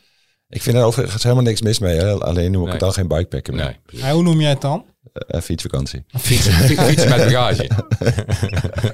Ik 0.50 0.62
vind 0.62 0.78
er 0.78 0.84
overigens 0.84 1.24
helemaal 1.24 1.44
niks 1.44 1.62
mis 1.62 1.80
mee. 1.80 1.98
Hè? 1.98 2.12
Alleen 2.20 2.52
noem 2.52 2.62
ik 2.62 2.64
Nee. 2.64 2.72
het 2.72 2.80
dan 2.80 2.94
geen 2.94 3.08
bikepacken 3.08 3.56
meer. 3.56 3.80
Nee, 3.92 4.12
hoe 4.14 4.24
noem 4.24 4.40
jij 4.42 4.50
het 4.50 4.62
dan? 4.62 4.86
Eh, 5.14 5.42
fietsvakantie. 5.42 6.04
Fietsen, 6.08 6.54
fietsen 6.54 7.10
met 7.18 7.18
bagage. 7.18 7.70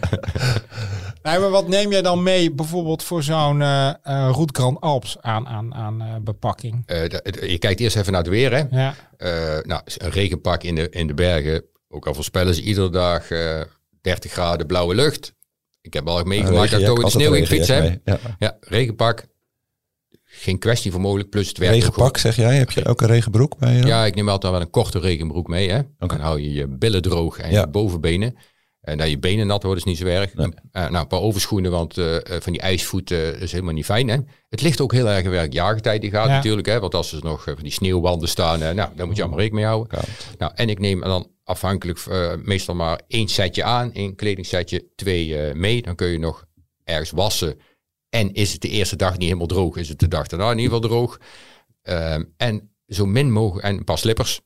Nee, 1.23 1.39
maar 1.39 1.49
wat 1.49 1.67
neem 1.67 1.91
jij 1.91 2.01
dan 2.01 2.23
mee 2.23 2.51
bijvoorbeeld 2.51 3.03
voor 3.03 3.23
zo'n 3.23 3.61
eh 3.61 3.87
eh 3.87 3.93
Route 4.31 4.53
Grand 4.61 4.79
Alps 4.81 5.17
aan, 5.21 5.47
aan, 5.47 5.73
aan 5.75 6.01
eh, 6.01 6.07
bepakking? 6.21 6.83
Eh, 6.85 7.03
je 7.49 7.57
kijkt 7.57 7.79
eerst 7.79 7.95
even 7.95 8.11
naar 8.11 8.21
het 8.21 8.29
weer, 8.31 8.51
hè? 8.53 8.63
Ja, 8.71 8.95
Eh, 9.17 9.57
nou, 9.63 9.81
een 9.97 10.09
regenpak 10.11 10.63
in 10.63 10.75
de, 10.75 10.89
in 10.89 11.07
de 11.07 11.13
bergen. 11.13 11.63
Ook 11.89 12.07
al 12.07 12.13
voorspellen 12.13 12.55
ze 12.55 12.61
iedere 12.61 12.89
dag 12.89 13.31
eh 13.31 13.61
30 14.01 14.31
graden 14.31 14.67
blauwe 14.67 14.95
lucht. 14.95 15.33
Ik 15.81 15.93
heb 15.93 16.07
al 16.07 16.23
meegemaakt 16.23 16.71
dat 16.71 16.79
ik 16.79 16.85
toch 16.85 16.97
in 16.97 17.03
de 17.05 17.09
sneeuw 17.11 17.31
ging 17.31 17.47
fietsen. 17.47 18.01
Ja. 18.05 18.19
Ja, 18.39 18.57
regenpak. 18.59 19.25
Geen 20.23 20.59
kwestie 20.59 20.91
voor 20.91 21.01
mogelijk. 21.01 21.29
Plus 21.29 21.47
het 21.47 21.57
werkt 21.57 21.75
ook 21.75 21.81
Regenpak 21.81 22.17
zeg 22.17 22.35
jij? 22.35 22.55
Heb 22.57 22.71
je 22.71 22.85
ook 22.85 23.01
een 23.01 23.07
regenbroek 23.07 23.57
bij 23.57 23.73
je? 23.73 23.79
dan? 23.79 23.89
Ja, 23.89 24.05
ik 24.05 24.15
neem 24.15 24.29
altijd 24.29 24.51
wel 24.51 24.61
een 24.61 24.69
korte 24.69 24.99
regenbroek 24.99 25.47
mee. 25.47 25.69
Hè? 25.69 25.79
Oké. 25.79 26.07
Dan 26.07 26.19
hou 26.19 26.39
je 26.41 26.51
je 26.53 26.67
billen 26.67 27.01
droog 27.01 27.37
en 27.37 27.51
Ja. 27.51 27.59
je 27.59 27.67
bovenbenen. 27.67 28.35
En 28.81 28.97
dat 28.97 29.09
je 29.09 29.19
benen 29.19 29.47
nat 29.47 29.63
worden 29.63 29.83
is 29.83 29.89
niet 29.89 29.97
zo 29.97 30.05
erg. 30.05 30.33
Nee. 30.33 30.47
Eh, 30.71 30.81
nou, 30.81 30.95
een 30.95 31.07
paar 31.07 31.19
overschoenen, 31.19 31.71
want 31.71 31.97
eh, 31.97 32.15
eh, 32.15 32.21
van 32.41 32.51
die 32.51 32.61
ijsvoeten 32.61 33.39
is 33.39 33.51
helemaal 33.51 33.73
niet 33.73 33.85
fijn. 33.85 34.07
Hè? 34.07 34.17
Het 34.49 34.61
ligt 34.61 34.81
ook 34.81 34.91
heel 34.91 35.09
erg 35.09 35.27
welke 35.27 35.51
jaargetijd 35.53 36.01
die 36.01 36.09
gaat 36.11 36.27
Ja. 36.27 36.33
natuurlijk. 36.35 36.67
Hè? 36.67 36.79
Want 36.79 36.95
als 36.95 37.11
er 37.13 37.19
nog 37.23 37.47
eh, 37.47 37.53
van 37.53 37.63
die 37.63 37.71
sneeuwwanden 37.71 38.29
staan, 38.29 38.61
eh, 38.61 38.73
nou, 38.73 38.89
daar 38.95 39.05
moet 39.07 39.15
je 39.15 39.21
allemaal 39.21 39.39
rekening 39.39 39.65
mee 39.65 39.75
houden. 39.75 39.99
Nou, 40.37 40.51
en 40.55 40.69
ik 40.69 40.79
neem 40.79 40.99
dan 41.01 41.27
afhankelijk 41.43 41.99
eh, 41.99 42.33
meestal 42.43 42.75
maar 42.75 43.01
één 43.07 43.27
setje 43.27 43.63
aan, 43.63 43.93
één 43.93 44.15
kledingsetje, 44.15 44.85
twee 44.95 45.37
eh, 45.37 45.53
mee. 45.55 45.81
Dan 45.81 45.95
kun 45.95 46.07
je 46.07 46.19
nog 46.19 46.45
ergens 46.83 47.11
wassen. 47.11 47.59
En 48.09 48.33
is 48.33 48.51
het 48.51 48.61
de 48.61 48.69
eerste 48.69 48.95
dag 48.95 49.11
niet 49.11 49.23
helemaal 49.27 49.47
droog, 49.47 49.75
is 49.77 49.89
het 49.89 49.99
de 49.99 50.07
dag 50.07 50.27
daarna 50.27 50.51
in 50.51 50.57
ieder 50.59 50.73
geval 50.73 50.89
droog. 50.89 51.19
Ehm, 51.81 52.23
en 52.37 52.71
zo 52.87 53.05
min 53.05 53.31
mogelijk, 53.31 53.65
en 53.67 53.77
een 53.77 53.83
paar 53.83 53.97
slippers. 53.97 54.41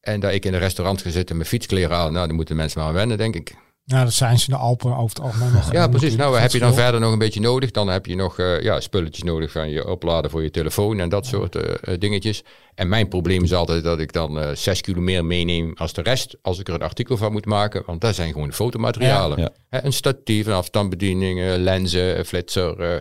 En 0.00 0.20
dat 0.20 0.32
ik 0.32 0.44
in 0.44 0.52
een 0.54 0.58
restaurant 0.60 1.02
ga 1.02 1.10
zitten 1.10 1.36
met 1.36 1.46
fietskleren 1.46 1.96
aan, 1.96 2.12
nou, 2.12 2.26
dan 2.26 2.36
moeten 2.36 2.56
mensen 2.56 2.78
maar 2.80 2.88
aan 2.88 2.94
wennen, 2.94 3.18
denk 3.18 3.34
ik. 3.34 3.54
Nou, 3.88 4.04
dat 4.04 4.12
zijn 4.12 4.38
ze 4.38 4.48
in 4.50 4.54
de 4.54 4.60
Alpen 4.60 4.90
over 4.96 5.08
het 5.16 5.20
algemeen 5.20 5.52
nog. 5.52 5.72
Ja, 5.72 5.88
precies. 5.88 6.16
Nou, 6.16 6.38
heb 6.38 6.50
je 6.50 6.58
dan 6.58 6.74
verder? 6.74 7.00
nog 7.00 7.12
een 7.12 7.18
beetje 7.18 7.40
nodig? 7.40 7.70
Dan 7.70 7.88
heb 7.88 8.06
je 8.06 8.14
nog 8.14 8.38
eh, 8.38 8.62
ja, 8.62 8.80
spulletjes 8.80 9.22
nodig 9.24 9.52
van 9.52 9.70
je 9.70 9.86
opladen 9.88 10.30
voor 10.30 10.42
je 10.42 10.50
telefoon 10.50 11.00
en 11.00 11.08
dat 11.08 11.26
soort 11.26 11.56
eh, 11.56 11.92
eh, 11.94 12.00
dingetjes. 12.00 12.42
En 12.74 12.88
mijn 12.88 13.08
probleem 13.08 13.42
is 13.44 13.54
altijd 13.54 13.84
dat 13.84 13.98
ik 13.98 14.12
dan 14.12 14.40
eh, 14.40 14.54
zes 14.54 14.80
kilo 14.80 15.00
meer 15.00 15.24
meeneem 15.24 15.72
als 15.74 15.92
de 15.92 16.02
rest, 16.02 16.36
als 16.42 16.58
ik 16.58 16.68
er 16.68 16.74
een 16.74 16.82
artikel 16.82 17.16
van 17.16 17.32
moet 17.32 17.46
maken. 17.46 17.82
Want 17.86 18.00
dat 18.00 18.14
zijn 18.14 18.32
gewoon 18.32 18.52
fotomaterialen. 18.52 19.38
Ja, 19.38 19.44
ja. 19.70 19.78
Hè, 19.78 19.84
een 19.84 19.92
statief, 19.92 20.46
een 20.46 20.52
afstandsbediening, 20.52 21.56
lenzen, 21.56 22.24
flitser. 22.26 22.80
eh, 22.80 23.00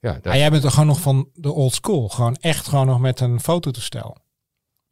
ja, 0.00 0.12
dat- 0.12 0.24
Maar 0.24 0.38
jij 0.38 0.50
bent 0.50 0.64
er 0.64 0.70
gewoon 0.70 0.86
nog 0.86 1.00
van 1.00 1.28
de 1.34 1.52
old 1.52 1.74
school. 1.74 2.08
Gewoon 2.08 2.36
echt 2.40 2.68
gewoon 2.68 2.86
nog 2.86 3.00
met 3.00 3.20
een 3.20 3.40
fototoestel. 3.40 4.16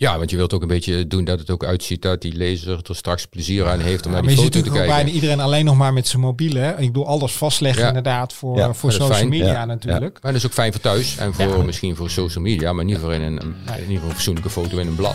Ja, 0.01 0.19
want 0.19 0.31
je 0.31 0.37
wilt 0.37 0.53
ook 0.55 0.63
een 0.63 0.69
beetje 0.69 1.07
doen 1.07 1.25
dat 1.25 1.39
het 1.39 1.51
ook 1.51 1.65
uitziet 1.65 2.03
dat 2.03 2.23
die 2.23 2.33
lezer 2.33 2.81
er 2.89 2.97
straks 2.97 3.27
plezier 3.27 3.67
aan 3.69 3.81
heeft 3.81 4.07
om 4.07 4.11
Ja, 4.13 4.17
naar 4.17 4.25
maar 4.25 4.31
die 4.31 4.31
je 4.31 4.37
ziet 4.37 4.45
foto 4.45 4.49
te 4.51 4.57
natuurlijk 4.59 4.75
ook 4.75 4.75
kijken. 4.87 4.95
bijna 5.05 5.11
iedereen 5.11 5.41
alleen 5.41 5.65
nog 5.65 5.77
maar 5.77 5.93
met 5.93 6.09
zijn 6.09 6.23
mobiele. 6.23 6.59
Hè? 6.59 6.71
Ik 6.79 6.87
bedoel, 6.87 7.07
alles 7.07 7.33
vastleggen 7.33 7.83
Ja. 7.83 7.89
inderdaad 7.89 8.33
voor, 8.33 8.57
Ja, 8.57 8.69
eh, 8.69 8.75
voor 8.75 8.93
social 8.93 9.13
fijn. 9.17 9.29
media 9.29 9.53
Ja, 9.53 9.65
natuurlijk. 9.65 10.19
Maar 10.23 10.33
dat 10.33 10.41
is 10.41 10.47
ook 10.47 10.53
fijn 10.53 10.73
voor 10.73 10.81
thuis 10.81 11.17
en 11.17 11.35
voor 11.35 11.57
Ja. 11.57 11.63
misschien 11.63 11.97
voor 11.97 12.11
social 12.11 12.45
media, 12.45 12.73
maar 12.73 12.85
niet 12.85 12.99
voor 12.99 13.13
in 13.15 13.23
een, 13.23 13.39
in 13.39 13.55
ieder 13.67 13.87
geval 13.95 14.09
een 14.09 14.15
fatsoenlijke 14.15 14.51
foto 14.51 14.79
in 14.79 14.87
een 14.87 14.95
blad. 14.95 15.15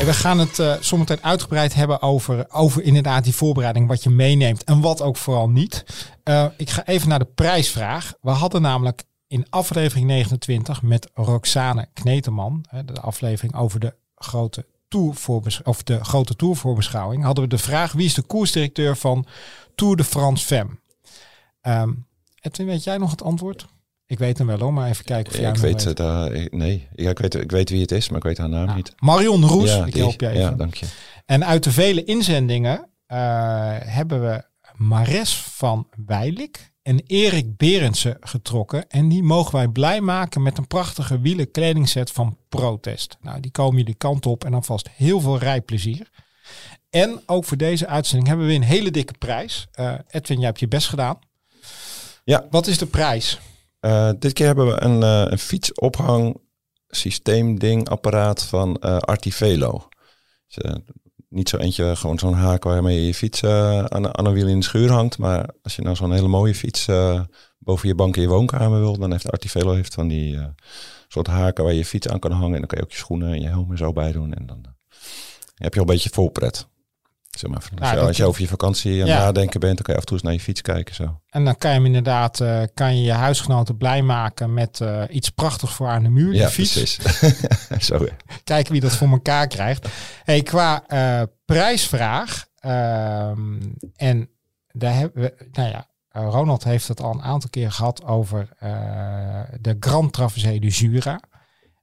En 0.00 0.06
we 0.06 0.12
gaan 0.12 0.38
het 0.38 0.58
eh 0.58 0.72
zometeen 0.80 1.18
uitgebreid 1.22 1.74
hebben 1.74 2.02
over, 2.02 2.46
over 2.50 2.82
inderdaad 2.82 3.24
die 3.24 3.34
voorbereiding, 3.34 3.88
wat 3.88 4.02
je 4.02 4.10
meeneemt 4.10 4.64
en 4.64 4.80
wat 4.80 5.02
ook 5.02 5.16
vooral 5.16 5.48
niet. 5.48 5.84
Eh, 6.22 6.44
ik 6.56 6.70
ga 6.70 6.86
even 6.86 7.08
naar 7.08 7.18
de 7.18 7.28
prijsvraag. 7.34 8.12
We 8.20 8.30
hadden 8.30 8.62
namelijk 8.62 9.02
in 9.30 9.46
aflevering 9.50 10.06
29 10.06 10.82
met 10.82 11.10
Roxane 11.14 11.88
Kneteman, 11.92 12.64
de 12.84 13.00
aflevering 13.00 13.54
over 13.54 13.80
de 13.80 13.94
grote 14.14 14.66
Tour 14.88 15.14
of 15.64 15.82
de 15.82 16.04
grote 16.04 16.36
tourvoorbeschouwing, 16.36 17.22
hadden 17.24 17.44
we 17.44 17.50
de 17.50 17.58
vraag 17.58 17.92
wie 17.92 18.04
is 18.06 18.14
de 18.14 18.22
koersdirecteur 18.22 18.96
van 18.96 19.26
Tour 19.74 19.96
de 19.96 20.04
France 20.04 20.46
Femme? 20.46 20.78
Ehm 21.60 21.92
Edwin, 22.40 22.66
weet 22.66 22.84
jij 22.84 22.98
nog 22.98 23.10
het 23.10 23.22
antwoord? 23.22 23.66
Ik 24.06 24.18
weet 24.18 24.38
hem 24.38 24.46
wel 24.46 24.58
hoor, 24.58 24.72
maar 24.72 24.88
even 24.88 25.04
kijken 25.04 25.32
of 25.32 25.38
jij 25.38 25.48
ik 25.48 25.56
hem 25.56 25.62
nog 25.70 25.72
weet 25.72 25.84
het. 25.84 26.00
eh, 26.00 26.42
ik- 26.42 26.52
nee, 26.52 26.88
ja, 26.94 27.10
ik, 27.10 27.18
weet, 27.18 27.34
ik 27.34 27.50
weet 27.50 27.70
wie 27.70 27.80
het 27.80 27.92
is, 27.92 28.08
maar 28.08 28.18
ik 28.18 28.24
weet 28.24 28.38
haar 28.38 28.48
naam 28.48 28.64
Nou, 28.64 28.76
niet. 28.76 28.92
Marion 28.98 29.44
Roes, 29.44 29.76
ik 29.76 29.92
die- 29.92 30.02
help 30.02 30.20
je 30.20 30.28
even. 30.28 30.40
ja, 30.40 30.50
dank 30.50 30.74
je. 30.74 30.86
En 31.26 31.44
uit 31.44 31.64
de 31.64 31.72
vele 31.72 32.04
inzendingen 32.04 32.88
eh, 33.06 33.18
hebben 33.80 34.20
we 34.20 34.42
Mares 34.76 35.36
van 35.36 35.88
Weilik 36.06 36.69
en 36.90 37.02
Erik 37.06 37.56
Berendsen 37.56 38.16
getrokken. 38.20 38.88
En 38.88 39.08
die 39.08 39.22
mogen 39.22 39.52
wij 39.52 39.68
blij 39.68 40.00
maken 40.00 40.42
met 40.42 40.58
een 40.58 40.66
prachtige 40.66 41.20
wielenkledingset 41.20 42.10
van 42.10 42.38
Protest. 42.48 43.16
Nou, 43.20 43.40
die 43.40 43.50
komen 43.50 43.78
jullie 43.78 43.94
kant 43.94 44.26
op 44.26 44.44
en 44.44 44.50
dan 44.50 44.64
vast 44.64 44.88
heel 44.90 45.20
veel 45.20 45.38
rijplezier. 45.38 46.10
En 46.90 47.22
ook 47.26 47.44
voor 47.44 47.56
deze 47.56 47.86
uitzending 47.86 48.28
hebben 48.28 48.46
we 48.46 48.52
een 48.52 48.62
hele 48.62 48.90
dikke 48.90 49.14
prijs. 49.18 49.66
Eh, 49.72 49.94
Edwin, 50.08 50.36
jij 50.36 50.46
hebt 50.46 50.60
je 50.60 50.68
best 50.68 50.88
gedaan. 50.88 51.18
Ja. 52.24 52.46
Wat 52.50 52.66
is 52.66 52.78
de 52.78 52.86
prijs? 52.86 53.40
Eh, 53.80 54.10
dit 54.18 54.32
keer 54.32 54.46
hebben 54.46 54.66
we 54.66 54.82
een, 54.82 55.02
eh, 55.02 55.30
een 55.30 55.38
fietsophang 55.38 56.40
systeemding 56.88 57.88
apparaat 57.88 58.42
van 58.42 58.80
Artivelo. 58.80 59.88
Dus, 60.46 60.74
niet 61.30 61.48
zo 61.48 61.56
eentje, 61.56 61.96
gewoon 61.96 62.18
zo'n 62.18 62.32
haak 62.32 62.64
waarmee 62.64 63.00
je 63.00 63.06
je 63.06 63.14
fiets 63.14 63.42
eh, 63.42 63.84
aan, 63.84 64.16
aan 64.18 64.26
een 64.26 64.32
wiel 64.32 64.46
in 64.46 64.58
de 64.58 64.64
schuur 64.64 64.90
hangt. 64.90 65.18
Maar 65.18 65.48
als 65.62 65.76
je 65.76 65.82
nou 65.82 65.96
zo'n 65.96 66.12
hele 66.12 66.28
mooie 66.28 66.54
fiets 66.54 66.88
eh, 66.88 67.20
boven 67.58 67.88
je 67.88 67.94
bank 67.94 68.16
in 68.16 68.22
je 68.22 68.28
woonkamer 68.28 68.78
wil, 68.78 68.98
dan 68.98 69.10
heeft 69.10 69.32
Artivelo 69.32 69.72
heeft 69.72 69.94
van 69.94 70.08
die 70.08 70.36
eh, 70.36 70.44
soort 71.08 71.26
haken 71.26 71.64
waar 71.64 71.72
je 71.72 71.78
je 71.78 71.84
fiets 71.84 72.08
aan 72.08 72.18
kan 72.18 72.30
hangen. 72.30 72.52
En 72.52 72.58
dan 72.58 72.66
kan 72.66 72.78
je 72.78 72.84
ook 72.84 72.92
je 72.92 72.98
schoenen 72.98 73.32
en 73.32 73.40
je 73.40 73.48
helm 73.48 73.70
en 73.70 73.76
zo 73.76 73.92
bij 73.92 74.12
doen. 74.12 74.34
En 74.34 74.46
dan 74.46 74.64
heb 75.54 75.74
je 75.74 75.80
al 75.80 75.86
een 75.86 75.92
beetje 75.92 76.10
voorpret. 76.12 76.68
Zeg 77.38 77.50
maar, 77.50 77.58
als, 77.58 77.70
Nou, 77.94 78.06
als 78.06 78.16
je 78.16 78.24
over 78.24 78.40
je 78.40 78.48
vakantie 78.48 78.92
aan 78.92 78.98
het 78.98 79.08
Ja. 79.08 79.24
nadenken 79.24 79.60
bent, 79.60 79.74
dan 79.74 79.82
kan 79.84 79.94
je 79.94 80.00
af 80.00 80.00
en 80.00 80.06
toe 80.06 80.16
eens 80.16 80.22
naar 80.24 80.32
je 80.32 80.40
fiets 80.40 80.60
kijken. 80.60 80.94
Zo. 80.94 81.20
En 81.28 81.44
dan 81.44 81.56
kan 81.56 81.70
je 81.70 81.76
hem 81.76 81.86
inderdaad, 81.86 82.40
eh, 82.40 82.62
kan 82.74 82.96
je 82.96 83.02
je 83.02 83.12
huisgenoten 83.12 83.76
blij 83.76 84.02
maken 84.02 84.54
met 84.54 84.80
eh, 84.80 85.02
iets 85.10 85.28
prachtigs 85.30 85.72
voor 85.72 85.88
aan 85.88 86.02
de 86.02 86.08
muur. 86.08 86.34
Ja, 86.34 86.48
fiets. 86.48 86.72
precies. 86.72 86.98
zo, 87.88 88.04
ja. 88.04 88.16
Kijken 88.44 88.72
wie 88.72 88.80
dat 88.80 88.96
voor 88.96 89.08
elkaar 89.08 89.46
krijgt. 89.46 89.88
Hey, 90.24 90.42
qua 90.42 90.84
eh, 90.86 91.22
prijsvraag. 91.44 92.46
ehm, 92.60 93.60
en 93.96 94.28
daar 94.72 94.94
hebben 94.94 95.22
we, 95.22 95.46
nou 95.52 95.68
ja, 95.68 95.86
eh, 96.08 96.26
Ronald 96.30 96.64
heeft 96.64 96.88
het 96.88 97.00
al 97.02 97.12
een 97.12 97.22
aantal 97.22 97.50
keer 97.50 97.72
gehad 97.72 98.04
over 98.04 98.48
eh, 98.58 98.70
de 99.60 99.76
Grand 99.80 100.12
Travesee 100.12 100.60
du 100.60 100.68
Jura. 100.68 101.20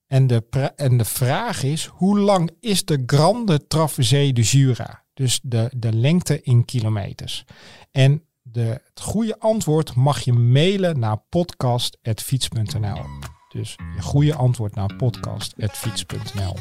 En 0.08 0.28
de, 0.28 0.44
en 0.76 0.98
de 0.98 1.06
vraag 1.06 1.64
is, 1.64 1.86
hoe 1.86 2.20
lang 2.20 2.52
is 2.60 2.86
de 2.86 3.04
Grande 3.06 3.68
Travesee 3.68 4.34
du 4.34 4.42
Jura? 4.42 5.06
Dus 5.18 5.40
de, 5.44 5.72
de 5.76 5.94
lengte 5.94 6.42
in 6.42 6.66
kilometers. 6.66 7.46
En 7.92 8.24
de, 8.42 8.82
het 8.90 9.02
goede 9.02 9.40
antwoord 9.40 9.96
mag 9.96 10.20
je 10.20 10.34
mailen 10.34 11.00
naar 11.00 11.18
podcast.fiets.nl. 11.30 13.02
Dus 13.50 13.76
je 13.96 14.02
goede 14.02 14.36
antwoord 14.36 14.76
naar 14.76 14.96
podcast.fiets.nl. 14.96 16.54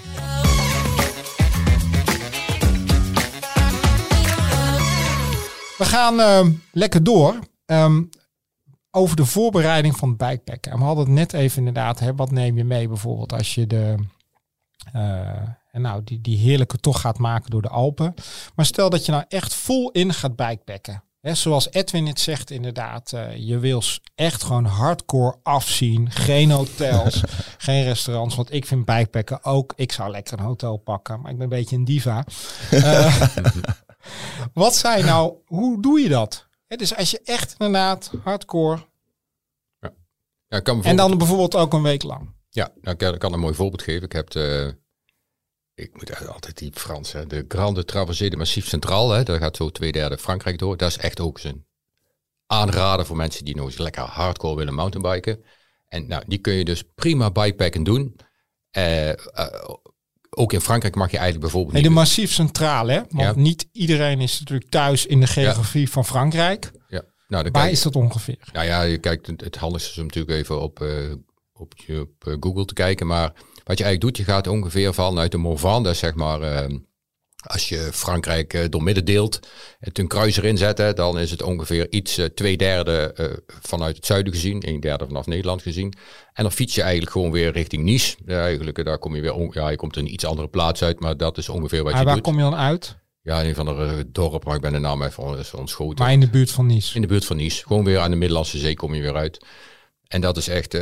We 5.79 5.85
gaan 5.85 6.21
ehm, 6.21 6.53
lekker 6.73 7.05
door. 7.05 7.39
Ehm, 7.67 8.03
over 8.91 9.17
de 9.17 9.25
voorbereiding 9.25 9.97
van 9.97 10.09
het 10.09 10.19
bikepacken. 10.19 10.73
En 10.73 10.79
we 10.79 10.85
hadden 10.85 11.05
het 11.05 11.15
net 11.15 11.33
even 11.33 11.59
inderdaad, 11.59 11.99
hè, 11.99 12.15
wat 12.15 12.31
neem 12.31 12.57
je 12.57 12.65
mee 12.65 12.89
bijvoorbeeld 12.89 13.33
als 13.33 13.55
je 13.55 13.67
de, 13.67 13.95
eh, 14.93 15.43
en 15.77 15.83
nou, 15.83 16.01
die, 16.05 16.21
die 16.21 16.39
heerlijke 16.39 16.79
tocht 16.79 17.01
gaat 17.01 17.19
maken 17.19 17.51
door 17.51 17.63
de 17.63 17.69
Alpen. 17.69 18.15
Maar 18.55 18.67
stel 18.67 18.91
dat 18.91 19.07
je 19.07 19.13
nou 19.13 19.25
echt 19.29 19.55
vol 19.55 19.91
in 19.91 20.13
gaat 20.13 20.37
bikepacken. 20.37 21.03
Hè, 21.21 21.35
zoals 21.35 21.71
Edwin 21.71 22.07
het 22.07 22.21
zegt 22.21 22.51
inderdaad, 22.51 23.13
eh, 23.13 23.37
je 23.37 23.59
wil 23.59 23.83
echt 24.15 24.43
gewoon 24.43 24.65
hardcore 24.65 25.37
afzien. 25.43 26.11
Geen 26.11 26.51
hotels, 26.51 27.23
geen 27.59 27.85
restaurants. 27.85 28.35
Want 28.35 28.53
ik 28.53 28.67
vind 28.67 28.85
bikepacken 28.85 29.45
ook, 29.45 29.73
ik 29.77 29.93
zou 29.93 30.11
lekker 30.11 30.39
een 30.39 30.45
hotel 30.45 30.77
pakken, 30.77 31.21
maar 31.21 31.31
ik 31.31 31.37
ben 31.37 31.51
een 31.51 31.57
beetje 31.57 31.77
een 31.77 31.85
diva. 31.85 32.25
Eh, 32.71 33.23
wat 34.53 34.77
zijn 34.77 35.05
nou, 35.05 35.35
hoe 35.47 35.83
doe 35.83 36.01
je 36.01 36.09
dat? 36.09 36.47
Hè, 36.67 36.77
dus 36.77 36.97
als 36.97 37.11
je 37.11 37.21
echt 37.25 37.55
inderdaad 37.59 38.11
hardcore, 38.25 38.79
Ja, 40.49 40.57
ik 40.57 40.65
kan 40.65 40.85
en 40.85 40.97
dan 40.97 41.19
bijvoorbeeld 41.19 41.57
ook 41.57 41.73
een 41.73 41.83
week 41.83 42.03
lang. 42.03 42.35
Ja, 42.51 42.71
nou, 42.81 42.93
ik 42.93 42.99
kan, 42.99 43.15
ik 43.15 43.21
kan 43.21 43.33
een 43.33 43.41
mooi 43.41 43.55
voorbeeld 43.55 43.83
geven. 43.83 44.03
Ik 44.03 44.13
heb 44.13 44.31
de, 44.31 44.77
ik 45.77 45.91
moet 45.95 46.27
altijd 46.29 46.59
die 46.59 46.71
Frans, 46.75 47.13
hè, 47.13 47.27
de 47.27 47.45
Grande 47.49 47.85
Traversée 47.85 48.31
de 48.31 48.37
Massif 48.37 48.67
Centraal, 48.69 49.11
hè, 49.11 49.23
daar 49.23 49.39
gaat 49.39 49.57
zo 49.57 49.71
twee 49.71 49.93
derde 49.93 50.19
Frankrijk 50.19 50.59
door. 50.59 50.77
Dat 50.77 50.89
is 50.91 50.97
echt 50.97 51.21
ook 51.21 51.39
een 51.43 51.65
aanrader 52.47 53.07
voor 53.07 53.17
mensen 53.17 53.45
die 53.45 53.57
nog 53.57 53.67
eens 53.67 53.79
lekker 53.79 54.03
hardcore 54.03 54.57
willen 54.57 54.75
mountainbiken. 54.75 55.45
En 55.89 56.07
nou, 56.07 56.23
die 56.27 56.39
kun 56.39 56.53
je 56.53 56.65
dus 56.65 56.83
prima 56.95 57.31
bikepacken 57.31 57.83
doen. 57.83 58.17
Eh, 58.71 59.11
eh, 59.11 59.17
ook 60.31 60.53
in 60.53 60.61
Frankrijk 60.61 60.95
mag 60.95 61.11
je 61.11 61.17
eigenlijk 61.17 61.45
bijvoorbeeld 61.45 61.75
Hey, 61.75 61.83
de 61.83 61.95
massief 61.95 62.33
centraal, 62.33 62.87
hè? 62.89 62.97
Want 63.09 63.13
Ja. 63.23 63.33
niet 63.37 63.69
iedereen 63.73 64.21
is 64.21 64.39
natuurlijk 64.41 64.71
thuis 64.71 65.07
in 65.07 65.21
de 65.21 65.27
geografie 65.27 65.91
van 65.91 66.05
Frankrijk. 66.05 66.71
ja, 66.89 67.03
nou, 67.29 67.43
dan 67.43 67.53
Waar 67.53 67.63
kijk- 67.63 67.73
is 67.73 67.83
dat 67.83 67.97
ongeveer? 67.97 68.39
Nou 68.53 68.67
ja, 68.67 68.83
je 68.83 68.99
kijkt, 68.99 69.27
het 69.27 69.57
handigste 69.57 69.91
is 69.91 69.99
om 69.99 70.05
natuurlijk 70.07 70.39
even 70.39 70.61
op, 70.61 70.81
eh, 70.81 71.13
op, 71.53 71.73
je- 71.77 72.01
op 72.01 72.37
Google 72.41 72.65
te 72.65 72.75
kijken. 72.75 73.07
Maar 73.07 73.33
wat 73.67 73.79
je 73.79 73.85
eigenlijk 73.85 74.01
doet, 74.01 74.27
je 74.27 74.33
gaat 74.33 74.47
ongeveer 74.47 74.95
vanuit 74.95 75.31
de 75.31 75.57
dat 75.61 75.87
is 75.87 75.99
zeg 75.99 76.15
maar, 76.15 76.41
eh, 76.41 76.75
als 77.47 77.69
je 77.69 77.89
Frankrijk 77.93 78.55
eh, 78.55 78.65
door 78.69 78.83
midden 78.83 79.05
deelt, 79.05 79.41
het 79.79 79.99
een 79.99 80.07
kruis 80.09 80.37
erin 80.37 80.59
zetten, 80.59 80.97
dan 80.97 81.19
is 81.19 81.31
het 81.31 81.43
ongeveer 81.43 81.91
iets 81.91 82.19
eh, 82.19 82.27
twee 82.27 82.57
derde 82.57 83.15
vanuit 83.61 83.97
het 83.97 84.07
zuiden 84.07 84.33
gezien, 84.33 84.69
een 84.69 84.81
derde 84.81 85.07
vanaf 85.07 85.27
Nederland 85.27 85.63
gezien. 85.63 85.95
En 86.33 86.43
dan 86.43 86.53
fiets 86.53 86.75
je 86.75 86.83
eigenlijk 86.83 87.13
gewoon 87.13 87.31
weer 87.31 87.53
richting 87.53 87.83
Nice. 87.83 88.17
Ja, 88.27 88.43
eigenlijk, 88.43 88.85
daar 88.85 88.99
kom 88.99 89.15
je 89.15 89.21
weer, 89.21 89.49
ja, 89.51 89.69
je 89.69 89.77
komt 89.77 89.97
een 89.97 90.13
iets 90.13 90.25
andere 90.25 90.49
plaats 90.49 90.83
uit, 90.83 91.01
maar 91.01 91.17
dat 91.17 91.39
is 91.39 91.49
ongeveer 91.49 91.83
wat 91.83 91.99
je 91.99 92.05
waar 92.05 92.15
doet. 92.15 92.23
kom 92.23 92.37
je 92.37 92.43
dan 92.43 92.57
uit? 92.57 92.97
Ja, 93.23 93.45
een 93.45 93.55
van 93.55 93.67
de 93.67 94.05
dorp, 94.13 94.45
maar 94.45 94.55
ik 94.55 94.61
ben 94.61 94.73
de 94.73 94.79
naam 94.79 95.03
even 95.03 95.23
ontschoten. 95.59 96.05
Maar 96.05 96.13
in 96.13 96.21
de 96.21 96.31
buurt 96.31 96.51
van 96.51 96.67
Nice. 96.67 96.95
In 96.95 97.01
de 97.01 97.07
buurt 97.07 97.25
van 97.25 97.37
Nice. 97.37 97.67
Gewoon 97.67 97.85
weer 97.85 97.99
aan 97.99 98.11
de 98.11 98.17
Middellandse 98.17 98.59
Zee 98.59 98.75
kom 98.75 98.95
je 98.95 99.01
weer 99.03 99.17
uit. 99.17 99.45
En 100.09 100.21
dat 100.21 100.37
is 100.37 100.49
echt 100.49 100.75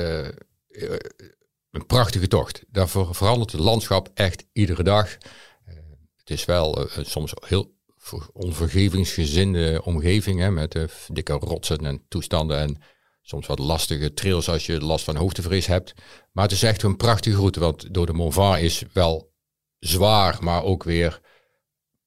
een 1.74 1.86
prachtige 1.86 2.28
tocht. 2.28 2.62
Daar 2.70 2.88
ver- 2.88 3.14
verandert 3.14 3.52
het 3.52 3.60
landschap 3.60 4.08
echt 4.14 4.44
iedere 4.52 4.82
dag. 4.82 5.16
Eh, 5.64 5.74
het 6.16 6.30
is 6.30 6.44
wel 6.44 6.88
eh, 6.88 7.04
soms 7.04 7.32
heel 7.46 7.74
ver- 7.98 8.28
onvergevingsgezinde 8.32 9.80
omgeving. 9.84 10.40
Hè, 10.40 10.50
met 10.50 10.74
eh, 10.74 10.82
dikke 11.08 11.32
rotsen 11.32 11.78
en 11.78 12.04
toestanden. 12.08 12.58
En 12.58 12.76
soms 13.22 13.46
wat 13.46 13.58
lastige 13.58 14.12
trails 14.14 14.48
als 14.48 14.66
je 14.66 14.80
last 14.80 15.04
van 15.04 15.16
hoogtevrees 15.16 15.66
hebt. 15.66 15.94
Maar 16.32 16.44
het 16.44 16.52
is 16.52 16.62
echt 16.62 16.82
een 16.82 16.96
prachtige 16.96 17.36
route. 17.36 17.60
Want 17.60 17.94
door 17.94 18.06
de 18.06 18.12
Mont 18.12 18.36
is 18.58 18.82
wel 18.92 19.32
zwaar, 19.78 20.38
maar 20.40 20.62
ook 20.62 20.84
weer 20.84 21.20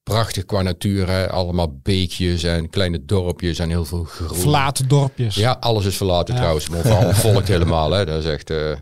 prachtig 0.02 0.44
qua 0.44 0.62
natuur. 0.62 1.08
Hè. 1.08 1.30
Allemaal 1.30 1.78
beekjes 1.82 2.42
en 2.42 2.70
kleine 2.70 3.04
dorpjes 3.04 3.58
en 3.58 3.68
heel 3.68 3.84
veel 3.84 4.04
groen. 4.04 4.36
Verlaten 4.38 4.88
dorpjes. 4.88 5.34
Ja, 5.34 5.56
alles 5.60 5.84
is 5.84 5.96
verlaten 5.96 6.34
Ja. 6.34 6.40
trouwens. 6.40 6.64
Vooral 6.70 7.12
volkt 7.14 7.48
helemaal. 7.48 7.90
Hè. 7.90 8.04
Dat 8.06 8.24
is 8.24 8.30
echt, 8.30 8.50
eh, 8.50 8.72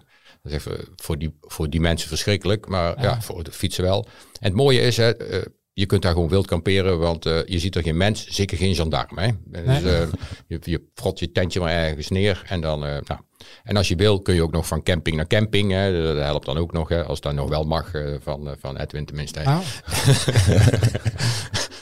dat 0.49 0.61
is 0.61 0.67
eh, 0.67 0.73
voor, 0.97 1.19
die, 1.19 1.37
voor 1.41 1.71
die 1.71 1.81
mensen 1.81 2.09
verschrikkelijk. 2.09 2.69
Maar 2.69 3.03
ja, 3.03 3.21
voor 3.21 3.45
de 3.45 3.53
fietsen 3.53 3.85
wel. 3.85 4.07
En 4.41 4.47
het 4.49 4.55
mooie 4.55 4.81
is, 4.81 4.97
hè, 4.97 5.17
eh, 5.17 5.43
je 5.73 5.87
kunt 5.87 6.03
daar 6.03 6.13
gewoon 6.13 6.29
wild 6.29 6.47
kamperen. 6.47 6.99
Want 6.99 7.27
eh, 7.27 7.45
je 7.45 7.59
ziet 7.59 7.75
er 7.77 7.83
geen 7.83 7.97
mens, 7.97 8.27
zeker 8.27 8.57
geen 8.57 8.75
gendarme. 8.75 9.21
Hè. 9.21 9.31
Dus, 9.45 9.83
Nee. 9.83 9.95
eh, 9.95 10.07
je, 10.47 10.59
je 10.63 10.83
frot 10.95 11.19
je 11.19 11.33
tentje 11.33 11.61
maar 11.61 11.73
ergens 11.73 12.09
neer. 12.09 12.43
En, 12.47 12.61
dan, 12.61 12.79
nou. 12.81 13.21
en 13.65 13.77
als 13.77 13.89
je 13.89 13.97
wil, 13.97 14.21
kun 14.23 14.35
je 14.35 14.43
ook 14.43 14.53
nog 14.53 14.67
van 14.67 14.83
camping 14.83 15.17
naar 15.17 15.27
camping. 15.27 15.73
Hè. 15.73 16.03
Dat 16.03 16.25
helpt 16.25 16.47
dan 16.47 16.57
ook 16.57 16.73
nog. 16.73 16.89
Hè, 16.89 17.05
als 17.05 17.21
dat 17.21 17.35
nog 17.35 17.49
wel 17.49 17.65
mag 17.65 17.91
van, 18.23 18.57
van 18.61 18.77
Edwin 18.77 19.05
tenminste. 19.07 19.41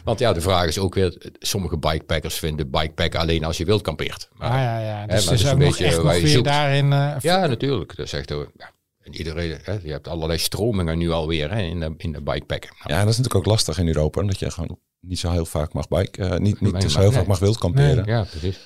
Want 0.05 0.19
ja, 0.19 0.33
de 0.33 0.41
vraag 0.41 0.67
is 0.67 0.79
ook 0.79 0.95
weer, 0.95 1.31
sommige 1.39 1.77
bikepackers 1.79 2.35
vinden 2.35 2.71
bikepacken 2.71 3.21
alleen 3.21 3.45
als 3.45 3.57
je 3.57 3.65
wild 3.65 3.83
kampeert. 3.83 4.29
Maar, 4.33 4.49
ah, 4.51 4.57
ja, 4.57 4.79
ja. 4.79 5.01
hè, 5.01 5.07
Dus 5.07 5.07
maar 5.07 5.09
er 5.09 5.17
is 5.19 5.25
dat 5.25 5.35
is 5.39 5.45
ook 5.47 5.53
een 5.53 5.59
beetje 5.59 5.85
echt 5.85 5.97
waar 5.97 6.19
je 6.19 6.29
zoekt. 6.29 6.45
daarin... 6.45 6.93
eh, 6.93 7.15
Ja, 7.21 7.47
natuurlijk. 7.47 7.97
Dat 7.97 8.07
is 8.07 8.13
echt, 8.13 8.31
eh, 8.31 8.37
ja. 8.57 8.71
En 9.03 9.15
iedereen, 9.17 9.59
hè, 9.63 9.79
je 9.83 9.91
hebt 9.91 10.09
allerlei 10.09 10.39
stromingen 10.39 10.99
nu 10.99 11.11
alweer 11.11 11.51
hè, 11.55 11.63
in, 11.63 11.81
de, 11.81 11.95
in 11.97 12.13
de 12.13 12.23
bikepacken. 12.23 12.71
Nou, 12.79 12.91
Ja, 12.93 12.99
dat 13.01 13.09
is 13.13 13.17
natuurlijk 13.17 13.35
ook 13.35 13.47
lastig 13.53 13.79
in 13.79 13.87
Europa. 13.87 14.21
Omdat 14.21 14.39
je 14.39 14.51
gewoon 14.51 14.79
niet 15.01 15.19
zo 15.19 15.31
heel 15.31 15.47
vaak 15.47 15.73
mag 15.73 15.89
bike, 15.89 16.25
eh, 16.25 16.39
niet, 16.39 16.61
niet 16.61 16.91
zo 16.91 16.99
heel 16.99 17.09
nee. 17.09 17.19
vaak 17.19 17.27
mag 17.27 17.39
wild 17.39 17.59
kamperen. 17.59 18.05
Ja, 18.07 18.23
precies. 18.31 18.59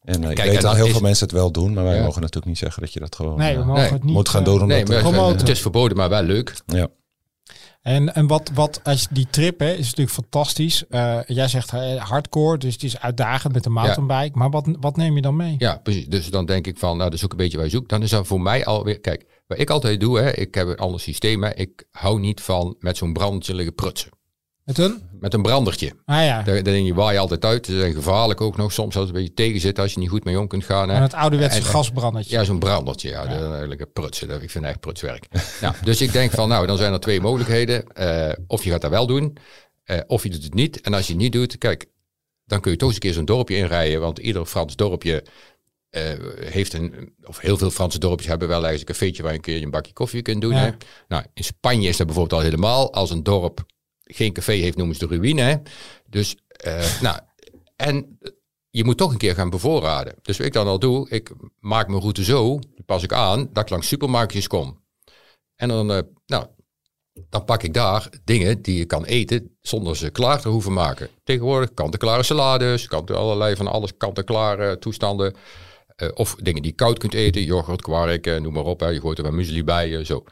En 0.00 0.24
eh, 0.24 0.30
ik 0.30 0.36
Kijk, 0.36 0.48
weet 0.48 0.56
en 0.56 0.62
dat 0.62 0.74
heel 0.74 0.84
is- 0.86 0.90
veel 0.92 1.00
mensen 1.00 1.26
het 1.26 1.34
wel 1.36 1.50
doen, 1.52 1.72
maar 1.72 1.84
wij 1.84 1.94
Ja. 1.96 2.02
mogen 2.02 2.20
natuurlijk 2.20 2.46
niet 2.46 2.58
zeggen 2.58 2.82
dat 2.82 2.92
je 2.92 3.00
dat 3.00 3.16
gewoon 3.16 3.38
nee, 3.38 3.58
we 3.58 3.64
mogen 3.64 3.82
nee, 3.82 3.92
het 3.92 4.04
niet... 4.04 4.12
moet 4.14 4.28
gaan 4.28 4.44
doen. 4.44 4.62
Omdat 4.62 4.88
Nee, 4.88 5.02
maar 5.02 5.26
het 5.28 5.48
is 5.48 5.60
verboden, 5.60 5.96
maar 5.96 6.08
wel 6.08 6.22
leuk. 6.22 6.54
ja. 6.66 6.88
En, 7.84 8.14
en 8.14 8.26
wat, 8.26 8.50
wat 8.54 8.80
als 8.82 9.06
die 9.10 9.26
trip 9.30 9.60
hè, 9.60 9.72
is 9.72 9.84
natuurlijk 9.84 10.10
fantastisch. 10.10 10.86
Eh, 10.88 11.18
jij 11.26 11.48
zegt 11.48 11.70
hardcore, 11.98 12.58
dus 12.58 12.72
het 12.72 12.82
is 12.82 13.00
uitdagend 13.00 13.52
met 13.52 13.62
de 13.62 13.70
mountainbike. 13.70 14.38
Maar 14.38 14.50
wat, 14.50 14.68
wat 14.80 14.96
neem 14.96 15.14
je 15.14 15.22
dan 15.22 15.36
mee? 15.36 15.54
Ja, 15.58 15.76
precies. 15.82 16.06
Dus 16.06 16.30
dan 16.30 16.46
denk 16.46 16.66
ik 16.66 16.78
van, 16.78 16.96
nou, 16.96 17.10
dat 17.10 17.18
is 17.18 17.24
ook 17.24 17.30
een 17.30 17.36
beetje 17.36 17.56
waar 17.56 17.66
je 17.66 17.72
zoekt. 17.72 17.88
Dan 17.88 18.02
is 18.02 18.10
dat 18.10 18.26
voor 18.26 18.40
mij 18.40 18.64
alweer, 18.64 19.00
kijk, 19.00 19.26
wat 19.46 19.58
ik 19.58 19.70
altijd 19.70 20.00
doe, 20.00 20.18
hè, 20.18 20.30
ik 20.30 20.54
heb 20.54 20.68
een 20.68 20.76
ander 20.76 21.00
systeem. 21.00 21.42
Hè, 21.42 21.54
ik 21.54 21.84
hou 21.90 22.20
niet 22.20 22.40
van 22.40 22.76
met 22.78 22.96
zo'n 22.96 23.16
liggen 23.46 23.74
prutsen. 23.74 24.10
Met 24.64 24.78
een? 24.78 25.02
Met 25.20 25.34
een 25.34 25.42
brandertje. 25.42 25.92
Ah 26.04 26.24
ja, 26.24 26.42
Daar, 26.42 26.62
daar 26.62 26.74
je, 26.74 26.94
waai 26.94 27.14
je 27.14 27.18
altijd 27.20 27.44
uit. 27.44 27.66
Ze 27.66 27.78
zijn 27.78 27.94
gevaarlijk 27.94 28.40
ook 28.40 28.56
nog 28.56 28.72
soms 28.72 28.96
als 28.96 29.06
het 29.06 29.14
een 29.14 29.20
beetje 29.20 29.34
tegen 29.34 29.60
zit 29.60 29.78
als 29.78 29.92
je 29.92 29.98
niet 29.98 30.08
goed 30.08 30.24
mee 30.24 30.40
om 30.40 30.46
kunt 30.46 30.64
gaan. 30.64 30.88
Hè. 30.88 30.94
en 30.94 31.02
het 31.02 31.14
ouderwetse 31.14 31.58
En- 31.58 31.64
gasbrandertje. 31.64 32.36
Ja, 32.36 32.44
zo'n 32.44 32.58
brandertje. 32.58 33.08
Ja, 33.08 33.26
Dat 33.26 33.40
is 33.40 33.48
eigenlijk 33.48 33.80
een 33.80 33.92
prutsen. 33.92 34.28
Dat, 34.28 34.42
ik 34.42 34.50
vind 34.50 34.64
het 34.64 34.72
echt 34.72 34.82
prutswerk. 34.82 35.26
nou, 35.60 35.74
dus 35.84 36.00
ik 36.00 36.12
denk 36.12 36.30
van, 36.30 36.48
nou, 36.48 36.66
dan 36.66 36.76
zijn 36.76 36.92
er 36.92 37.00
twee 37.00 37.20
mogelijkheden. 37.20 37.86
Eh, 37.92 38.32
of 38.46 38.64
je 38.64 38.70
gaat 38.70 38.80
dat 38.80 38.90
wel 38.90 39.06
doen, 39.06 39.36
eh, 39.84 40.00
of 40.06 40.22
je 40.22 40.30
doet 40.30 40.44
het 40.44 40.54
niet. 40.54 40.80
En 40.80 40.94
als 40.94 41.06
je 41.06 41.12
het 41.12 41.22
niet 41.22 41.32
doet, 41.32 41.58
kijk, 41.58 41.86
dan 42.44 42.60
kun 42.60 42.70
je 42.70 42.76
toch 42.76 42.86
eens 42.88 42.96
een 42.96 43.02
keer 43.02 43.12
zo'n 43.12 43.24
dorpje 43.24 43.56
inrijden. 43.56 44.00
Want 44.00 44.18
ieder 44.18 44.46
Frans 44.46 44.76
dorpje 44.76 45.24
eh, 45.90 46.02
heeft 46.38 46.72
een, 46.72 47.14
of 47.22 47.38
heel 47.38 47.56
veel 47.56 47.70
Franse 47.70 47.98
dorpjes 47.98 48.28
hebben 48.28 48.48
wel 48.48 48.62
ergens 48.62 48.80
een 48.80 48.86
cafeetje 48.86 49.22
waar 49.22 49.30
je 49.30 49.36
een 49.36 49.44
keer 49.44 49.62
een 49.62 49.70
bakje 49.70 49.92
koffie 49.92 50.22
kunt 50.22 50.40
doen. 50.40 50.52
Ja. 50.54 50.58
Hè. 50.58 50.70
Nou, 51.08 51.24
in 51.34 51.44
Spanje 51.44 51.88
is 51.88 51.96
dat 51.96 52.06
bijvoorbeeld 52.06 52.40
al 52.40 52.46
helemaal. 52.46 52.92
Als 52.92 53.10
een 53.10 53.22
dorp 53.22 53.64
geen 54.04 54.32
café 54.32 54.52
heeft, 54.52 54.76
noemen 54.76 54.96
ze 54.96 55.06
de 55.06 55.16
ruïne. 55.16 55.40
Hè. 55.40 55.56
Dus, 56.08 56.36
eh, 56.46 57.00
nou, 57.06 57.18
en 57.76 58.18
je 58.70 58.84
moet 58.84 58.98
toch 58.98 59.12
een 59.12 59.18
keer 59.18 59.34
gaan 59.34 59.50
bevoorraden. 59.50 60.14
Dus 60.22 60.36
wat 60.36 60.46
ik 60.46 60.52
dan 60.52 60.66
al 60.66 60.78
doe, 60.78 61.08
ik 61.08 61.32
maak 61.60 61.88
mijn 61.88 62.00
route 62.00 62.24
zo, 62.24 62.58
die 62.58 62.84
pas 62.86 63.02
ik 63.02 63.12
aan, 63.12 63.48
dat 63.52 63.62
ik 63.62 63.70
langs 63.70 63.88
supermarktjes 63.88 64.46
kom. 64.46 64.82
En 65.56 65.68
dan, 65.68 65.92
eh, 65.92 65.98
nou, 66.26 66.46
dan 67.28 67.44
pak 67.44 67.62
ik 67.62 67.74
daar 67.74 68.08
dingen 68.24 68.62
die 68.62 68.78
je 68.78 68.84
kan 68.84 69.04
eten 69.04 69.56
zonder 69.60 69.96
ze 69.96 70.10
klaar 70.10 70.40
te 70.40 70.48
hoeven 70.48 70.72
maken. 70.72 71.08
Tegenwoordig 71.24 71.74
kant-en-klare 71.74 72.22
salades, 72.22 72.86
kant 72.86 73.10
allerlei 73.10 73.56
van 73.56 73.66
alles 73.66 73.96
kant-en-klare 73.96 74.78
toestanden. 74.78 75.34
Eh, 75.96 76.08
of 76.14 76.34
dingen 76.34 76.62
die 76.62 76.70
je 76.70 76.76
koud 76.76 76.98
kunt 76.98 77.14
eten, 77.14 77.42
yoghurt, 77.42 77.82
kwark, 77.82 78.40
noem 78.40 78.52
maar 78.52 78.64
op. 78.64 78.80
Je 78.80 79.00
gooit 79.00 79.18
er 79.18 79.24
wat 79.24 79.32
muesli 79.32 79.64
bij, 79.64 80.04
zo. 80.04 80.24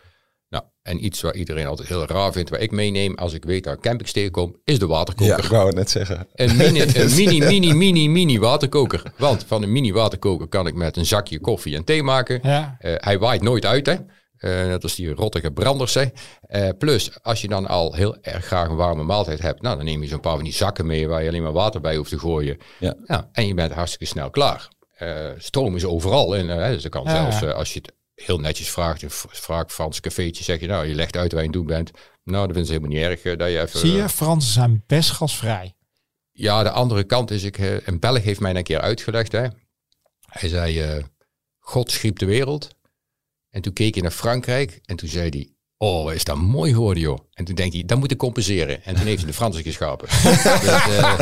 Nou, 0.83 0.97
en 0.99 1.05
iets 1.05 1.20
waar 1.20 1.35
iedereen 1.35 1.66
altijd 1.66 1.89
heel 1.89 2.07
raar 2.07 2.33
vindt, 2.33 2.51
waar 2.51 2.61
ik 2.61 2.70
meeneem 2.70 3.14
als 3.14 3.33
ik 3.33 3.45
weet 3.45 3.64
dat 3.64 3.74
ik 3.74 3.80
campings 3.80 4.12
tegenkom, 4.12 4.57
is 4.64 4.78
de 4.78 4.87
waterkoker. 4.87 5.37
ja, 5.37 5.43
ik 5.45 5.51
wou 5.51 5.66
het 5.66 5.74
net 5.76 5.91
zeggen. 5.91 6.26
Een 6.35 6.57
mini, 6.57 6.80
een 6.95 7.14
mini, 7.14 7.39
mini, 7.47 7.72
mini, 7.74 8.09
mini 8.09 8.39
waterkoker. 8.39 9.03
Want 9.18 9.45
van 9.47 9.62
een 9.62 9.72
mini 9.72 9.93
waterkoker 9.93 10.49
kan 10.49 10.66
ik 10.66 10.74
met 10.74 10.97
een 10.97 11.07
zakje 11.07 11.41
koffie 11.41 11.76
en 11.76 11.85
thee 11.85 12.03
maken. 12.03 12.41
Ja, 12.43 12.76
Eh, 12.78 12.93
hij 12.97 13.18
waait 13.18 13.43
nooit 13.43 13.64
uit, 13.66 13.87
hè. 13.87 13.93
Eh, 14.37 14.66
net 14.66 14.83
als 14.83 14.95
die 14.95 15.14
rottige 15.14 15.51
branders, 15.51 15.95
hè. 15.95 16.05
Eh, 16.41 16.68
plus, 16.78 17.22
als 17.22 17.41
je 17.41 17.49
dan 17.49 17.66
al 17.66 17.95
heel 17.95 18.16
erg 18.20 18.45
graag 18.45 18.68
een 18.68 18.76
warme 18.76 19.03
maaltijd 19.03 19.41
hebt, 19.43 19.62
nou, 19.62 19.76
dan 19.76 19.85
neem 19.85 20.03
je 20.03 20.09
zo'n 20.09 20.20
paar 20.20 20.35
van 20.35 20.45
die 20.45 20.53
zakken 20.53 20.87
mee 20.87 21.09
waar 21.09 21.22
je 21.22 21.28
alleen 21.28 21.43
maar 21.43 21.53
water 21.53 21.80
bij 21.80 21.97
hoeft 21.97 22.11
te 22.11 22.18
gooien. 22.18 22.57
Ja. 22.78 22.95
Ja, 23.07 23.28
en 23.33 23.47
je 23.47 23.55
bent 23.55 23.72
hartstikke 23.72 24.07
snel 24.07 24.30
klaar. 24.30 24.68
Eh, 24.97 25.09
stroom 25.39 25.76
is 25.76 25.85
overal. 25.85 26.37
En, 26.37 26.47
dus 26.72 26.83
dat 26.83 26.93
kan 26.93 27.03
Ja. 27.05 27.30
zelfs, 27.30 27.55
als 27.55 27.72
je 27.72 27.78
het 27.83 27.93
heel 28.25 28.39
netjes 28.39 28.70
vraagt, 28.70 29.03
een 29.03 29.11
v- 29.11 29.25
vraag 29.29 29.73
Frans 29.73 30.01
cafeetje, 30.01 30.45
zeg 30.45 30.61
je, 30.61 30.66
nou, 30.66 30.87
je 30.87 30.95
legt 30.95 31.16
uit 31.16 31.33
waar 31.33 31.43
je 31.43 31.49
aan 31.49 31.53
het 31.55 31.66
doen 31.66 31.77
bent. 31.77 31.91
Nou, 32.25 32.47
dat 32.47 32.57
vinden 32.57 32.66
ze 32.66 32.73
helemaal 32.73 32.97
niet 32.97 33.07
erg 33.09 33.23
eh, 33.23 33.39
dat 33.39 33.51
je 33.51 33.61
even... 33.61 33.81
zie 33.81 33.93
je, 33.93 34.09
Fransen 34.09 34.53
zijn 34.53 34.85
best 34.87 35.11
gasvrij. 35.11 35.75
Ja, 36.33 36.62
de 36.62 36.70
andere 36.70 37.05
kant 37.05 37.31
is, 37.31 37.43
ik, 37.43 37.59
eh, 37.59 37.87
een 37.87 37.99
Belg 37.99 38.23
heeft 38.23 38.41
mij 38.41 38.55
een 38.55 38.62
keer 38.62 38.81
uitgelegd. 38.81 39.33
Hè. 39.33 39.47
Hij 40.27 40.49
zei, 40.49 40.81
eh, 40.81 41.05
God 41.59 41.91
schiep 41.91 42.18
de 42.18 42.27
wereld. 42.27 42.68
En 43.51 43.62
toen 43.62 43.73
keek 43.73 43.95
hij 43.95 44.03
naar 44.03 44.12
Frankrijk 44.12 44.81
en 44.85 44.97
toen 44.97 45.09
zei 45.09 45.29
hij, 45.29 45.51
oh, 45.83 46.12
is 46.12 46.24
dat 46.24 46.37
mooi 46.37 46.72
geworden, 46.72 47.03
joh. 47.03 47.18
En 47.35 47.45
toen 47.45 47.55
denkt 47.55 47.74
hij, 47.74 47.83
dat 47.87 47.99
moet 47.99 48.11
ik 48.11 48.18
compenseren. 48.18 48.85
En 48.85 48.95
toen 48.95 49.07
heeft 49.07 49.18
hij 49.18 49.26
de 49.30 49.37
Fransen 49.37 49.62
geschapen. 49.62 50.09
dus, 50.22 50.45
eh, 50.45 51.18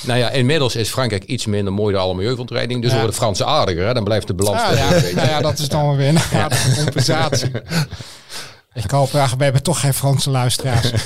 nou 0.08 0.18
ja, 0.18 0.30
inmiddels 0.30 0.76
is 0.76 0.88
Frankrijk 0.88 1.24
iets 1.24 1.46
minder 1.46 1.72
mooi 1.72 1.94
dan 1.94 2.02
alle 2.02 2.14
milieuverontreiniging. 2.14 2.82
Dus 2.82 2.90
Ja. 2.90 2.96
worden 2.96 3.14
de 3.14 3.20
Fransen 3.20 3.46
aardiger. 3.46 3.86
Hè? 3.86 3.94
Dan 3.94 4.04
blijft 4.04 4.26
de 4.26 4.34
balans 4.34 4.62
Ah, 4.62 4.76
ja, 4.76 4.90
nou 4.90 5.28
ja, 5.28 5.40
dat 5.40 5.58
is 5.58 5.68
dan 5.68 5.96
weer 5.96 6.08
een 6.08 6.18
aardige 6.40 6.74
compensatie. 6.82 7.50
Ik 8.74 8.90
hoop, 8.90 9.10
ja, 9.10 9.28
we 9.38 9.44
hebben 9.44 9.62
toch 9.62 9.80
geen 9.80 9.94
Franse 9.94 10.30
luisteraars. 10.30 10.90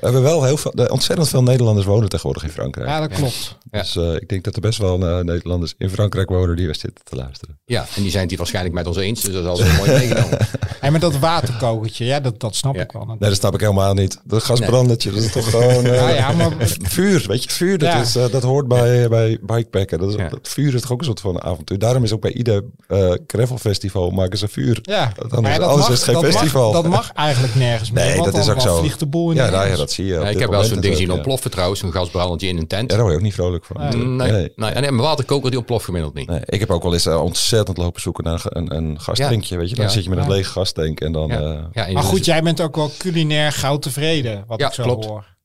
We 0.00 0.04
hebben 0.04 0.22
wel 0.22 0.44
heel 0.44 0.56
veel, 0.56 0.70
de- 0.74 0.90
ontzettend 0.90 1.28
veel 1.28 1.42
Nederlanders 1.42 1.86
wonen 1.86 2.08
tegenwoordig 2.08 2.42
in 2.42 2.50
Frankrijk. 2.50 2.88
Ja, 2.88 3.00
dat 3.00 3.12
klopt. 3.12 3.56
Ja. 3.70 3.78
Dus 3.80 3.96
eh, 3.96 4.14
ik 4.14 4.28
denk 4.28 4.44
dat 4.44 4.54
er 4.54 4.60
best 4.60 4.78
wel 4.78 5.06
eh, 5.08 5.24
Nederlanders 5.24 5.74
in 5.78 5.90
Frankrijk 5.90 6.28
wonen 6.28 6.56
die 6.56 6.66
we 6.66 6.74
zitten 6.74 7.04
te 7.04 7.16
luisteren. 7.16 7.58
Ja, 7.64 7.86
en 7.96 8.02
die 8.02 8.10
zijn 8.10 8.20
het 8.20 8.30
hier 8.30 8.38
waarschijnlijk 8.38 8.74
met 8.74 8.86
ons 8.86 8.96
eens. 8.96 9.20
Dus 9.20 9.32
dat 9.34 9.42
is 9.42 9.48
altijd 9.48 9.76
mooi 9.76 9.90
meegenomen. 9.90 10.38
En 10.80 10.92
met 10.92 11.00
dat 11.00 11.18
waterkokertje, 11.18 12.04
ja, 12.04 12.20
dat, 12.20 12.40
dat 12.40 12.54
snap 12.56 12.74
Ja. 12.74 12.82
ik 12.82 12.92
wel. 12.92 13.04
Nee, 13.06 13.16
dat 13.18 13.34
snap 13.34 13.54
ik 13.54 13.60
helemaal 13.60 13.94
niet. 13.94 14.20
Dat 14.24 14.42
gasbrandertje, 14.42 15.10
dat 15.10 15.22
is 15.22 15.32
toch 15.32 15.50
gewoon... 15.50 15.84
eh, 15.84 15.94
Ja, 15.94 16.08
ja, 16.08 16.32
maar 16.32 16.50
Vuur, 16.82 17.24
weet 17.26 17.44
je, 17.44 17.50
vuur, 17.50 17.78
dat, 17.78 17.88
Ja. 17.92 18.00
is, 18.00 18.12
dat 18.12 18.42
hoort 18.42 18.68
bij, 18.68 19.08
bij 19.08 19.38
bikepacken. 19.42 19.98
Dat, 19.98 20.08
is, 20.08 20.14
Ja. 20.14 20.28
dat 20.28 20.48
vuur 20.48 20.74
is 20.74 20.80
toch 20.80 20.92
ook 20.92 20.98
een 20.98 21.04
soort 21.04 21.20
van 21.20 21.42
avontuur. 21.42 21.78
Daarom 21.78 22.04
is 22.04 22.12
ook 22.12 22.20
bij 22.20 22.32
ieder 22.32 22.64
eh 22.88 23.10
gravelfestival 23.26 24.10
maken 24.10 24.38
ze 24.38 24.48
vuur. 24.48 24.78
ja, 24.82 25.12
Anders- 25.28 25.56
dat 25.56 25.66
anders 25.66 25.76
mag- 25.76 25.88
is 25.90 25.94
het 25.94 26.04
geen 26.04 26.14
dat 26.14 26.22
mag- 26.22 26.32
festival. 26.32 26.72
dat 26.72 26.86
mag 26.88 27.12
eigenlijk 27.12 27.54
nergens 27.54 27.90
meer. 27.90 28.04
Nee, 28.04 28.16
want 28.18 28.32
dat 28.32 28.42
is 28.42 28.48
ook 28.48 28.60
zo. 28.60 28.78
vliegt 28.78 28.98
de 28.98 29.06
boel 29.06 29.30
in 29.30 29.36
Ja, 29.36 29.44
de 29.46 29.50
nou, 29.50 29.68
ja, 29.68 29.76
dat 29.76 29.90
zie 29.92 30.04
je. 30.04 30.12
Ja, 30.14 30.28
ik 30.28 30.38
heb 30.38 30.50
wel 30.50 30.64
zo'n 30.64 30.80
ding 30.80 30.96
zien 30.96 31.10
ontploffen 31.10 31.50
trouwens. 31.50 31.82
Een 31.82 31.92
gasbrandetje 31.92 32.48
in 32.48 32.56
een 32.56 32.66
tent. 32.66 32.90
Ja, 32.90 32.96
daar 32.96 32.98
word 33.00 33.10
je 33.10 33.16
ook 33.18 33.24
niet 33.24 33.34
vrolijk 33.34 33.64
van. 33.64 33.76
Nee. 33.80 34.04
Nee, 34.06 34.30
nee. 34.32 34.52
Nee. 34.56 34.70
en 34.70 34.80
mijn 34.80 34.96
waterkoker 34.96 35.48
die 35.50 35.58
ontploft 35.58 35.84
gemiddeld 35.84 36.14
niet. 36.14 36.28
Nee, 36.28 36.40
ik 36.44 36.60
heb 36.60 36.70
ook 36.70 36.82
wel 36.82 36.92
eens 36.92 37.06
eh, 37.06 37.22
ontzettend 37.22 37.76
lopen 37.76 38.00
zoeken 38.00 38.24
naar 38.24 38.40
een, 38.44 38.74
een 38.76 39.00
gastankje, 39.00 39.56
weet 39.56 39.68
je. 39.70 39.74
Dan 39.76 39.84
Ja. 39.84 39.90
zit 39.90 40.04
je 40.04 40.10
met 40.10 40.18
een 40.18 40.28
lege 40.30 40.50
gastank 40.50 41.00
en 41.00 41.12
dan... 41.12 41.28
Ja. 41.28 41.70
eh, 41.72 41.92
Maar 41.94 42.02
goed, 42.02 42.24
jij 42.24 42.42
bent 42.42 42.60
ook 42.60 42.76
wel 42.76 42.90
culinair 42.98 43.52
gauw 43.52 43.78
tevreden, 43.78 44.44
wat 44.46 44.60
Ja, 44.60 44.66
ik 44.66 44.72
zo 44.72 44.82
klopt. 44.82 45.04
hoor. 45.04 45.36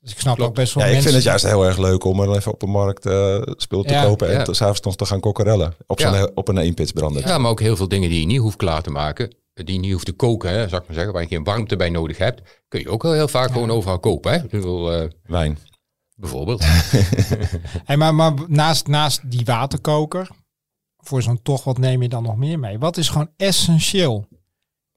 Dus 0.00 0.12
ik 0.12 0.20
snap 0.20 0.34
Klopt. 0.36 0.50
ook 0.50 0.56
best 0.56 0.74
wel 0.74 0.82
ja, 0.82 0.88
ik 0.88 0.94
mensen... 0.94 1.12
vind 1.12 1.24
het 1.24 1.32
juist 1.40 1.54
heel 1.54 1.64
erg 1.66 1.78
leuk 1.78 2.04
om 2.04 2.20
er 2.20 2.36
even 2.36 2.52
op 2.52 2.60
de 2.60 2.66
markt 2.66 3.06
eh 3.06 3.36
spul 3.44 3.82
te 3.82 3.92
Ja. 3.92 4.02
kopen 4.04 4.28
en 4.28 4.32
Ja. 4.38 4.42
te- 4.42 4.54
s'avonds 4.54 4.80
nog 4.80 4.96
te 4.96 5.04
gaan 5.06 5.20
kokkerellen. 5.20 5.74
Op, 5.86 6.00
zo'n, 6.00 6.12
Ja. 6.12 6.28
op 6.34 6.48
een 6.48 6.58
eenpitsbrander. 6.58 7.26
Ja, 7.26 7.38
maar 7.38 7.50
ook 7.50 7.60
heel 7.60 7.76
veel 7.76 7.88
dingen 7.88 8.08
die 8.10 8.20
je 8.20 8.26
niet 8.26 8.38
hoeft 8.38 8.56
klaar 8.56 8.82
te 8.82 8.90
maken. 8.90 9.34
Die 9.64 9.78
niet 9.78 9.92
hoeft 9.92 10.04
te 10.06 10.12
koken, 10.12 10.50
hè, 10.50 10.68
zou 10.68 10.80
ik 10.80 10.86
maar 10.86 10.96
zeggen. 10.96 11.12
Waar 11.12 11.22
je 11.22 11.28
geen 11.28 11.44
warmte 11.44 11.76
bij 11.76 11.90
nodig 11.90 12.18
hebt. 12.18 12.62
Kun 12.68 12.80
je 12.80 12.88
ook 12.90 13.02
wel 13.02 13.12
heel 13.12 13.28
vaak 13.28 13.50
gewoon 13.52 13.70
overal 13.70 13.98
kopen. 14.00 14.32
Hè? 14.32 14.36
Ik 14.38 14.50
bedoel, 14.50 14.92
eh, 14.92 15.08
Wijn. 15.22 15.58
bijvoorbeeld. 16.14 16.64
Hey, 17.84 17.96
maar 17.96 18.14
maar 18.14 18.32
naast, 18.46 18.86
naast 18.86 19.30
die 19.30 19.44
waterkoker, 19.44 20.28
voor 20.96 21.22
zo'n 21.22 21.42
toch, 21.42 21.64
wat 21.64 21.78
neem 21.78 22.02
je 22.02 22.08
dan 22.08 22.22
nog 22.22 22.36
meer 22.36 22.58
mee? 22.58 22.78
Wat 22.78 22.96
is 22.96 23.08
gewoon 23.08 23.30
essentieel? 23.36 24.26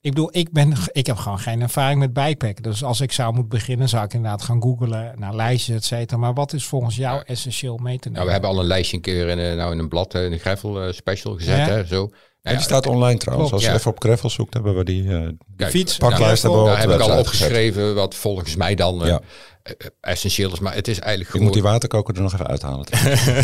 Ik 0.04 0.10
bedoel, 0.14 0.30
ik, 0.32 0.52
ben, 0.52 0.74
ik 0.92 1.06
heb 1.06 1.18
gewoon 1.18 1.40
geen 1.40 1.62
ervaring 1.62 2.00
met 2.00 2.14
bikepacken. 2.14 2.64
Dus 2.64 2.84
als 2.84 3.02
ik 3.02 3.12
zou 3.12 3.34
moeten 3.34 3.50
beginnen, 3.50 3.90
zou 3.90 4.04
ik 4.04 4.14
inderdaad 4.14 4.42
gaan 4.42 4.62
googlen 4.62 5.14
naar 5.20 5.36
lijstjes, 5.36 5.76
et 5.76 5.84
cetera. 5.84 6.20
Maar 6.20 6.34
wat 6.34 6.54
is 6.54 6.66
volgens 6.66 6.96
jou 6.96 7.24
essentieel 7.26 7.78
mee 7.78 8.00
te 8.00 8.10
nemen? 8.10 8.14
Nou, 8.14 8.26
we 8.26 8.32
hebben 8.32 8.50
al 8.50 8.60
een 8.60 8.66
lijstje 8.66 8.96
een 8.96 9.02
keer 9.02 9.28
in, 9.28 9.40
eh, 9.40 9.56
nou, 9.56 9.72
in 9.72 9.80
een 9.80 9.90
blad, 9.90 10.14
eh, 10.14 10.26
in 10.26 10.32
de 10.32 10.38
Gravel 10.38 10.82
eh, 10.82 10.94
special 10.94 11.36
gezet. 11.36 11.58
Ja. 11.58 11.74
Hè, 11.74 11.86
zo. 11.86 12.10
En 12.42 12.52
Nou, 12.52 12.56
die 12.56 12.66
staat 12.76 12.88
online 12.88 13.18
trouwens. 13.20 13.50
klopt, 13.50 13.54
Als 13.64 13.64
je 13.64 13.76
ja. 13.78 13.82
even 13.82 13.92
op 13.92 14.02
gravel 14.04 14.30
zoekt, 14.30 14.54
hebben 14.54 14.76
we 14.76 14.84
die 14.84 15.10
eh 15.16 15.28
kijk, 15.56 15.70
fiets, 15.72 15.98
paklijst 15.98 16.44
Ja, 16.44 16.50
hebben 16.50 16.72
we 16.74 16.78
heb 16.80 16.90
ik 16.90 17.00
al 17.00 17.08
gezet. 17.08 17.20
opgeschreven 17.20 17.96
wat 17.96 18.16
volgens 18.16 18.56
mij 18.56 18.76
dan 18.76 19.02
Ja. 19.06 19.22
eh, 19.64 19.74
essentieel 20.02 20.52
is. 20.52 20.60
Maar 20.60 20.74
het 20.74 20.88
is 20.88 20.96
eigenlijk 21.00 21.22
Ik 21.24 21.30
gewoon... 21.30 21.46
moet 21.46 21.54
die 21.54 21.64
waterkoker 21.64 22.16
er 22.16 22.22
nog 22.22 22.34
even 22.34 22.48
uithalen. 22.48 22.86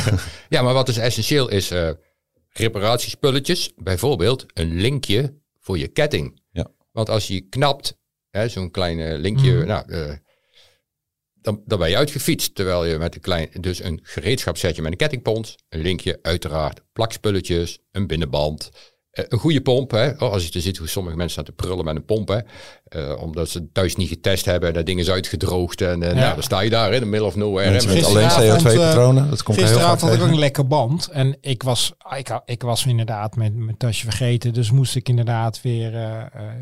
Ja, 0.50 0.62
maar 0.62 0.74
wat 0.74 0.86
dus 0.86 0.98
essentieel 0.98 1.48
is, 1.50 1.72
eh 1.72 1.89
reparatiespulletjes. 2.72 3.72
Bijvoorbeeld 3.76 4.45
een 4.54 4.76
linkje 4.76 5.34
voor 5.60 5.78
je 5.78 5.88
ketting. 5.88 6.41
Ja. 6.52 6.68
Want 6.91 7.10
als 7.10 7.28
je 7.28 7.41
knapt, 7.41 7.98
hè, 8.30 8.50
zo'n 8.50 8.72
klein 8.72 9.16
linkje, 9.18 9.52
Mhm. 9.54 9.68
nou, 9.68 9.91
eh, 9.91 10.14
dan, 11.48 11.62
dan 11.66 11.80
ben 11.80 11.89
je 11.89 11.98
uitgefietst. 11.98 12.56
Terwijl 12.56 12.86
je 12.86 12.98
met 12.98 13.16
een 13.16 13.22
klein, 13.22 13.50
dus 13.60 13.84
een 13.84 14.00
gereedschapsetje 14.04 14.82
met 14.82 14.91
een 14.91 14.98
kettingpont, 14.98 15.56
een 15.70 15.82
linkje, 15.82 16.20
uiteraard 16.22 16.82
plakspulletjes, 16.93 17.80
een 17.91 18.08
binnenband. 18.08 18.70
eh, 19.12 19.26
Een 19.28 19.38
goede 19.39 19.62
pomp, 19.62 19.91
hè? 19.91 20.10
Oh, 20.10 20.20
als 20.32 20.43
je 20.45 20.50
te 20.50 20.62
ziet 20.62 20.78
hoe 20.78 20.88
sommige 20.88 21.16
mensen 21.16 21.43
staan 21.43 21.56
te 21.56 21.64
prullen 21.64 21.86
met 21.86 21.95
een 21.95 22.06
pomp, 22.06 22.28
hè? 22.28 22.38
Eh, 22.88 23.22
omdat 23.22 23.50
ze 23.50 23.58
het 23.60 23.74
thuis 23.74 23.95
niet 23.95 24.10
getest 24.10 24.45
hebben 24.45 24.70
en 24.70 24.76
dat 24.76 24.86
ding 24.86 25.00
is 25.00 25.10
uitgedroogd. 25.10 25.82
En 25.82 26.04
eh, 26.04 26.14
nou, 26.16 26.34
dan 26.34 26.43
sta 26.43 26.60
je 26.60 26.70
daar 26.70 26.93
in 26.93 27.00
de 27.00 27.06
middle 27.06 27.28
of 27.28 27.36
nowhere. 27.36 27.72
Mensen 27.72 27.89
met 27.89 27.98
met- 28.02 28.06
alleen 28.10 28.30
Gisteravond, 28.30 28.66
eh, 28.66 28.72
CO2-patronen. 28.74 29.30
Dat 29.30 29.43
komt 29.43 29.58
heel 29.58 29.66
vaak 29.68 29.76
Gisteravond 29.76 30.02
had 30.12 30.20
ik 30.20 30.26
ook 30.26 30.32
een 30.34 30.39
lekker 30.39 30.68
band. 30.68 31.08
En 31.12 31.38
ik 31.41 31.64
was, 31.64 31.93
ik, 32.18 32.41
ik 32.45 32.62
was 32.62 32.86
inderdaad 32.86 33.36
met 33.36 33.56
mijn 33.56 33.78
tasje 33.78 34.04
vergeten. 34.04 34.54
Dus 34.54 34.72
moest 34.72 34.95
ik 34.95 35.10
inderdaad 35.10 35.62
weer, 35.62 35.91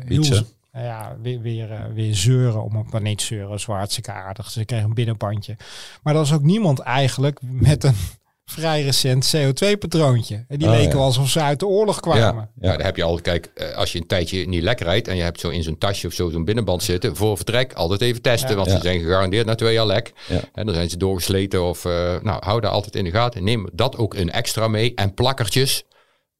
heel, 0.06 0.22
nou 0.22 0.44
ja, 0.84 1.16
weer, 1.22 1.40
weer, 1.40 1.70
eh, 1.72 1.80
weer 1.94 2.14
zeuren. 2.14 2.62
Om 2.62 2.76
op, 2.76 2.90
maar 2.92 3.00
niet 3.02 3.22
zeuren, 3.22 3.60
zo 3.60 3.72
hartstikke 3.72 4.12
aardig. 4.12 4.56
Ik 4.56 4.66
kreeg 4.66 4.82
een 4.82 4.94
binnenbandje. 4.94 5.56
Maar 6.02 6.12
er 6.14 6.20
was 6.20 6.32
ook 6.32 6.42
niemand 6.42 6.78
eigenlijk 6.78 7.38
met 7.42 7.84
een 7.84 7.94
vrij 8.44 8.82
recent 8.82 9.36
CO2-patroontje. 9.36 10.44
En 10.48 10.58
die 10.58 10.68
Oh, 10.68 10.74
leken 10.74 10.98
ja. 10.98 11.04
alsof 11.04 11.28
ze 11.28 11.40
uit 11.40 11.60
de 11.60 11.66
oorlog 11.66 12.00
kwamen. 12.00 12.50
Ja, 12.60 12.70
Ja. 12.70 12.76
daar 12.76 12.86
heb 12.86 12.96
je 12.96 13.02
al, 13.02 13.20
kijk, 13.20 13.50
eh, 13.54 13.76
als 13.76 13.92
je 13.92 13.98
een 14.00 14.06
tijdje 14.06 14.46
niet 14.48 14.62
lekker 14.62 14.86
rijdt 14.86 15.08
en 15.08 15.16
je 15.16 15.22
hebt 15.22 15.40
zo 15.40 15.48
in 15.48 15.62
zo'n 15.62 15.78
tasje 15.78 16.06
of 16.06 16.12
zo 16.12 16.30
zo'n 16.30 16.44
binnenband 16.44 16.82
zitten, 16.82 17.16
voor 17.16 17.36
vertrek 17.36 17.72
altijd 17.72 18.00
even 18.00 18.22
testen, 18.22 18.50
Ja. 18.50 18.56
want 18.56 18.70
ze 18.70 18.78
zijn 18.80 19.00
gegarandeerd 19.00 19.46
na 19.46 19.54
twee 19.54 19.72
jaar 19.74 19.86
lek. 19.86 20.12
En 20.54 20.66
dan 20.66 20.74
zijn 20.74 20.90
ze 20.90 20.96
doorgesleten 20.96 21.62
of, 21.64 21.84
eh, 21.84 22.20
nou, 22.22 22.44
hou 22.44 22.60
daar 22.60 22.70
altijd 22.70 22.96
in 22.96 23.04
de 23.04 23.10
gaten. 23.10 23.44
Neem 23.44 23.68
dat 23.72 23.96
ook 23.96 24.14
een 24.14 24.30
extra 24.30 24.68
mee 24.68 24.94
en 24.94 25.14
plakkertjes, 25.14 25.84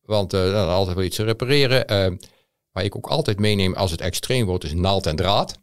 want 0.03 0.33
eh, 0.33 0.41
dan 0.53 0.69
altijd 0.69 0.97
wel 0.97 1.05
iets 1.05 1.17
te 1.17 1.25
repareren. 1.25 1.87
Eh, 1.87 2.11
waar 2.77 2.85
ik 2.85 2.97
ook 2.97 3.07
altijd 3.07 3.39
meeneem 3.39 3.75
als 3.75 3.91
het 3.91 4.01
extreem 4.01 4.47
wordt, 4.47 4.65
is 4.65 4.75
naald 4.75 5.07
en 5.07 5.17
draad. 5.17 5.59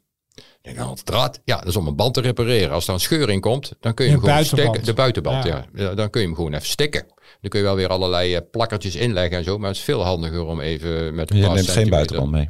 Naald 0.76 1.00
en 1.00 1.06
draad, 1.06 1.42
ja, 1.44 1.58
dat 1.58 1.68
is 1.68 1.76
om 1.76 1.88
een 1.88 1.96
band 1.96 2.14
te 2.14 2.22
repareren. 2.22 2.72
Als 2.72 2.88
er 2.88 2.94
een 2.94 3.00
scheur 3.00 3.30
in 3.30 3.40
komt, 3.40 3.74
dan 3.80 3.94
kun 3.94 4.06
je 4.06 4.12
De 4.12 4.18
hem 4.18 4.26
gewoon 4.26 4.36
buitenband. 4.36 4.68
stikken. 4.70 4.86
De 4.96 5.02
buitenband, 5.02 5.44
Ja. 5.44 5.66
ja. 5.74 5.94
Dan 5.94 6.10
kun 6.10 6.22
je 6.22 6.28
hem 6.28 6.36
gewoon 6.36 6.54
even 6.54 6.68
stikken. 6.68 7.06
Dan 7.42 7.50
kun 7.50 7.60
je 7.60 7.66
wel 7.66 7.76
weer 7.76 7.88
allerlei 7.88 8.36
eh, 8.36 8.42
plakkertjes 8.52 8.96
inleggen 8.96 9.38
en 9.38 9.44
zo. 9.44 9.58
Maar 9.58 9.68
het 9.68 9.78
is 9.78 9.84
veel 9.84 10.04
handiger 10.04 10.46
om 10.46 10.60
even 10.60 11.16
met 11.16 11.32
een 11.32 11.38
Je 11.38 11.48
neemt 11.48 11.70
geen 11.70 11.90
buitenband 11.90 12.32
mee. 12.32 12.50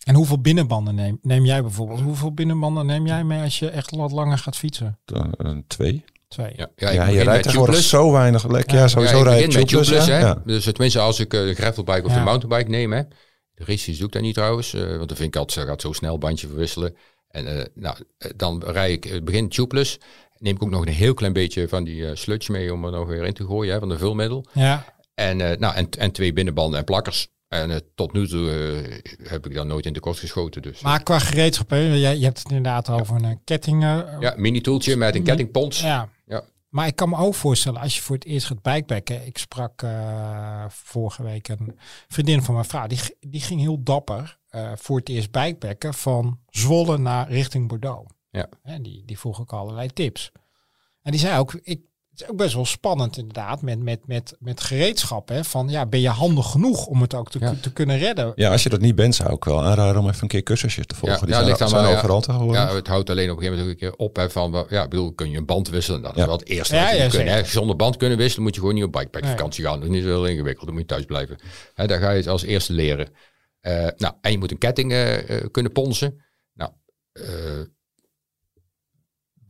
En 0.00 0.14
hoeveel 0.14 0.40
binnenbanden 0.40 0.94
neem, 0.94 1.18
neem 1.22 1.44
jij 1.44 1.62
bijvoorbeeld? 1.62 2.00
Hoeveel 2.00 2.34
binnenbanden 2.34 2.86
neem 2.86 3.06
jij 3.06 3.24
mee 3.24 3.42
als 3.42 3.58
je 3.58 3.68
echt 3.70 3.90
wat 3.96 4.12
langer 4.12 4.38
gaat 4.38 4.56
fietsen? 4.56 4.98
Eh, 5.04 5.56
twee. 5.66 6.04
Twee. 6.30 6.52
Ja, 6.56 6.68
ja, 6.76 6.90
je 6.90 6.96
rijdt 7.12 7.24
met 7.26 7.42
tegenwoordig 7.42 7.52
tubeless. 7.74 7.88
zo 7.88 8.12
weinig. 8.12 8.48
Lek. 8.48 8.70
Ja, 8.70 8.78
Ja. 8.78 8.88
sowieso 8.88 9.16
ja, 9.18 9.22
rijdt 9.22 9.54
met 9.54 9.68
tubeless. 9.68 9.88
tubeless, 9.88 10.06
ja. 10.08 10.14
hè. 10.14 10.20
Ja. 10.20 10.42
Dus 10.44 10.64
tenminste 10.64 10.98
als 10.98 11.20
ik 11.20 11.34
eh, 11.34 11.40
de 11.40 11.54
gravelbike 11.54 12.04
of 12.04 12.12
Ja. 12.12 12.18
de 12.18 12.24
mountainbike 12.24 12.70
neem, 12.70 12.92
hè. 12.92 13.02
De 13.54 13.64
races 13.64 13.96
doe 13.98 14.06
ik 14.06 14.12
dat 14.12 14.22
niet 14.22 14.34
trouwens, 14.34 14.74
eh, 14.74 14.80
want 14.96 15.08
dan 15.08 15.16
vind 15.16 15.34
ik 15.34 15.36
altijd, 15.36 15.58
ze 15.60 15.66
gaat 15.66 15.80
zo 15.80 15.92
snel 15.92 16.18
bandje 16.18 16.46
verwisselen. 16.46 16.96
En 17.28 17.58
eh, 17.58 17.64
nou, 17.74 17.96
eh, 18.18 18.30
dan 18.36 18.62
rij 18.66 18.92
ik, 18.92 19.04
eh, 19.06 19.22
begin 19.22 19.48
tubeless. 19.48 19.98
Neem 20.38 20.54
ik 20.54 20.62
ook 20.62 20.70
nog 20.70 20.86
een 20.86 20.92
heel 20.92 21.14
klein 21.14 21.32
beetje 21.32 21.68
van 21.68 21.84
die 21.84 22.06
eh, 22.06 22.14
sludge 22.16 22.52
mee 22.52 22.72
om 22.72 22.84
er 22.84 22.90
nog 22.90 23.08
weer 23.08 23.24
in 23.24 23.32
te 23.34 23.44
gooien, 23.46 23.72
hè, 23.72 23.78
van 23.78 23.88
de 23.88 23.98
vulmiddel. 23.98 24.44
Ja, 24.52 24.84
En, 25.14 25.40
eh, 25.40 25.58
nou, 25.58 25.74
en, 25.74 25.88
en 25.98 26.10
twee 26.12 26.32
binnenbanden 26.32 26.78
en 26.78 26.84
plakkers. 26.84 27.28
En 27.48 27.70
eh, 27.70 27.76
tot 27.94 28.12
nu 28.12 28.28
toe 28.28 28.50
eh, 28.50 29.28
heb 29.30 29.46
ik 29.46 29.54
dan 29.54 29.66
nooit 29.66 29.86
in 29.86 29.92
de 29.92 30.00
kost 30.00 30.20
geschoten. 30.20 30.62
Dus 30.62 30.80
maar 30.80 31.02
qua 31.02 31.18
gereedschap, 31.18 31.70
hè, 31.70 31.76
jij, 31.94 32.16
je 32.18 32.24
hebt 32.24 32.38
het 32.38 32.48
inderdaad 32.48 32.90
over 32.90 33.24
een 33.24 33.40
ketting. 33.44 33.82
eh, 33.82 33.98
ja, 34.20 34.34
mini 34.36 34.60
toeltje 34.60 34.96
met 34.96 35.14
een 35.14 35.22
kettingpons. 35.22 35.80
Ja. 35.80 36.08
Maar 36.70 36.86
ik 36.86 36.96
kan 36.96 37.08
me 37.08 37.16
ook 37.16 37.34
voorstellen, 37.34 37.80
als 37.80 37.94
je 37.96 38.02
voor 38.02 38.16
het 38.16 38.24
eerst 38.24 38.46
gaat 38.46 38.62
bikepacken. 38.62 39.26
Ik 39.26 39.38
sprak 39.38 39.82
eh, 39.82 40.64
vorige 40.68 41.22
week 41.22 41.48
een 41.48 41.78
vriendin 42.08 42.42
van 42.42 42.54
mijn 42.54 42.66
vrouw. 42.66 42.86
Die, 42.86 43.00
die 43.20 43.40
ging 43.40 43.60
heel 43.60 43.82
dapper 43.82 44.38
eh, 44.48 44.72
voor 44.76 44.98
het 44.98 45.08
eerst 45.08 45.30
bikepacken 45.30 45.94
van 45.94 46.38
Zwolle 46.48 46.98
naar 46.98 47.28
richting 47.28 47.68
Bordeaux. 47.68 48.12
Ja. 48.30 48.48
En 48.62 48.82
die, 48.82 49.04
die 49.04 49.18
vroeg 49.18 49.40
ook 49.40 49.52
allerlei 49.52 49.88
tips. 49.88 50.32
En 51.02 51.10
die 51.10 51.20
zei 51.20 51.38
ook, 51.38 51.54
ik, 51.62 51.80
het 52.20 52.28
is 52.28 52.34
ook 52.34 52.40
best 52.40 52.54
wel 52.54 52.64
spannend 52.64 53.16
inderdaad 53.18 53.62
met, 53.62 53.78
met, 53.82 54.06
met, 54.06 54.36
met 54.38 54.60
gereedschap. 54.60 55.28
Hè, 55.28 55.44
van 55.44 55.68
ja, 55.68 55.86
ben 55.86 56.00
je 56.00 56.08
handig 56.08 56.50
genoeg 56.50 56.86
om 56.86 57.00
het 57.00 57.14
ook 57.14 57.30
te, 57.30 57.38
Ja. 57.38 57.54
te 57.60 57.72
kunnen 57.72 57.98
redden? 57.98 58.32
Ja, 58.34 58.50
als 58.50 58.62
je 58.62 58.68
dat 58.68 58.80
niet 58.80 58.94
bent, 58.94 59.14
zou 59.14 59.32
ik 59.32 59.44
wel 59.44 59.62
aanraden 59.64 60.00
om 60.02 60.08
even 60.08 60.22
een 60.22 60.28
keer 60.28 60.42
cursusjes 60.42 60.86
te 60.86 60.94
volgen. 60.94 61.18
Ja, 61.18 61.24
Die 61.24 61.30
ja, 61.30 61.36
zijn, 61.36 61.46
ligt 61.48 61.60
aan 61.60 61.68
zijn 61.68 61.82
mij, 61.82 61.90
ja. 61.90 61.96
overal 61.96 62.20
te 62.20 62.32
horen. 62.32 62.60
Ja, 62.60 62.74
het 62.74 62.86
houdt 62.86 63.10
alleen 63.10 63.30
op 63.30 63.36
een 63.36 63.42
gegeven 63.42 63.58
moment 63.64 63.76
ook 63.82 63.82
een 63.82 63.96
keer 63.96 64.06
op. 64.06 64.16
Hè, 64.16 64.30
van, 64.30 64.50
wel, 64.52 64.66
ja, 64.70 64.82
ik 64.82 64.90
bedoel, 64.90 65.12
kun 65.12 65.30
je 65.30 65.36
een 65.36 65.46
band 65.46 65.68
wisselen? 65.68 66.02
Dat 66.02 66.12
is 66.12 66.20
Ja. 66.20 66.26
wel 66.26 66.36
het 66.38 66.48
eerste 66.48 66.74
Ja, 66.74 66.80
wat 66.82 66.90
je 66.90 66.96
kunnen. 66.98 67.12
zeker. 67.12 67.32
Hè. 67.34 67.44
Zonder 67.44 67.76
band 67.76 67.96
kunnen 67.96 68.18
wisselen 68.18 68.42
moet 68.44 68.54
je 68.54 68.60
gewoon 68.60 68.74
niet 68.74 68.84
op 68.84 68.92
bikepack 68.92 69.22
Nee. 69.22 69.30
vakantie 69.30 69.64
gaan. 69.64 69.74
Dat 69.80 69.88
is 69.88 69.94
niet 69.94 70.02
zo 70.02 70.08
heel 70.08 70.26
ingewikkeld. 70.26 70.64
Dan 70.66 70.74
moet 70.74 70.82
je 70.82 70.88
thuis 70.88 71.04
blijven. 71.04 71.38
Hè, 71.74 71.86
daar 71.86 72.00
ga 72.00 72.10
je 72.10 72.16
het 72.16 72.26
als 72.28 72.42
eerste 72.42 72.72
leren. 72.72 73.08
Eh, 73.60 73.86
nou, 73.96 74.14
en 74.20 74.30
je 74.30 74.38
moet 74.38 74.50
een 74.50 74.58
ketting 74.58 74.92
eh, 74.92 75.36
eh, 75.38 75.44
kunnen 75.50 75.72
ponsen. 75.72 76.24
Nou, 76.54 76.70
eh, 77.12 77.24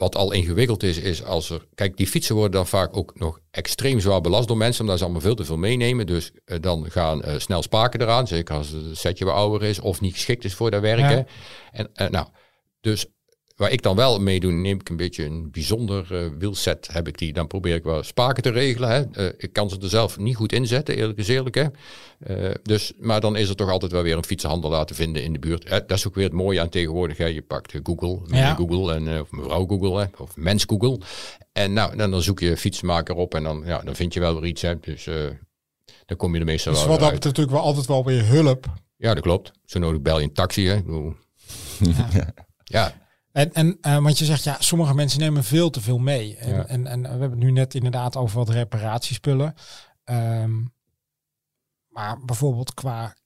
wat 0.01 0.17
al 0.17 0.33
ingewikkeld 0.33 0.83
is, 0.83 0.99
is 0.99 1.25
als 1.25 1.51
er... 1.51 1.67
Kijk, 1.75 1.97
die 1.97 2.07
fietsen 2.07 2.35
worden 2.35 2.53
dan 2.53 2.67
vaak 2.67 2.97
ook 2.97 3.19
nog 3.19 3.41
extreem 3.51 4.01
zwaar 4.01 4.21
belast 4.21 4.49
door 4.49 4.57
mensen, 4.57 4.81
omdat 4.81 4.99
ze 4.99 5.05
allemaal 5.05 5.23
veel 5.23 5.35
te 5.35 5.45
veel 5.45 5.57
meenemen. 5.57 6.07
Dus 6.07 6.31
eh, 6.45 6.61
dan 6.61 6.91
gaan 6.91 7.23
eh, 7.23 7.39
snel 7.39 7.63
spaken 7.63 8.01
eraan, 8.01 8.27
zeker 8.27 8.55
als 8.55 8.69
het 8.69 8.99
setje 8.99 9.25
wat 9.25 9.35
ouder 9.35 9.69
is 9.69 9.81
of 9.81 10.01
niet 10.01 10.13
geschikt 10.13 10.45
is 10.45 10.55
voor 10.55 10.71
dat 10.71 10.81
werken. 10.81 11.17
Ja. 11.17 11.25
En 11.73 11.91
eh, 11.95 12.09
nou, 12.09 12.27
dus 12.81 13.07
waar 13.61 13.71
ik 13.71 13.83
dan 13.83 13.97
wel 13.97 14.21
meedoe, 14.21 14.53
neem 14.53 14.81
ik 14.81 14.89
een 14.89 14.97
beetje 14.97 15.25
een 15.25 15.51
bijzonder 15.51 16.09
uh, 16.13 16.27
wielset, 16.39 16.89
heb 16.93 17.09
ik 17.09 17.19
die. 17.19 17.33
Dan 17.33 17.47
probeer 17.47 17.75
ik 17.75 17.85
wel 17.85 18.03
spaken 18.03 18.43
te 18.43 18.51
regelen. 18.51 18.91
Hè. 18.91 19.27
Uh, 19.27 19.33
ik 19.37 19.53
kan 19.53 19.71
ze 19.71 19.79
er 19.81 19.89
zelf 19.89 20.19
niet 20.19 20.37
goed 20.37 20.53
inzetten, 20.53 20.97
eerlijk 20.97 21.19
is 21.19 21.29
eerlijk. 21.29 21.55
Hè. 21.55 21.65
Uh, 22.27 22.55
dus, 22.63 22.93
maar 22.99 23.21
dan 23.21 23.37
is 23.37 23.49
er 23.49 23.57
toch 23.57 23.71
altijd 23.71 23.93
wel 23.93 24.03
weer 24.03 24.17
een 24.17 24.25
fietsenhandel 24.25 24.71
laten 24.71 24.97
vinden 24.97 25.23
in 25.23 25.33
de 25.33 25.39
buurt. 25.39 25.69
dat 25.69 25.91
is 25.91 26.07
ook 26.07 26.15
weer 26.15 26.25
het 26.25 26.33
mooie 26.33 26.61
aan 26.61 26.69
tegenwoordig. 26.69 27.17
Hè. 27.17 27.25
Je 27.25 27.43
pakt 27.43 27.75
Google, 27.83 28.21
ja. 28.27 28.55
Google 28.55 28.95
en, 28.95 29.21
of 29.21 29.31
mevrouw 29.31 29.67
Google, 29.67 30.01
hè, 30.01 30.07
of 30.19 30.37
mens 30.37 30.65
Google. 30.67 31.01
En 31.53 31.73
nou, 31.73 31.97
dan, 31.97 32.11
dan 32.11 32.23
zoek 32.23 32.41
je 32.41 32.57
fietsenmaker 32.57 33.15
op 33.15 33.35
en 33.35 33.43
dan, 33.43 33.63
ja, 33.67 33.81
dan 33.81 33.95
vind 33.95 34.15
je 34.15 34.21
wel 34.21 34.41
weer 34.41 34.51
iets. 34.51 34.63
Hè. 34.63 34.79
Dus 34.81 35.09
dan 36.07 36.17
kom 36.17 36.35
je 36.35 36.41
er 36.41 36.47
meestal 36.47 36.73
dus 36.73 36.83
wel 36.83 36.91
wat 36.91 37.01
dat 37.01 37.13
betreft 37.13 37.37
natuurlijk 37.37 37.57
wel 37.57 37.67
altijd 37.67 37.87
wel 37.87 38.05
weer 38.05 38.27
hulp. 38.27 38.67
Ja, 38.97 39.15
dat 39.15 39.23
klopt. 39.23 39.53
Zo 39.65 39.79
nodig 39.79 40.01
bel 40.01 40.19
je 40.19 40.25
een 40.25 40.33
taxi. 40.33 40.67
Hè. 40.67 40.81
Ja. 41.79 42.35
ja. 42.65 43.09
En, 43.33 43.53
en 43.53 43.79
uh, 43.81 44.03
want 44.03 44.19
je 44.19 44.25
zegt, 44.25 44.45
ja, 44.45 44.57
sommige 44.59 44.95
mensen 44.95 45.21
nemen 45.21 45.45
veel 45.45 45.71
te 45.71 45.81
veel 45.81 45.99
mee. 45.99 46.37
En, 46.37 46.69
en, 46.69 46.87
en, 46.87 47.03
we 47.03 47.09
hebben 47.09 47.31
het 47.31 47.39
nu 47.39 47.51
net 47.51 47.75
inderdaad 47.75 48.17
over 48.17 48.39
wat 48.39 48.49
reparatiespullen. 48.49 49.55
Um, 50.05 50.73
maar 51.89 52.25
bijvoorbeeld 52.25 52.75
qua, 52.75 53.17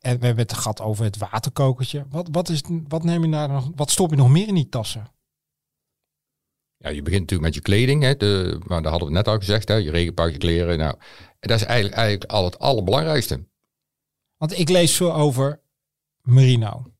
en 0.00 0.18
we 0.18 0.26
hebben 0.26 0.44
het 0.44 0.52
gehad 0.52 0.80
over 0.80 1.04
het 1.04 1.16
waterkokertje. 1.16 2.06
Wat, 2.08 2.28
wat, 2.30 2.48
is, 2.48 2.62
wat 2.88 3.04
neem 3.04 3.24
je 3.24 3.30
daar 3.30 3.48
nog, 3.48 3.70
wat 3.74 3.90
stop 3.90 4.10
je 4.10 4.16
nog 4.16 4.30
meer 4.30 4.48
in 4.48 4.54
die 4.54 4.68
tassen? 4.68 5.12
Ja, 6.76 6.90
je 6.90 7.02
begint 7.02 7.20
natuurlijk 7.20 7.48
met 7.48 7.54
je 7.54 7.60
kleding, 7.60 8.02
hè, 8.02 8.16
de, 8.16 8.60
maar 8.66 8.82
dat 8.82 8.90
hadden 8.90 9.08
we 9.08 9.14
net 9.14 9.28
al 9.28 9.38
gezegd, 9.38 9.68
hè, 9.68 9.74
je 9.74 9.90
regenpak, 9.90 10.30
je 10.30 10.38
kleren. 10.38 10.78
Nou, 10.78 10.96
en 11.38 11.48
dat 11.48 11.60
is 11.60 11.66
eigenlijk, 11.66 11.96
eigenlijk 11.96 12.30
al 12.30 12.44
het 12.44 12.58
allerbelangrijkste. 12.58 13.44
Want 14.36 14.58
ik 14.58 14.68
lees 14.68 14.96
veel 14.96 15.14
over 15.14 15.60
merino. 16.20 16.92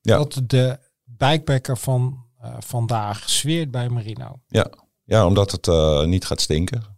Ja. 0.00 0.16
Dat 0.16 0.40
de 0.44 0.78
bikepacker 1.18 1.76
van 1.76 2.26
uh, 2.44 2.54
vandaag 2.58 3.30
zweert 3.30 3.70
bij 3.70 3.88
Merino. 3.88 4.40
Ja, 4.46 4.70
ja 5.04 5.26
omdat 5.26 5.50
het 5.50 5.66
uh, 5.66 6.04
niet 6.04 6.24
gaat 6.24 6.40
stinken. 6.40 6.96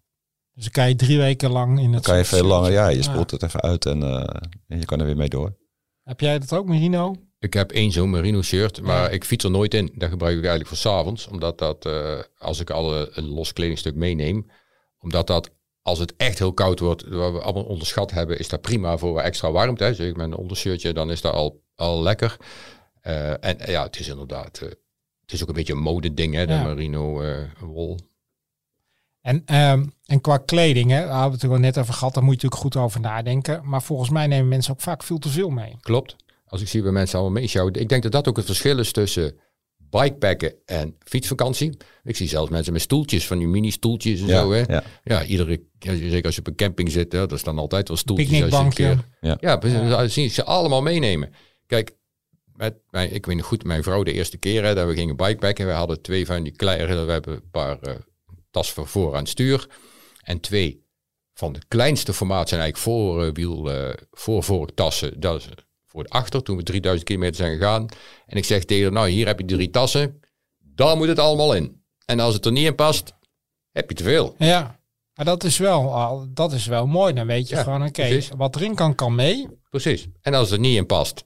Dus 0.53 0.62
dan 0.64 0.73
kan 0.73 0.89
je 0.89 0.97
drie 0.97 1.18
weken 1.18 1.51
lang 1.51 1.79
in 1.79 1.85
het... 1.85 1.93
Dan 1.93 2.03
kan 2.03 2.16
je 2.16 2.25
veel 2.25 2.45
langer, 2.45 2.71
ja, 2.71 2.89
je 2.89 3.03
spoelt 3.03 3.31
het 3.31 3.43
even 3.43 3.61
uit 3.61 3.87
en, 3.87 4.01
uh, 4.01 4.25
en, 4.66 4.79
je 4.79 4.85
kan 4.85 5.01
er 5.01 5.07
weer 5.07 5.16
mee 5.16 5.29
door. 5.29 5.57
Heb 6.03 6.21
jij 6.21 6.39
dat 6.39 6.53
ook, 6.53 6.66
Merino? 6.66 7.14
Ik 7.39 7.53
heb 7.53 7.71
één 7.71 7.93
zo'n 7.93 8.11
merino 8.11 8.43
shirt, 8.43 8.83
maar 8.83 9.03
ja. 9.03 9.09
ik 9.09 9.25
fiets 9.25 9.45
er 9.45 9.51
nooit 9.51 9.75
in. 9.75 9.93
Dat 9.95 10.11
gebruik 10.11 10.33
ik 10.37 10.45
eigenlijk 10.45 10.68
voor 10.68 10.79
s'avonds, 10.79 11.27
omdat 11.27 11.59
dat, 11.59 11.89
als 12.39 12.61
ik 12.61 12.71
al 12.71 13.16
een 13.16 13.29
los 13.29 13.53
kledingstuk 13.53 13.95
meeneem, 13.95 14.51
omdat 14.99 15.27
dat 15.27 15.51
als 15.83 15.99
het 15.99 16.14
echt 16.16 16.39
heel 16.39 16.53
koud 16.53 16.81
wordt, 16.81 17.09
wat 17.09 17.33
we 17.33 17.41
allemaal 17.41 17.64
onderschat 17.64 18.11
hebben, 18.11 18.39
is 18.39 18.49
dat 18.49 18.61
prima 18.61 18.99
voor 18.99 19.21
extra 19.21 19.51
warmte. 19.51 19.85
Hè. 19.85 19.95
Zeg 19.95 20.09
ik 20.09 20.16
met 20.16 20.27
een 20.27 20.37
ondershirtje, 20.37 20.93
dan 20.93 21.11
is 21.11 21.21
dat 21.21 21.33
al, 21.33 21.62
al 21.75 22.03
lekker. 22.03 22.37
Uh, 23.07 23.44
en 23.44 23.57
ja, 23.66 23.82
het 23.82 23.98
is 23.98 24.09
inderdaad, 24.09 24.61
uh, 24.62 24.68
het 25.20 25.32
is 25.32 25.42
ook 25.42 25.48
een 25.48 25.55
beetje 25.55 25.72
een 25.72 25.78
modeding, 25.78 26.34
hè, 26.34 26.46
de 26.46 26.53
ja. 26.53 26.62
merino 26.62 27.22
uh, 27.22 27.38
wol. 27.61 27.98
En, 29.20 29.36
um, 29.55 29.92
en 30.07 30.20
qua 30.20 30.36
kleding, 30.38 30.90
hè, 30.90 31.07
we 31.07 31.12
het 31.12 31.42
er 31.42 31.61
net 31.61 31.78
over 31.78 31.94
gehad, 31.94 32.14
daar 32.14 32.24
moet 32.24 32.40
je 32.40 32.46
natuurlijk 32.46 32.74
goed 32.74 32.84
over 32.84 33.01
nadenken. 33.01 33.68
Maar 33.68 33.82
volgens 33.82 34.11
mij 34.11 34.26
nemen 34.26 34.48
mensen 34.48 34.72
ook 34.72 34.80
vaak 34.80 35.03
veel 35.03 35.18
te 35.18 35.28
veel 35.28 35.51
mee. 35.51 35.76
Klopt. 35.80 36.16
Als 36.46 36.61
ik 36.61 36.68
zie 36.68 36.82
bij 36.82 36.92
mensen 36.92 37.18
allemaal 37.18 37.40
meeschouwen. 37.40 37.74
Ik 37.74 37.88
denk 37.88 38.03
dat 38.03 38.12
dat 38.12 38.28
ook 38.28 38.36
het 38.36 38.46
verschil 38.46 38.78
is 38.78 38.92
tussen 38.92 39.38
bikepacken 39.76 40.55
en 40.64 40.96
fietsvakantie. 40.98 41.76
Ik 42.05 42.16
zie 42.16 42.28
zelfs 42.28 42.51
mensen 42.51 42.72
met 42.72 42.82
stoeltjes, 42.82 43.26
van 43.26 43.38
die 43.38 43.46
mini-stoeltjes 43.46 44.20
en 44.20 44.26
ja, 44.26 44.40
zo. 44.40 44.53
Hè. 44.53 44.62
Ja. 44.66 44.82
ja, 45.05 45.24
iedere, 45.24 45.62
zeker 45.78 46.24
als 46.24 46.34
je 46.34 46.40
op 46.40 46.46
een 46.46 46.55
camping 46.55 46.90
zit, 46.90 47.12
hè, 47.12 47.30
er 47.30 47.38
staan 47.38 47.59
altijd 47.59 47.88
wel 47.88 47.96
stoeltjes. 47.96 48.42
Als 48.42 48.51
je 48.51 48.57
een 48.57 48.72
keer, 48.72 49.05
ja, 49.20 49.36
ja, 49.40 49.61
ja. 49.62 50.09
zie 50.09 50.24
ik 50.24 50.32
ze 50.32 50.44
allemaal 50.44 50.82
meenemen. 50.82 51.32
Kijk, 51.66 51.92
met 52.61 52.75
mijn, 52.91 53.15
ik 53.15 53.27
weet 53.27 53.37
nog 53.37 53.47
goed, 53.47 53.65
mijn 53.65 53.83
vrouw 53.83 54.03
de 54.03 54.13
eerste 54.13 54.37
keer 54.37 54.65
hè, 54.65 54.75
dat 54.75 54.87
we 54.87 54.95
gingen 54.95 55.17
bikepacken. 55.17 55.67
We 55.67 55.73
hadden 55.73 56.03
twee 56.03 56.27
van 56.27 56.43
die 56.43 56.57
kleine, 56.57 57.05
we 57.05 57.13
hebben 57.13 57.35
een 57.35 57.51
paar 57.51 57.79
uh, 57.83 57.95
tas 58.51 58.73
voor 58.73 58.87
voor 58.87 59.13
aan 59.13 59.21
het 59.21 59.29
stuur. 59.29 59.69
En 60.23 60.41
twee 60.41 60.85
van 61.35 61.53
de 61.53 61.61
kleinste 61.69 62.13
formaat 62.13 62.49
zijn 62.49 62.61
eigenlijk 62.61 62.93
voorwiel, 62.93 63.71
uh, 63.71 63.93
voor 64.11 64.43
vorktassen. 64.43 65.21
Dat 65.21 65.41
is 65.41 65.49
voor 65.87 66.03
de 66.03 66.09
achter, 66.09 66.43
toen 66.43 66.57
we 66.57 66.63
3000 66.63 67.09
kilometer 67.09 67.37
zijn 67.37 67.59
gegaan. 67.59 67.87
En 68.27 68.37
ik 68.37 68.45
zeg 68.45 68.65
tegen 68.65 68.85
haar, 68.85 68.93
nou 68.93 69.09
hier 69.09 69.27
heb 69.27 69.39
je 69.39 69.45
drie 69.45 69.71
tassen. 69.71 70.21
Daar 70.59 70.97
moet 70.97 71.09
het 71.09 71.19
allemaal 71.19 71.55
in. 71.55 71.83
En 72.05 72.21
als 72.21 72.35
het 72.35 72.47
er 72.47 72.53
niet 72.53 72.67
in 72.67 72.75
past, 72.75 73.13
heb 73.73 73.89
je 73.89 73.97
te 73.97 74.05
veel. 74.05 74.35
Ja, 74.39 74.81
maar 75.15 75.25
dat 75.25 75.45
is 75.45 75.59
wel, 75.59 76.27
dat 76.29 76.53
is 76.53 76.67
wel 76.67 76.87
mooi. 76.87 77.13
Dan 77.13 77.27
weet 77.27 77.49
je 77.49 77.55
ja, 77.55 77.63
gewoon, 77.63 77.87
oké, 77.87 78.01
okay, 78.01 78.25
wat 78.37 78.57
erin 78.57 78.75
kan, 78.75 78.95
kan 78.95 79.15
mee. 79.15 79.49
Precies. 79.71 80.07
En 80.21 80.35
als 80.35 80.51
het 80.51 80.59
er 80.59 80.67
niet 80.67 80.77
in 80.77 80.87
past, 80.87 81.25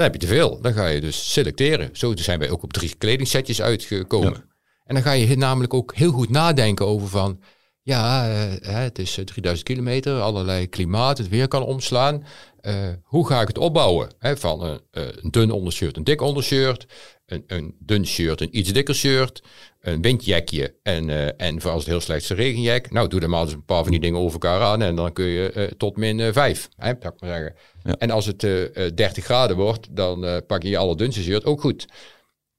dan 0.00 0.10
heb 0.10 0.20
je 0.20 0.26
te 0.26 0.34
veel. 0.34 0.60
Dan 0.60 0.72
ga 0.72 0.86
je 0.86 1.00
dus 1.00 1.32
selecteren. 1.32 1.90
Zo 1.92 2.12
zijn 2.16 2.38
wij 2.38 2.50
ook 2.50 2.62
op 2.62 2.72
drie 2.72 2.94
kledingsetjes 2.98 3.62
uitgekomen. 3.62 4.32
Ja. 4.32 4.44
En 4.84 4.94
dan 4.94 5.02
ga 5.02 5.12
je 5.12 5.36
namelijk 5.36 5.74
ook 5.74 5.94
heel 5.94 6.12
goed 6.12 6.30
nadenken 6.30 6.86
over 6.86 7.08
van... 7.08 7.40
Ja, 7.90 8.28
uh, 8.28 8.34
het 8.62 8.98
is 8.98 9.12
3000 9.12 9.44
eh, 9.44 9.74
kilometer, 9.74 10.20
allerlei 10.20 10.68
klimaat, 10.68 11.18
het 11.18 11.28
weer 11.28 11.48
kan 11.48 11.62
omslaan. 11.62 12.24
Uh, 12.62 12.74
hoe 13.02 13.26
ga 13.26 13.40
ik 13.40 13.48
het 13.48 13.58
opbouwen? 13.58 14.08
He, 14.18 14.36
van 14.36 14.62
een, 14.62 14.80
een 14.90 15.30
dun 15.30 15.50
ondershirt, 15.50 15.96
een 15.96 16.04
dik 16.04 16.20
ondershirt, 16.20 16.86
een, 17.26 17.44
een 17.46 17.76
dun 17.78 18.06
shirt, 18.06 18.40
een 18.40 18.58
iets 18.58 18.72
dikker 18.72 18.94
shirt, 18.94 19.42
een 19.80 20.02
windjekje 20.02 20.74
en, 20.82 21.08
uh, 21.08 21.40
en 21.40 21.60
voor 21.60 21.70
als 21.70 21.80
het 21.80 21.90
heel 21.90 22.00
slecht 22.00 22.22
is 22.22 22.28
een 22.28 22.36
regenjek. 22.36 22.90
Nou, 22.90 23.08
doe 23.08 23.20
er 23.20 23.30
maar 23.30 23.42
eens 23.42 23.52
een 23.52 23.64
paar 23.64 23.82
van 23.82 23.90
die 23.90 24.00
dingen 24.00 24.20
over 24.20 24.32
elkaar 24.32 24.60
aan 24.60 24.82
en 24.82 24.96
dan 24.96 25.12
kun 25.12 25.24
je 25.24 25.52
uh, 25.54 25.64
tot 25.64 25.96
min 25.96 26.32
5, 26.32 26.68
hè, 26.76 26.92
zou 27.00 27.14
ik 27.14 27.20
maar 27.20 27.30
zeggen. 27.30 27.54
Ja. 27.82 27.94
En 27.98 28.10
als 28.10 28.26
het 28.26 28.40
30 28.40 29.24
graden 29.24 29.56
wordt, 29.56 29.96
dan 29.96 30.42
pak 30.46 30.62
je 30.62 30.68
je 30.68 30.78
allerdunste 30.78 31.22
shirt 31.22 31.44
ook 31.44 31.60
goed. 31.60 31.86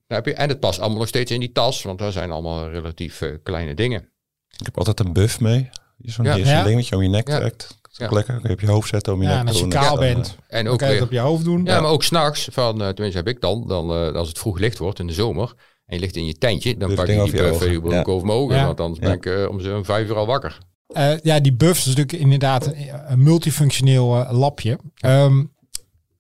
Dan 0.08 0.18
heb 0.18 0.26
je, 0.26 0.34
en 0.34 0.50
het 0.50 0.60
past 0.60 0.80
allemaal 0.80 1.00
nog 1.00 1.08
steeds 1.08 1.32
in 1.32 1.40
die 1.40 1.52
tas, 1.52 1.84
want 1.84 2.00
daar 2.00 2.12
zijn 2.12 2.32
allemaal 2.32 2.70
relatief 2.70 3.24
kleine 3.44 3.74
dingen. 3.74 4.12
Ik 4.58 4.66
heb 4.66 4.78
altijd 4.78 5.00
een 5.00 5.14
buff 5.14 5.40
mee. 5.40 5.70
Zo'n 5.98 6.26
ja. 6.26 6.36
ja. 6.36 6.64
dingetje 6.64 6.96
om 6.96 7.02
je 7.02 7.10
nek 7.10 7.26
trekt. 7.26 7.80
Ja. 7.92 8.06
Ook 8.06 8.12
lekker. 8.12 8.34
Kun 8.40 8.50
je 8.50 8.56
op 8.56 8.62
je 8.62 8.68
hoofd 8.68 8.90
zetten 8.90 9.14
om 9.14 9.22
je 9.22 9.28
ja, 9.28 9.44
nek 9.44 9.54
te 9.54 9.60
doen. 9.60 9.64
als 9.64 9.74
je 9.74 9.88
kaal 9.88 9.98
bent, 9.98 10.36
en 10.48 10.68
ook 10.68 10.80
kan 10.80 10.88
je 10.88 10.94
het 10.94 11.04
op 11.04 11.12
je 11.12 11.20
hoofd 11.20 11.44
doen. 11.44 11.66
Ja, 11.66 11.82
maar 11.82 11.92
ook 11.92 12.04
s'nachts, 12.04 12.48
van, 12.52 12.82
uh, 12.82 12.88
tenminste 12.88 13.18
heb 13.18 13.28
ik 13.28 13.42
dan, 13.42 13.68
dan 13.68 13.92
uh, 13.92 14.14
als 14.14 14.28
het 14.28 14.40
vroeg 14.40 14.60
licht 14.60 14.78
wordt 14.78 15.00
in 15.00 15.08
de 15.08 15.14
zomer, 15.14 15.54
en 15.86 15.96
je 15.96 16.00
ligt 16.00 16.16
in 16.16 16.26
je 16.26 16.38
tentje, 16.38 16.78
dan 16.78 16.96
pak 16.96 17.08
je 17.08 17.24
die 17.24 17.32
buff 17.32 17.70
je 17.70 17.82
broek 17.82 18.08
over 18.08 18.28
mijn 18.28 18.40
ogen, 18.40 18.66
want 18.66 18.78
dan 18.78 18.98
ben 19.00 19.12
ik 19.12 19.26
uh, 19.26 19.50
om 19.50 19.62
zo'n 19.62 19.86
vijf 19.86 20.08
uur 20.08 20.16
al 20.16 20.26
wakker. 20.26 20.58
Uh, 20.88 21.20
ja, 21.20 21.40
die 21.40 21.54
buff 21.54 21.80
is 21.80 21.86
natuurlijk 21.86 22.24
inderdaad 22.24 22.66
een, 22.66 23.12
een 23.12 23.24
multifunctioneel 23.24 24.20
uh, 24.20 24.32
lapje. 24.32 24.80
Um, 25.06 25.54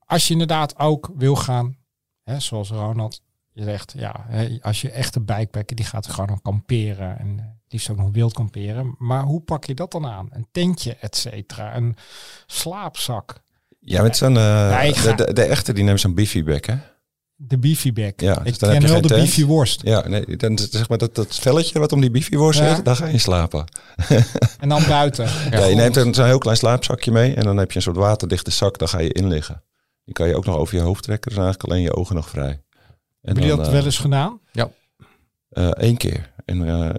als 0.05 0.27
je 0.27 0.31
inderdaad 0.31 0.79
ook 0.79 1.11
wil 1.17 1.35
gaan, 1.35 1.77
hè, 2.23 2.39
zoals 2.39 2.69
Ronald 2.69 3.21
je 3.53 3.63
zegt, 3.63 3.93
ja, 3.97 4.25
hè, 4.27 4.57
als 4.61 4.81
je 4.81 4.91
echte 4.91 5.19
bikepacker, 5.19 5.75
die 5.75 5.85
gaat 5.85 6.07
gewoon 6.07 6.41
kamperen 6.41 7.19
en 7.19 7.50
liefst 7.71 7.89
ook 7.89 7.97
nog 7.97 8.09
wild 8.11 8.33
kamperen. 8.33 8.95
Maar 8.97 9.23
hoe 9.23 9.41
pak 9.41 9.65
je 9.65 9.73
dat 9.73 9.91
dan 9.91 10.05
aan? 10.05 10.27
Een 10.31 10.47
tentje, 10.51 10.97
et 10.99 11.15
cetera, 11.15 11.75
een 11.75 11.95
slaapzak. 12.45 13.41
Ja, 13.79 14.01
met 14.01 14.17
zo'n, 14.17 14.35
uh, 14.35 14.83
de, 14.83 15.13
de, 15.15 15.33
de, 15.33 15.43
echte 15.43 15.73
die 15.73 15.83
neemt 15.83 15.99
zo'n 15.99 16.13
biffy 16.13 16.43
bag, 16.43 16.65
hè? 16.65 16.75
De 17.43 17.57
beefy 17.57 17.93
bag. 17.93 18.11
Ja, 18.15 18.37
ik 18.37 18.59
dus 18.59 18.69
ken 18.69 18.87
wel 18.87 19.01
de 19.01 19.07
beefy 19.07 19.45
worst. 19.45 19.81
Ja, 19.83 20.07
nee, 20.07 20.37
dan 20.37 20.57
zeg 20.57 20.89
maar 20.89 20.97
dat, 20.97 21.15
dat 21.15 21.35
velletje 21.35 21.79
wat 21.79 21.91
om 21.91 22.01
die 22.01 22.11
beefy 22.11 22.35
worst 22.35 22.59
ja. 22.59 22.75
zit, 22.75 22.85
dan 22.85 22.95
ga 22.95 23.05
je 23.05 23.17
slapen. 23.17 23.65
En 24.59 24.69
dan 24.69 24.83
buiten. 24.87 25.25
ja, 25.25 25.59
ja 25.59 25.65
je 25.65 25.75
neemt 25.75 25.95
een, 25.95 26.13
zo'n 26.13 26.25
heel 26.25 26.37
klein 26.37 26.57
slaapzakje 26.57 27.11
mee 27.11 27.33
en 27.33 27.43
dan 27.43 27.57
heb 27.57 27.69
je 27.71 27.75
een 27.75 27.81
soort 27.81 27.95
waterdichte 27.95 28.51
zak, 28.51 28.77
dan 28.77 28.87
ga 28.87 28.99
je 28.99 29.13
in 29.13 29.27
liggen. 29.27 29.63
Die 30.05 30.13
kan 30.13 30.27
je 30.27 30.35
ook 30.35 30.45
nog 30.45 30.55
over 30.55 30.75
je 30.75 30.81
hoofd 30.81 31.03
trekken, 31.03 31.29
dus 31.29 31.39
eigenlijk 31.39 31.69
alleen 31.69 31.83
je 31.83 31.95
ogen 31.95 32.15
nog 32.15 32.29
vrij. 32.29 32.61
Heb 33.21 33.37
je 33.37 33.47
dat 33.47 33.67
uh, 33.67 33.71
wel 33.71 33.85
eens 33.85 33.97
gedaan? 33.97 34.39
Ja. 34.51 34.69
Eén 35.49 35.91
uh, 35.91 35.97
keer. 35.97 36.33
En 36.45 36.61
uh, 36.61 36.89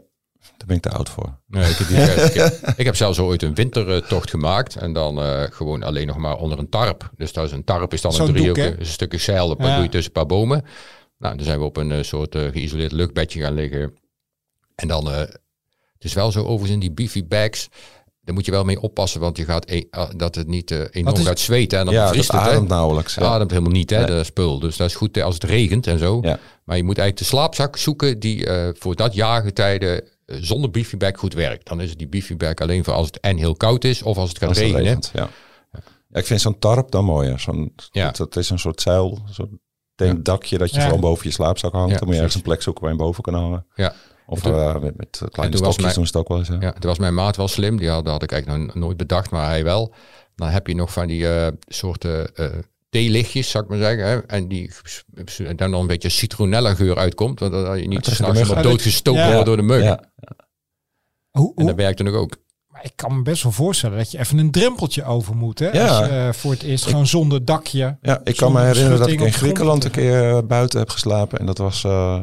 daar 0.63 0.77
ben 0.77 0.77
ik 0.77 0.93
te 0.93 0.99
oud 0.99 1.09
voor. 1.09 1.39
Nee, 1.47 1.71
ik, 1.71 1.77
heb 1.77 1.89
die, 1.89 1.97
ik, 2.25 2.35
heb, 2.35 2.73
ik, 2.77 2.85
heb, 2.85 2.97
zelfs 2.97 3.19
ooit 3.19 3.43
een 3.43 3.55
wintertocht 3.55 4.31
gemaakt. 4.31 4.77
En 4.77 4.93
dan 4.93 5.19
uh, 5.19 5.43
gewoon 5.51 5.83
alleen 5.83 6.07
nog 6.07 6.17
maar 6.17 6.37
onder 6.37 6.59
een 6.59 6.69
tarp. 6.69 7.11
Dus 7.17 7.33
dat 7.33 7.45
is 7.45 7.53
een 7.53 7.65
tarp 7.65 7.93
is 7.93 8.01
dan 8.01 8.21
een 8.21 8.33
driehoek. 8.33 8.57
Een 8.57 8.87
stukje 8.87 9.19
zeil, 9.19 9.49
dat 9.49 9.59
ja. 9.59 9.75
doe 9.75 9.85
je 9.85 9.91
tussen 9.91 10.13
een 10.15 10.27
paar 10.27 10.39
bomen. 10.39 10.65
Nou, 11.19 11.37
dan 11.37 11.45
zijn 11.45 11.59
we 11.59 11.65
op 11.65 11.77
een 11.77 11.91
uh, 11.91 12.03
soort 12.03 12.35
uh, 12.35 12.43
geïsoleerd 12.51 12.93
luchtbedje 12.93 13.41
gaan 13.41 13.55
liggen. 13.55 13.95
En 14.75 14.89
dan, 14.89 15.07
het 15.07 15.41
is 15.99 16.13
wel 16.13 16.33
zo 16.33 16.41
overigens 16.41 16.71
in 16.71 16.81
die 16.81 16.93
beefy 16.93 17.27
bags. 17.27 17.69
Daar 18.21 18.35
moet 18.35 18.45
je 18.45 18.51
wel 18.51 18.65
mee 18.65 18.81
oppassen, 18.81 19.21
want 19.21 19.37
je 19.37 19.45
gaat 19.45 19.71
e 19.71 19.85
dat 20.17 20.35
het 20.35 20.47
niet 20.47 20.71
uh, 20.71 20.81
enorm 20.91 21.17
is, 21.17 21.27
gaat 21.27 21.39
zweten. 21.39 21.79
En 21.79 21.85
dan 21.85 21.95
ja, 21.95 22.09
vriest 22.09 22.33
het 22.33 22.41
ademt 22.41 22.69
nauwelijks. 22.69 23.15
Ja. 23.15 23.23
ademt 23.23 23.51
helemaal 23.51 23.73
niet, 23.73 23.91
hè, 23.91 23.97
nee. 23.97 24.07
de 24.07 24.25
spul. 24.25 24.59
Dus 24.59 24.77
dat 24.77 24.89
is 24.89 24.95
goed 24.95 25.21
als 25.21 25.35
het 25.35 25.45
regent 25.45 25.87
en 25.87 25.99
zo. 25.99 26.19
Ja. 26.23 26.39
Maar 26.65 26.77
je 26.77 26.85
moet 26.85 26.99
eigenlijk 26.99 27.29
de 27.29 27.37
slaapzak 27.37 27.77
zoeken 27.77 28.19
die 28.19 28.47
uh, 28.47 28.69
voor 28.73 28.97
dat 28.97 29.15
jaargetijde 29.15 30.12
zonder 30.41 30.71
beefyback 30.71 31.19
goed 31.19 31.35
werkt. 31.35 31.69
Dan 31.69 31.81
is 31.81 31.89
het 31.89 31.99
die 31.99 32.09
beefyback 32.09 32.61
alleen 32.61 32.85
voor 32.85 32.95
als 32.95 33.07
het 33.07 33.21
en 33.21 33.37
heel 33.37 33.55
koud 33.55 33.85
is 33.85 34.03
of 34.03 34.17
als 34.17 34.29
het 34.29 34.39
gaat 34.39 34.49
als 34.49 34.59
regenen. 34.59 34.83
Regent, 34.83 35.11
ja. 35.15 35.29
ja. 35.73 36.19
ik 36.19 36.27
vind 36.27 36.41
zo'n 36.41 36.59
tarp 36.59 36.91
dan 36.91 37.05
mooier. 37.05 37.41
Zo'n, 37.41 37.73
ja. 37.91 38.05
dat, 38.05 38.17
dat, 38.17 38.37
is 38.37 38.51
een 38.51 38.59
soort 38.59 38.81
zeil, 38.81 39.19
zo'n 39.31 39.61
dakje 40.23 40.59
dat 40.59 40.75
je 40.75 40.81
gewoon 40.81 41.01
boven 41.01 41.27
je 41.27 41.33
slaapzak 41.33 41.73
hangt. 41.73 41.99
dan 41.99 42.05
moet 42.05 42.15
je 42.15 42.21
ergens 42.21 42.35
een 42.37 42.43
plek 42.43 42.63
zoeken 42.63 42.83
waar 42.83 42.93
je 42.93 42.99
boven 42.99 43.23
kan 43.23 43.35
hangen. 43.35 43.67
Ja. 43.75 43.95
Of 44.27 44.47
uh, 44.47 44.79
met, 44.79 44.97
met 44.97 45.23
kleine 45.31 45.57
stokjes 45.57 45.83
mijn, 45.83 45.95
doen 45.95 46.07
ze 46.07 46.13
het 46.13 46.21
ook 46.21 46.29
wel 46.29 46.39
eens. 46.39 46.49
Ja. 46.49 46.57
ja, 46.61 46.73
toen 46.73 46.91
was 46.91 46.99
mijn 46.99 47.15
maat 47.15 47.37
wel 47.37 47.49
slim. 47.49 47.77
Die 47.77 47.89
had, 47.89 48.05
dat 48.05 48.13
had 48.13 48.23
ik 48.23 48.33
eigenlijk 48.33 48.65
nog 48.65 48.75
nooit 48.75 48.97
bedacht, 48.97 49.31
maar 49.31 49.47
hij 49.47 49.65
wel. 49.65 49.95
Dan 50.37 50.49
heb 50.49 50.67
je 50.67 50.75
nog 50.75 50.93
van 50.93 51.07
die 51.07 51.23
uh, 51.23 51.47
soorten 51.67 52.31
uh, 52.37 52.47
theelichtjes, 52.93 53.51
zou 53.51 53.65
ik 53.65 53.71
maar 53.71 53.79
zeggen. 53.79 54.07
Hè? 54.07 54.19
En 54.19 54.49
die 54.49 54.71
en 55.47 55.57
dan 55.57 55.71
nog 55.71 55.81
een 55.81 55.87
beetje 55.87 56.09
citronella 56.09 56.75
geur 56.75 56.97
uitkomt. 56.97 57.41
Want 57.41 57.53
dat 57.53 57.79
je 57.79 57.89
niet 57.89 58.07
s'nachts 58.07 58.39
helemaal 58.41 58.63
doodgestoken 58.63 59.21
Ja. 59.23 59.31
wordt 59.33 59.47
door 59.47 59.57
de 59.57 59.63
muggen. 59.63 59.85
Ja. 60.17 60.31
Hoe, 61.31 61.53
En 61.57 61.67
dat 61.67 61.77
werkt 61.77 61.99
dan 61.99 62.09
ook 62.09 62.15
ook. 62.15 62.37
maar 62.67 62.85
ik 62.85 62.93
kan 62.95 63.17
me 63.17 63.23
best 63.23 63.43
wel 63.43 63.53
voorstellen 63.53 63.99
dat 63.99 64.11
je 64.11 64.19
even 64.19 64.39
een 64.39 64.51
drempeltje 64.51 65.05
over 65.05 65.37
moet. 65.37 65.59
Hè? 65.59 65.71
Ja. 65.71 65.89
Als 65.99 66.07
je 66.07 66.13
eh, 66.13 66.33
voor 66.33 66.51
het 66.51 66.63
eerst 66.63 66.85
gewoon 66.87 67.07
zonder 67.07 67.45
dakje. 67.45 67.99
Ja, 68.03 68.21
ik 68.25 68.37
kan 68.37 68.53
me 68.53 68.61
herinneren 68.61 68.99
dat 68.99 69.09
ik 69.09 69.21
in 69.21 69.33
Griekenland 69.33 69.85
een 69.85 69.91
keer 69.91 70.29
eh, 70.37 70.39
buiten 70.47 70.79
heb 70.79 70.89
geslapen. 70.89 71.39
En 71.39 71.47
dat 71.47 71.59
was 71.59 71.85
eh, 71.85 72.23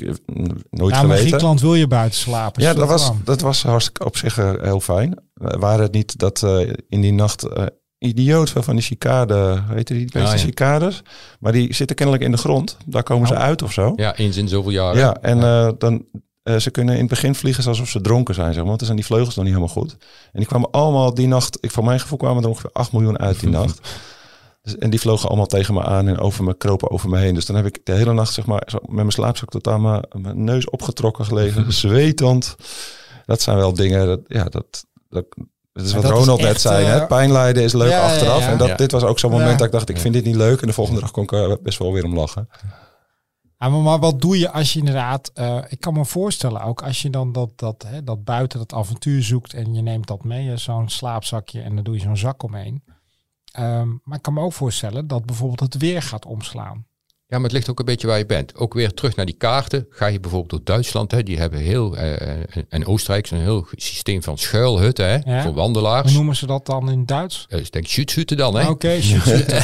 nooit 0.00 0.24
Ja, 0.70 0.80
maar 0.80 1.00
geweten. 1.00 1.16
Griekenland 1.18 1.60
wil 1.60 1.74
je 1.74 1.86
buiten 1.86 2.18
slapen. 2.18 2.62
Ja, 2.62 2.74
dat 2.74 2.88
was, 2.88 3.10
dat 3.24 3.40
was 3.40 3.62
hartstikke 3.62 4.04
op 4.04 4.16
zich 4.16 4.34
heel 4.36 4.80
fijn. 4.80 5.18
Waren 5.34 5.82
het 5.82 5.92
niet 5.92 6.18
dat 6.18 6.42
eh, 6.42 6.72
in 6.88 7.00
die 7.00 7.12
nacht 7.12 7.42
eh, 7.48 7.66
idioot 8.00 8.50
veel 8.50 8.62
van 8.62 8.74
die 8.74 8.84
cicade, 8.84 9.62
weet 9.68 9.88
je 9.88 9.94
die 9.94 10.10
beste 10.12 10.36
ja. 10.36 10.36
cicades? 10.36 11.02
Maar 11.40 11.52
die 11.52 11.74
zitten 11.74 11.96
kennelijk 11.96 12.24
in 12.24 12.30
de 12.30 12.36
grond. 12.36 12.76
Daar 12.86 13.02
komen 13.02 13.28
ze 13.28 13.34
Oh. 13.34 13.40
uit 13.40 13.62
of 13.62 13.72
zo. 13.72 13.92
Ja, 13.96 14.16
eens 14.16 14.36
in 14.36 14.48
zoveel 14.48 14.70
jaren. 14.70 14.98
Ja, 14.98 15.16
en 15.20 15.42
eh, 15.42 15.70
dan, 15.78 16.04
eh, 16.42 16.56
ze 16.56 16.70
kunnen 16.70 16.94
in 16.94 17.00
het 17.00 17.08
begin 17.08 17.34
vliegen 17.34 17.64
alsof 17.66 17.88
ze 17.88 18.00
dronken 18.00 18.34
zijn, 18.34 18.46
zeg 18.46 18.56
maar. 18.56 18.64
Want 18.66 18.78
dan 18.78 18.86
zijn 18.86 18.98
die 18.98 19.06
vleugels 19.06 19.34
nog 19.34 19.44
niet 19.44 19.54
helemaal 19.54 19.74
goed. 19.74 19.96
En 20.32 20.38
die 20.38 20.46
kwamen 20.46 20.70
allemaal 20.70 21.14
die 21.14 21.26
nacht, 21.26 21.58
ik, 21.60 21.70
van 21.70 21.84
mijn 21.84 22.00
gevoel 22.00 22.18
kwamen 22.18 22.42
er 22.42 22.48
ongeveer 22.48 22.70
8 22.72 22.92
miljoen 22.92 23.18
uit 23.18 23.40
die 23.40 23.48
nacht. 23.58 23.80
Dus, 24.62 24.76
en 24.78 24.90
die 24.90 25.00
vlogen 25.00 25.28
allemaal 25.28 25.46
tegen 25.46 25.74
me 25.74 25.82
aan 25.82 26.08
en 26.08 26.18
over 26.18 26.44
me, 26.44 26.56
kropen 26.56 26.90
over 26.90 27.08
me 27.08 27.18
heen. 27.18 27.34
Dus 27.34 27.46
dan 27.46 27.56
heb 27.56 27.66
ik 27.66 27.80
de 27.84 27.92
hele 27.92 28.12
nacht, 28.12 28.34
zeg 28.34 28.46
maar, 28.46 28.68
met 28.72 28.90
mijn 28.90 29.10
slaapzak 29.10 29.48
tot 29.50 29.68
aan 29.68 29.82
mijn, 29.82 30.04
mijn 30.12 30.44
neus 30.44 30.70
opgetrokken 30.70 31.24
gelegen, 31.24 31.72
zwetend. 31.84 32.56
Dat 33.26 33.42
zijn 33.42 33.56
wel 33.56 33.74
dingen, 33.74 34.06
dat, 34.06 34.20
ja, 34.26 34.44
dat, 34.44 34.84
dat, 35.08 35.26
dat 35.80 35.88
is 35.88 35.94
wat 35.94 36.02
dat 36.02 36.12
is 36.12 36.18
Ronald 36.18 36.40
net 36.40 36.48
echt, 36.50 36.60
zei. 36.60 36.84
eh, 36.84 36.90
hè? 36.92 37.06
Pijn 37.06 37.32
lijden 37.32 37.62
is 37.62 37.72
leuk 37.72 37.90
ja, 37.90 38.04
achteraf. 38.04 38.40
ja. 38.40 38.50
En 38.50 38.58
dat, 38.58 38.68
Ja. 38.68 38.74
dit 38.74 38.92
was 38.92 39.02
ook 39.02 39.18
zo'n 39.18 39.30
moment 39.30 39.50
Ja. 39.50 39.56
dat 39.56 39.66
ik 39.66 39.72
dacht, 39.72 39.88
ik 39.88 39.98
vind 39.98 40.14
dit 40.14 40.24
niet 40.24 40.36
leuk. 40.36 40.60
En 40.60 40.66
de 40.66 40.72
volgende 40.72 41.00
dag 41.00 41.10
kon 41.10 41.22
ik 41.22 41.32
er 41.32 41.58
best 41.62 41.78
wel 41.78 41.92
weer 41.92 42.04
om 42.04 42.14
lachen. 42.14 42.48
Ja, 43.58 43.68
maar, 43.68 43.98
wat 43.98 44.20
doe 44.20 44.38
je 44.38 44.50
als 44.50 44.72
je 44.72 44.78
inderdaad, 44.78 45.30
eh, 45.34 45.58
ik 45.68 45.80
kan 45.80 45.92
me 45.94 46.04
voorstellen 46.04 46.62
ook 46.62 46.82
als 46.82 47.02
je 47.02 47.10
dan 47.10 47.32
dat, 47.32 47.50
dat, 47.56 47.84
hè, 47.86 48.04
dat 48.04 48.24
buiten 48.24 48.58
dat 48.58 48.72
avontuur 48.72 49.22
zoekt 49.22 49.54
en 49.54 49.74
je 49.74 49.82
neemt 49.82 50.06
dat 50.06 50.24
mee, 50.24 50.56
zo'n 50.56 50.88
slaapzakje 50.88 51.60
en 51.60 51.74
dan 51.74 51.84
doe 51.84 51.94
je 51.94 52.00
zo'n 52.00 52.16
zak 52.16 52.42
omheen. 52.42 52.82
Ehm, 53.52 53.88
maar 54.04 54.16
ik 54.16 54.22
kan 54.22 54.34
me 54.34 54.40
ook 54.40 54.52
voorstellen 54.52 55.06
dat 55.06 55.24
bijvoorbeeld 55.26 55.60
het 55.60 55.76
weer 55.76 56.02
gaat 56.02 56.26
omslaan. 56.26 56.86
Ja, 57.30 57.36
maar 57.36 57.44
het 57.46 57.52
ligt 57.52 57.70
ook 57.70 57.78
een 57.78 57.84
beetje 57.84 58.06
waar 58.06 58.18
je 58.18 58.26
bent. 58.26 58.56
Ook 58.56 58.74
weer 58.74 58.94
terug 58.94 59.16
naar 59.16 59.26
die 59.26 59.34
kaarten. 59.38 59.86
Ga 59.90 60.06
je 60.06 60.20
bijvoorbeeld 60.20 60.50
door 60.50 60.74
Duitsland, 60.76 61.10
hè, 61.10 61.22
die 61.22 61.38
hebben 61.38 61.58
heel, 61.58 61.96
eh, 61.96 62.36
en 62.68 62.86
Oostenrijk, 62.86 63.26
zo'n 63.26 63.38
heel 63.38 63.66
systeem 63.70 64.22
van 64.22 64.38
schuilhutten 64.38 65.06
hè, 65.06 65.12
Ja. 65.32 65.42
voor 65.42 65.50
Hoe 65.52 65.60
wandelaars. 65.60 66.12
noemen 66.12 66.36
ze 66.36 66.46
dat 66.46 66.66
dan 66.66 66.90
in 66.90 67.06
Duits? 67.06 67.46
Eh, 67.48 67.58
ik 67.58 67.72
denk 67.72 67.86
schutshutten 67.86 68.36
dan, 68.36 68.56
hè? 68.56 68.68
Oké, 68.68 69.00
shit. 69.00 69.54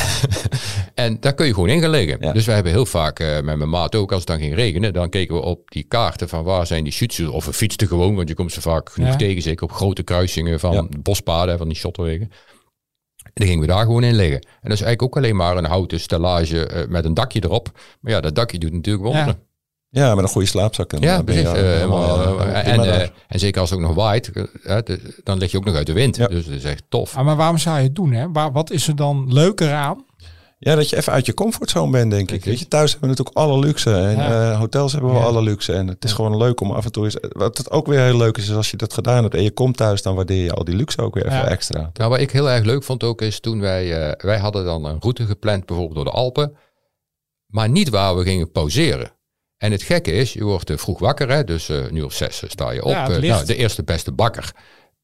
En 0.94 1.16
daar 1.20 1.34
kun 1.34 1.46
je 1.46 1.54
gewoon 1.54 1.68
in 1.68 1.80
gaan 1.80 1.90
liggen. 1.90 2.16
Ja. 2.20 2.32
Dus 2.32 2.44
wij 2.46 2.54
hebben 2.54 2.72
heel 2.72 2.86
vaak 2.86 3.18
eh, 3.20 3.34
met 3.34 3.56
mijn 3.56 3.68
maat 3.70 3.94
ook, 3.94 4.10
als 4.10 4.18
het 4.20 4.28
dan 4.28 4.38
ging 4.38 4.54
regenen, 4.54 4.92
dan 4.92 5.08
keken 5.08 5.34
we 5.34 5.40
op 5.40 5.70
die 5.70 5.84
kaarten 5.88 6.28
van 6.28 6.44
waar 6.44 6.66
zijn 6.66 6.84
die 6.84 6.92
schutshutten. 6.92 7.34
Of 7.34 7.44
we 7.44 7.52
fietsten 7.52 7.86
gewoon, 7.88 8.14
want 8.14 8.28
je 8.28 8.34
komt 8.34 8.52
ze 8.52 8.60
vaak 8.60 8.90
genoeg 8.90 9.10
Ja. 9.10 9.16
tegen, 9.16 9.42
zeker 9.42 9.64
op 9.64 9.72
grote 9.72 10.02
kruisingen 10.02 10.60
van 10.60 10.72
Ja. 10.72 10.86
bospaden, 11.02 11.58
van 11.58 11.68
die 11.68 11.76
shotterwegen. 11.76 12.30
En 13.36 13.42
dan 13.44 13.46
gingen 13.46 13.66
we 13.66 13.72
daar 13.72 13.84
gewoon 13.84 14.02
in 14.02 14.14
liggen. 14.14 14.40
En 14.40 14.48
dat 14.62 14.72
is 14.72 14.80
eigenlijk 14.82 15.02
ook 15.02 15.16
alleen 15.16 15.36
maar 15.36 15.56
een 15.56 15.64
houten 15.64 16.00
stellage 16.00 16.66
eh, 16.66 16.88
met 16.88 17.04
een 17.04 17.14
dakje 17.14 17.40
erop. 17.44 17.68
Maar 18.00 18.12
ja, 18.12 18.20
dat 18.20 18.34
dakje 18.34 18.58
doet 18.58 18.72
natuurlijk 18.72 19.04
wonderen. 19.04 19.38
Ja, 19.90 20.14
met 20.14 20.24
een 20.24 20.30
goede 20.30 20.46
slaapzak. 20.48 20.92
En 20.92 21.00
Ja, 21.00 21.16
dan 21.16 21.24
ben 21.24 21.34
je 21.34 21.42
precies. 21.42 21.60
eh, 21.62 21.70
helemaal, 21.70 22.38
eh, 22.40 22.60
eh, 22.60 22.72
en, 22.72 22.80
eh, 23.00 23.08
en 23.28 23.38
zeker 23.38 23.60
als 23.60 23.70
het 23.70 23.78
ook 23.78 23.84
nog 23.84 23.94
waait, 23.94 24.30
eh, 24.64 24.78
dan 25.24 25.38
lig 25.38 25.50
je 25.50 25.56
ook 25.56 25.64
nog 25.64 25.74
uit 25.74 25.86
de 25.86 25.92
wind. 25.92 26.16
Ja. 26.16 26.26
Dus 26.26 26.44
dat 26.46 26.54
is 26.54 26.64
echt 26.64 26.82
tof. 26.88 27.16
Ah, 27.16 27.24
maar 27.24 27.36
waarom 27.36 27.58
zou 27.58 27.76
je 27.78 27.82
het 27.82 27.94
doen? 27.94 28.12
Hè? 28.12 28.32
Waar, 28.32 28.52
wat 28.52 28.70
is 28.70 28.88
er 28.88 28.96
dan 28.96 29.32
leuker 29.32 29.72
aan? 29.72 30.04
Ja, 30.58 30.74
dat 30.74 30.88
je 30.90 30.96
even 30.96 31.12
uit 31.12 31.26
je 31.26 31.34
comfortzone 31.34 31.90
bent, 31.90 32.10
denk 32.10 32.30
ik. 32.30 32.44
Weet 32.44 32.58
je, 32.58 32.68
thuis 32.68 32.90
hebben 32.90 33.10
we 33.10 33.16
natuurlijk 33.16 33.36
alle 33.36 33.58
luxe. 33.66 33.92
En 33.94 34.16
Ja. 34.16 34.50
eh, 34.50 34.58
hotels 34.58 34.92
hebben 34.92 35.10
we 35.10 35.16
Ja. 35.18 35.22
alle 35.24 35.42
luxe. 35.42 35.72
En 35.72 35.86
het 35.88 36.04
is 36.04 36.12
gewoon 36.12 36.36
leuk 36.36 36.60
om 36.60 36.70
af 36.70 36.84
en 36.84 36.92
toe 36.92 37.04
eens... 37.04 37.16
Wat 37.20 37.58
het 37.58 37.70
ook 37.70 37.86
weer 37.86 38.00
heel 38.00 38.16
leuk 38.16 38.36
is, 38.36 38.48
is 38.48 38.54
als 38.54 38.70
je 38.70 38.76
dat 38.76 38.92
gedaan 38.92 39.22
hebt 39.22 39.34
en 39.34 39.42
je 39.42 39.50
komt 39.50 39.76
thuis, 39.76 40.02
dan 40.02 40.14
waardeer 40.14 40.42
je 40.44 40.52
al 40.52 40.64
die 40.64 40.74
luxe 40.76 41.00
ook 41.02 41.14
weer 41.14 41.26
even 41.26 41.46
extra. 41.48 41.90
Nou, 41.92 42.10
wat 42.10 42.20
ik 42.20 42.30
heel 42.30 42.50
erg 42.50 42.64
leuk 42.64 42.82
vond 42.84 43.02
ook 43.04 43.22
is 43.22 43.40
toen 43.40 43.60
wij, 43.60 44.08
eh, 44.08 44.12
wij 44.26 44.38
hadden 44.38 44.64
dan 44.64 44.84
een 44.84 44.96
route 45.00 45.26
gepland 45.26 45.66
bijvoorbeeld 45.66 45.96
door 45.96 46.04
de 46.04 46.10
Alpen, 46.18 46.56
maar 47.46 47.68
niet 47.68 47.88
waar 47.88 48.16
we 48.16 48.22
gingen 48.22 48.50
pauzeren. 48.52 49.10
En 49.56 49.72
het 49.72 49.82
gekke 49.82 50.12
is, 50.12 50.32
je 50.32 50.44
wordt 50.44 50.70
eh, 50.70 50.76
vroeg 50.76 50.98
wakker, 50.98 51.28
hè, 51.30 51.44
dus 51.44 51.68
eh 51.68 51.78
nu 51.90 52.02
of 52.02 52.12
zes 52.12 52.42
eh, 52.42 52.50
sta 52.50 52.70
je 52.70 52.84
op. 52.84 52.90
Ja, 52.90 53.10
Eh, 53.10 53.22
nou, 53.22 53.44
de 53.46 53.56
eerste 53.56 53.84
beste 53.84 54.12
bakker, 54.12 54.52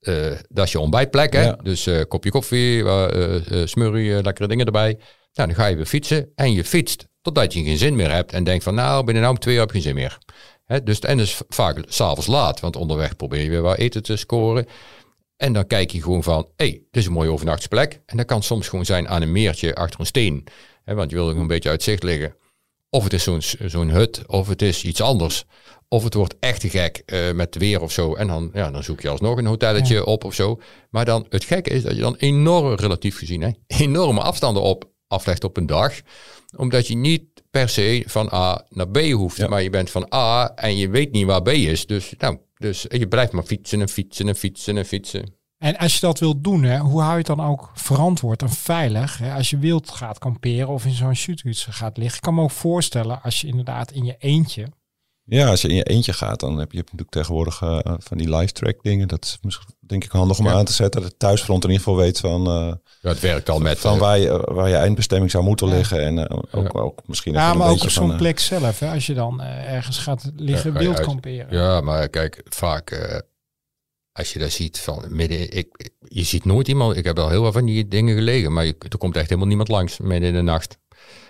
eh, 0.00 0.14
dat 0.48 0.66
is 0.66 0.72
je 0.72 0.80
ontbijtplek. 0.80 1.32
Hè? 1.32 1.42
Ja. 1.44 1.58
Dus 1.62 1.86
eh 1.86 2.00
kopje 2.08 2.30
koffie, 2.30 2.84
eh 2.84 3.60
eh, 3.60 3.66
smurrie, 3.66 4.16
eh, 4.16 4.22
lekkere 4.22 4.48
dingen 4.48 4.66
erbij. 4.66 4.98
Nou, 5.34 5.48
dan 5.48 5.54
ga 5.54 5.66
je 5.66 5.76
weer 5.76 5.86
fietsen 5.86 6.32
en 6.34 6.52
je 6.52 6.64
fietst 6.64 7.06
totdat 7.22 7.52
je 7.52 7.62
geen 7.62 7.78
zin 7.78 7.96
meer 7.96 8.10
hebt 8.10 8.32
en 8.32 8.44
denkt 8.44 8.64
van 8.64 8.74
nou, 8.74 9.04
binnen 9.04 9.22
nou 9.22 9.38
twee 9.38 9.54
uur 9.54 9.60
heb 9.60 9.68
ik 9.68 9.74
geen 9.74 9.84
zin 9.84 9.94
meer. 9.94 10.18
Hè, 10.64 10.82
dus, 10.82 10.98
en 10.98 11.16
dat 11.16 11.26
is 11.26 11.40
vaak 11.48 11.78
s'avonds 11.86 12.26
laat, 12.26 12.60
want 12.60 12.76
onderweg 12.76 13.16
probeer 13.16 13.42
je 13.42 13.50
weer 13.50 13.62
wat 13.62 13.78
eten 13.78 14.02
te 14.02 14.16
scoren. 14.16 14.66
En 15.36 15.52
dan 15.52 15.66
kijk 15.66 15.90
je 15.90 16.02
gewoon 16.02 16.22
van, 16.22 16.48
hé, 16.56 16.66
hey, 16.66 16.70
dit 16.70 17.02
is 17.02 17.06
een 17.06 17.12
mooie 17.12 17.30
overnachtsplek. 17.30 18.00
En 18.06 18.16
dat 18.16 18.26
kan 18.26 18.42
soms 18.42 18.68
gewoon 18.68 18.84
zijn 18.84 19.08
aan 19.08 19.22
een 19.22 19.32
meertje 19.32 19.74
achter 19.74 20.00
een 20.00 20.06
steen. 20.06 20.44
Want 20.84 21.10
je 21.10 21.16
wil 21.16 21.24
er 21.24 21.30
gewoon 21.30 21.40
een 21.40 21.54
beetje 21.54 21.68
uit 21.68 21.82
zicht 21.82 22.02
liggen. 22.02 22.36
Of 22.90 23.04
het 23.04 23.12
is 23.12 23.22
zo'n 23.22 23.42
zo'n 23.66 23.90
hut, 23.90 24.22
of 24.26 24.48
het 24.48 24.62
is 24.62 24.84
iets 24.84 25.00
anders. 25.00 25.44
Of 25.88 26.04
het 26.04 26.14
wordt 26.14 26.34
echt 26.40 26.60
te 26.60 26.68
gek 26.68 27.02
eh, 27.06 27.32
met 27.32 27.56
weer 27.56 27.80
of 27.80 27.92
zo. 27.92 28.14
En 28.14 28.26
dan, 28.26 28.50
ja, 28.52 28.70
dan 28.70 28.82
zoek 28.82 29.00
je 29.00 29.08
alsnog 29.08 29.38
een 29.38 29.46
hotelletje 29.46 30.04
op 30.04 30.24
of 30.24 30.34
zo. 30.34 30.60
Maar 30.90 31.04
dan, 31.04 31.26
het 31.28 31.44
gekke 31.44 31.70
is 31.70 31.82
dat 31.82 31.94
je 31.94 32.00
dan 32.00 32.16
enorm, 32.16 32.74
relatief 32.74 33.18
gezien, 33.18 33.42
hè, 33.42 33.50
enorme 33.66 34.20
afstanden 34.20 34.62
op 34.62 34.91
aflegt 35.12 35.44
op 35.44 35.56
een 35.56 35.66
dag. 35.66 36.00
Omdat 36.56 36.86
je 36.86 36.96
niet 36.96 37.22
per 37.50 37.68
se 37.68 38.02
van 38.06 38.32
A 38.32 38.64
naar 38.68 38.88
B 38.88 38.98
hoeft. 38.98 39.36
Ja. 39.36 39.48
Maar 39.48 39.62
je 39.62 39.70
bent 39.70 39.90
van 39.90 40.12
A 40.14 40.52
en 40.54 40.76
je 40.76 40.88
weet 40.88 41.12
niet 41.12 41.26
waar 41.26 41.42
B 41.42 41.48
is. 41.48 41.86
Dus, 41.86 42.14
nou, 42.18 42.38
dus 42.56 42.86
je 42.88 43.08
blijft 43.08 43.32
maar 43.32 43.42
fietsen 43.42 43.80
en 43.80 43.88
fietsen 43.88 44.28
en 44.28 44.36
fietsen 44.36 44.76
en 44.76 44.84
fietsen. 44.84 45.40
En 45.58 45.76
als 45.76 45.94
je 45.94 46.00
dat 46.00 46.18
wilt 46.18 46.44
doen, 46.44 46.62
hè, 46.62 46.78
hoe 46.78 47.00
hou 47.00 47.12
je 47.12 47.18
het 47.18 47.26
dan 47.26 47.40
ook 47.40 47.70
verantwoord 47.74 48.42
en 48.42 48.50
veilig? 48.50 49.18
Hè? 49.18 49.34
Als 49.34 49.50
je 49.50 49.58
wild 49.58 49.90
gaat 49.90 50.18
kamperen 50.18 50.68
of 50.68 50.84
in 50.84 50.92
zo'n 50.92 51.14
shoothuts 51.14 51.64
gaat 51.64 51.96
liggen. 51.96 52.16
Ik 52.16 52.22
kan 52.22 52.34
me 52.34 52.42
ook 52.42 52.50
voorstellen 52.50 53.22
als 53.22 53.40
je 53.40 53.46
inderdaad 53.46 53.90
in 53.90 54.04
je 54.04 54.16
eentje... 54.18 54.66
Ja, 55.24 55.48
als 55.48 55.62
je 55.62 55.68
in 55.68 55.74
je 55.74 55.82
eentje 55.82 56.12
gaat, 56.12 56.40
dan 56.40 56.58
heb 56.58 56.72
je 56.72 56.78
natuurlijk 56.78 57.10
tegenwoordig 57.10 57.62
eh, 57.62 57.78
van 57.98 58.18
die 58.18 58.36
live 58.36 58.52
track 58.52 58.82
dingen. 58.82 59.08
Dat 59.08 59.24
is 59.24 59.38
misschien, 59.42 59.74
denk 59.92 60.04
ik 60.04 60.10
handig 60.10 60.38
om 60.38 60.46
Ja. 60.46 60.52
aan 60.52 60.64
te 60.64 60.72
zetten. 60.72 61.00
Dat 61.00 61.10
het 61.10 61.18
thuisfront 61.18 61.64
in 61.64 61.70
ieder 61.70 61.84
geval 61.84 62.00
weet 62.00 62.20
van, 62.20 62.46
eh, 62.46 62.72
Ja, 63.00 63.08
het 63.08 63.20
werkt 63.20 63.48
al 63.48 63.58
met... 63.58 63.78
van 63.78 63.94
eh, 63.94 64.00
waar, 64.00 64.18
je, 64.18 64.48
waar 64.52 64.68
je 64.68 64.74
eindbestemming 64.76 65.30
zou 65.30 65.44
moeten 65.44 65.68
liggen. 65.68 66.00
En 66.00 66.28
eh, 66.28 66.38
ook, 66.50 66.78
ook 66.78 67.00
misschien 67.06 67.32
Ja, 67.32 67.54
maar 67.54 67.66
een 67.66 67.72
ook 67.72 67.82
op 67.82 67.90
zo'n 67.90 68.16
plek 68.16 68.38
zelf. 68.38 68.78
Hè? 68.78 68.90
Als 68.90 69.06
je 69.06 69.14
dan 69.14 69.40
ergens 69.42 69.98
gaat 69.98 70.30
liggen 70.36 70.72
Ja, 70.72 70.76
ga 70.76 70.78
je 70.82 70.84
wild 70.84 70.96
uit. 70.98 71.06
kamperen. 71.06 71.46
Ja, 71.50 71.80
maar 71.80 72.08
kijk, 72.08 72.42
vaak 72.48 72.90
eh, 72.90 73.18
als 74.12 74.32
je 74.32 74.38
dat 74.38 74.50
ziet 74.50 74.80
van 74.80 75.04
midden, 75.08 75.50
ik, 75.56 75.90
je 76.08 76.22
ziet 76.22 76.44
nooit 76.44 76.68
iemand. 76.68 76.96
Ik 76.96 77.04
heb 77.04 77.18
al 77.18 77.28
heel 77.28 77.42
wat 77.42 77.52
van 77.52 77.64
die 77.64 77.88
dingen 77.88 78.14
gelegen, 78.14 78.52
maar 78.52 78.64
je, 78.64 78.74
er 78.88 78.98
komt 78.98 79.16
echt 79.16 79.26
helemaal 79.28 79.48
niemand 79.48 79.68
langs 79.68 79.98
midden 79.98 80.28
in 80.28 80.34
de 80.34 80.42
nacht. 80.42 80.78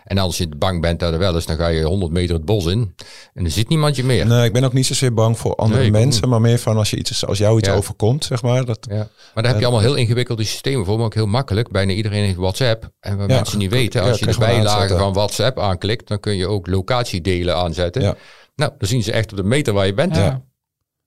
En 0.05 0.19
als 0.19 0.39
je 0.39 0.49
bang 0.57 0.81
bent 0.81 1.01
dat 1.01 1.13
er 1.13 1.19
wel 1.19 1.37
is, 1.37 1.47
dan 1.47 1.57
ga 1.57 1.67
je 1.69 1.83
100 1.85 2.13
meter 2.13 2.35
het 2.35 2.45
bos 2.45 2.67
in 2.67 2.95
en 3.35 3.45
er 3.45 3.51
zit 3.51 3.69
niemand 3.69 3.97
je 3.97 4.05
meer. 4.05 4.27
Nee, 4.27 4.45
ik 4.45 4.53
ben 4.53 4.65
ook 4.65 4.73
niet 4.73 4.87
zozeer 4.87 5.15
bang 5.15 5.39
voor 5.39 5.55
andere 5.55 5.81
Nee, 5.81 5.91
mensen, 5.91 6.29
maar 6.29 6.41
meer 6.41 6.59
van 6.59 6.77
als, 6.77 6.91
je 6.91 6.97
iets, 6.97 7.27
als 7.27 7.39
jou 7.39 7.59
iets 7.59 7.69
Ja. 7.69 7.75
overkomt, 7.75 8.25
zeg 8.25 8.43
maar. 8.43 8.65
Dat, 8.65 8.87
Ja. 8.91 8.97
Maar 8.97 9.43
dan 9.43 9.45
heb 9.45 9.59
je 9.59 9.65
allemaal 9.65 9.83
heel 9.83 9.95
ingewikkelde 9.95 10.45
systemen 10.45 10.85
voor, 10.85 10.97
maar 10.97 11.07
ook 11.07 11.15
heel 11.15 11.27
makkelijk. 11.27 11.71
Bijna 11.71 11.93
iedereen 11.93 12.25
heeft 12.25 12.37
WhatsApp. 12.37 12.91
En 13.01 13.17
wat 13.17 13.29
Ja, 13.31 13.35
mensen 13.37 13.59
niet 13.59 13.71
weten, 13.71 14.03
Ja, 14.03 14.09
als 14.09 14.19
je 14.19 14.27
de 14.27 14.39
bijlagen 14.39 14.99
van 14.99 15.13
WhatsApp 15.13 15.59
aanklikt, 15.59 16.09
dan 16.09 16.21
kun 16.21 16.37
je 16.37 16.47
ook 16.47 16.67
locatiedelen 16.67 17.57
aanzetten. 17.57 18.03
Ja. 18.03 18.15
Nou, 18.57 18.73
dan 18.79 18.89
zien 18.89 19.03
ze 19.03 19.13
echt 19.13 19.31
op 19.31 19.37
de 19.37 19.43
meter 19.45 19.73
waar 19.75 19.87
je 19.87 19.95
bent. 19.95 20.17
Ja. 20.17 20.23
Ja. 20.23 20.43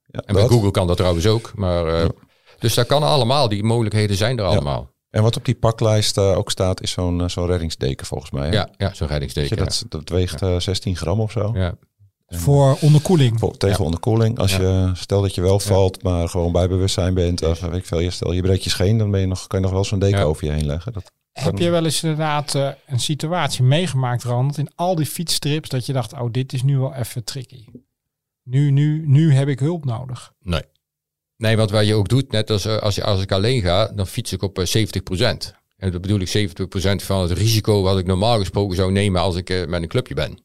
ja, 0.08 0.20
En 0.26 0.34
bij 0.34 0.42
dat. 0.42 0.52
Google 0.52 0.72
kan 0.72 0.88
dat 0.88 0.98
trouwens 0.98 1.28
ook. 1.28 1.52
Maar, 1.56 1.88
eh, 1.88 2.06
Dus 2.60 2.74
dat 2.74 2.88
kan 2.88 3.04
allemaal. 3.04 3.50
Die 3.50 3.64
mogelijkheden 3.64 4.16
zijn 4.16 4.38
er 4.38 4.46
allemaal. 4.46 4.94
En 5.16 5.24
wat 5.24 5.38
op 5.38 5.46
die 5.46 5.56
paklijst 5.56 6.18
eh, 6.18 6.38
ook 6.38 6.52
staat, 6.52 6.82
is 6.82 6.92
zo'n 6.92 7.22
eh, 7.22 7.28
zo'n 7.28 7.46
reddingsdeken 7.48 8.06
volgens 8.06 8.32
mij. 8.32 8.48
hè? 8.48 8.54
Ja, 8.54 8.70
ja, 8.78 8.94
zo'n 8.94 9.08
reddingsdeken. 9.08 9.58
dat, 9.58 9.86
dat 9.90 10.10
weegt 10.10 10.42
eh, 10.42 10.60
16 10.60 10.96
gram 10.96 11.20
of 11.20 11.32
zo. 11.32 11.52
ja. 11.54 11.76
Voor 12.28 12.78
onderkoeling. 12.82 13.40
Voor, 13.40 13.58
tegen 13.58 13.78
Ja. 13.80 13.84
onderkoeling. 13.86 14.40
Als 14.40 14.56
Ja. 14.56 14.62
je, 14.62 14.92
stel 14.94 15.22
dat 15.22 15.36
je 15.36 15.42
wel 15.42 15.60
valt, 15.60 16.04
maar 16.04 16.30
gewoon 16.30 16.52
bij 16.52 16.68
bewustzijn 16.68 17.14
bent. 17.14 17.44
Of 17.44 17.60
weet 17.60 17.74
ik 17.74 17.86
veel, 17.86 18.00
je 18.00 18.10
stel 18.10 18.32
je 18.32 18.42
breekt 18.42 18.64
je 18.64 18.70
scheen, 18.70 18.98
dan 18.98 19.12
ben 19.12 19.20
je 19.20 19.26
nog, 19.28 19.48
kan 19.48 19.60
je 19.60 19.66
nog 19.66 19.74
wel 19.74 19.84
zo'n 19.84 20.00
deken 20.00 20.20
Ja. 20.20 20.24
over 20.24 20.46
je 20.46 20.52
heen 20.52 20.66
leggen. 20.66 20.94
Dat, 20.94 21.12
Heb 21.34 21.58
je 21.58 21.70
wel 21.70 21.86
eens 21.86 22.04
inderdaad 22.04 22.56
eh, 22.56 22.70
een 22.88 23.00
situatie 23.00 23.64
meegemaakt, 23.64 24.24
Rand, 24.24 24.58
in 24.58 24.70
al 24.76 24.96
die 24.96 25.06
fietsstrips, 25.06 25.70
dat 25.70 25.86
je 25.86 25.94
dacht, 25.94 26.14
oh, 26.14 26.32
dit 26.32 26.54
is 26.54 26.64
nu 26.64 26.78
wel 26.78 26.94
even 26.94 27.24
tricky. 27.24 27.66
Nu, 28.44 28.72
nu, 28.72 29.04
nu 29.08 29.34
heb 29.34 29.48
ik 29.48 29.60
hulp 29.60 29.86
nodig. 29.86 30.34
Nee. 30.42 30.62
Nee, 31.38 31.58
want 31.58 31.72
wat 31.72 31.86
je 31.86 31.94
ook 31.96 32.10
doet, 32.10 32.32
net 32.32 32.50
als, 32.50 32.66
eh, 32.66 32.78
als, 32.78 32.96
je, 32.96 33.04
als 33.04 33.22
ik 33.22 33.32
alleen 33.32 33.62
ga, 33.62 33.92
dan 33.96 34.08
fiets 34.08 34.32
ik 34.34 34.42
op 34.42 34.60
eh, 34.60 34.66
70%. 34.66 35.54
En 35.78 35.92
dat 35.92 36.02
bedoel 36.02 36.20
ik 36.20 36.50
70% 36.52 37.04
van 37.04 37.22
het 37.22 37.32
risico 37.32 37.82
wat 37.82 37.98
ik 37.98 38.06
normaal 38.06 38.40
gesproken 38.40 38.76
zou 38.76 38.92
nemen 38.92 39.22
als 39.22 39.36
ik 39.36 39.50
eh, 39.50 39.66
met 39.68 39.82
een 39.82 39.88
clubje 39.88 40.14
ben. 40.14 40.44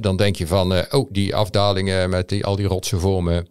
Dan 0.00 0.16
denk 0.16 0.36
je 0.36 0.46
van, 0.46 0.74
eh, 0.74 0.98
oh, 0.98 1.08
die 1.12 1.34
afdalingen 1.34 2.10
met 2.10 2.28
die, 2.28 2.44
al 2.44 2.56
die 2.56 2.66
rotsen 2.66 3.00
voor 3.00 3.22
me, 3.22 3.46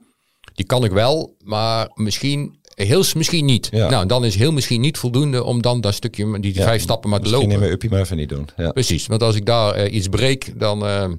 die 0.53 0.65
kan 0.65 0.83
ik 0.83 0.91
wel, 0.91 1.35
maar 1.43 1.91
misschien 1.93 2.59
heel 2.75 3.03
misschien 3.15 3.45
niet. 3.45 3.67
Ja. 3.71 3.89
Nou, 3.89 4.05
dan 4.05 4.25
is 4.25 4.35
heel 4.35 4.51
misschien 4.51 4.81
niet 4.81 4.97
voldoende 4.97 5.43
om 5.43 5.61
dan 5.61 5.81
dat 5.81 5.93
stukje, 5.93 6.39
die 6.39 6.55
Ja, 6.55 6.63
vijf 6.63 6.81
stappen 6.81 7.09
maar 7.09 7.19
te 7.19 7.23
Misschien 7.25 7.41
lopen. 7.43 7.55
in 7.55 7.63
mijn 7.65 7.73
uppie 7.75 7.89
maar 7.89 8.01
even 8.01 8.17
niet 8.17 8.29
doen. 8.29 8.47
Ja. 8.57 8.71
Precies, 8.71 9.07
want 9.07 9.23
als 9.23 9.35
ik 9.35 9.45
daar 9.45 9.73
eh, 9.73 9.93
iets 9.93 10.07
breek, 10.07 10.59
dan 10.59 10.85
eh, 10.85 11.09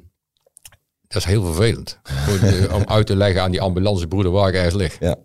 dat 1.14 1.22
is 1.22 1.28
heel 1.28 1.44
vervelend. 1.44 1.98
Eh, 2.04 2.74
om 2.74 2.84
uit 2.96 3.06
te 3.06 3.16
leggen 3.16 3.42
aan 3.42 3.50
die 3.50 3.60
ambulancebroeder 3.60 4.32
waar 4.32 4.48
ik 4.48 4.54
ergens 4.54 4.74
lig. 4.74 4.96
Ja. 5.00 5.16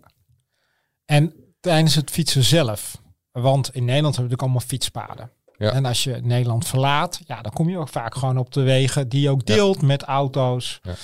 En 1.04 1.34
tijdens 1.60 1.94
het 1.94 2.10
fietsen 2.10 2.44
zelf. 2.44 3.00
Want 3.32 3.66
in 3.74 3.84
Nederland 3.84 4.16
hebben 4.16 4.36
we 4.36 4.36
natuurlijk 4.36 4.42
allemaal 4.42 4.60
fietspaden. 4.60 5.30
Ja. 5.56 5.72
En 5.72 5.84
als 5.84 6.04
je 6.04 6.18
Nederland 6.22 6.66
verlaat, 6.66 7.20
ja, 7.26 7.42
dan 7.42 7.52
kom 7.52 7.68
je 7.68 7.78
ook 7.78 7.88
vaak 7.88 8.14
gewoon 8.14 8.38
op 8.38 8.52
de 8.52 8.62
wegen 8.62 9.08
die 9.08 9.20
je 9.20 9.30
ook 9.30 9.46
deelt 9.46 9.82
met 9.82 10.02
auto's, 10.02 10.78
Ja. 10.82 10.94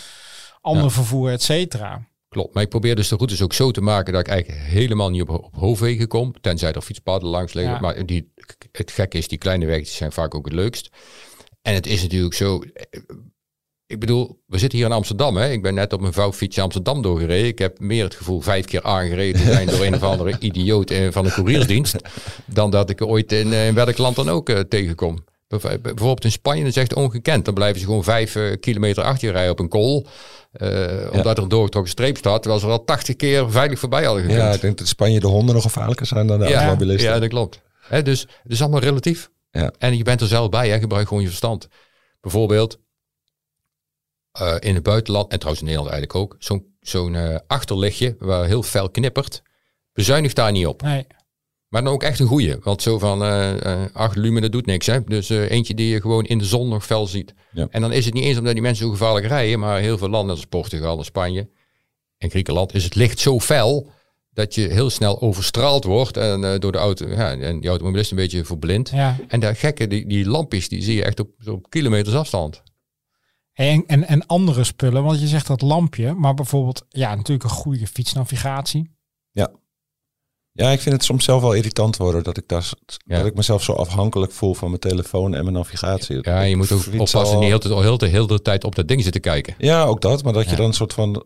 ander 0.61 0.83
Ja. 0.83 0.91
vervoer, 0.91 1.31
et 1.31 1.43
cetera. 1.43 2.09
Klopt, 2.29 2.55
maar 2.55 2.63
ik 2.63 2.69
probeer 2.69 2.97
dus 2.97 3.09
de 3.09 3.17
routes 3.17 3.43
ook 3.43 3.53
zo 3.53 3.71
te 3.71 3.81
maken 3.81 4.13
dat 4.13 4.21
ik 4.21 4.29
eigenlijk 4.29 4.63
helemaal 4.63 5.11
niet 5.11 5.23
op, 5.23 5.29
op 5.29 5.55
hoofdwegen 5.55 6.09
kom. 6.09 6.41
Tenzij 6.41 6.73
er 6.73 6.83
fietspaden 6.83 7.29
langs 7.29 7.53
liggen. 7.53 7.75
Ja. 7.75 7.81
Maar 7.81 8.07
die, 8.07 8.33
het 8.73 8.91
gekke 8.91 9.19
is, 9.19 9.29
die 9.29 9.39
kleine 9.39 9.67
wegjes 9.67 9.97
zijn 9.97 10.13
vaak 10.13 10.35
ook 10.35 10.45
het 10.45 10.55
leukst. 10.55 10.89
En 11.63 11.75
het 11.75 11.87
is 11.87 12.03
natuurlijk 12.03 12.35
zo... 12.35 12.63
Ik 13.87 14.01
bedoel, 14.01 14.43
we 14.47 14.59
zitten 14.59 14.79
hier 14.79 14.87
in 14.87 14.93
Amsterdam. 14.93 15.37
Hè? 15.37 15.51
Ik 15.51 15.63
ben 15.63 15.75
net 15.75 15.93
op 15.93 16.01
mijn 16.01 16.13
vouwfietsje 16.13 16.61
Amsterdam 16.61 17.03
doorgereden. 17.03 17.47
Ik 17.47 17.59
heb 17.59 17.79
meer 17.81 18.05
het 18.05 18.15
gevoel 18.15 18.41
vijf 18.41 18.65
keer 18.65 18.83
aangereden 18.83 19.41
te 19.41 19.53
zijn 19.53 19.67
door 19.67 19.85
een 19.85 19.95
of 19.95 20.03
andere 20.03 20.37
idioot 20.49 20.91
eh, 20.91 21.07
van 21.11 21.25
de 21.25 21.31
couriersdienst. 21.31 21.97
Dan 22.47 22.71
dat 22.71 22.91
ik 22.91 23.03
ooit 23.03 23.33
in, 23.33 23.53
eh, 23.53 23.67
in 23.67 23.75
welk 23.75 23.99
land 23.99 24.17
dan 24.17 24.29
ook 24.31 24.49
eh, 24.49 24.59
tegenkom. 24.61 25.25
Bijv- 25.49 25.81
Bijvoorbeeld 25.81 26.25
in 26.25 26.31
Spanje, 26.33 26.61
dat 26.63 26.71
is 26.71 26.77
echt 26.77 26.95
ongekend. 26.95 27.45
Dan 27.45 27.55
blijven 27.55 27.81
ze 27.81 27.87
gewoon 27.87 28.05
vijf 28.05 28.37
kilometer 28.61 29.03
achter 29.03 29.27
je 29.27 29.33
rijden 29.33 29.53
op 29.53 29.59
een 29.59 29.69
kool. 29.69 30.07
Omdat 31.13 31.37
er 31.37 31.43
een 31.43 31.49
doorgetrokken 31.49 31.93
streep 31.93 32.17
staat. 32.17 32.43
Terwijl 32.43 32.61
ze 32.61 32.67
er 32.67 32.73
al 32.73 32.85
80 32.85 33.17
keer 33.17 33.51
veilig 33.51 33.79
voorbij 33.79 34.05
hadden 34.05 34.23
gekund. 34.23 34.41
ja, 34.41 34.51
ik 34.53 34.61
denk 34.61 34.79
dat 34.79 34.87
Spanje 34.89 35.21
de 35.21 35.27
honden 35.27 35.55
nog 35.55 35.63
gevaarlijker 35.65 36.07
zijn 36.07 36.27
dan 36.27 36.39
de 36.39 36.49
Ja, 36.49 36.57
automobilisten. 36.59 37.11
ja, 37.13 37.19
dat 37.19 37.29
klopt. 37.29 37.61
Hè, 37.81 38.03
dus 38.03 38.21
het 38.21 38.53
is 38.53 38.61
allemaal 38.61 38.81
relatief. 38.81 39.31
Ja. 39.51 39.73
En 39.79 39.97
je 39.97 40.03
bent 40.05 40.21
er 40.21 40.27
zelf 40.27 40.49
bij, 40.49 40.69
hè, 40.69 40.79
gebruik 40.79 41.09
gewoon 41.09 41.23
je 41.23 41.29
verstand. 41.29 41.69
Bijvoorbeeld 42.21 42.79
eh, 44.39 44.55
in 44.59 44.75
het 44.75 44.83
buitenland, 44.83 45.33
en 45.33 45.39
trouwens 45.39 45.65
in 45.65 45.69
Nederland 45.69 45.95
eigenlijk 45.95 46.23
ook, 46.25 46.37
zo'n 46.39 46.75
zo'n 46.81 47.15
eh, 47.15 47.39
achterlichtje 47.47 48.17
waar 48.19 48.47
heel 48.47 48.63
fel 48.63 48.91
knippert, 48.91 49.43
bezuinig 49.93 50.33
daar 50.33 50.53
niet 50.53 50.67
op. 50.67 50.83
Nee. 50.83 51.07
Maar 51.69 51.83
dan 51.85 51.93
ook 51.93 52.03
echt 52.03 52.19
een 52.19 52.27
goeie, 52.27 52.57
want 52.63 52.83
zo 52.83 52.99
van 52.99 53.25
eh 53.25 53.85
acht 53.93 54.17
lumen, 54.17 54.43
dat 54.43 54.53
doet 54.53 54.67
niks. 54.67 54.87
Hè? 54.87 55.05
Dus 55.05 55.31
eh, 55.31 55.51
eentje 55.51 55.75
die 55.75 55.89
je 55.89 56.01
gewoon 56.01 56.25
in 56.25 56.39
de 56.39 56.45
zon 56.45 56.69
nog 56.69 56.85
fel 56.85 57.07
ziet. 57.07 57.35
Ja. 57.53 57.67
En 57.71 57.81
dan 57.81 57.93
is 57.93 58.05
het 58.05 58.15
niet 58.15 58.25
eens 58.25 58.39
omdat 58.39 58.53
die 58.53 58.63
mensen 58.63 58.87
zo 58.87 58.93
gevaarlijk 58.93 59.27
rijden, 59.27 59.59
maar 59.59 59.81
heel 59.81 59.99
veel 59.99 60.09
landen, 60.09 60.37
zoals 60.37 60.51
Portugal 60.51 60.99
en 60.99 61.05
Spanje 61.05 61.49
en 62.19 62.31
Griekenland, 62.31 62.75
is 62.75 62.85
het 62.85 62.95
licht 62.95 63.19
zo 63.19 63.41
fel 63.41 63.91
dat 64.33 64.55
je 64.55 64.69
heel 64.69 64.91
snel 64.91 65.21
overstraald 65.21 65.85
wordt 65.85 66.17
en 66.17 66.45
eh, 66.45 66.59
door 66.59 66.73
de 66.73 66.79
auto, 66.79 67.09
ja, 67.09 67.37
en 67.37 67.61
die 67.61 67.69
automobilist 67.69 68.11
een 68.11 68.17
beetje 68.17 68.45
verblind. 68.45 68.91
Ja. 68.91 69.17
En 69.29 69.41
dat 69.41 69.59
gekke, 69.59 69.87
die, 69.87 70.07
die 70.07 70.29
lampjes, 70.29 70.69
die 70.69 70.83
zie 70.83 70.97
je 70.97 71.05
echt 71.05 71.21
op, 71.21 71.31
zo 71.39 71.53
op 71.53 71.71
kilometers 71.71 72.17
afstand. 72.17 72.63
En, 73.57 73.85
en, 73.87 74.07
en 74.09 74.27
andere 74.27 74.65
spullen, 74.65 75.03
want 75.03 75.21
je 75.21 75.27
zegt 75.27 75.47
dat 75.47 75.61
lampje, 75.63 76.13
maar 76.15 76.35
bijvoorbeeld, 76.35 76.85
ja, 76.89 77.15
natuurlijk 77.15 77.45
een 77.51 77.57
goede 77.57 77.87
fietsnavigatie. 77.87 78.95
Ja, 80.53 80.71
ik 80.71 80.81
vind 80.81 80.95
het 80.95 81.05
soms 81.05 81.25
zelf 81.25 81.41
wel 81.43 81.53
irritant 81.53 81.97
worden 81.97 82.23
dat 82.23 82.37
ik, 82.37 82.49
daar, 82.49 82.71
Ja. 83.07 83.17
dat 83.17 83.27
ik 83.27 83.35
mezelf 83.35 83.63
zo 83.63 83.73
afhankelijk 83.73 84.33
voel 84.33 84.55
van 84.55 84.69
mijn 84.69 84.81
telefoon 84.81 85.35
en 85.35 85.43
mijn 85.43 85.57
navigatie. 85.57 86.19
Ja, 86.23 86.41
je 86.41 86.57
moet 86.57 86.73
ook 86.73 86.83
oppassen, 86.93 87.21
al- 87.21 87.39
niet 87.39 87.49
heel, 87.49 87.59
de- 87.59 87.75
heel, 87.83 87.99
de, 87.99 88.07
heel 88.07 88.27
de 88.27 88.43
tijd 88.43 88.65
op 88.65 88.75
dat 88.75 88.89
ding 88.89 89.03
zitten 89.03 89.21
kijken. 89.21 89.55
Ja, 89.59 89.85
ook 89.85 90.01
dat. 90.01 90.23
Maar 90.25 90.33
dat 90.33 90.45
je 90.45 90.51
Ja. 90.51 90.57
dan 90.57 90.67
een 90.67 90.73
soort 90.73 90.93
van 90.93 91.25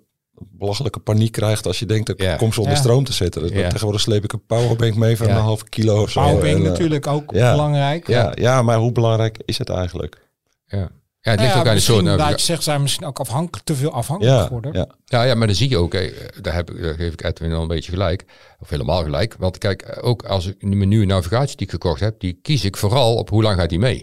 belachelijke 0.51 0.99
paniek 1.01 1.33
krijgt 1.33 1.67
als 1.67 1.79
je 1.79 1.87
denkt 1.87 2.07
dat 2.07 2.21
ik 2.21 2.27
Ja. 2.27 2.37
kom 2.37 2.53
zonder 2.53 2.73
Ja. 2.73 2.79
stroom 2.79 3.05
te 3.05 3.13
zitten. 3.13 3.43
Dus 3.43 3.51
Ja. 3.51 3.69
Tegenwoordig 3.69 4.01
sleep 4.01 4.25
ik 4.25 4.33
een 4.33 4.47
powerbank 4.47 4.95
mee 4.95 5.17
van 5.17 5.27
Ja. 5.27 5.37
een 5.37 5.43
halve 5.43 5.69
kilo 5.69 6.03
of 6.03 6.11
zo. 6.11 6.21
Powerbank 6.21 6.53
En, 6.57 6.63
eh, 6.63 6.69
natuurlijk 6.71 7.07
ook 7.07 7.33
ja. 7.35 7.51
belangrijk. 7.51 8.07
Ja, 8.09 8.33
ja, 8.35 8.63
maar 8.63 8.79
hoe 8.79 8.93
belangrijk 8.93 9.43
is 9.45 9.59
het 9.59 9.69
eigenlijk? 9.69 10.29
Ja. 10.67 10.91
Ja, 11.23 11.31
het 11.31 11.41
Nou 11.41 11.41
ligt 11.41 11.53
ja, 11.55 11.61
ook 11.61 11.67
aan 11.69 11.75
de 11.75 11.81
soort. 11.81 12.05
naviga- 12.05 12.29
dat 12.29 12.39
je 12.41 12.47
zegt, 12.47 12.63
zijn 12.63 12.83
misschien 12.83 13.07
ook 13.07 13.19
afhankelijk, 13.21 13.65
te 13.67 13.75
veel 13.75 13.93
afhankelijk 13.93 14.37
Ja, 14.37 14.45
geworden. 14.47 14.73
ja. 14.73 14.87
Ja, 15.05 15.23
ja, 15.23 15.35
maar 15.35 15.47
dan 15.47 15.57
zie 15.57 15.69
je 15.69 15.77
ook, 15.77 15.93
hè, 15.93 16.13
daar, 16.41 16.55
heb 16.55 16.71
ik, 16.71 16.83
daar 16.83 16.95
geef 16.95 17.13
ik 17.13 17.23
Edwin 17.25 17.53
al 17.53 17.63
een 17.63 17.69
beetje 17.69 17.91
gelijk, 17.93 18.25
of 18.59 18.69
helemaal 18.69 19.03
gelijk. 19.03 19.35
Want 19.39 19.59
kijk, 19.59 19.99
ook 20.01 20.23
als 20.25 20.47
ik 20.47 20.63
mijn 20.63 20.89
nieuwe 20.89 21.05
navigatie 21.07 21.57
die 21.57 21.67
ik 21.67 21.73
gekocht 21.73 22.01
heb, 22.01 22.21
die 22.21 22.39
kies 22.43 22.65
ik 22.65 22.77
vooral 22.77 23.17
op 23.17 23.29
hoe 23.31 23.43
lang 23.43 23.59
gaat 23.59 23.69
die 23.69 23.79
mee. 23.79 24.03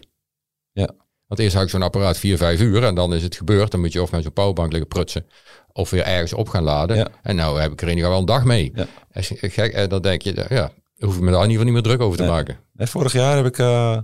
Ja. 0.72 0.90
Want 1.28 1.40
eerst 1.40 1.54
had 1.56 1.64
ik 1.64 1.70
zo'n 1.70 1.82
apparaat 1.82 2.18
4, 2.18 2.38
5 2.38 2.60
uur 2.62 2.84
en 2.84 2.96
dan 2.96 3.14
is 3.14 3.24
het 3.24 3.36
gebeurd. 3.36 3.72
Dan 3.72 3.80
moet 3.80 3.94
je 3.94 4.02
of 4.02 4.12
met 4.12 4.24
zo'n 4.24 4.34
powerbank 4.34 4.72
liggen 4.72 4.90
prutsen, 4.90 5.26
of 5.74 5.90
weer 5.90 6.04
ergens 6.04 6.34
op 6.34 6.50
gaan 6.50 6.64
laden. 6.64 6.98
Ja. 6.98 7.08
En 7.24 7.36
nou 7.36 7.62
heb 7.62 7.72
ik 7.72 7.82
er 7.82 7.88
in 7.88 7.96
ieder 7.96 8.10
geval 8.10 8.26
wel 8.26 8.36
een 8.36 8.42
dag 8.42 8.44
mee. 8.48 8.72
Ja. 8.76 8.86
Als 9.14 9.28
je- 9.28 9.50
gek, 9.50 9.74
en 9.74 9.90
dan 9.90 10.02
denk 10.02 10.22
je, 10.22 10.46
ja, 10.50 10.72
hoef 11.00 11.16
ik 11.16 11.22
me 11.22 11.32
daar 11.32 11.44
in 11.44 11.50
ieder 11.50 11.50
geval 11.50 11.64
niet 11.64 11.74
meer 11.74 11.82
druk 11.82 12.02
over 12.02 12.18
te 12.18 12.24
Nee. 12.24 12.32
maken. 12.32 12.58
En 12.76 12.88
vorig 12.88 13.12
jaar 13.14 13.36
heb 13.36 13.46
ik 13.46 13.58
eh, 13.58 13.98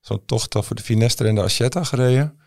zo'n 0.00 0.22
tocht 0.26 0.54
voor 0.58 0.76
de 0.76 0.82
Finestre 0.82 1.28
en 1.28 1.34
de 1.34 1.42
Ascetta 1.42 1.84
gereden. 1.84 2.38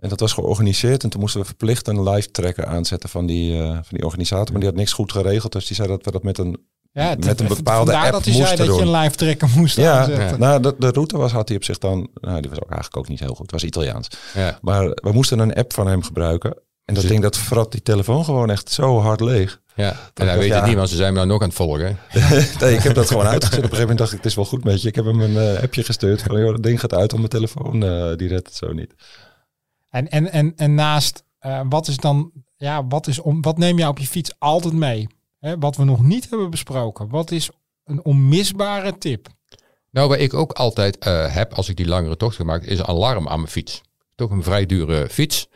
En 0.00 0.08
dat 0.08 0.20
was 0.20 0.32
georganiseerd. 0.32 1.02
En 1.02 1.10
toen 1.10 1.20
moesten 1.20 1.40
we 1.40 1.46
verplicht 1.46 1.88
een 1.88 2.08
live 2.08 2.30
tracker 2.30 2.66
aanzetten 2.66 3.08
van 3.08 3.26
die, 3.26 3.58
eh, 3.62 3.68
van 3.68 3.84
die 3.90 4.04
organisator. 4.04 4.50
Maar 4.50 4.60
die 4.60 4.68
had 4.68 4.78
niks 4.78 4.92
goed 4.92 5.12
geregeld. 5.12 5.52
Dus 5.52 5.66
die 5.66 5.76
zei 5.76 5.88
dat 5.88 6.04
we 6.04 6.10
dat 6.10 6.22
met 6.22 6.38
een... 6.38 6.68
Ja, 6.92 7.08
het- 7.08 7.24
Met 7.24 7.40
een 7.40 7.48
bepaalde 7.48 7.96
app 7.96 8.12
dat 8.12 8.24
hij 8.24 8.34
zei 8.34 8.56
dat 8.56 8.66
je 8.76 8.82
een 8.82 8.90
live 8.90 9.16
trekker 9.16 9.48
moest 9.56 9.76
Ja, 9.76 9.98
aanzetten. 10.00 10.38
nou, 10.40 10.62
de, 10.62 10.74
de 10.78 10.90
route 10.90 11.16
was, 11.16 11.32
had 11.32 11.48
hij 11.48 11.56
op 11.56 11.64
zich 11.64 11.78
dan... 11.78 12.08
Nou, 12.20 12.40
die 12.40 12.50
was 12.50 12.58
ook 12.60 12.70
eigenlijk 12.70 12.96
ook 12.96 13.08
niet 13.08 13.20
heel 13.20 13.28
goed. 13.28 13.40
Het 13.42 13.50
was 13.50 13.64
Italiaans. 13.64 14.08
Ja. 14.34 14.58
Maar 14.62 14.84
we 14.88 15.12
moesten 15.12 15.38
een 15.38 15.54
app 15.54 15.72
van 15.72 15.86
hem 15.86 16.02
gebruiken. 16.02 16.50
En 16.84 16.94
dat 16.94 17.02
Dus- 17.02 17.10
ding 17.12 17.22
dat 17.22 17.36
vrat 17.38 17.72
die 17.72 17.82
telefoon 17.82 18.24
gewoon 18.24 18.50
echt 18.50 18.70
zo 18.70 18.98
hard 19.00 19.20
leeg. 19.20 19.60
Ja, 19.74 19.96
en 20.14 20.26
hij 20.28 20.38
weet 20.38 20.48
ja. 20.48 20.56
het 20.56 20.66
niet, 20.66 20.76
want 20.76 20.88
ze 20.88 20.96
zijn 20.96 21.12
me 21.12 21.18
nou 21.18 21.28
nog 21.30 21.40
aan 21.40 21.46
het 21.48 21.56
volgen. 21.56 21.98
nee, 22.60 22.74
ik 22.74 22.82
heb 22.82 22.94
dat 22.94 23.06
gewoon 23.08 23.26
uitgezet. 23.26 23.58
Op 23.58 23.64
een 23.64 23.76
gegeven 23.76 23.80
moment 23.80 23.98
dacht 23.98 24.10
ik, 24.10 24.16
het 24.16 24.26
is 24.26 24.34
wel 24.34 24.44
goed 24.44 24.64
met 24.64 24.82
je. 24.82 24.88
Ik 24.88 24.94
heb 24.94 25.04
hem 25.04 25.20
een 25.20 25.36
eh, 25.56 25.62
appje 25.62 25.82
gestuurd. 25.84 26.22
Van, 26.22 26.40
joh, 26.40 26.50
dat 26.52 26.62
ding 26.62 26.80
gaat 26.80 26.94
uit 26.94 27.12
op 27.12 27.18
mijn 27.18 27.30
telefoon. 27.30 27.82
eh, 27.84 28.16
die 28.16 28.28
redt 28.28 28.46
het 28.46 28.56
zo 28.56 28.72
niet. 28.72 28.94
En, 29.90 30.08
en, 30.08 30.32
en, 30.32 30.52
en 30.56 30.74
naast, 30.74 31.24
eh, 31.38 31.60
wat 31.68 31.88
is 31.88 31.96
dan, 31.96 32.32
ja, 32.56 32.86
wat, 32.86 33.06
is 33.06 33.18
om, 33.18 33.42
wat 33.42 33.58
neem 33.58 33.78
je 33.78 33.88
op 33.88 33.98
je 33.98 34.06
fiets 34.06 34.38
altijd 34.38 34.74
mee? 34.74 35.08
Hè, 35.38 35.58
wat 35.58 35.76
we 35.76 35.84
nog 35.84 36.02
niet 36.02 36.30
hebben 36.30 36.50
besproken. 36.50 37.08
Wat 37.08 37.30
is 37.30 37.50
een 37.84 38.04
onmisbare 38.04 38.98
tip? 38.98 39.28
Nou, 39.90 40.08
wat 40.08 40.18
ik 40.18 40.34
ook 40.34 40.52
altijd 40.52 40.98
eh, 40.98 41.34
heb 41.34 41.52
als 41.52 41.68
ik 41.68 41.76
die 41.76 41.88
langere 41.88 42.16
tocht 42.16 42.36
gemaakt, 42.36 42.66
is 42.66 42.78
een 42.78 42.86
alarm 42.86 43.28
aan 43.28 43.38
mijn 43.38 43.50
fiets. 43.50 43.80
Toch 44.14 44.30
een 44.30 44.42
vrij 44.42 44.66
dure 44.66 45.08
fiets. 45.08 45.48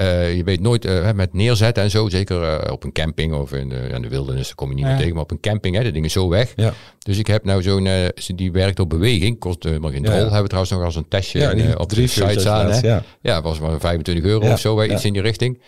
Eh, 0.00 0.36
je 0.36 0.44
weet 0.44 0.60
nooit 0.60 0.84
eh, 0.84 1.12
met 1.12 1.32
neerzetten 1.32 1.82
en 1.82 1.90
zo, 1.90 2.08
zeker 2.08 2.42
eh, 2.42 2.72
op 2.72 2.84
een 2.84 2.92
camping 2.92 3.34
of 3.34 3.52
in 3.52 3.68
de, 3.68 3.76
in 3.76 4.02
de 4.02 4.08
wildernis, 4.08 4.46
daar 4.46 4.54
kom 4.54 4.68
je 4.68 4.74
niet 4.74 4.84
Ja. 4.84 4.90
meer 4.90 4.98
tegen, 4.98 5.14
maar 5.14 5.22
op 5.22 5.30
een 5.30 5.40
camping, 5.40 5.76
hè, 5.76 5.82
dat 5.84 5.92
ding 5.92 6.04
is 6.04 6.12
zo 6.12 6.28
weg. 6.28 6.52
Ja. 6.56 6.72
Dus 6.98 7.18
ik 7.18 7.26
heb 7.26 7.44
nou 7.44 7.62
zo'n, 7.62 7.88
die 8.34 8.52
werkt 8.52 8.80
op 8.80 8.88
beweging, 8.88 9.38
kost 9.38 9.64
maar 9.64 9.90
geen 9.90 10.02
Ja, 10.02 10.06
drol. 10.08 10.14
ja. 10.16 10.22
Hebben 10.22 10.42
we 10.42 10.46
trouwens 10.48 10.72
nog 10.72 10.82
als 10.84 10.96
een 10.96 11.08
testje 11.08 11.78
op 11.78 11.88
de 11.88 11.94
drie 11.94 12.06
site 12.06 12.40
staan. 12.40 12.70
Hè? 12.70 12.78
Ja. 12.80 13.02
Ja, 13.20 13.42
was 13.42 13.60
maar 13.60 13.80
25 13.80 14.24
euro 14.24 14.44
Ja, 14.44 14.52
of 14.52 14.60
zo, 14.60 14.82
iets 14.82 15.02
ja. 15.02 15.06
in 15.08 15.12
die 15.12 15.22
richting. 15.22 15.62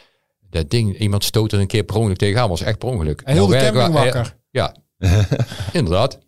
Dat 0.50 0.70
ding, 0.70 0.98
iemand 0.98 1.24
stoot 1.24 1.52
er 1.52 1.60
een 1.60 1.66
keer 1.66 1.82
per 1.84 1.96
ongeluk 1.96 2.16
tegenaan, 2.16 2.48
was 2.48 2.62
echt 2.62 2.78
per 2.78 2.88
ongeluk. 2.88 3.20
Heel 3.24 3.46
de 3.46 3.56
camping 3.56 3.92
wakker. 3.92 4.36
Ja, 4.50 4.76
inderdaad. 5.72 6.18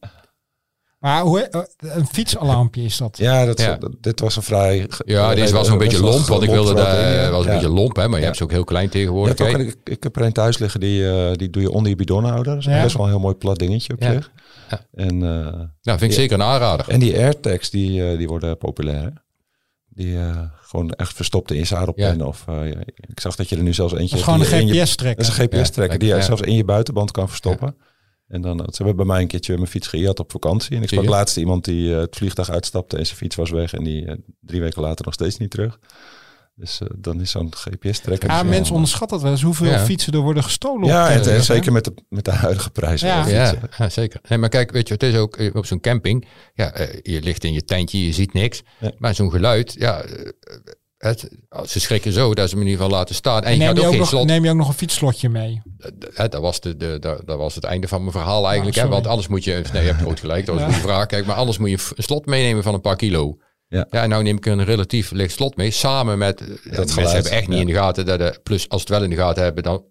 Maar 1.04 1.22
hoe, 1.22 1.40
eh, 1.40 1.60
een 1.78 2.06
fietsalarmpje 2.06 2.82
is 2.82 2.96
dat. 2.96 3.16
Ja, 3.18 3.44
dat, 3.44 3.60
Ja. 3.60 3.76
dat- 3.76 3.92
dit 4.00 4.20
was 4.20 4.36
een 4.36 4.42
vrij... 4.42 4.88
Ja, 5.04 5.34
deze 5.34 5.52
was 5.54 5.68
een 5.68 5.78
beetje 5.78 6.00
lomp, 6.00 6.26
want 6.26 6.42
ik 6.42 6.50
wilde 6.50 6.74
daar, 6.74 7.02
daar 7.14 7.30
was 7.30 7.44
een 7.46 7.52
beetje 7.52 7.68
lomp, 7.68 7.96
hè, 7.96 8.02
maar 8.02 8.12
je 8.14 8.18
Ja. 8.18 8.24
hebt 8.24 8.36
ze 8.36 8.42
ook 8.42 8.50
heel 8.50 8.64
klein 8.64 8.88
tegenwoordig. 8.88 9.40
ook 9.40 9.58
ik, 9.58 9.76
ik 9.84 10.02
heb 10.02 10.16
er 10.16 10.22
een 10.22 10.32
thuis 10.32 10.58
liggen, 10.58 10.80
die, 10.80 11.10
eh, 11.10 11.32
die 11.36 11.50
doe 11.50 11.62
je 11.62 11.70
onder 11.70 11.88
je 11.90 11.96
bidonhouder. 11.96 12.44
Dat 12.44 12.56
is 12.58 12.64
Ja. 12.64 12.82
best 12.82 12.96
wel 12.96 13.04
een 13.04 13.10
heel 13.10 13.20
mooi 13.20 13.34
plat 13.34 13.58
dingetje 13.58 13.92
op 13.92 14.02
Ja. 14.02 14.12
zich. 14.12 14.30
Ja. 14.70 14.80
En, 14.94 15.10
eh, 15.22 15.52
Nou, 15.82 15.98
vind 15.98 16.02
ik 16.02 16.10
Ja. 16.10 16.14
zeker 16.14 16.34
een 16.34 16.42
aanrader. 16.46 16.88
en 16.88 17.00
die 17.00 17.16
AirTags, 17.18 17.70
die, 17.70 18.10
eh, 18.10 18.18
die 18.18 18.26
worden 18.26 18.58
populair. 18.58 19.02
hè? 19.02 19.08
Die 19.88 20.16
eh, 20.18 20.36
gewoon 20.62 20.90
echt 20.92 21.12
verstopt 21.14 21.50
in 21.50 21.56
je 21.58 21.64
zadelpen. 21.64 22.26
Of 22.26 22.44
eh, 22.48 22.70
ik 22.96 23.20
zag 23.20 23.34
dat 23.36 23.48
je 23.48 23.56
er 23.56 23.62
nu 23.62 23.72
zelfs 23.74 23.92
eentje 23.92 24.08
Dat 24.08 24.18
is 24.18 24.24
gewoon 24.24 24.40
een 24.40 24.46
GPS-trekker. 24.68 25.24
Dat 25.24 25.32
is 25.32 25.38
een 25.38 25.44
GPS-trekker 25.48 25.92
Ja, 25.92 25.98
die 25.98 26.08
je 26.08 26.14
ja. 26.14 26.20
zelfs 26.22 26.42
in 26.42 26.54
je 26.56 26.64
buitenband 26.64 27.10
kan 27.10 27.28
verstoppen. 27.28 27.76
En 28.34 28.40
dan, 28.40 28.58
ze 28.58 28.76
hebben 28.76 28.96
bij 28.96 29.04
mij 29.04 29.20
een 29.20 29.26
keertje 29.28 29.54
mijn 29.56 29.66
fiets 29.66 29.86
gejat 29.88 30.20
op 30.20 30.30
vakantie. 30.30 30.76
En 30.76 30.82
ik 30.82 30.88
sprak 30.88 31.04
laatst 31.04 31.36
iemand 31.36 31.64
die 31.64 31.94
eh, 31.94 32.00
het 32.00 32.16
vliegtuig 32.16 32.50
uitstapte 32.50 32.96
en 32.96 33.06
zijn 33.06 33.18
fiets 33.18 33.36
was 33.36 33.50
weg. 33.50 33.72
En 33.74 33.84
die 33.84 34.06
eh, 34.06 34.14
drie 34.40 34.60
weken 34.60 34.82
later 34.82 35.04
nog 35.04 35.14
steeds 35.14 35.36
niet 35.38 35.50
terug. 35.50 35.78
Dus 36.54 36.80
eh, 36.80 36.88
dan 36.96 37.20
is 37.20 37.30
zo'n 37.30 37.54
GPS-trekker... 37.54 38.28
Ja, 38.30 38.42
mensen 38.42 38.64
wel- 38.64 38.72
onderschatten 38.74 39.16
het 39.16 39.22
wel 39.24 39.32
eens 39.34 39.42
hoeveel 39.42 39.70
Ja. 39.70 39.84
fietsen 39.84 40.12
er 40.12 40.18
worden 40.20 40.42
gestolen. 40.42 40.86
Ja, 40.88 41.18
op 41.18 41.26
en, 41.26 41.42
zeker 41.44 41.72
met 41.72 41.84
de, 41.84 41.94
met 42.08 42.24
de 42.24 42.30
huidige 42.30 42.70
prijzen. 42.70 43.08
Ja. 43.08 43.22
van 43.22 43.32
Ja, 43.32 43.46
fietsen. 43.48 43.68
ja, 43.78 43.88
zeker. 43.88 44.20
Nee, 44.28 44.38
maar 44.38 44.48
kijk, 44.48 44.70
weet 44.72 44.88
je, 44.88 44.94
het 44.94 45.02
is 45.02 45.16
ook 45.16 45.50
op 45.52 45.66
zo'n 45.66 45.80
camping. 45.80 46.26
Ja, 46.54 46.74
je 47.02 47.20
ligt 47.22 47.44
in 47.44 47.52
je 47.52 47.64
tentje, 47.64 48.06
je 48.06 48.12
ziet 48.12 48.32
niks. 48.32 48.62
Ja. 48.80 48.92
Maar 48.98 49.14
zo'n 49.14 49.30
geluid, 49.30 49.74
ja, 49.78 50.04
het, 51.04 51.28
ze 51.66 51.80
schrikken 51.80 52.12
zo 52.12 52.34
dat 52.34 52.48
ze 52.48 52.54
hem 52.54 52.64
in 52.64 52.70
ieder 52.70 52.84
geval 52.84 52.98
laten 52.98 53.14
staan. 53.14 53.42
En 53.42 53.52
je 53.52 53.58
Neem 53.58 53.66
gaat 53.66 53.76
je, 53.76 53.80
ook 53.82 53.86
ook 53.86 53.92
geen 53.92 54.00
nog, 54.00 54.08
slot. 54.10 54.26
neem 54.26 54.44
je 54.44 54.50
ook 54.50 54.56
nog 54.56 54.68
een 54.68 54.74
fietsslotje 54.74 55.28
mee? 55.28 55.62
Hè, 56.14 56.28
dat, 56.28 56.40
was 56.40 56.60
de, 56.60 56.76
de, 56.76 56.96
dat, 57.00 57.26
dat 57.26 57.38
was 57.38 57.54
het 57.54 57.64
einde 57.64 57.88
van 57.88 58.00
mijn 58.00 58.12
verhaal 58.12 58.46
eigenlijk. 58.46 58.76
hè, 58.76 58.80
sorry. 58.82 58.96
want 58.96 59.06
anders 59.06 59.28
moet 59.28 59.44
je, 59.44 59.62
nee, 59.72 59.82
je 59.82 59.88
hebt 59.88 60.00
groot 60.00 60.20
gelijk, 60.20 60.46
dat 60.46 60.54
was 60.54 60.64
Ja. 60.64 60.68
een 60.70 60.74
goede 60.74 60.88
vraag. 60.88 61.06
Kijk, 61.06 61.26
maar 61.26 61.36
anders 61.36 61.58
moet 61.58 61.70
je 61.70 61.78
een 61.96 62.02
slot 62.02 62.26
meenemen 62.26 62.62
van 62.62 62.74
een 62.74 62.80
paar 62.80 62.96
kilo. 62.96 63.36
Ja. 63.68 63.86
ja, 63.90 64.02
en 64.02 64.08
nou 64.08 64.22
neem 64.22 64.36
ik 64.36 64.46
een 64.46 64.64
relatief 64.64 65.10
licht 65.10 65.32
slot 65.32 65.56
mee, 65.56 65.70
samen 65.70 66.18
met, 66.18 66.40
eh, 66.40 66.46
mensen 66.48 66.88
geluid, 66.88 67.12
hebben 67.12 67.32
echt 67.32 67.46
niet 67.48 67.54
ja. 67.56 67.60
in 67.60 67.66
de 67.66 67.74
gaten, 67.74 68.06
dat 68.06 68.18
de, 68.18 68.40
plus 68.42 68.68
als 68.68 68.80
het 68.80 68.90
wel 68.90 69.02
in 69.02 69.10
de 69.10 69.16
gaten 69.16 69.42
hebben, 69.42 69.62
dan 69.62 69.84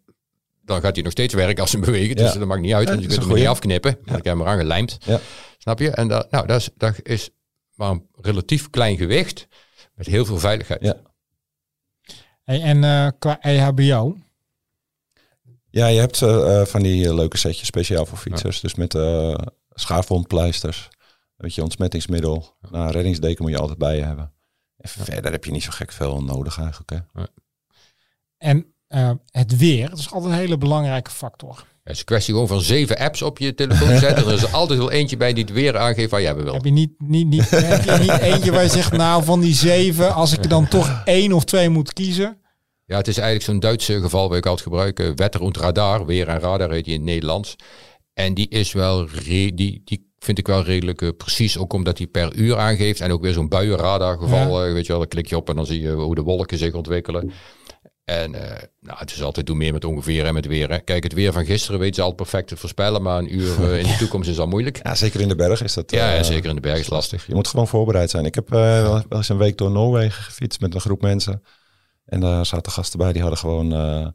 dan 0.66 0.82
gaat 0.82 0.93
hij 0.95 1.03
nog 1.03 1.11
steeds 1.11 1.34
werken 1.34 1.61
als 1.61 1.72
ze 1.72 1.80
bewegen. 1.80 2.16
Dus 2.16 2.34
Ja. 2.34 2.39
dat 2.39 2.47
maakt 2.47 2.61
niet 2.61 2.74
uit, 2.74 2.84
Ja, 2.88 2.89
want 2.93 3.01
je 3.03 3.07
dat 3.09 3.18
kunt 3.18 3.30
hem 3.30 3.39
niet 3.39 3.47
afknippen. 3.49 3.91
Want 4.05 4.18
ik 4.18 4.24
heb 4.24 4.34
hem 4.34 4.41
eraan 4.41 4.57
gelijmd. 4.59 4.97
Ja. 5.05 5.20
Snap 5.57 5.80
je? 5.80 5.89
En 5.89 6.07
dat, 6.07 6.32
nou, 6.32 6.47
dat, 6.47 6.59
is, 6.59 6.70
dat 6.78 6.95
is 7.03 7.30
maar 7.76 7.89
een 7.89 8.05
relatief 8.22 8.70
klein 8.70 8.97
gewicht 8.97 9.47
met 9.94 10.06
heel 10.06 10.26
veel 10.26 10.39
veiligheid. 10.39 10.82
Ja. 10.82 10.96
Hey, 12.44 12.62
en 12.62 12.84
eh, 12.84 13.08
qua 13.20 13.41
EHBO, 13.41 14.18
Ja, 15.70 15.88
je 15.88 16.00
hebt 16.00 16.22
eh, 16.22 16.62
eh, 16.62 16.68
van 16.68 16.82
die 16.82 17.14
leuke 17.14 17.38
setjes 17.38 17.68
speciaal 17.68 18.06
voor 18.06 18.18
fietsers. 18.18 18.60
Dus 18.60 18.76
met 18.76 18.96
eh 18.96 19.36
schaafwondpleisters, 19.76 20.89
weet 21.36 21.56
je, 21.56 21.64
ontsmettingsmiddel. 21.64 22.56
Nou, 22.72 22.86
een 22.86 22.91
reddingsdeken 22.91 23.44
moet 23.44 23.52
je 23.52 23.60
altijd 23.60 23.78
bij 23.78 23.96
je 23.96 24.04
hebben. 24.04 24.34
En 24.78 24.89
verder 24.89 25.32
heb 25.32 25.46
je 25.46 25.52
niet 25.52 25.64
zo 25.64 25.72
gek 25.72 25.91
veel 25.91 26.24
nodig 26.24 26.60
eigenlijk. 26.60 26.89
Hè? 26.91 27.24
en 28.38 28.74
eh, 28.88 29.12
het 29.26 29.58
weer, 29.58 29.89
dat 29.89 30.00
is 30.00 30.12
altijd 30.12 30.34
een 30.34 30.39
hele 30.39 30.58
belangrijke 30.58 31.12
factor. 31.12 31.66
Het 31.84 31.94
is 31.94 32.00
een 32.00 32.06
kwestie 32.06 32.34
gewoon 32.34 32.48
van 32.48 32.62
zeven 32.62 32.98
apps 32.98 33.22
op 33.22 33.38
je 33.40 33.54
telefoon 33.56 33.98
zetten. 34.00 34.26
er 34.28 34.34
is 34.34 34.42
er 34.44 34.50
altijd 34.50 34.80
wel 34.80 34.92
eentje 34.92 35.18
bij 35.18 35.34
die 35.34 35.44
het 35.44 35.54
weer 35.54 35.78
aangeeft 35.78 36.12
waar 36.12 36.22
jij 36.22 36.36
wil. 36.36 36.54
Heb 36.54 36.66
je 36.66 36.72
niet, 36.72 36.92
niet, 36.98 37.28
niet, 37.28 37.50
heb 37.74 37.84
je 37.84 37.98
niet 38.00 38.20
eentje 38.20 38.52
waar 38.52 38.64
je 38.64 38.70
zegt, 38.70 38.92
nou 38.92 39.24
van 39.24 39.40
die 39.40 39.54
zeven, 39.54 40.14
als 40.14 40.34
ik 40.34 40.44
er 40.44 40.50
dan 40.50 40.68
toch 40.68 41.02
één 41.06 41.32
of 41.34 41.44
twee 41.44 41.70
moet 41.70 41.94
kiezen. 41.94 42.38
Ja, 42.86 42.98
het 42.98 43.08
is 43.08 43.18
eigenlijk 43.18 43.46
zo'n 43.46 43.60
Duitse 43.60 44.02
geval 44.02 44.30
waar 44.30 44.38
ik 44.38 44.46
altijd 44.46 44.68
gebruik. 44.68 45.00
eh, 45.00 45.10
Wetter 45.16 45.42
und 45.42 45.58
Radar, 45.58 46.06
weer 46.06 46.28
en 46.28 46.40
radar 46.40 46.72
heet 46.72 46.86
die 46.86 46.94
in 46.94 47.00
het 47.00 47.10
Nederlands. 47.10 47.56
En 48.14 48.34
die 48.34 48.48
is 48.50 48.72
wel, 48.74 49.08
die, 49.26 49.54
die 49.84 50.12
vind 50.20 50.38
ik 50.38 50.48
wel 50.48 50.64
redelijk 50.64 51.02
eh, 51.02 51.10
precies. 51.18 51.58
Ook 51.58 51.74
omdat 51.74 51.98
die 51.98 52.08
per 52.08 52.36
uur 52.36 52.58
aangeeft. 52.58 53.02
En 53.02 53.12
ook 53.12 53.22
weer 53.22 53.34
zo'n 53.34 53.48
buienradar 53.48 54.18
geval. 54.18 54.66
eh, 54.66 54.74
weet 54.74 54.82
je 54.86 54.92
wel, 54.92 54.98
dan 55.02 55.08
klik 55.08 55.28
je 55.28 55.38
op 55.38 55.50
en 55.50 55.56
dan 55.56 55.66
zie 55.66 55.82
je 55.82 55.92
hoe 55.92 56.16
de 56.16 56.22
wolken 56.22 56.58
zich 56.58 56.74
ontwikkelen. 56.74 57.32
En 58.06 58.36
eh, 58.36 58.64
nou, 58.80 58.99
het 58.99 59.12
is 59.12 59.24
altijd 59.24 59.45
doe 59.45 59.56
meer 59.56 59.74
met 59.74 59.86
ongeveer 59.86 60.26
en 60.26 60.34
met 60.34 60.45
weer. 60.45 60.70
Hè. 60.70 60.80
Kijk, 60.80 61.04
het 61.04 61.14
weer 61.14 61.34
van 61.34 61.45
gisteren 61.45 61.80
weet 61.80 61.95
ze 61.95 62.01
al 62.01 62.12
perfect 62.12 62.47
te 62.47 62.58
voorspellen. 62.58 63.01
Maar 63.01 63.18
een 63.18 63.36
uur 63.36 63.72
eh, 63.72 63.80
in 63.80 63.86
de 63.86 63.95
toekomst 64.04 64.30
is 64.30 64.39
al 64.39 64.47
moeilijk. 64.47 64.80
Ja, 64.84 64.95
zeker 64.95 65.22
in 65.22 65.28
de 65.28 65.36
berg 65.36 65.64
is 65.64 65.74
dat. 65.74 65.91
Ja, 65.91 66.16
eh, 66.16 66.24
zeker 66.24 66.49
in 66.49 66.56
de 66.56 66.62
berg 66.62 66.80
is 66.80 66.89
lastig. 66.89 67.28
Je 67.28 67.36
moet 67.36 67.47
gewoon 67.47 67.68
voorbereid 67.68 68.10
zijn. 68.10 68.26
Ik 68.26 68.36
heb 68.36 68.49
wel 68.49 69.04
eens 69.10 69.30
een 69.30 69.38
week 69.38 69.58
door 69.58 69.72
Noorwegen 69.72 70.24
gefietst 70.24 70.62
met 70.62 70.74
een 70.74 70.82
groep 70.82 71.01
mensen. 71.01 71.43
En 72.06 72.20
daar 72.20 72.45
zaten 72.45 72.72
gasten 72.72 72.99
bij 72.99 73.14
die 73.14 73.22
hadden 73.22 73.39
gewoon 73.39 74.14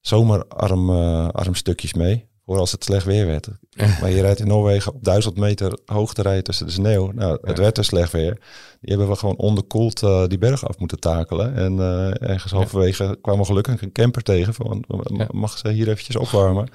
zomerarm 0.00 0.90
armstukjes 1.30 1.94
mee. 1.94 2.25
Voor 2.46 2.58
als 2.58 2.72
het 2.72 2.84
slecht 2.84 3.04
weer 3.04 3.26
werd. 3.26 3.48
Maar 4.00 4.10
je 4.10 4.20
rijdt 4.20 4.40
in 4.40 4.46
Noorwegen 4.46 4.94
op 4.94 5.04
duizend 5.04 5.36
meter 5.36 5.78
hoogte 5.86 6.22
rijden 6.22 6.44
tussen 6.44 6.66
de 6.66 6.72
sneeuw. 6.72 7.10
Nou, 7.10 7.38
het 7.42 7.56
Ja. 7.56 7.62
werd 7.62 7.74
dus 7.74 7.86
slecht 7.86 8.12
weer. 8.12 8.32
Die 8.80 8.90
hebben 8.90 9.08
we 9.08 9.16
gewoon 9.16 9.36
onderkoeld 9.36 10.02
eh, 10.02 10.26
die 10.26 10.38
berg 10.38 10.68
af 10.68 10.78
moeten 10.78 11.00
takelen. 11.00 11.54
En 11.54 11.78
eh, 11.80 12.28
ergens 12.30 12.52
halverwege 12.52 13.18
kwam 13.22 13.38
er 13.38 13.44
gelukkig 13.46 13.82
een 13.82 13.92
camper 13.92 14.22
tegen. 14.22 14.54
Van, 14.54 14.84
Ja. 15.16 15.26
mag 15.30 15.58
ze 15.58 15.68
hier 15.70 15.88
eventjes 15.88 16.16
opwarmen? 16.16 16.68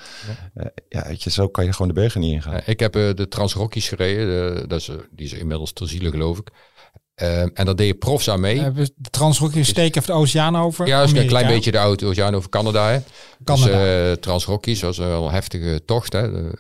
Ja, 0.56 0.72
ja 0.90 1.08
weet 1.08 1.24
je, 1.24 1.30
zo 1.30 1.48
kan 1.48 1.66
je 1.66 1.72
gewoon 1.74 1.88
de 1.88 1.94
bergen 2.00 2.22
niet 2.22 2.32
ingaan. 2.34 2.62
Ik 2.66 2.80
heb 2.80 2.94
de 2.94 3.26
Transrockies 3.30 3.88
gereden. 3.90 4.56
de- 4.56 4.68
dat 4.68 4.80
is, 4.80 4.90
die 5.12 5.26
is 5.26 5.34
inmiddels 5.34 5.74
ter 5.74 5.88
ziele, 5.88 6.10
geloof 6.10 6.38
ik. 6.38 6.50
Eh, 7.22 7.42
en 7.42 7.66
daar 7.66 7.76
deed 7.76 7.88
je 7.88 7.94
profs 7.94 8.30
aan 8.30 8.40
mee. 8.40 8.56
Uh, 8.56 8.76
de 8.76 9.10
Transrockies 9.10 9.68
steken 9.68 10.02
even 10.02 10.14
de 10.14 10.20
oceaan 10.20 10.58
over. 10.58 10.88
Ja, 10.88 11.00
dat 11.00 11.12
is 11.12 11.20
een 11.20 11.28
klein 11.28 11.48
beetje 11.48 11.72
de 11.72 11.80
oude 11.80 12.06
oceaan 12.06 12.36
over 12.36 12.50
Canada. 12.50 12.90
Hè. 12.90 13.00
Canada. 13.44 13.66
Dus 13.66 14.10
uh, 14.10 14.12
Transrockies 14.12 14.82
was 14.82 14.98
wel 14.98 15.26
een 15.26 15.34
heftige 15.34 15.82
tocht. 15.86 16.14
Hè. 16.14 16.48
Eh, 16.48 16.54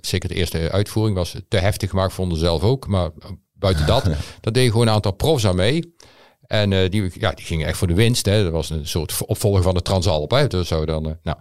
zeker 0.00 0.28
de 0.28 0.34
eerste 0.34 0.70
uitvoering 0.70 1.16
was 1.16 1.34
te 1.48 1.56
heftig 1.56 1.90
gemaakt, 1.90 2.12
vonden 2.12 2.38
ze 2.38 2.44
zelf 2.44 2.62
ook. 2.62 2.86
Maar 2.86 3.10
eh, 3.20 3.30
buiten 3.52 3.86
dat, 3.86 4.04
daar 4.40 4.52
deden 4.52 4.70
gewoon 4.70 4.86
een 4.86 4.94
aantal 4.94 5.12
profs 5.12 5.46
aan 5.46 5.56
mee. 5.56 5.94
En 6.46 6.72
eh, 6.72 6.90
die, 6.90 7.10
ja, 7.14 7.30
die 7.30 7.44
gingen 7.44 7.66
echt 7.66 7.78
voor 7.78 7.86
de 7.86 7.94
winst. 7.94 8.26
Hè. 8.26 8.42
Dat 8.42 8.52
was 8.52 8.70
een 8.70 8.86
soort 8.86 9.26
opvolger 9.26 9.62
van 9.62 9.74
de 9.74 9.82
Transalp. 9.82 10.30
Hè. 10.30 10.46
Dus 10.46 10.68
zo 10.68 10.86
dan, 10.86 11.06
eh, 11.06 11.12
nou. 11.22 11.38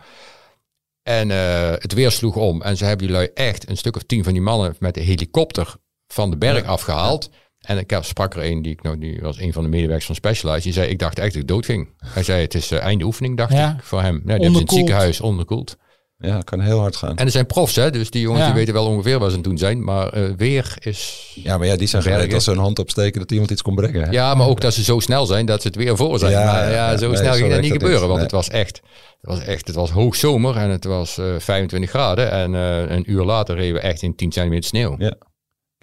En 1.03 1.31
eh, 1.31 1.71
het 1.71 1.93
weer 1.93 2.11
sloeg 2.11 2.35
om. 2.35 2.61
En 2.61 2.77
ze 2.77 2.85
hebben 2.85 3.07
die 3.07 3.15
lui 3.15 3.29
echt 3.33 3.69
een 3.69 3.77
stuk 3.77 3.95
of 3.95 4.03
tien 4.03 4.23
van 4.23 4.33
die 4.33 4.41
mannen 4.41 4.75
met 4.79 4.93
de 4.93 5.01
helikopter 5.01 5.75
van 6.07 6.29
de 6.29 6.37
berg 6.37 6.63
afgehaald. 6.63 7.29
En 7.65 7.77
ik 7.77 7.97
sprak 8.01 8.35
er 8.35 8.43
een, 8.43 8.61
die, 8.61 8.71
ik 8.71 8.81
nou, 8.83 8.97
die 8.97 9.19
was 9.21 9.39
een 9.39 9.53
van 9.53 9.63
de 9.63 9.69
medewerkers 9.69 10.05
van 10.05 10.15
Specialized. 10.15 10.63
Die 10.63 10.73
zei, 10.73 10.89
ik 10.89 10.99
dacht 10.99 11.19
echt 11.19 11.33
dat 11.33 11.41
ik 11.41 11.47
doodging. 11.47 11.89
Hij 12.05 12.23
zei, 12.23 12.41
het 12.41 12.53
is 12.53 12.71
uh, 12.71 12.79
einde 12.79 13.05
oefening, 13.05 13.37
dacht 13.37 13.53
Ja. 13.53 13.75
ik, 13.77 13.83
voor 13.83 14.01
hem. 14.01 14.13
Nee, 14.13 14.21
die 14.23 14.31
hebben 14.31 14.51
ze 14.51 14.57
in 14.59 14.61
het 14.65 14.71
ziekenhuis 14.71 15.21
onderkoeld. 15.21 15.77
Ja, 16.17 16.35
dat 16.35 16.43
kan 16.43 16.59
heel 16.59 16.79
hard 16.79 16.95
gaan. 16.95 17.17
En 17.17 17.25
er 17.25 17.31
zijn 17.31 17.45
profs, 17.45 17.75
hè, 17.75 17.91
dus 17.91 18.09
die 18.09 18.21
jongens 18.21 18.41
Ja. 18.41 18.45
die 18.47 18.55
weten 18.55 18.73
wel 18.73 18.85
ongeveer 18.85 19.19
waar 19.19 19.29
ze 19.29 19.35
aan 19.35 19.41
het 19.41 19.49
doen 19.49 19.57
zijn. 19.57 19.83
Maar 19.83 20.09
eh, 20.09 20.29
weer 20.37 20.75
is... 20.79 21.31
Ja, 21.43 21.57
maar 21.57 21.67
ja, 21.67 21.75
die 21.75 21.87
zijn 21.87 22.01
gewend 22.01 22.33
als 22.33 22.43
ze 22.43 22.49
hun 22.49 22.59
hand 22.59 22.79
opsteken 22.79 23.19
dat 23.19 23.31
iemand 23.31 23.51
iets 23.51 23.61
kon 23.61 23.75
brengen. 23.75 24.03
hè? 24.03 24.11
Ja, 24.11 24.33
maar 24.35 24.47
ook 24.47 24.61
dat 24.61 24.73
ze 24.73 24.83
zo 24.83 24.99
snel 24.99 25.25
zijn 25.25 25.45
dat 25.45 25.61
ze 25.61 25.67
het 25.67 25.77
weer 25.77 25.97
voor 25.97 26.19
zijn. 26.19 26.31
Ja, 26.31 26.45
maar 26.45 26.71
ja, 26.71 26.91
ja, 26.91 26.97
zo 26.97 27.07
nee, 27.07 27.17
snel 27.17 27.33
ging 27.33 27.49
dat 27.49 27.61
niet 27.61 27.69
dat 27.71 27.79
gebeuren, 27.81 28.01
want 28.07 28.13
Nee. 28.13 28.23
het 28.23 28.31
was 28.31 28.49
echt... 28.49 28.81
Het 29.21 29.33
was 29.35 29.39
echt, 29.39 29.67
het 29.67 29.75
was 29.75 29.89
hoogzomer 29.91 30.55
en 30.57 30.69
het 30.69 30.83
was 30.83 31.17
eh 31.17 31.25
25 31.39 31.89
graden. 31.89 32.31
En 32.31 32.55
eh, 32.55 32.95
een 32.95 33.11
uur 33.11 33.23
later 33.23 33.55
reden 33.55 33.73
we 33.73 33.79
echt 33.79 34.01
in 34.01 34.15
10 34.15 34.31
centimeter 34.31 34.63
sneeuw. 34.69 34.95
Ja. 34.97 35.13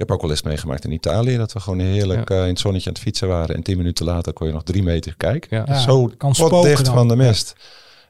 Ik 0.03 0.09
heb 0.09 0.17
ook 0.17 0.23
wel 0.23 0.31
eens 0.31 0.43
meegemaakt 0.43 0.85
in 0.85 0.93
Italië 0.93 1.37
dat 1.37 1.53
we 1.53 1.61
gewoon 1.61 1.79
heerlijk 1.79 2.31
eh, 2.31 2.43
in 2.43 2.49
het 2.49 2.59
zonnetje 2.59 2.87
aan 2.89 2.95
het 2.95 3.03
fietsen 3.03 3.29
waren. 3.29 3.55
En 3.55 3.63
tien 3.63 3.77
minuten 3.77 4.05
later 4.07 4.33
kon 4.33 4.47
je 4.47 4.53
nog 4.53 4.63
drie 4.63 4.83
meter 4.83 5.15
kijken. 5.17 5.57
Ja. 5.57 5.65
Ja, 5.67 5.79
Zo 5.81 6.11
kan 6.17 6.33
dicht 6.63 6.85
dan. 6.85 6.95
van 6.95 7.09
de 7.09 7.17
mist. 7.17 7.55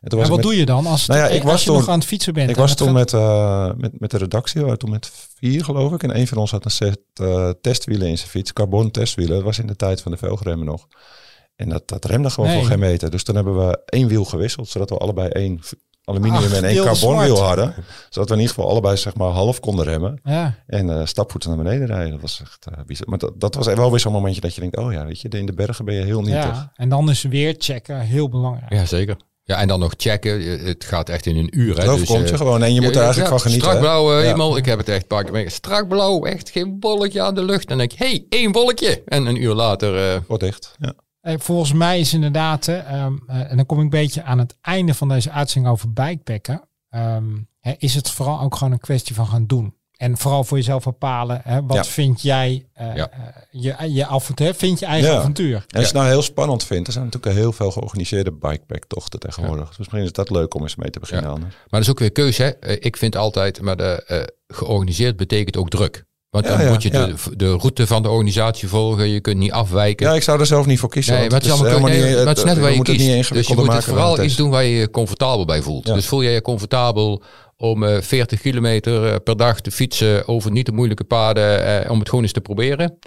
En 0.00 0.08
toen 0.08 0.10
En 0.10 0.16
was 0.18 0.28
wat 0.28 0.36
met, 0.36 0.46
doe 0.46 0.56
je 0.56 0.66
dan 0.66 0.86
als, 0.86 1.06
Nou 1.06 1.20
ja, 1.20 1.26
ik 1.26 1.42
als 1.42 1.50
was 1.50 1.60
je 1.60 1.66
toen- 1.66 1.76
nog 1.78 1.88
aan 1.88 1.98
het 1.98 2.08
fietsen 2.08 2.32
bent? 2.34 2.50
ik 2.50 2.56
was 2.56 2.74
toen 2.74 2.86
gaat- 2.86 2.96
met, 2.96 3.12
eh, 3.12 3.70
met, 3.76 4.00
met 4.00 4.10
de 4.10 4.18
redactie, 4.18 4.54
we 4.60 4.64
waren 4.66 4.78
toen 4.80 4.90
met 4.90 5.10
vier 5.38 5.64
geloof 5.64 5.92
ik. 5.92 6.02
En 6.02 6.16
een 6.18 6.26
van 6.26 6.38
ons 6.38 6.50
had 6.50 6.64
een 6.64 6.70
set 6.70 6.98
eh, 7.14 7.50
testwielen 7.60 8.08
in 8.08 8.16
zijn 8.18 8.30
fiets, 8.30 8.52
carbon 8.52 8.90
testwielen. 8.90 9.34
Dat 9.36 9.44
was 9.44 9.58
in 9.58 9.66
de 9.66 9.76
tijd 9.76 10.00
van 10.00 10.12
de 10.12 10.18
velgremmen 10.18 10.66
nog. 10.66 10.86
En 11.56 11.68
dat, 11.68 11.88
dat 11.88 12.04
remde 12.04 12.30
gewoon 12.30 12.50
Nee. 12.50 12.58
voor 12.58 12.68
geen 12.68 12.78
meter. 12.78 13.10
Dus 13.10 13.22
toen 13.24 13.34
hebben 13.34 13.66
we 13.68 13.80
één 13.84 14.08
wiel 14.08 14.24
gewisseld, 14.24 14.68
zodat 14.68 14.90
we 14.90 14.96
allebei 14.98 15.28
één 15.28 15.60
aluminium 16.12 16.44
Ach, 16.44 16.52
en 16.52 16.64
één 16.64 16.84
carbonwiel 16.84 17.42
hadden. 17.42 17.74
Zodat 18.10 18.28
we 18.28 18.34
in 18.34 18.40
ieder 18.40 18.54
geval 18.54 18.70
allebei 18.70 18.96
zeg 18.96 19.14
maar 19.14 19.28
half 19.28 19.60
konden 19.60 19.84
remmen. 19.84 20.20
Ja, 20.24 20.54
En 20.66 20.98
eh 20.98 21.06
stapvoets 21.06 21.46
naar 21.46 21.56
beneden 21.56 21.86
rijden. 21.86 22.10
Dat 22.10 22.20
was 22.20 22.40
echt 22.42 22.66
eh, 22.66 22.84
bizar. 22.86 23.08
Maar 23.08 23.18
dat, 23.18 23.40
dat 23.40 23.54
was 23.54 23.66
wel 23.66 23.90
weer 23.90 24.00
zo'n 24.00 24.12
momentje 24.12 24.40
dat 24.40 24.54
je 24.54 24.60
denkt, 24.60 24.76
oh 24.76 24.92
ja, 24.92 25.04
weet 25.06 25.20
je, 25.20 25.28
in 25.28 25.46
de 25.46 25.52
bergen 25.54 25.84
ben 25.84 25.94
je 25.94 26.04
heel 26.04 26.20
nietig. 26.22 26.44
ja, 26.44 26.72
en 26.74 26.88
dan 26.88 27.10
is 27.10 27.22
weer 27.22 27.54
checken 27.58 28.00
heel 28.00 28.28
belangrijk. 28.28 28.72
Ja, 28.72 28.84
zeker. 28.84 29.16
Ja, 29.44 29.56
en 29.56 29.68
dan 29.68 29.80
nog 29.80 29.94
checken. 29.96 30.60
Het 30.66 30.84
gaat 30.84 31.08
echt 31.08 31.26
in 31.26 31.36
een 31.36 31.58
uur. 31.58 31.78
Hè, 31.78 31.96
dus, 31.96 32.04
komt 32.04 32.26
je 32.28 32.32
eh, 32.32 32.40
gewoon 32.40 32.62
en 32.62 32.74
je 32.74 32.80
moet 32.80 32.96
er 32.96 33.02
eigenlijk 33.02 33.30
ja, 33.30 33.36
van 33.38 33.40
genieten. 33.40 33.66
Strak 33.68 33.80
blauw 33.82 34.12
Ja. 34.20 34.28
hemel. 34.28 34.56
Ik 34.56 34.64
heb 34.64 34.78
het 34.78 34.88
echt 34.88 35.02
een 35.02 35.06
paar 35.06 35.22
keer 35.24 35.32
mee. 35.32 35.50
Strak 35.50 35.88
blauw, 35.88 36.24
echt 36.24 36.50
geen 36.50 36.78
bolletje 36.78 37.22
aan 37.22 37.34
de 37.34 37.44
lucht. 37.44 37.62
En 37.62 37.68
dan 37.68 37.78
denk 37.78 37.92
ik, 37.92 37.98
hé, 37.98 38.06
hey, 38.06 38.26
één 38.28 38.52
bolletje. 38.52 39.02
En 39.06 39.26
een 39.26 39.42
uur 39.42 39.54
later, 39.54 40.12
eh, 40.12 40.20
Wordt 40.28 40.42
dicht. 40.42 40.74
Ja. 40.78 40.94
Volgens 41.22 41.72
mij 41.72 42.00
is 42.00 42.14
inderdaad, 42.14 42.66
hè, 42.66 42.76
ehm, 42.76 43.12
eh, 43.26 43.50
en 43.50 43.56
dan 43.56 43.66
kom 43.66 43.76
ik 43.78 43.82
een 43.84 43.90
beetje 43.90 44.22
aan 44.22 44.38
het 44.38 44.56
einde 44.60 44.94
van 44.94 45.08
deze 45.08 45.30
uitzending 45.30 45.72
over 45.74 45.92
bikepacken, 45.92 46.68
ehm, 46.88 47.24
hè, 47.60 47.72
is 47.78 47.94
het 47.94 48.10
vooral 48.10 48.40
ook 48.40 48.54
gewoon 48.56 48.72
een 48.72 48.78
kwestie 48.80 49.14
van 49.14 49.26
gaan 49.26 49.46
doen. 49.46 49.74
En 49.96 50.16
vooral 50.18 50.44
voor 50.44 50.56
jezelf 50.56 50.84
bepalen, 50.84 51.40
hè, 51.44 51.62
wat 51.62 51.76
Ja. 51.76 51.84
vind 51.84 52.22
jij, 52.22 52.66
eh, 52.72 52.94
Ja. 52.96 53.10
eh, 53.10 53.18
je, 53.50 53.92
je 53.92 54.06
avontuur, 54.06 54.54
vind 54.54 54.78
je 54.78 54.86
eigen 54.86 55.10
Ja. 55.10 55.18
avontuur. 55.18 55.54
En 55.56 55.62
als 55.62 55.66
je 55.72 55.78
het 55.80 55.92
nou 55.92 56.06
heel 56.08 56.22
spannend 56.22 56.64
vindt, 56.64 56.86
er 56.86 56.92
zijn 56.92 57.04
natuurlijk 57.04 57.34
heel 57.34 57.52
veel 57.52 57.70
georganiseerde 57.70 58.32
bikepacktochten 58.32 59.20
tegenwoordig. 59.20 59.68
Dus 59.68 59.78
misschien 59.78 60.02
is 60.02 60.12
dat 60.12 60.30
leuk 60.30 60.54
om 60.54 60.62
eens 60.62 60.76
mee 60.76 60.90
te 60.90 61.00
beginnen. 61.00 61.40
Maar 61.40 61.50
dat 61.68 61.80
is 61.80 61.90
ook 61.90 61.98
weer 61.98 62.12
keuze. 62.12 62.56
Hè? 62.60 62.72
Ik 62.78 62.96
vind 62.96 63.16
altijd, 63.16 63.60
maar 63.60 63.76
de, 63.76 64.04
eh, 64.06 64.22
georganiseerd 64.56 65.16
betekent 65.16 65.56
ook 65.56 65.68
druk. 65.70 66.04
Want 66.32 66.44
dan 66.46 66.58
Ja, 66.58 66.64
ja, 66.64 66.70
moet 66.70 66.82
je 66.82 66.92
ja. 66.92 67.06
de, 67.06 67.36
de 67.36 67.50
route 67.50 67.86
van 67.86 68.02
de 68.02 68.08
organisatie 68.08 68.68
volgen. 68.68 69.08
Je 69.08 69.20
kunt 69.20 69.36
niet 69.36 69.52
afwijken. 69.52 70.06
Ja, 70.06 70.14
ik 70.14 70.22
zou 70.22 70.40
er 70.40 70.46
zelf 70.46 70.66
niet 70.66 70.78
voor 70.78 70.88
kiezen. 70.88 71.14
Nee, 71.14 71.22
maar 71.28 71.34
het 71.38 71.44
is 71.44 71.50
allemaal 71.50 71.68
helemaal 71.70 71.90
nee, 71.90 72.04
niet- 72.04 72.16
maar 72.16 72.26
het 72.26 72.38
is 72.38 72.44
net 72.44 72.58
waar 72.58 72.70
je 72.70 72.76
moeten 72.76 72.94
het 72.94 73.02
niet 73.02 73.14
kiest. 73.14 73.32
Dus 73.32 73.46
je 73.48 73.54
moet 73.54 73.72
het 73.72 73.84
vooral 73.84 74.12
het 74.16 74.24
iets 74.24 74.36
doen 74.36 74.50
waar 74.50 74.64
je 74.64 74.76
je 74.76 74.90
comfortabel 74.90 75.44
bij 75.44 75.62
voelt. 75.62 75.86
Ja. 75.86 75.94
Dus 75.94 76.06
voel 76.06 76.22
jij 76.22 76.32
je 76.32 76.42
comfortabel 76.42 77.22
om 77.56 77.84
eh 77.84 78.00
40 78.00 78.40
kilometer 78.40 79.06
eh, 79.06 79.16
per 79.24 79.36
dag 79.36 79.60
te 79.60 79.70
fietsen 79.70 80.28
over 80.28 80.50
niet 80.50 80.64
te 80.64 80.72
moeilijke 80.72 81.04
paden, 81.04 81.64
eh, 81.84 81.90
om 81.90 81.98
het 81.98 82.08
gewoon 82.08 82.24
eens 82.24 82.32
te 82.32 82.40
proberen. 82.40 82.98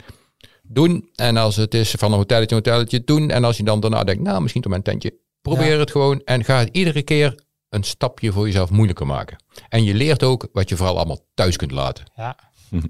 Doen. 0.63 1.09
En 1.15 1.38
als 1.38 1.55
het 1.55 1.73
is 1.73 1.91
van 1.97 2.11
een 2.11 2.17
hotelletje 2.17 2.55
naar 2.55 2.65
een 2.65 2.71
hotelletje, 2.71 3.03
doen. 3.05 3.30
En 3.30 3.43
als 3.43 3.57
je 3.57 3.63
dan 3.63 3.80
daarna 3.80 4.03
denkt, 4.03 4.23
nou 4.23 4.41
misschien 4.41 4.61
toch 4.61 4.71
mijn 4.71 4.84
tentje. 4.84 5.13
Probeer 5.41 5.73
Ja. 5.73 5.80
het 5.80 5.91
gewoon 5.91 6.21
en 6.26 6.43
ga 6.43 6.59
het 6.59 6.69
iedere 6.71 7.01
keer 7.01 7.39
een 7.69 7.84
stapje 7.84 8.32
voor 8.32 8.45
jezelf 8.45 8.69
moeilijker 8.69 9.05
maken. 9.05 9.38
En 9.69 9.84
je 9.84 9.93
leert 9.93 10.23
ook 10.23 10.47
wat 10.53 10.69
je 10.69 10.76
vooral 10.76 10.95
allemaal 10.97 11.19
thuis 11.34 11.55
kunt 11.55 11.71
laten. 11.71 12.05
Ja. 12.15 12.38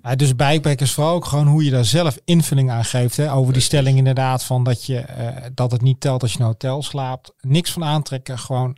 Ja, 0.02 0.16
dus 0.16 0.36
bikepacken 0.36 0.86
is 0.86 0.94
vooral 0.94 1.14
ook 1.14 1.26
gewoon 1.26 1.48
hoe 1.48 1.64
je 1.64 1.72
daar 1.72 1.86
zelf 1.86 2.18
invulling 2.26 2.72
aan 2.72 2.86
geeft. 2.86 3.18
Hè? 3.18 3.34
Over 3.34 3.54
die 3.54 3.62
stelling 3.62 3.98
inderdaad 3.98 4.44
van 4.44 4.64
dat, 4.64 4.86
je, 4.86 5.00
eh, 5.00 5.46
dat 5.54 5.72
het 5.72 5.82
niet 5.82 6.00
telt 6.00 6.22
als 6.22 6.32
je 6.32 6.38
in 6.38 6.44
een 6.44 6.52
hotel 6.52 6.84
slaapt. 6.84 7.34
Niks 7.40 7.72
van 7.72 7.84
aantrekken, 7.84 8.40
gewoon 8.40 8.78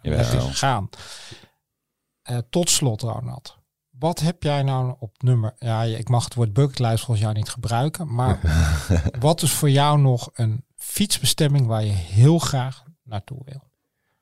gaan. 0.52 0.90
Eh, 2.22 2.38
tot 2.50 2.70
slot 2.70 3.02
Ronald. 3.02 3.58
Wat 3.90 4.20
heb 4.20 4.44
jij 4.44 4.64
nou 4.64 4.96
op 5.00 5.22
nummer... 5.22 5.56
Ja, 5.58 5.84
ik 5.84 6.10
mag 6.10 6.24
het 6.24 6.34
woord 6.34 6.54
bucketlijst 6.54 7.04
volgens 7.04 7.26
jou 7.26 7.38
niet 7.38 7.50
gebruiken. 7.50 8.14
Maar 8.14 8.40
wat 9.20 9.42
is 9.42 9.52
voor 9.52 9.70
jou 9.70 10.00
nog 10.00 10.30
een 10.34 10.66
fietsbestemming 10.76 11.68
waar 11.68 11.84
je 11.84 11.92
heel 11.92 12.40
graag 12.40 12.84
naartoe 13.04 13.42
wil? 13.46 13.64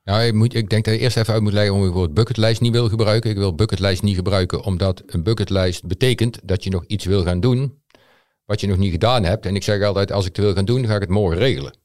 Nou, 0.05 0.23
ik, 0.23 0.33
moet, 0.33 0.53
ik 0.53 0.69
denk 0.69 0.85
dat 0.85 0.93
je 0.93 0.99
eerst 0.99 1.17
even 1.17 1.33
uit 1.33 1.41
moet 1.41 1.53
leggen 1.53 1.73
waarom 1.73 1.95
ik 1.95 2.01
het 2.01 2.13
bucketlijst 2.13 2.61
niet 2.61 2.71
wil 2.71 2.89
gebruiken. 2.89 3.29
Ik 3.29 3.37
wil 3.37 3.55
bucketlijst 3.55 4.03
niet 4.03 4.15
gebruiken 4.15 4.63
omdat 4.63 5.03
een 5.05 5.23
bucketlijst 5.23 5.85
betekent 5.87 6.39
dat 6.43 6.63
je 6.63 6.69
nog 6.69 6.83
iets 6.87 7.05
wil 7.05 7.23
gaan 7.23 7.39
doen 7.39 7.83
wat 8.45 8.61
je 8.61 8.67
nog 8.67 8.77
niet 8.77 8.91
gedaan 8.91 9.23
hebt. 9.23 9.45
En 9.45 9.55
ik 9.55 9.63
zeg 9.63 9.83
altijd, 9.83 10.11
als 10.11 10.25
ik 10.25 10.35
het 10.35 10.45
wil 10.45 10.53
gaan 10.53 10.65
doen, 10.65 10.85
ga 10.87 10.95
ik 10.95 11.01
het 11.01 11.09
morgen 11.09 11.37
regelen. 11.37 11.77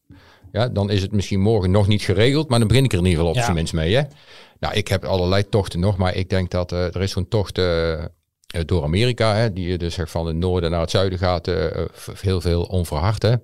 Ja, 0.52 0.68
dan 0.68 0.90
is 0.90 1.02
het 1.02 1.12
misschien 1.12 1.40
morgen 1.40 1.70
nog 1.70 1.86
niet 1.86 2.02
geregeld, 2.02 2.48
maar 2.48 2.58
dan 2.58 2.68
begin 2.68 2.84
ik 2.84 2.92
er 2.92 2.98
in 2.98 3.04
ieder 3.04 3.18
geval 3.18 3.32
op 3.32 3.38
Ja. 3.38 3.44
zijn 3.44 3.56
minst 3.56 3.72
mee. 3.72 3.94
Hè? 3.94 4.02
Nou, 4.58 4.74
ik 4.74 4.88
heb 4.88 5.04
allerlei 5.04 5.48
tochten 5.48 5.80
nog, 5.80 5.96
maar 5.96 6.14
ik 6.16 6.28
denk 6.28 6.50
dat 6.50 6.72
eh, 6.72 6.84
er 6.94 7.02
is 7.02 7.10
zo'n 7.10 7.28
tocht 7.28 7.58
eh, 7.58 8.04
door 8.66 8.82
Amerika, 8.82 9.34
hè, 9.34 9.52
die 9.52 9.68
je 9.68 9.78
dus 9.78 9.98
van 10.04 10.26
het 10.26 10.36
noorden 10.36 10.70
naar 10.70 10.80
het 10.80 10.90
zuiden 10.90 11.18
gaat, 11.18 11.48
eh, 11.48 11.66
eh, 11.76 11.84
heel 12.20 12.40
veel 12.40 12.62
onverhard. 12.62 13.22
Hè? 13.22 13.34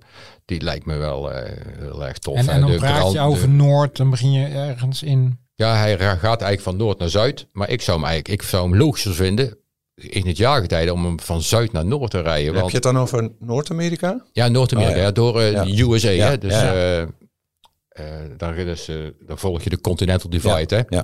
Die 0.45 0.61
lijkt 0.61 0.85
me 0.85 0.95
wel 0.97 1.31
eh, 1.31 1.51
heel 1.79 2.05
erg 2.05 2.17
tof. 2.17 2.35
En, 2.35 2.45
hè. 2.45 2.51
en 2.51 2.61
dan 2.61 2.71
De 2.71 2.77
praat 2.77 3.11
je 3.11 3.19
over 3.19 3.41
de- 3.47 3.53
Noord, 3.53 3.97
dan 3.97 4.09
begin 4.09 4.31
je 4.31 4.45
ergens 4.47 5.03
in... 5.03 5.39
ja, 5.55 5.75
hij 5.75 5.97
gaat 5.97 6.21
eigenlijk 6.23 6.61
van 6.61 6.77
noord 6.77 6.99
naar 6.99 7.09
zuid, 7.09 7.47
maar 7.51 7.69
ik 7.69 7.81
zou 7.81 7.97
hem 7.99 8.07
eigenlijk, 8.07 8.41
ik 8.41 8.47
zou 8.49 8.69
hem 8.69 8.77
logischer 8.79 9.13
vinden 9.13 9.57
in 9.95 10.27
het 10.27 10.37
jaargetijde 10.37 10.93
om 10.93 11.05
hem 11.05 11.19
van 11.19 11.41
zuid 11.41 11.71
naar 11.71 11.85
noord 11.85 12.11
te 12.11 12.21
rijden. 12.21 12.45
Heb 12.45 12.55
Want 12.55 12.67
je 12.67 12.73
het 12.73 12.83
dan 12.83 12.97
over 12.97 13.29
Noord-Amerika? 13.39 14.25
Ja, 14.31 14.47
Noord-Amerika, 14.47 14.93
Oh, 14.95 14.99
ja. 14.99 15.05
ja, 15.05 15.11
door 15.11 15.39
eh, 15.41 15.51
Ja. 15.51 15.63
de 15.63 15.81
USA. 15.83 16.09
Ja, 16.09 16.27
Hè? 16.29 16.37
Dus 16.37 16.53
eh, 16.53 17.01
eh, 17.01 18.55
dus, 18.55 18.87
eh, 18.87 18.95
daar 19.27 19.37
volg 19.37 19.61
je 19.63 19.69
de 19.69 19.81
Continental 19.81 20.29
Divide. 20.29 20.75
Hè? 20.75 20.81
Ja. 20.89 21.03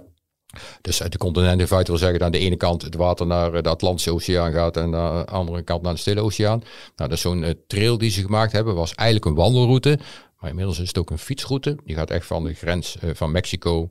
Dus 0.82 1.02
uit 1.02 1.12
de 1.12 1.18
Continental 1.18 1.58
Divide 1.58 1.84
wil 1.84 1.98
zeggen 1.98 2.18
dat 2.20 2.26
aan 2.28 2.32
de 2.34 2.40
ene 2.40 2.56
kant 2.56 2.82
het 2.82 2.96
water 2.96 3.26
naar 3.28 3.54
eh, 3.54 3.62
de 3.62 3.70
Atlantische 3.70 4.12
Oceaan 4.14 4.52
gaat 4.52 4.78
en 4.78 4.96
aan 4.96 5.26
de 5.26 5.32
andere 5.32 5.62
kant 5.62 5.82
naar 5.82 5.94
de 5.94 6.00
Stille 6.00 6.22
Oceaan. 6.22 6.60
Nou, 6.60 6.70
dat 6.96 7.12
is 7.12 7.22
zo'n 7.22 7.44
eh, 7.44 7.54
trail 7.68 7.98
die 7.98 8.10
ze 8.12 8.22
gemaakt 8.22 8.52
hebben, 8.52 8.76
was 8.76 8.94
eigenlijk 8.96 9.30
een 9.30 9.36
wandelroute. 9.36 10.00
Maar 10.40 10.50
inmiddels 10.50 10.80
is 10.80 10.88
het 10.88 10.98
ook 10.98 11.10
een 11.10 11.18
fietsroute. 11.18 11.78
Die 11.86 11.96
gaat 11.96 12.10
echt 12.10 12.26
van 12.26 12.44
de 12.44 12.54
grens 12.54 12.98
eh, 12.98 13.10
van 13.14 13.32
Mexico. 13.32 13.90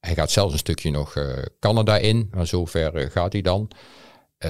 Hij 0.00 0.14
gaat 0.14 0.30
zelfs 0.30 0.52
een 0.52 0.58
stukje 0.58 0.90
nog 0.90 1.14
Canada 1.60 1.96
in, 1.96 2.28
maar 2.34 2.46
zover 2.46 3.10
gaat 3.10 3.32
hij 3.32 3.42
dan. 3.42 3.70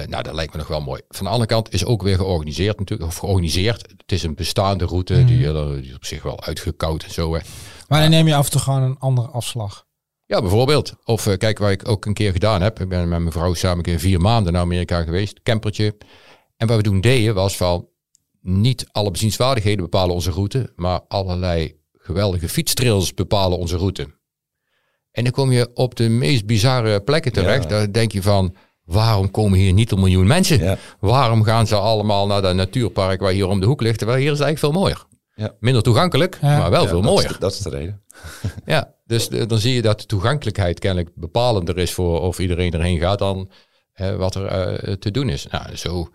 Nou, 0.07 0.23
dat 0.23 0.33
lijkt 0.33 0.51
me 0.51 0.57
nog 0.59 0.67
wel 0.67 0.81
mooi. 0.81 1.01
Van 1.09 1.25
de 1.25 1.31
andere 1.31 1.49
kant 1.49 1.73
is 1.73 1.85
ook 1.85 2.01
weer 2.01 2.15
georganiseerd 2.15 2.79
natuurlijk, 2.79 3.09
of 3.09 3.17
georganiseerd. 3.17 3.81
Het 3.97 4.11
is 4.11 4.23
een 4.23 4.35
bestaande 4.35 4.85
route, 4.85 5.13
Mhm. 5.13 5.25
die, 5.25 5.47
eh, 5.47 5.69
die 5.71 5.89
is 5.89 5.95
op 5.95 6.05
zich 6.05 6.23
wel 6.23 6.41
uitgekoud 6.43 7.03
en 7.03 7.11
zo. 7.11 7.33
Hè. 7.33 7.39
Maar 7.87 8.01
dan 8.01 8.09
neem 8.09 8.27
je 8.27 8.35
af 8.35 8.45
en 8.45 8.51
toe 8.51 8.61
gewoon 8.61 8.81
een 8.81 8.97
andere 8.99 9.27
afslag. 9.27 9.85
Ja, 10.31 10.41
bijvoorbeeld. 10.41 10.93
Of 11.03 11.27
eh, 11.27 11.37
kijk, 11.37 11.59
waar 11.59 11.71
ik 11.71 11.87
ook 11.87 12.05
een 12.05 12.13
keer 12.13 12.31
gedaan 12.31 12.61
heb. 12.61 12.79
Ik 12.79 12.89
ben 12.89 13.09
met 13.09 13.19
mijn 13.19 13.31
vrouw 13.31 13.53
samen 13.53 13.77
een 13.77 13.83
keer 13.83 13.99
vier 13.99 14.21
maanden 14.21 14.53
naar 14.53 14.61
Amerika 14.61 15.03
geweest. 15.03 15.41
Campertje. 15.43 15.97
En 16.57 16.67
wat 16.67 16.77
we 16.77 16.83
toen 16.83 17.01
deden 17.01 17.35
was 17.35 17.57
van... 17.57 17.87
Niet 18.41 18.85
alle 18.91 19.11
bezienswaardigheden 19.11 19.83
bepalen 19.83 20.15
onze 20.15 20.31
route. 20.31 20.73
Maar 20.75 20.99
allerlei 21.07 21.75
geweldige 21.93 22.49
fietstrails 22.49 23.13
bepalen 23.13 23.57
onze 23.57 23.77
route. 23.77 24.07
En 25.11 25.23
dan 25.23 25.31
kom 25.33 25.51
je 25.51 25.69
op 25.73 25.95
de 25.95 26.09
meest 26.09 26.45
bizarre 26.45 27.01
plekken 27.01 27.31
terecht. 27.31 27.63
Ja. 27.63 27.69
Daar 27.69 27.91
denk 27.91 28.11
je 28.11 28.21
van... 28.21 28.55
Waarom 28.85 29.31
komen 29.31 29.59
hier 29.59 29.73
niet 29.73 29.91
een 29.91 29.99
miljoen 29.99 30.27
mensen? 30.27 30.59
Ja. 30.59 30.77
Waarom 30.99 31.43
gaan 31.43 31.67
ze 31.67 31.75
allemaal 31.75 32.27
naar 32.27 32.41
dat 32.41 32.55
natuurpark 32.55 33.21
waar 33.21 33.31
hier 33.31 33.47
om 33.47 33.59
de 33.59 33.65
hoek 33.65 33.81
ligt? 33.81 33.97
Terwijl 33.97 34.19
hier 34.19 34.31
is 34.31 34.39
eigenlijk 34.39 34.73
veel 34.73 34.81
mooier. 34.81 35.05
Ja. 35.41 35.55
Minder 35.59 35.83
toegankelijk, 35.83 36.37
Ja. 36.41 36.57
maar 36.57 36.69
wel 36.71 36.81
Ja, 36.81 36.87
veel 36.87 37.01
dat 37.01 37.09
is 37.09 37.15
mooier. 37.15 37.33
de- 37.33 37.39
Dat 37.39 37.51
is 37.53 37.59
de 37.59 37.69
reden. 37.69 38.01
Ja, 38.65 38.93
dus 39.05 39.27
dan 39.29 39.57
zie 39.57 39.73
je 39.73 39.81
dat 39.81 39.99
de 39.99 40.05
toegankelijkheid 40.05 40.79
kennelijk 40.79 41.15
bepalender 41.15 41.77
is 41.77 41.93
voor 41.93 42.21
of 42.21 42.39
iedereen 42.39 42.73
erheen 42.73 42.99
gaat 42.99 43.19
dan 43.19 43.51
eh, 43.93 44.15
wat 44.15 44.35
er 44.35 44.45
eh, 44.45 44.93
te 44.93 45.11
doen 45.11 45.29
is. 45.29 45.47
Nou, 45.47 45.75
zo, 45.75 46.07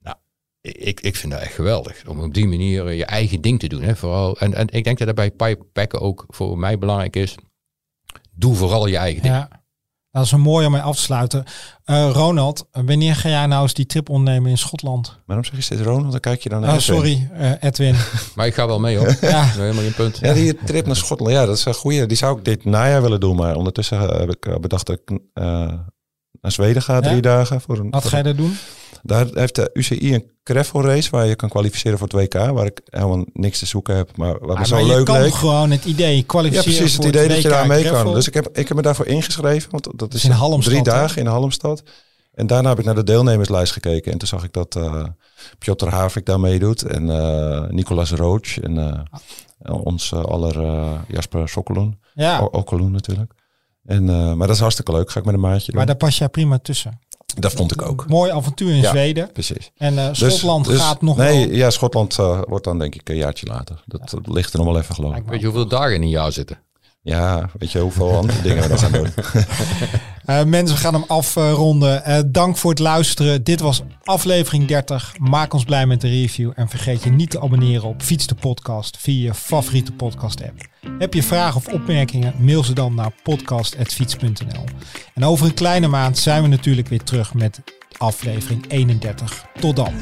nou, 0.00 0.16
ik, 0.60 1.00
ik 1.00 1.16
vind 1.16 1.32
dat 1.32 1.42
echt 1.42 1.54
geweldig 1.54 2.06
om 2.06 2.20
op 2.22 2.34
die 2.34 2.46
manier 2.48 2.86
eh, 2.86 2.96
je 2.96 3.04
eigen 3.04 3.40
ding 3.40 3.58
te 3.60 3.66
doen. 3.68 3.82
Hè, 3.82 3.96
vooral, 3.96 4.38
en, 4.38 4.54
en 4.54 4.68
ik 4.68 4.84
denk 4.84 4.98
dat 4.98 5.06
dat 5.06 5.16
bij 5.16 5.30
pipepacken 5.30 6.00
ook 6.00 6.24
voor 6.28 6.58
mij 6.58 6.78
belangrijk 6.78 7.16
is. 7.16 7.34
Doe 8.32 8.54
vooral 8.54 8.86
je 8.86 8.96
eigen 8.96 9.22
ding. 9.22 9.34
Ja. 9.34 9.62
Dat 10.10 10.24
is 10.24 10.32
een 10.32 10.40
mooi 10.40 10.66
om 10.66 10.72
mee 10.72 10.80
af 10.80 10.96
te 10.96 11.02
sluiten. 11.02 11.44
Eh, 11.84 12.10
Ronald, 12.12 12.66
wanneer 12.72 13.14
ga 13.16 13.28
jij 13.28 13.46
nou 13.46 13.62
eens 13.62 13.74
die 13.74 13.86
trip 13.86 14.08
ondernemen 14.10 14.50
in 14.50 14.58
Schotland? 14.58 15.18
Waarom 15.26 15.44
zeg 15.44 15.54
je 15.56 15.62
steeds 15.62 15.80
Ronald? 15.80 16.10
Dan 16.10 16.20
kijk 16.20 16.42
je 16.42 16.48
dan 16.48 16.60
naar 16.60 16.70
Oh, 16.70 16.76
Edwin. 16.76 16.94
sorry, 16.96 17.28
eh, 17.34 17.52
Edwin. 17.60 17.94
Maar 18.36 18.46
ik 18.46 18.54
ga 18.54 18.66
wel 18.66 18.80
mee 18.80 18.96
hoor. 18.96 19.08
ja, 19.20 19.40
Dat 19.40 19.44
is 19.50 19.54
helemaal 19.56 19.82
geen 19.82 19.94
punt. 19.94 20.18
Ja, 20.20 20.32
die 20.32 20.54
trip 20.64 20.86
naar 20.86 20.96
Schotland, 20.96 21.32
ja, 21.32 21.46
dat 21.46 21.56
is 21.56 21.64
een 21.64 21.74
goeie. 21.74 22.06
Die 22.06 22.16
zou 22.16 22.38
ik 22.38 22.44
dit 22.44 22.64
najaar 22.64 23.02
willen 23.02 23.20
doen, 23.20 23.36
maar 23.36 23.56
ondertussen 23.56 23.98
heb 24.00 24.30
ik 24.30 24.46
eh, 24.46 24.56
bedacht 24.56 24.86
dat 24.86 24.98
ik 25.06 25.18
eh, 25.32 25.44
naar 26.40 26.52
Zweden 26.52 26.82
ga, 26.82 27.00
drie 27.00 27.14
Ja? 27.14 27.20
dagen. 27.20 27.60
Voor 27.60 27.78
een, 27.78 27.90
wat 27.90 28.02
voor 28.02 28.10
ga 28.10 28.16
je 28.16 28.22
daar 28.22 28.36
doen? 28.36 28.56
Daar 29.02 29.26
heeft 29.32 29.54
de 29.54 29.70
UCI 29.72 30.14
een 30.14 30.30
gravel 30.44 30.82
race 30.84 31.10
waar 31.10 31.26
je 31.26 31.34
kan 31.36 31.48
kwalificeren 31.48 31.98
voor 31.98 32.08
het 32.08 32.16
WK, 32.16 32.34
waar 32.34 32.66
ik 32.66 32.80
helemaal 32.84 33.24
niks 33.32 33.58
te 33.58 33.66
zoeken 33.66 33.96
heb, 33.96 34.16
maar 34.16 34.32
wat 34.38 34.48
me 34.48 34.54
Ah, 34.54 34.64
zo 34.64 34.74
maar 34.74 34.84
je 34.84 34.88
leuk 34.90 35.04
kan 35.04 35.20
leek. 35.22 35.34
gewoon 35.34 35.70
het 35.70 35.84
idee 35.84 36.16
Ja, 36.16 36.22
kwalificeren 36.26 36.72
precies. 36.72 36.92
Het 36.92 37.02
voor 37.02 37.06
idee 37.14 37.28
dat 37.28 37.42
je 37.42 37.48
daar 37.48 37.66
mee 37.66 37.84
gravel. 37.84 38.04
kan. 38.04 38.14
Dus 38.14 38.26
ik 38.28 38.34
heb, 38.34 38.48
ik 38.52 38.68
heb 38.68 38.76
me 38.76 38.82
daarvoor 38.82 39.06
ingeschreven, 39.06 39.70
want 39.70 39.88
dat 39.98 40.14
is 40.14 40.24
in 40.24 40.30
Halmstad, 40.30 40.64
drie 40.72 40.76
hè? 40.92 40.98
dagen 40.98 41.20
in 41.20 41.26
Halmstad. 41.26 41.82
En 42.34 42.46
daarna 42.46 42.68
heb 42.68 42.78
ik 42.78 42.84
naar 42.84 42.94
de 42.94 43.04
deelnemerslijst 43.04 43.72
gekeken. 43.72 44.12
En 44.12 44.18
toen 44.18 44.28
zag 44.28 44.44
ik 44.44 44.52
dat 44.52 44.76
eh 44.76 45.04
Piotr 45.58 45.86
Havik 45.88 46.26
daar 46.26 46.40
meedoet. 46.40 46.82
En 46.82 47.10
eh, 47.10 47.68
Nicolas 47.68 48.10
Roach. 48.10 48.58
En 48.58 48.78
eh, 48.78 49.74
ons 49.84 50.12
aller 50.14 50.54
Jasper 51.08 51.48
Sokoloen. 51.48 51.98
Ja, 52.14 52.48
natuurlijk. 52.90 53.32
En, 53.84 54.04
maar 54.36 54.46
dat 54.46 54.56
is 54.56 54.60
hartstikke 54.60 54.92
leuk. 54.92 55.10
Ga 55.10 55.18
ik 55.20 55.24
met 55.26 55.34
een 55.34 55.40
maatje 55.40 55.66
doen. 55.66 55.76
maar 55.76 55.86
daar 55.86 55.96
pas 55.96 56.18
jij 56.18 56.28
prima 56.28 56.58
tussen. 56.58 56.98
Dat 57.36 57.52
vond 57.52 57.72
ik 57.72 57.82
ook. 57.82 58.04
Mooi 58.08 58.30
avontuur 58.30 58.70
in 58.70 58.76
Ja. 58.76 58.90
Zweden. 58.90 59.32
Precies. 59.32 59.70
En 59.76 59.98
eh, 59.98 60.08
Dus- 60.08 60.18
Schotland 60.18 60.64
dus- 60.66 60.80
gaat 60.80 61.02
nog 61.02 61.16
Nee, 61.16 61.46
wel... 61.48 61.56
ja, 61.56 61.70
Schotland 61.70 62.18
eh, 62.18 62.40
wordt 62.48 62.64
dan 62.64 62.78
denk 62.78 62.94
ik 62.94 63.08
een 63.08 63.16
jaartje 63.16 63.46
later. 63.46 63.82
Dat, 63.86 64.10
dat 64.10 64.20
ligt 64.28 64.52
er 64.52 64.58
nog 64.58 64.68
wel 64.68 64.78
even 64.78 64.94
geloof 64.94 65.16
ik. 65.16 65.22
Weet 65.26 65.40
je 65.40 65.46
hoeveel 65.46 65.68
dagen 65.68 65.94
in 65.94 66.02
een 66.02 66.08
jaar 66.08 66.32
zitten? 66.32 66.58
Ja, 67.08 67.50
weet 67.58 67.72
je 67.72 67.78
hoeveel 67.78 68.16
andere 68.16 68.42
dingen 68.42 68.62
we 68.62 68.68
nog 68.68 68.80
gaan 68.80 68.92
doen. 68.92 69.08
Eh, 70.28 70.44
mensen, 70.44 70.76
we 70.76 70.82
gaan 70.82 70.94
hem 70.94 71.04
afronden. 71.06 72.04
Eh, 72.04 72.18
dank 72.26 72.56
voor 72.56 72.70
het 72.70 72.78
luisteren. 72.78 73.44
Dit 73.44 73.60
was 73.60 73.82
aflevering 74.04 74.66
30. 74.66 75.14
Maak 75.18 75.54
ons 75.54 75.64
blij 75.64 75.86
met 75.86 76.00
de 76.00 76.08
review. 76.08 76.52
En 76.54 76.68
vergeet 76.68 77.02
je 77.02 77.10
niet 77.10 77.30
te 77.30 77.40
abonneren 77.40 77.88
op 77.88 78.02
Fiets 78.02 78.26
de 78.26 78.34
Podcast 78.34 78.96
via 78.96 79.24
je 79.24 79.34
favoriete 79.34 79.92
podcast 79.92 80.42
app. 80.42 80.66
Heb 80.98 81.14
je 81.14 81.22
vragen 81.22 81.56
of 81.56 81.66
opmerkingen? 81.66 82.34
Mail 82.38 82.64
ze 82.64 82.72
dan 82.72 82.94
naar 82.94 83.12
podcast.fiets.nl. 83.22 84.64
En 85.14 85.24
over 85.24 85.46
een 85.46 85.54
kleine 85.54 85.88
maand 85.88 86.18
zijn 86.18 86.42
we 86.42 86.48
natuurlijk 86.48 86.88
weer 86.88 87.02
terug 87.02 87.34
met 87.34 87.60
aflevering 87.98 88.64
31. 88.68 89.44
Tot 89.60 89.76
dan. 89.76 89.92